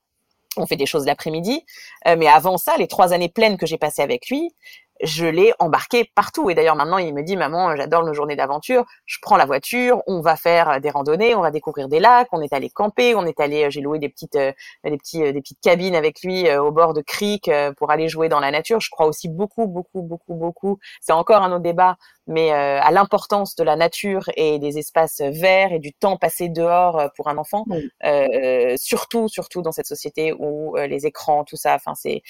On 0.57 0.67
fait 0.67 0.75
des 0.75 0.85
choses 0.85 1.07
l'après-midi, 1.07 1.65
mais 2.05 2.27
avant 2.27 2.57
ça, 2.57 2.77
les 2.77 2.87
trois 2.87 3.13
années 3.13 3.29
pleines 3.29 3.57
que 3.57 3.65
j'ai 3.65 3.79
passées 3.79 4.03
avec 4.03 4.29
lui, 4.29 4.53
je 5.01 5.25
l'ai 5.25 5.53
embarqué 5.59 6.11
partout. 6.15 6.49
Et 6.49 6.55
d'ailleurs, 6.55 6.75
maintenant, 6.75 6.97
il 6.97 7.13
me 7.13 7.23
dit, 7.23 7.37
maman, 7.37 7.75
j'adore 7.75 8.03
nos 8.03 8.13
journées 8.13 8.35
d'aventure. 8.35 8.85
Je 9.05 9.17
prends 9.21 9.37
la 9.37 9.45
voiture, 9.45 10.01
on 10.07 10.21
va 10.21 10.35
faire 10.35 10.79
des 10.81 10.89
randonnées, 10.89 11.35
on 11.35 11.41
va 11.41 11.51
découvrir 11.51 11.87
des 11.87 11.99
lacs. 11.99 12.27
On 12.31 12.41
est 12.41 12.53
allé 12.53 12.69
camper, 12.69 13.15
on 13.15 13.25
est 13.25 13.39
allé, 13.39 13.69
j'ai 13.71 13.81
loué 13.81 13.99
des 13.99 14.09
petites, 14.09 14.35
euh, 14.35 14.51
des 14.83 14.97
petits, 14.97 15.23
euh, 15.23 15.31
des 15.31 15.41
petites 15.41 15.61
cabines 15.61 15.95
avec 15.95 16.21
lui 16.21 16.47
euh, 16.47 16.61
au 16.61 16.71
bord 16.71 16.93
de 16.93 17.01
criques 17.01 17.51
pour 17.77 17.91
aller 17.91 18.09
jouer 18.09 18.29
dans 18.29 18.39
la 18.39 18.51
nature. 18.51 18.79
Je 18.79 18.89
crois 18.89 19.07
aussi 19.07 19.29
beaucoup, 19.29 19.67
beaucoup, 19.67 20.01
beaucoup, 20.01 20.35
beaucoup. 20.35 20.79
C'est 21.01 21.13
encore 21.13 21.41
un 21.41 21.51
autre 21.51 21.63
débat 21.63 21.97
mais 22.27 22.51
euh, 22.51 22.79
à 22.81 22.91
l'importance 22.91 23.55
de 23.55 23.63
la 23.63 23.75
nature 23.75 24.29
et 24.35 24.59
des 24.59 24.77
espaces 24.77 25.21
verts 25.21 25.71
et 25.71 25.79
du 25.79 25.93
temps 25.93 26.17
passé 26.17 26.49
dehors 26.49 26.99
euh, 26.99 27.07
pour 27.15 27.29
un 27.29 27.37
enfant, 27.37 27.65
euh, 28.03 28.75
surtout 28.77 29.27
surtout 29.29 29.61
dans 29.61 29.71
cette 29.71 29.87
société 29.87 30.33
où 30.37 30.75
les 30.75 31.05
écrans, 31.05 31.43
tout 31.45 31.55
ça, 31.55 31.75
enfin 31.75 31.93
c'est 31.95 32.21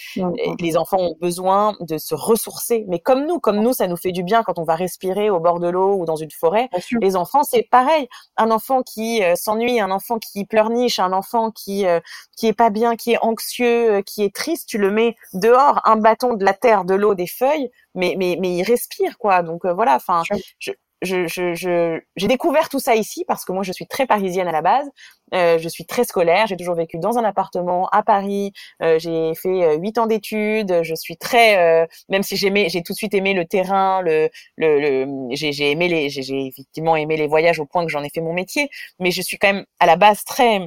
les 0.59 0.78
enfants 0.78 0.99
ont 0.99 1.18
besoin 1.20 1.76
de 1.80 1.97
se 1.97 2.13
ressourcer, 2.13 2.57
mais 2.88 2.99
comme 2.99 3.26
nous, 3.26 3.39
comme 3.39 3.62
nous, 3.62 3.74
ça 3.74 3.88
nous 3.88 3.97
fait 3.97 4.12
du 4.12 4.24
bien 4.24 4.43
quand 4.43 4.60
on 4.60 4.64
va 4.64 4.76
respirer 4.76 5.30
au 5.30 5.39
bord 5.39 5.60
de 5.60 5.68
l'eau 5.68 5.95
ou 5.95 6.05
dans 6.05 6.16
une 6.16 6.32
forêt. 6.32 6.70
Les 7.01 7.16
enfants, 7.16 7.43
c'est 7.43 7.64
pareil. 7.64 8.08
Un 8.38 8.51
enfant 8.51 8.84
qui 8.84 9.22
s'ennuie, 9.36 9.80
un 9.80 9.91
enfant 9.91 10.20
qui 10.20 10.45
pleurniche, 10.45 10.99
un 10.99 11.14
enfant 11.14 11.51
qui 11.51 11.86
qui 12.36 12.47
est 12.47 12.53
pas 12.53 12.70
bien, 12.70 12.95
qui 12.95 13.14
est 13.14 13.20
anxieux, 13.22 14.01
qui 14.01 14.24
est 14.24 14.34
triste, 14.34 14.68
tu 14.68 14.78
le 14.78 14.91
mets 14.91 15.16
dehors, 15.34 15.82
un 15.86 15.95
bâton 15.95 16.34
de 16.34 16.45
la 16.45 16.53
terre, 16.53 16.86
de 16.86 16.95
l'eau, 16.95 17.16
des 17.16 17.28
feuilles, 17.28 17.70
mais 17.95 18.16
mais 18.18 18.38
mais 18.39 18.55
il 18.55 18.64
respire 18.64 19.18
quoi. 19.18 19.41
Donc 19.43 19.66
euh, 19.66 19.74
voilà, 19.74 19.95
enfin 19.95 20.24
je, 20.60 20.72
je, 21.02 21.28
je, 21.28 22.00
j'ai 22.16 22.28
découvert 22.28 22.70
tout 22.70 22.80
ça 22.80 22.95
ici 22.95 23.24
parce 23.28 23.45
que 23.45 23.52
moi 23.52 23.64
je 23.64 23.72
suis 23.72 23.88
très 23.88 24.06
parisienne 24.06 24.48
à 24.48 24.52
la 24.52 24.62
base. 24.62 24.88
Euh, 25.34 25.58
je 25.58 25.68
suis 25.70 25.86
très 25.86 26.04
scolaire. 26.04 26.48
J'ai 26.48 26.58
toujours 26.58 26.76
vécu 26.76 26.98
dans 26.98 27.18
un 27.18 27.24
appartement 27.24 27.88
à 27.89 28.02
Paris. 28.04 28.54
Euh, 28.82 28.98
j'ai 29.00 29.34
fait 29.36 29.78
huit 29.78 29.98
ans 29.98 30.08
d'études. 30.08 30.82
Je 30.84 30.95
suis 30.95 31.18
très, 31.18 31.88
même 32.10 32.24
si 32.24 32.36
j'aimais, 32.38 32.70
j'ai 32.70 32.84
tout 32.84 32.93
de 32.93 32.98
suite 32.98 33.14
aimé 33.14 33.34
le 33.34 33.45
terrain. 33.45 34.02
Le, 34.02 34.30
le, 34.56 34.80
le 34.80 35.36
j'ai, 35.36 35.52
j'ai 35.52 35.72
aimé 35.72 35.88
les, 35.88 36.10
j'ai, 36.10 36.24
j'ai 36.24 36.48
effectivement 36.48 36.95
aimé 36.95 37.18
les 37.18 37.28
voyages 37.28 37.60
au 37.60 37.66
point 37.66 37.84
que 37.86 37.91
j'en 37.91 38.04
ai 38.04 38.10
fait 38.10 38.22
mon 38.22 38.34
métier. 38.34 38.70
Mais 39.00 39.12
je 39.12 39.22
suis 39.22 39.38
quand 39.38 39.54
même 39.54 39.66
à 39.80 39.86
la 39.86 39.95
base 39.98 40.24
très 40.24 40.62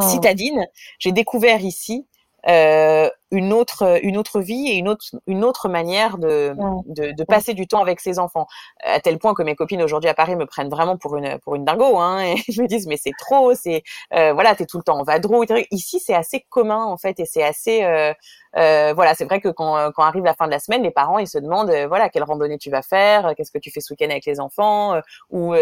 citadine. 0.00 0.66
J'ai 0.98 1.12
découvert 1.12 1.60
ici 1.60 2.06
euh, 2.48 3.10
une 3.30 3.52
autre 3.52 3.98
une 4.02 4.16
autre 4.16 4.40
vie 4.40 4.68
et 4.68 4.74
une 4.76 4.88
autre 4.88 5.04
une 5.26 5.44
autre 5.44 5.68
manière 5.68 6.18
de, 6.18 6.54
de, 6.86 7.12
de 7.12 7.24
passer 7.24 7.54
du 7.54 7.66
temps 7.66 7.80
avec 7.80 8.00
ses 8.00 8.18
enfants. 8.18 8.46
À 8.82 9.00
tel 9.00 9.18
point 9.18 9.34
que 9.34 9.42
mes 9.42 9.54
copines 9.54 9.82
aujourd'hui 9.82 10.08
à 10.10 10.14
Paris 10.14 10.36
me 10.36 10.46
prennent 10.46 10.70
vraiment 10.70 10.96
pour 10.96 11.16
une 11.16 11.38
pour 11.40 11.54
une 11.54 11.64
dingo 11.64 11.98
hein 11.98 12.20
et 12.24 12.36
je 12.48 12.62
me 12.62 12.66
disent 12.66 12.86
mais 12.86 12.96
c'est 12.96 13.14
trop 13.18 13.54
c'est 13.54 13.82
euh, 14.14 14.32
voilà 14.32 14.54
t'es 14.54 14.66
tout 14.66 14.78
le 14.78 14.84
temps 14.84 14.98
en 14.98 15.04
vadrouille 15.04 15.46
ici 15.70 16.00
c'est 16.00 16.14
assez 16.14 16.44
commun 16.50 16.84
en 16.84 16.96
fait 16.96 17.18
et 17.20 17.26
c'est 17.26 17.42
assez 17.42 17.84
euh, 17.84 18.12
euh, 18.56 18.92
voilà 18.94 19.14
c'est 19.14 19.24
vrai 19.24 19.40
que 19.40 19.48
quand 19.48 19.92
quand 19.92 20.02
arrive 20.02 20.24
la 20.24 20.34
fin 20.34 20.46
de 20.46 20.50
la 20.50 20.58
semaine 20.58 20.82
les 20.82 20.90
parents 20.90 21.18
ils 21.18 21.28
se 21.28 21.38
demandent 21.38 21.70
euh, 21.70 21.86
voilà 21.86 22.08
quelle 22.08 22.22
randonnée 22.22 22.58
tu 22.58 22.70
vas 22.70 22.82
faire 22.82 23.34
qu'est-ce 23.36 23.50
que 23.50 23.58
tu 23.58 23.70
fais 23.70 23.80
ce 23.80 23.92
week-end 23.92 24.10
avec 24.10 24.24
les 24.24 24.40
enfants 24.40 24.94
euh, 24.94 25.00
ou 25.30 25.54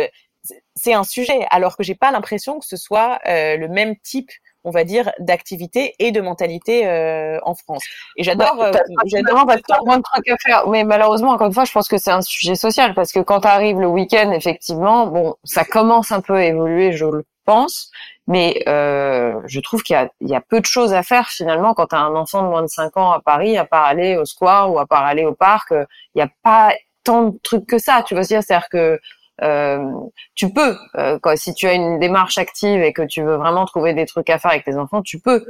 c'est 0.75 0.93
un 0.93 1.05
sujet 1.05 1.47
alors 1.51 1.77
que 1.77 1.83
j'ai 1.83 1.95
pas 1.95 2.13
l'impression 2.13 2.59
que 2.59 2.67
ce 2.67 2.77
soit 2.77 3.19
le 3.25 3.67
même 3.67 3.97
type 4.01 4.31
on 4.65 4.71
va 4.71 4.85
dire, 4.85 5.11
d'activité 5.19 5.95
et 5.99 6.11
de 6.11 6.21
mentalité 6.21 6.87
euh, 6.87 7.39
en 7.43 7.55
France. 7.55 7.85
Et 8.17 8.25
j'adore. 8.25 8.57
Bah, 8.57 8.73
j'adore 9.05 9.47
parce 9.47 9.61
que 9.61 9.85
moins 9.85 9.99
de 9.99 10.03
trucs 10.03 10.29
à 10.29 10.37
faire. 10.45 10.69
Mais 10.69 10.85
malheureusement, 10.85 11.31
encore 11.31 11.47
une 11.47 11.53
fois, 11.53 11.65
je 11.65 11.73
pense 11.73 11.89
que 11.89 11.99
c'est 11.99 12.11
un 12.11 12.23
sujet 12.23 12.55
social 12.55 12.95
parce 12.95 13.13
que 13.13 13.21
quand 13.21 13.45
arrive 13.45 13.79
le 13.79 13.87
week-end, 13.87 14.33
effectivement, 14.33 15.07
bon, 15.07 15.35
ça 15.45 15.65
commence 15.65 16.13
un 16.13 16.21
peu 16.21 16.35
à 16.35 16.45
évoluer, 16.45 16.93
je 16.93 17.05
le 17.05 17.25
pense. 17.45 17.91
Mais 18.27 18.63
euh, 18.69 19.39
je 19.45 19.61
trouve 19.61 19.83
qu'il 19.83 19.97
y 20.23 20.29
y 20.31 20.35
a 20.35 20.41
peu 20.41 20.61
de 20.61 20.65
choses 20.65 20.95
à 20.95 21.03
faire 21.03 21.29
finalement 21.29 21.75
quand 21.75 21.89
tu 21.89 21.95
as 21.95 22.01
un 22.01 22.15
enfant 22.17 22.43
de 22.43 22.49
moins 22.49 22.63
de 22.63 22.69
5 22.69 22.97
ans 22.97 23.13
à 23.13 23.21
Paris, 23.21 23.59
à 23.59 23.67
part 23.67 23.85
aller 23.85 24.17
au 24.17 24.25
square 24.25 24.73
ou 24.73 24.79
à 24.79 24.87
part 24.87 25.05
aller 25.05 25.27
au 25.27 25.35
parc. 25.35 25.73
Il 25.73 25.87
n'y 26.17 26.23
a 26.23 26.31
pas 26.43 26.73
tant 27.05 27.25
de 27.25 27.39
trucs 27.43 27.67
que 27.67 27.79
ça, 27.79 28.03
tu 28.03 28.15
vois 28.15 28.25
dire, 28.25 28.43
c'est-à-dire 28.43 28.69
que 28.71 28.99
euh, 29.43 29.91
tu 30.35 30.53
peux, 30.53 30.77
euh, 30.97 31.19
si 31.37 31.55
tu 31.55 31.67
as 31.67 31.75
une 31.75 31.99
démarche 31.99 32.39
active 32.39 32.83
et 32.83 32.93
que 32.93 33.03
tu 33.03 33.23
veux 33.23 33.37
vraiment 33.37 33.65
trouver 33.65 33.93
des 33.93 34.07
trucs 34.07 34.31
à 34.31 34.39
faire 34.39 34.53
avec 34.53 34.65
tes 34.65 34.77
enfants, 34.77 35.03
tu 35.03 35.19
peux. 35.19 35.45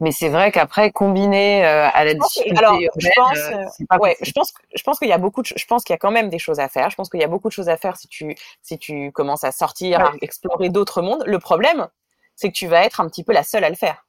Mais 0.00 0.10
c'est 0.10 0.28
vrai 0.28 0.50
qu'après 0.50 0.90
combiner 0.90 1.64
euh, 1.64 1.88
à 1.92 2.04
la 2.04 2.14
difficulté 2.14 2.58
alors, 2.58 2.78
je 2.96 3.08
pense, 3.14 3.38
euh, 3.38 3.98
ouais, 3.98 4.16
je 4.20 4.32
pense, 4.32 4.52
je 4.74 4.82
pense 4.82 4.98
qu'il 4.98 5.08
y 5.08 5.12
a 5.12 5.18
beaucoup 5.18 5.42
de, 5.42 5.48
je 5.56 5.64
pense 5.66 5.84
qu'il 5.84 5.92
y 5.92 5.96
a 5.96 5.98
quand 5.98 6.10
même 6.10 6.30
des 6.30 6.40
choses 6.40 6.58
à 6.58 6.68
faire. 6.68 6.90
Je 6.90 6.96
pense 6.96 7.08
qu'il 7.08 7.20
y 7.20 7.24
a 7.24 7.28
beaucoup 7.28 7.48
de 7.48 7.52
choses 7.52 7.68
à 7.68 7.76
faire 7.76 7.96
si 7.96 8.08
tu, 8.08 8.34
si 8.60 8.78
tu 8.78 9.12
commences 9.12 9.44
à 9.44 9.52
sortir, 9.52 10.00
à 10.00 10.12
explorer 10.20 10.68
d'autres 10.68 11.00
mondes. 11.00 11.22
Le 11.26 11.38
problème, 11.38 11.88
c'est 12.34 12.48
que 12.48 12.54
tu 12.54 12.66
vas 12.66 12.84
être 12.84 13.00
un 13.00 13.08
petit 13.08 13.22
peu 13.22 13.32
la 13.32 13.44
seule 13.44 13.64
à 13.64 13.68
le 13.68 13.76
faire 13.76 14.04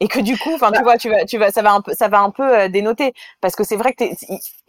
et 0.00 0.08
que 0.08 0.18
du 0.18 0.36
coup, 0.36 0.52
enfin, 0.52 0.72
tu 0.72 0.78
bah 0.78 0.82
vois, 0.82 0.98
tu 0.98 1.08
vas, 1.08 1.24
tu 1.24 1.38
vas, 1.38 1.52
ça 1.52 1.62
va 1.62 1.72
un 1.72 1.80
peu, 1.80 1.94
ça 1.94 2.08
va 2.08 2.20
un 2.20 2.30
peu 2.30 2.68
dénoter 2.68 3.14
parce 3.40 3.54
que 3.54 3.62
c'est 3.62 3.76
vrai 3.76 3.92
que 3.92 4.04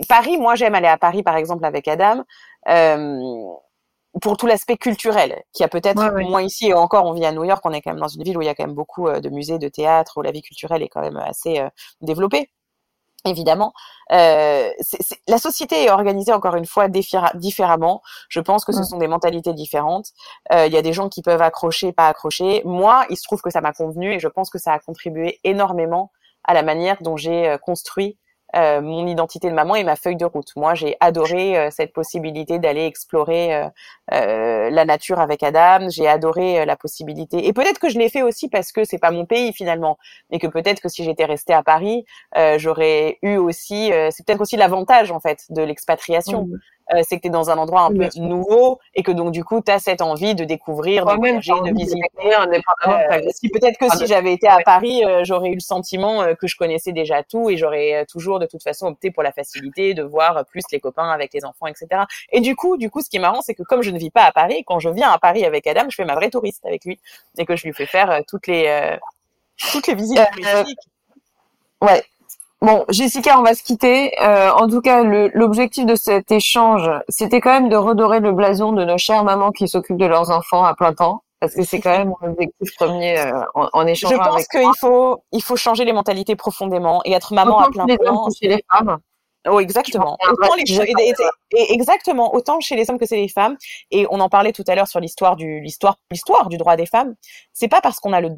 Paris, 0.08 0.38
moi, 0.38 0.54
j'aime 0.54 0.76
aller 0.76 0.88
à 0.88 0.98
Paris, 0.98 1.24
par 1.24 1.36
exemple, 1.38 1.66
avec 1.66 1.88
Adam. 1.88 2.24
Euh, 2.70 3.20
pour 4.22 4.38
tout 4.38 4.46
l'aspect 4.46 4.78
culturel, 4.78 5.42
qui 5.54 5.64
a 5.64 5.68
peut-être 5.68 6.20
moins 6.22 6.42
ici, 6.42 6.68
et 6.68 6.74
encore 6.74 7.06
on 7.06 7.14
vit 7.14 7.26
à 7.26 7.32
New 7.32 7.44
York, 7.44 7.62
on 7.66 7.72
est 7.72 7.82
quand 7.82 7.92
même 7.92 8.00
dans 8.00 8.08
une 8.08 8.24
ville 8.24 8.38
où 8.38 8.42
il 8.42 8.46
y 8.46 8.50
a 8.50 8.56
quand 8.56 8.66
même 8.66 8.76
beaucoup 8.76 9.08
euh, 9.08 9.20
de 9.20 9.30
musées, 9.30 9.58
de 9.58 9.68
théâtre, 9.68 10.18
où 10.18 10.22
la 10.22 10.32
vie 10.32 10.42
culturelle 10.42 10.84
est 10.84 10.90
quand 10.90 11.02
même 11.02 11.18
assez 11.18 11.60
euh, 11.60 11.70
développée. 12.02 12.52
Évidemment, 13.26 13.74
euh, 14.12 14.70
la 15.30 15.38
société 15.38 15.86
est 15.86 15.90
organisée 15.90 16.34
encore 16.34 16.56
une 16.56 16.66
fois 16.66 16.90
différemment. 16.90 18.02
Je 18.28 18.42
pense 18.42 18.66
que 18.66 18.74
ce 18.74 18.84
sont 18.84 18.98
des 18.98 19.08
mentalités 19.08 19.54
différentes. 19.54 20.10
Il 20.52 20.74
y 20.74 20.76
a 20.76 20.82
des 20.82 20.92
gens 20.92 21.08
qui 21.08 21.22
peuvent 21.22 21.42
accrocher, 21.42 21.94
pas 21.94 22.10
accrocher. 22.10 22.62
Moi, 22.66 23.06
il 23.10 23.16
se 23.16 23.24
trouve 23.24 23.42
que 23.42 23.50
ça 23.50 23.62
m'a 23.62 23.72
convenu 23.72 24.12
et 24.12 24.20
je 24.20 24.28
pense 24.28 24.50
que 24.50 24.58
ça 24.58 24.74
a 24.74 24.80
contribué 24.80 25.40
énormément 25.46 26.12
à 26.44 26.54
la 26.54 26.64
manière 26.64 26.98
dont 27.02 27.16
j'ai 27.16 27.56
construit 27.62 28.18
euh, 28.56 28.82
mon 28.82 29.08
identité 29.08 29.50
de 29.50 29.56
maman 29.56 29.76
et 29.76 29.84
ma 29.84 29.96
feuille 29.96 30.16
de 30.16 30.26
route. 30.26 30.56
Moi, 30.56 30.76
j'ai 30.76 30.96
adoré 31.00 31.58
euh, 31.58 31.70
cette 31.72 31.92
possibilité 31.92 32.60
d'aller 32.60 32.86
explorer 32.86 33.70
euh, 34.14 34.70
la 34.70 34.86
nature 34.86 35.20
avec 35.20 35.42
Adam. 35.42 35.90
J'ai 35.90 36.08
adoré 36.08 36.66
la 36.66 36.76
possibilité. 36.76 37.48
Et 37.48 37.54
peut-être 37.54 37.80
que 37.80 37.90
je 37.90 37.98
l'ai 37.98 38.10
fait 38.10 38.22
aussi 38.22 38.50
parce 38.50 38.72
que 38.72 38.84
c'est 38.84 39.00
pas 39.00 39.12
mon 39.12 39.26
pays 39.26 39.54
finalement, 39.54 39.98
mais 40.32 40.40
que 40.40 40.48
peut-être 40.48 40.82
que 40.82 40.90
si 40.90 41.04
j'étais 41.04 41.26
restée 41.26 41.54
à 41.54 41.64
Paris, 41.64 42.06
j'aurais 42.58 43.18
eu 43.22 43.38
aussi. 43.38 43.92
c'est 44.12 44.26
peut-être 44.26 44.42
aussi 44.42 44.58
l'avantage 44.58 45.12
en 45.12 45.20
fait 45.20 45.46
de 45.50 45.62
l'expatriation. 45.62 46.48
Euh, 46.94 47.02
c'est 47.08 47.18
que 47.18 47.22
tu 47.22 47.28
es 47.28 47.32
dans 47.32 47.50
un 47.50 47.58
endroit 47.58 47.82
un 47.82 47.92
peu 47.92 48.10
nouveau 48.18 48.80
et 48.94 49.04
que 49.04 49.12
donc 49.12 49.32
du 49.32 49.44
coup 49.44 49.62
tu 49.62 49.72
as 49.72 49.80
cette 49.80 50.02
envie 50.02 50.36
de 50.36 50.44
découvrir, 50.44 51.06
de 51.06 51.14
de 51.14 51.76
visiter. 51.76 52.02
Euh, 52.88 53.20
si 53.32 53.50
peut-être 53.50 53.78
que 53.78 53.90
si 53.98 54.06
j'avais 54.08 54.34
été 54.34 54.48
à 54.48 54.60
Paris, 54.64 55.04
euh, 55.06 55.24
j'aurais 55.24 55.50
eu 55.50 55.56
le 55.56 55.60
sentiment 55.60 56.24
que 56.36 56.48
je 56.48 56.56
connaissais 56.56 56.92
déjà 56.92 57.24
tout 57.24 57.50
et 57.50 57.58
j'aurais 57.58 58.06
toujours 58.08 58.40
de 58.40 58.46
toute 58.46 58.64
façon 58.64 58.88
opté 58.88 59.12
pour 59.12 59.24
la 59.24 59.32
facilité 59.32 59.94
de 59.94 60.04
voir 60.04 60.46
plus 60.46 60.64
les 60.72 60.80
copains 60.80 61.10
avec 61.10 61.34
les 61.34 61.46
enfants, 61.46 61.68
etc. 61.68 62.04
Et 62.32 62.42
du 62.42 62.56
coup, 62.56 62.78
du 62.78 62.90
coup, 62.90 63.02
ce 63.02 63.10
qui 63.10 63.18
est 63.18 63.22
marrant, 63.22 63.42
c'est 63.42 63.56
que 63.56 63.64
comme 63.64 63.82
je 63.82 63.92
ne 63.92 63.98
vis 63.98 64.12
pas 64.12 64.24
à 64.24 64.32
Paris, 64.32 64.64
quand 64.66 64.80
je 64.80 64.90
viens 64.90 65.12
à 65.12 65.20
Paris 65.20 65.46
avec 65.46 65.68
Adam, 65.68 65.86
je 65.90 65.96
fais 65.96 66.06
ma 66.06 66.16
vraie 66.16 66.30
touriste 66.30 66.66
avec 66.66 66.86
lui 66.86 67.00
et 67.38 67.46
que 67.46 67.56
je 67.56 67.64
lui 67.64 67.74
fais 67.74 67.86
faire 67.86 68.22
toutes 68.28 68.48
les 68.48 68.98
toutes 69.72 69.88
les 69.88 69.96
visites 69.96 70.20
touristiques. 70.36 70.80
Ouais, 71.82 72.02
Bon, 72.64 72.86
Jessica, 72.88 73.38
on 73.38 73.44
va 73.44 73.56
se 73.56 73.62
quitter. 73.62 74.18
Euh, 74.22 74.50
en 74.52 74.70
tout 74.70 74.80
cas, 74.80 75.04
l'objectif 75.04 75.86
de 75.86 75.96
cet 75.96 76.32
échange, 76.32 76.90
c'était 77.10 77.42
quand 77.42 77.52
même 77.52 77.68
de 77.68 77.76
redorer 77.76 78.22
le 78.22 78.32
blason 78.32 78.72
de 78.72 78.86
nos 78.86 78.98
chères 78.98 79.26
mamans 79.26 79.52
qui 79.52 79.68
s'occupent 79.68 79.98
de 79.98 80.06
leurs 80.06 80.32
enfants 80.32 80.64
à 80.64 80.74
plein 80.74 80.94
temps, 80.94 81.24
parce 81.42 81.56
que 81.56 81.64
c'est 81.64 81.82
quand 81.82 81.90
même 81.90 82.14
mon 82.22 82.30
objectif 82.30 82.74
premier 82.78 83.20
euh, 83.20 83.42
en, 83.54 83.68
en 83.74 83.86
échangeant 83.86 84.16
Je 84.16 84.30
pense 84.30 84.48
qu'il 84.48 84.72
faut, 84.80 85.22
il 85.34 85.44
faut 85.44 85.58
changer 85.58 85.84
les 85.84 85.92
mentalités 85.92 86.38
profondément 86.38 87.02
et 87.04 87.12
être 87.12 87.34
maman 87.34 87.60
à 87.60 87.70
plein 87.70 87.86
temps. 87.86 88.30
Chez 88.40 88.48
les 88.48 88.64
femmes. 88.72 88.98
Oh, 89.46 89.60
exactement. 89.60 90.18
Autant 90.32 90.56
les, 90.56 91.14
exactement, 91.74 92.34
autant 92.34 92.62
chez 92.62 92.78
les 92.78 92.90
hommes 92.90 92.98
que 92.98 93.06
chez 93.06 93.18
les 93.18 93.28
femmes. 93.28 93.58
Et 93.92 94.08
on 94.10 94.22
en 94.22 94.30
parlait 94.30 94.54
tout 94.54 94.64
à 94.68 94.76
l'heure 94.76 94.88
sur 94.88 95.02
l'histoire 95.02 95.36
du, 95.36 95.60
l'histoire, 95.60 95.98
l'histoire 96.12 96.48
du 96.48 96.56
droit 96.56 96.78
des 96.78 96.86
femmes. 96.86 97.16
C'est 97.52 97.68
pas 97.68 97.82
parce 97.82 98.00
qu'on 98.00 98.14
a 98.14 98.22
le 98.22 98.30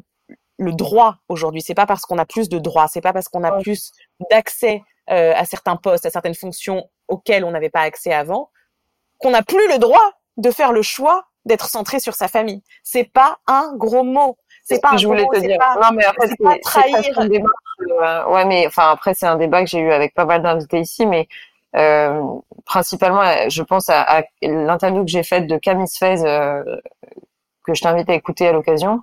le 0.58 0.72
droit 0.72 1.16
aujourd'hui. 1.28 1.62
C'est 1.62 1.74
pas 1.74 1.86
parce 1.86 2.02
qu'on 2.02 2.18
a 2.18 2.24
plus 2.24 2.48
de 2.48 2.58
droits, 2.58 2.88
c'est 2.88 3.00
pas 3.00 3.12
parce 3.12 3.28
qu'on 3.28 3.44
a 3.44 3.60
plus 3.60 3.92
d'accès 4.30 4.82
euh, 5.10 5.32
à 5.36 5.44
certains 5.44 5.76
postes, 5.76 6.06
à 6.06 6.10
certaines 6.10 6.34
fonctions 6.34 6.88
auxquelles 7.08 7.44
on 7.44 7.50
n'avait 7.50 7.70
pas 7.70 7.82
accès 7.82 8.12
avant, 8.12 8.50
qu'on 9.18 9.30
n'a 9.30 9.42
plus 9.42 9.68
le 9.68 9.78
droit 9.78 10.12
de 10.36 10.50
faire 10.50 10.72
le 10.72 10.82
choix 10.82 11.26
d'être 11.44 11.68
centré 11.68 12.00
sur 12.00 12.14
sa 12.14 12.28
famille. 12.28 12.62
C'est 12.82 13.10
pas 13.12 13.38
un 13.46 13.72
gros 13.76 14.02
mot. 14.02 14.36
C'est 14.64 14.80
pas 14.80 14.92
un 14.92 14.96
je 14.96 15.06
voulais 15.06 15.26
te 15.32 15.38
dire. 15.38 15.58
non, 15.80 15.92
mais 15.94 16.04
après, 16.04 16.26
c'est 16.28 16.60
trahir. 16.60 17.18
Un 17.18 17.28
débat, 17.28 17.48
euh, 18.02 18.26
ouais, 18.30 18.44
mais 18.44 18.66
enfin 18.66 18.90
après, 18.90 19.14
c'est 19.14 19.26
un 19.26 19.36
débat 19.36 19.62
que 19.62 19.70
j'ai 19.70 19.78
eu 19.78 19.92
avec 19.92 20.12
pas 20.12 20.24
mal 20.24 20.42
d'invités 20.42 20.80
ici, 20.80 21.06
mais 21.06 21.28
euh, 21.76 22.20
principalement, 22.64 23.48
je 23.48 23.62
pense 23.62 23.88
à, 23.88 24.02
à 24.02 24.22
l'interview 24.42 25.04
que 25.04 25.10
j'ai 25.10 25.22
faite 25.22 25.46
de 25.46 25.56
Camille 25.56 25.86
Fez 25.86 26.16
que 27.66 27.74
je 27.74 27.82
t'invite 27.82 28.08
à 28.08 28.14
écouter 28.14 28.48
à 28.48 28.52
l'occasion, 28.52 29.02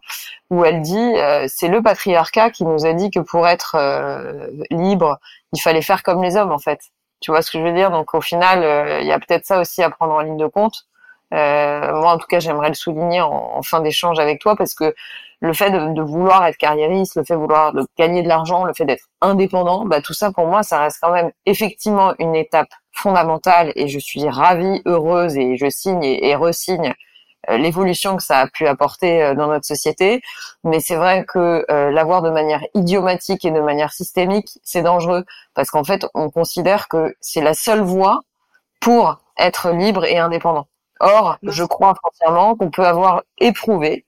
où 0.50 0.66
elle 0.66 0.82
dit 0.82 0.98
euh, 0.98 1.46
c'est 1.48 1.68
le 1.68 1.82
patriarcat 1.82 2.50
qui 2.50 2.64
nous 2.66 2.86
a 2.86 2.94
dit 2.94 3.12
que 3.12 3.20
pour 3.20 3.48
être 3.48 3.76
euh, 3.78 4.48
libre, 4.72 5.20
il 5.52 5.62
fallait 5.62 5.82
faire 5.82 6.02
comme 6.04 6.24
les 6.24 6.38
hommes 6.38 6.52
en 6.52 6.60
fait. 6.60 6.80
Tu 7.20 7.32
vois 7.32 7.42
ce 7.42 7.52
que 7.52 7.60
je 7.60 7.64
veux 7.64 7.74
dire? 7.74 7.92
Donc 7.92 8.14
au 8.14 8.22
final, 8.22 8.64
euh, 8.64 9.02
il 9.02 9.08
y 9.08 9.12
a 9.12 9.20
peut-être 9.20 9.46
ça 9.46 9.60
aussi 9.60 9.84
à 9.84 9.90
prendre 9.90 10.14
en 10.14 10.22
ligne 10.22 10.38
de 10.38 10.48
compte. 10.48 10.88
moi, 11.32 12.12
en 12.12 12.18
tout 12.18 12.28
cas, 12.28 12.40
j'aimerais 12.40 12.70
le 12.70 12.76
souligner 12.76 13.22
en, 13.22 13.62
fin 13.64 13.82
d'échange 13.82 14.20
avec 14.20 14.40
toi 14.40 14.56
parce 14.56 14.76
que 14.76 14.94
le 15.40 15.54
fait 15.54 15.72
de, 15.72 16.02
vouloir 16.02 16.46
être 16.46 16.58
carriériste, 16.58 17.16
le 17.18 17.24
fait 17.26 17.34
de 17.34 17.40
vouloir 17.40 17.74
de 17.74 17.86
gagner 17.98 18.24
de 18.24 18.30
l'argent, 18.30 18.64
le 18.64 18.74
fait 18.74 18.86
d'être 18.86 19.06
indépendant, 19.22 19.86
bah 19.86 20.02
tout 20.02 20.14
ça 20.14 20.32
pour 20.32 20.48
moi, 20.48 20.64
ça 20.64 20.80
reste 20.80 21.00
quand 21.02 21.12
même 21.12 21.32
effectivement 21.46 22.14
une 22.20 22.36
étape 22.36 22.70
fondamentale 22.94 23.74
et 23.76 23.88
je 23.90 24.00
suis 24.00 24.30
ravie, 24.30 24.82
heureuse 24.86 25.36
et 25.38 25.58
je 25.58 25.70
signe 25.70 26.04
et, 26.04 26.30
et 26.30 26.36
resigne 26.36 26.90
euh, 26.90 27.13
l'évolution 27.50 28.16
que 28.16 28.24
ça 28.24 28.40
a 28.40 28.48
pu 28.48 28.68
apporter 28.68 29.24
euh, 29.24 29.36
dans 29.36 29.48
notre 29.48 29.66
société. 29.66 30.22
Mais 30.64 30.80
c'est 30.80 30.96
vrai 30.96 31.26
que 31.26 31.66
euh, 31.70 31.92
l'avoir 31.92 32.22
de 32.22 32.30
manière 32.30 32.64
idiomatique 32.74 33.46
et 33.46 33.52
de 33.52 33.60
manière 33.60 33.92
systémique, 33.92 34.60
c'est 34.64 34.82
dangereux 34.82 35.26
parce 35.54 35.70
qu'en 35.70 35.84
fait, 35.84 36.06
on 36.14 36.30
considère 36.30 36.88
que 36.88 37.16
c'est 37.20 37.42
la 37.42 37.54
seule 37.54 37.82
voie 37.82 38.22
pour 38.80 39.18
être 39.38 39.72
libre 39.72 40.06
et 40.06 40.18
indépendant. 40.18 40.68
Or, 41.00 41.38
je 41.44 41.64
crois 41.64 41.96
foncièrement 42.02 42.56
qu'on 42.56 42.70
peut 42.70 42.86
avoir 42.86 43.24
éprouvé, 43.38 44.06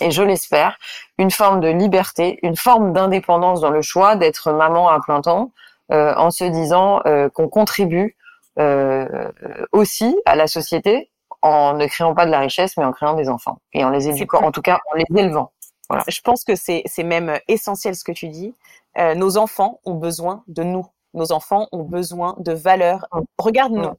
et 0.00 0.10
je 0.10 0.22
l'espère, 0.22 0.76
une 1.18 1.30
forme 1.30 1.60
de 1.60 1.68
liberté, 1.68 2.38
une 2.42 2.56
forme 2.56 2.92
d'indépendance 2.92 3.60
dans 3.60 3.70
le 3.70 3.82
choix 3.82 4.16
d'être 4.16 4.52
maman 4.52 4.88
à 4.88 5.00
plein 5.00 5.20
temps, 5.20 5.52
en 5.90 6.30
se 6.30 6.44
disant 6.44 7.02
qu'on 7.34 7.48
contribue 7.48 8.16
aussi 9.72 10.16
à 10.26 10.36
la 10.36 10.46
société 10.46 11.11
en 11.42 11.74
ne 11.74 11.86
créant 11.86 12.14
pas 12.14 12.24
de 12.24 12.30
la 12.30 12.38
richesse, 12.38 12.76
mais 12.76 12.84
en 12.84 12.92
créant 12.92 13.14
des 13.14 13.28
enfants 13.28 13.58
et 13.72 13.84
en 13.84 13.90
les 13.90 14.08
éduquant, 14.08 14.42
en 14.42 14.52
tout 14.52 14.62
cas 14.62 14.78
en 14.90 14.94
les 14.94 15.04
élevant. 15.14 15.52
Voilà. 15.88 16.04
Je 16.08 16.20
pense 16.22 16.44
que 16.44 16.54
c'est 16.56 16.84
même 17.02 17.38
essentiel 17.48 17.94
ce 17.94 18.04
que 18.04 18.12
tu 18.12 18.28
dis. 18.28 18.54
Euh, 18.98 19.14
nos 19.14 19.36
enfants 19.36 19.80
ont 19.84 19.94
besoin 19.94 20.44
de 20.46 20.62
nous. 20.62 20.86
Nos 21.14 21.32
enfants 21.32 21.68
ont 21.72 21.82
besoin 21.82 22.36
de 22.38 22.52
valeurs. 22.52 23.06
Mm. 23.12 23.20
Regarde-nous. 23.38 23.88
Mm. 23.88 23.96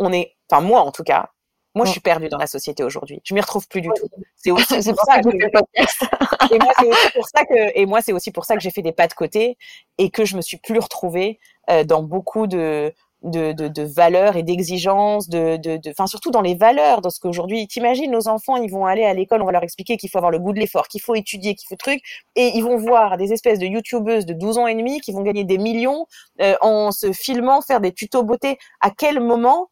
On 0.00 0.12
est, 0.12 0.36
enfin 0.50 0.62
moi 0.62 0.80
en 0.80 0.90
tout 0.90 1.04
cas, 1.04 1.30
moi 1.74 1.84
je 1.84 1.90
mm. 1.90 1.92
suis 1.92 2.00
perdue 2.00 2.28
dans 2.28 2.38
la 2.38 2.46
société 2.46 2.82
aujourd'hui. 2.82 3.20
Je 3.24 3.34
m'y 3.34 3.40
retrouve 3.40 3.68
plus 3.68 3.80
du 3.80 3.88
tout. 3.88 4.08
C'est 4.36 4.50
aussi 4.50 4.66
pour 4.92 5.04
ça 5.04 5.20
que, 5.20 5.28
et 6.54 6.58
moi 6.58 6.72
c'est 6.78 6.88
aussi 6.88 7.10
pour 7.14 7.28
ça 7.28 7.44
que 7.44 7.78
et 7.78 7.86
moi 7.86 8.00
c'est 8.00 8.12
aussi 8.12 8.30
pour 8.32 8.44
ça 8.44 8.54
que 8.54 8.60
j'ai 8.60 8.70
fait 8.70 8.82
des 8.82 8.92
pas 8.92 9.06
de 9.06 9.14
côté 9.14 9.58
et 9.98 10.10
que 10.10 10.24
je 10.24 10.36
me 10.36 10.40
suis 10.40 10.56
plus 10.56 10.78
retrouvée 10.78 11.38
euh, 11.70 11.84
dans 11.84 12.02
beaucoup 12.02 12.46
de 12.46 12.92
de, 13.22 13.52
de, 13.52 13.82
valeurs 13.82 14.36
et 14.36 14.42
d'exigences, 14.42 15.28
de, 15.28 15.56
de, 15.56 15.80
enfin 15.90 16.06
surtout 16.06 16.30
dans 16.30 16.40
les 16.40 16.54
valeurs, 16.54 17.00
dans 17.00 17.10
ce 17.10 17.18
qu'aujourd'hui, 17.18 17.66
t'imagines 17.66 18.10
nos 18.10 18.28
enfants, 18.28 18.56
ils 18.56 18.70
vont 18.70 18.86
aller 18.86 19.04
à 19.04 19.12
l'école, 19.12 19.42
on 19.42 19.46
va 19.46 19.52
leur 19.52 19.64
expliquer 19.64 19.96
qu'il 19.96 20.08
faut 20.08 20.18
avoir 20.18 20.30
le 20.30 20.38
goût 20.38 20.52
de 20.52 20.60
l'effort, 20.60 20.86
qu'il 20.86 21.00
faut 21.00 21.14
étudier, 21.14 21.54
qu'il 21.56 21.66
faut 21.66 21.76
truc, 21.76 22.00
et 22.36 22.52
ils 22.54 22.62
vont 22.62 22.76
voir 22.76 23.16
des 23.16 23.32
espèces 23.32 23.58
de 23.58 23.66
youtubeuses 23.66 24.24
de 24.24 24.34
12 24.34 24.58
ans 24.58 24.66
et 24.66 24.74
demi 24.74 25.00
qui 25.00 25.12
vont 25.12 25.22
gagner 25.22 25.44
des 25.44 25.58
millions 25.58 26.06
euh, 26.40 26.54
en 26.60 26.92
se 26.92 27.12
filmant, 27.12 27.60
faire 27.60 27.80
des 27.80 27.92
tutos 27.92 28.22
beauté. 28.22 28.58
À 28.80 28.90
quel 28.90 29.20
moment 29.20 29.70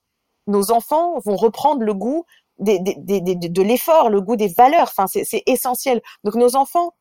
nos 0.49 0.72
enfants 0.72 1.18
vont 1.24 1.36
reprendre 1.36 1.82
le 1.82 1.94
goût 1.94 2.24
des, 2.59 2.80
des, 2.80 3.20
des, 3.20 3.36
de 3.36 3.62
l'effort, 3.62 4.11
le 4.11 4.20
goût 4.20 4.36
des 4.36 4.49
valeurs? 4.49 4.90
Enfin, 4.97 5.07
c'est 5.07 5.42
essentiel. 5.47 6.03
Donc 6.24 6.34
nos 6.34 6.57
enfants 6.57 6.94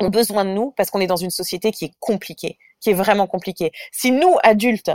ont 0.00 0.08
besoin 0.08 0.44
de 0.44 0.50
nous 0.50 0.72
parce 0.76 0.90
qu'on 0.90 1.00
est 1.00 1.06
dans 1.06 1.16
une 1.16 1.30
société 1.30 1.70
qui 1.70 1.86
est 1.86 1.92
compliquée, 2.00 2.58
qui 2.80 2.90
est 2.90 2.94
vraiment 2.94 3.26
compliquée. 3.26 3.72
Si 3.92 4.10
nous, 4.10 4.36
adultes, 4.42 4.90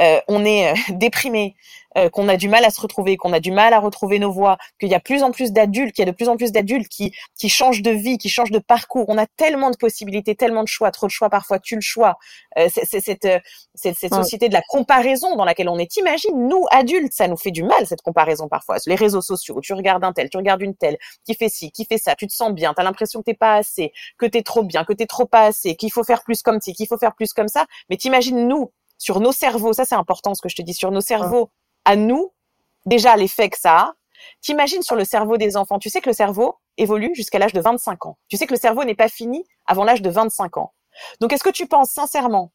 euh, 0.00 0.20
on 0.28 0.44
est 0.44 0.72
euh, 0.72 0.74
déprimé, 0.90 1.56
euh, 1.96 2.08
qu'on 2.10 2.28
a 2.28 2.36
du 2.36 2.48
mal 2.48 2.64
à 2.64 2.70
se 2.70 2.80
retrouver, 2.80 3.16
qu'on 3.16 3.32
a 3.32 3.40
du 3.40 3.50
mal 3.50 3.72
à 3.72 3.80
retrouver 3.80 4.18
nos 4.18 4.30
voies, 4.30 4.58
qu'il 4.78 4.88
y 4.88 4.94
a 4.94 5.00
plus 5.00 5.22
en 5.22 5.30
plus 5.30 5.52
d'adultes, 5.52 5.94
qu'il 5.94 6.04
y 6.04 6.08
a 6.08 6.10
de 6.10 6.16
plus 6.16 6.28
en 6.28 6.36
plus 6.36 6.52
d'adultes 6.52 6.88
qui 6.88 7.12
qui 7.38 7.48
changent 7.48 7.82
de 7.82 7.90
vie, 7.90 8.18
qui 8.18 8.28
changent 8.28 8.50
de 8.50 8.58
parcours. 8.58 9.06
On 9.08 9.18
a 9.18 9.26
tellement 9.26 9.70
de 9.70 9.76
possibilités, 9.76 10.34
tellement 10.34 10.62
de 10.62 10.68
choix, 10.68 10.90
trop 10.90 11.06
de 11.06 11.12
choix 11.12 11.30
parfois 11.30 11.58
tue 11.58 11.76
le 11.76 11.80
choix. 11.80 12.18
c'est 12.56 13.00
cette 13.00 13.26
cette, 13.74 13.96
société 14.12 14.48
de 14.48 14.54
la 14.54 14.62
comparaison 14.68 15.36
dans 15.36 15.44
laquelle 15.44 15.68
on 15.68 15.78
est. 15.78 15.96
Imagine 15.96 16.48
nous 16.48 16.64
adultes, 16.70 17.12
ça 17.12 17.28
nous 17.28 17.36
fait 17.36 17.50
du 17.50 17.62
mal 17.62 17.86
cette 17.86 18.02
comparaison 18.02 18.48
parfois. 18.48 18.76
Les 18.86 18.94
réseaux 18.94 19.22
sociaux, 19.22 19.60
tu 19.60 19.72
regardes 19.72 20.04
un 20.04 20.12
tel, 20.12 20.30
tu 20.30 20.36
regardes 20.36 20.62
une 20.62 20.74
telle 20.74 20.98
qui 21.24 21.34
fait 21.34 21.48
ci, 21.48 21.70
qui 21.70 21.84
fait 21.84 21.98
ça, 21.98 22.14
tu 22.14 22.26
te 22.26 22.32
sens 22.32 22.52
bien, 22.52 22.74
tu 22.74 22.80
as 22.80 22.84
l'impression 22.84 23.20
que 23.20 23.24
t'es 23.24 23.34
pas 23.34 23.56
assez, 23.56 23.92
que 24.18 24.26
t'es 24.26 24.42
trop 24.42 24.62
bien, 24.62 24.84
que 24.84 24.92
t'es 24.92 25.06
trop 25.06 25.26
pas 25.26 25.46
assez, 25.46 25.76
qu'il 25.76 25.92
faut 25.92 26.04
faire 26.04 26.22
plus 26.22 26.42
comme 26.42 26.60
ci, 26.60 26.72
qu'il 26.74 26.86
faut 26.86 26.98
faire 26.98 27.14
plus 27.14 27.32
comme 27.32 27.48
ça. 27.48 27.66
Mais 27.88 27.96
t'imagines 27.96 28.48
nous 28.48 28.72
sur 28.98 29.20
nos 29.20 29.32
cerveaux, 29.32 29.72
ça 29.72 29.84
c'est 29.84 29.94
important 29.94 30.34
ce 30.34 30.42
que 30.42 30.48
je 30.48 30.56
te 30.56 30.62
dis, 30.62 30.74
sur 30.74 30.90
nos 30.90 31.00
cerveaux, 31.00 31.50
à 31.84 31.96
nous, 31.96 32.32
déjà 32.86 33.16
l'effet 33.16 33.48
que 33.48 33.58
ça 33.58 33.78
a. 33.78 33.94
T'imagines 34.42 34.82
sur 34.82 34.96
le 34.96 35.04
cerveau 35.04 35.36
des 35.36 35.56
enfants, 35.56 35.78
tu 35.78 35.88
sais 35.88 36.00
que 36.00 36.08
le 36.08 36.14
cerveau 36.14 36.56
évolue 36.76 37.14
jusqu'à 37.14 37.38
l'âge 37.38 37.52
de 37.52 37.60
25 37.60 38.06
ans. 38.06 38.18
Tu 38.28 38.36
sais 38.36 38.46
que 38.46 38.54
le 38.54 38.58
cerveau 38.58 38.84
n'est 38.84 38.94
pas 38.96 39.08
fini 39.08 39.44
avant 39.66 39.84
l'âge 39.84 40.02
de 40.02 40.10
25 40.10 40.56
ans. 40.56 40.74
Donc 41.20 41.32
est-ce 41.32 41.44
que 41.44 41.50
tu 41.50 41.66
penses 41.66 41.90
sincèrement 41.90 42.52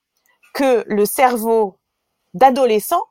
que 0.53 0.83
le 0.87 1.05
cerveau 1.05 1.79
d'adolescents, 2.33 3.05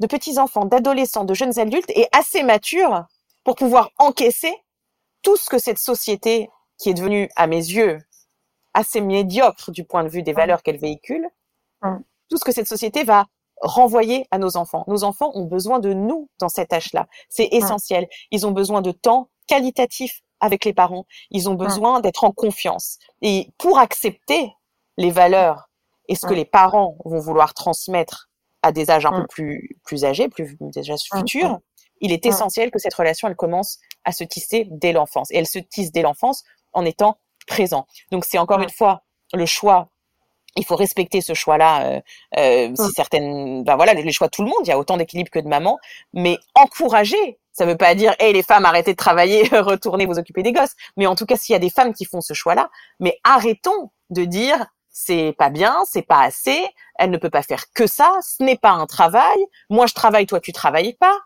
de 0.00 0.06
petits 0.06 0.38
enfants, 0.38 0.64
d'adolescents, 0.64 1.24
de 1.24 1.34
jeunes 1.34 1.58
adultes 1.58 1.90
est 1.90 2.08
assez 2.12 2.42
mature 2.42 3.06
pour 3.44 3.54
pouvoir 3.54 3.90
encaisser 3.98 4.54
tout 5.22 5.36
ce 5.36 5.48
que 5.48 5.58
cette 5.58 5.78
société, 5.78 6.50
qui 6.78 6.90
est 6.90 6.94
devenue, 6.94 7.30
à 7.36 7.46
mes 7.46 7.56
yeux, 7.56 7.98
assez 8.74 9.00
médiocre 9.00 9.70
du 9.70 9.84
point 9.84 10.02
de 10.02 10.08
vue 10.08 10.22
des 10.22 10.32
valeurs 10.32 10.62
qu'elle 10.62 10.78
véhicule, 10.78 11.28
tout 12.28 12.36
ce 12.36 12.44
que 12.44 12.52
cette 12.52 12.68
société 12.68 13.04
va 13.04 13.26
renvoyer 13.60 14.26
à 14.30 14.38
nos 14.38 14.56
enfants. 14.56 14.84
Nos 14.88 15.04
enfants 15.04 15.30
ont 15.34 15.44
besoin 15.44 15.78
de 15.78 15.92
nous 15.92 16.28
dans 16.38 16.48
cet 16.48 16.72
âge-là. 16.72 17.06
C'est 17.28 17.48
essentiel. 17.52 18.08
Ils 18.30 18.46
ont 18.46 18.50
besoin 18.50 18.82
de 18.82 18.90
temps 18.90 19.30
qualitatif 19.46 20.20
avec 20.40 20.64
les 20.64 20.74
parents. 20.74 21.06
Ils 21.30 21.48
ont 21.48 21.54
besoin 21.54 22.00
d'être 22.00 22.24
en 22.24 22.32
confiance. 22.32 22.98
Et 23.22 23.48
pour 23.58 23.78
accepter 23.78 24.52
les 24.96 25.10
valeurs 25.10 25.70
et 26.08 26.14
ce 26.14 26.26
que 26.26 26.34
les 26.34 26.44
parents 26.44 26.96
vont 27.04 27.20
vouloir 27.20 27.54
transmettre 27.54 28.28
à 28.62 28.72
des 28.72 28.90
âges 28.90 29.06
un 29.06 29.20
peu 29.22 29.26
plus, 29.26 29.78
plus 29.84 30.04
âgés, 30.04 30.28
plus 30.28 30.56
des 30.60 30.90
âges 30.90 31.08
futurs, 31.12 31.58
il 32.00 32.12
est 32.12 32.26
essentiel 32.26 32.70
que 32.70 32.78
cette 32.78 32.94
relation, 32.94 33.28
elle 33.28 33.36
commence 33.36 33.78
à 34.04 34.12
se 34.12 34.24
tisser 34.24 34.66
dès 34.70 34.92
l'enfance. 34.92 35.30
Et 35.30 35.36
elle 35.36 35.46
se 35.46 35.58
tisse 35.58 35.92
dès 35.92 36.02
l'enfance 36.02 36.44
en 36.72 36.84
étant 36.84 37.18
présent. 37.46 37.86
Donc 38.10 38.24
c'est 38.24 38.38
encore 38.38 38.60
une 38.60 38.70
fois 38.70 39.02
le 39.32 39.46
choix 39.46 39.90
il 40.56 40.64
faut 40.64 40.76
respecter 40.76 41.20
ce 41.20 41.34
choix-là. 41.34 41.84
Euh, 41.84 42.00
euh 42.38 42.74
Si 42.76 42.90
certaines, 42.92 43.64
ben 43.64 43.76
voilà, 43.76 43.94
les 43.94 44.12
choix 44.12 44.28
de 44.28 44.32
tout 44.32 44.42
le 44.42 44.48
monde, 44.48 44.60
il 44.64 44.68
y 44.68 44.72
a 44.72 44.78
autant 44.78 44.96
d'équilibre 44.96 45.30
que 45.30 45.38
de 45.38 45.48
maman, 45.48 45.78
mais 46.12 46.38
encourager. 46.54 47.38
Ça 47.52 47.66
veut 47.66 47.76
pas 47.76 47.94
dire, 47.94 48.14
hey 48.18 48.32
les 48.32 48.42
femmes, 48.42 48.64
arrêtez 48.64 48.92
de 48.92 48.96
travailler, 48.96 49.42
retournez 49.52 50.06
vous 50.06 50.18
occuper 50.18 50.42
des 50.42 50.52
gosses. 50.52 50.74
Mais 50.96 51.06
en 51.06 51.14
tout 51.14 51.26
cas, 51.26 51.36
s'il 51.36 51.52
y 51.52 51.56
a 51.56 51.60
des 51.60 51.70
femmes 51.70 51.94
qui 51.94 52.04
font 52.04 52.20
ce 52.20 52.34
choix-là, 52.34 52.70
mais 53.00 53.18
arrêtons 53.24 53.90
de 54.10 54.24
dire, 54.24 54.66
c'est 54.90 55.34
pas 55.36 55.50
bien, 55.50 55.76
c'est 55.86 56.02
pas 56.02 56.20
assez, 56.20 56.64
elle 56.98 57.10
ne 57.10 57.16
peut 57.16 57.30
pas 57.30 57.42
faire 57.42 57.64
que 57.74 57.86
ça, 57.86 58.10
ce 58.22 58.42
n'est 58.42 58.56
pas 58.56 58.70
un 58.70 58.86
travail, 58.86 59.38
moi 59.68 59.86
je 59.86 59.94
travaille, 59.94 60.26
toi 60.26 60.40
tu 60.40 60.52
travailles 60.52 60.94
pas. 60.94 61.18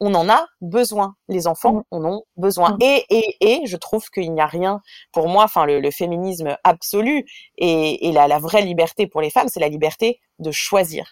On 0.00 0.14
en 0.14 0.28
a 0.28 0.46
besoin. 0.60 1.14
Les 1.28 1.46
enfants 1.46 1.72
mm. 1.74 1.82
en 1.90 2.04
ont 2.04 2.22
besoin. 2.36 2.72
Mm. 2.72 2.82
Et, 2.82 3.04
et, 3.10 3.36
et, 3.40 3.66
je 3.66 3.76
trouve 3.76 4.08
qu'il 4.10 4.32
n'y 4.32 4.40
a 4.40 4.46
rien, 4.46 4.80
pour 5.12 5.28
moi, 5.28 5.44
enfin, 5.44 5.66
le, 5.66 5.90
féminisme 5.90 6.56
absolu 6.64 7.24
et, 7.58 8.08
et 8.08 8.12
la, 8.12 8.28
la 8.28 8.38
vraie 8.38 8.62
liberté 8.62 9.06
pour 9.06 9.20
les 9.20 9.30
femmes, 9.30 9.48
c'est 9.48 9.60
la 9.60 9.68
liberté 9.68 10.20
de 10.38 10.50
choisir. 10.50 11.06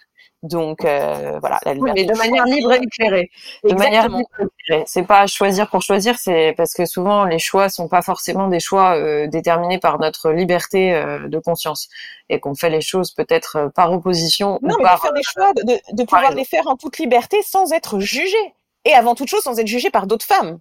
Donc 0.44 0.84
euh, 0.84 1.38
voilà, 1.40 1.58
la 1.64 1.74
mais 1.74 2.04
de 2.04 2.16
manière 2.18 2.44
libre 2.44 2.74
et 2.74 2.82
éclairée. 2.82 3.30
De 3.64 3.74
manière 3.74 4.08
libre 4.10 4.28
et 4.38 4.44
éclairée. 4.60 4.84
C'est 4.86 5.06
pas 5.06 5.26
choisir 5.26 5.70
pour 5.70 5.80
choisir, 5.80 6.18
c'est 6.18 6.52
parce 6.54 6.74
que 6.74 6.84
souvent 6.84 7.24
les 7.24 7.38
choix 7.38 7.70
sont 7.70 7.88
pas 7.88 8.02
forcément 8.02 8.48
des 8.48 8.60
choix 8.60 8.94
euh, 8.94 9.26
déterminés 9.26 9.78
par 9.78 9.98
notre 9.98 10.30
liberté 10.30 10.94
euh, 10.94 11.28
de 11.28 11.38
conscience 11.38 11.88
et 12.28 12.40
qu'on 12.40 12.54
fait 12.54 12.68
les 12.68 12.82
choses 12.82 13.12
peut-être 13.12 13.56
euh, 13.56 13.68
par 13.70 13.90
opposition 13.90 14.58
non, 14.60 14.74
ou 14.74 14.78
mais 14.78 14.84
par 14.84 15.00
faire 15.00 15.14
des 15.14 15.22
choix, 15.22 15.50
de, 15.54 15.80
de 15.96 16.04
pouvoir 16.04 16.32
les 16.32 16.44
faire 16.44 16.66
en 16.66 16.76
toute 16.76 16.98
liberté 16.98 17.38
sans 17.42 17.72
être 17.72 17.98
jugé 17.98 18.36
et 18.84 18.92
avant 18.92 19.14
toute 19.14 19.28
chose 19.28 19.42
sans 19.42 19.58
être 19.58 19.66
jugé 19.66 19.90
par 19.90 20.06
d'autres 20.06 20.26
femmes 20.26 20.60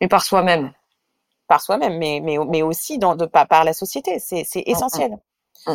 et 0.00 0.08
par 0.08 0.22
soi-même. 0.24 0.72
Par 1.48 1.60
soi-même, 1.60 1.98
mais 1.98 2.20
mais 2.22 2.38
mais 2.48 2.62
aussi 2.62 2.98
dans 2.98 3.14
de 3.14 3.24
par, 3.26 3.64
la 3.64 3.72
société, 3.72 4.18
c'est 4.18 4.42
mm, 4.42 4.58
mm. 4.58 4.62
essentiel. 4.66 5.18
Euh, 5.68 5.74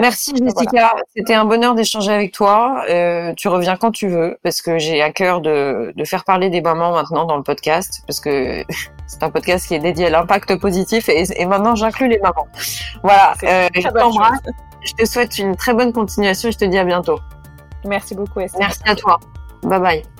Merci 0.00 0.32
Jessica, 0.36 0.94
c'était 1.16 1.34
un 1.34 1.44
bonheur 1.44 1.74
d'échanger 1.74 2.12
avec 2.12 2.32
toi. 2.32 2.84
Euh, 2.88 3.32
tu 3.34 3.48
reviens 3.48 3.76
quand 3.76 3.90
tu 3.90 4.08
veux 4.08 4.38
parce 4.42 4.62
que 4.62 4.78
j'ai 4.78 5.02
à 5.02 5.10
cœur 5.10 5.40
de, 5.40 5.92
de, 5.96 6.04
faire 6.04 6.24
parler 6.24 6.48
des 6.48 6.60
mamans 6.60 6.92
maintenant 6.92 7.24
dans 7.24 7.36
le 7.36 7.42
podcast 7.42 8.02
parce 8.06 8.20
que 8.20 8.64
c'est 9.06 9.22
un 9.22 9.30
podcast 9.30 9.66
qui 9.66 9.74
est 9.74 9.80
dédié 9.80 10.06
à 10.06 10.10
l'impact 10.10 10.56
positif 10.60 11.08
et, 11.08 11.24
et 11.34 11.46
maintenant 11.46 11.74
j'inclus 11.74 12.08
les 12.08 12.18
mamans. 12.18 12.46
Voilà, 13.02 13.34
euh, 13.42 13.68
je 13.74 13.88
t'embrasse. 13.88 14.40
Je 14.82 14.92
te 14.94 15.04
souhaite 15.04 15.38
une 15.38 15.56
très 15.56 15.74
bonne 15.74 15.92
continuation 15.92 16.48
et 16.48 16.52
je 16.52 16.58
te 16.58 16.64
dis 16.64 16.78
à 16.78 16.84
bientôt. 16.84 17.18
Merci 17.84 18.14
beaucoup 18.14 18.40
Esther. 18.40 18.60
Merci 18.60 18.82
à 18.86 18.94
toi. 18.94 19.18
Bye 19.62 19.80
bye. 19.80 20.19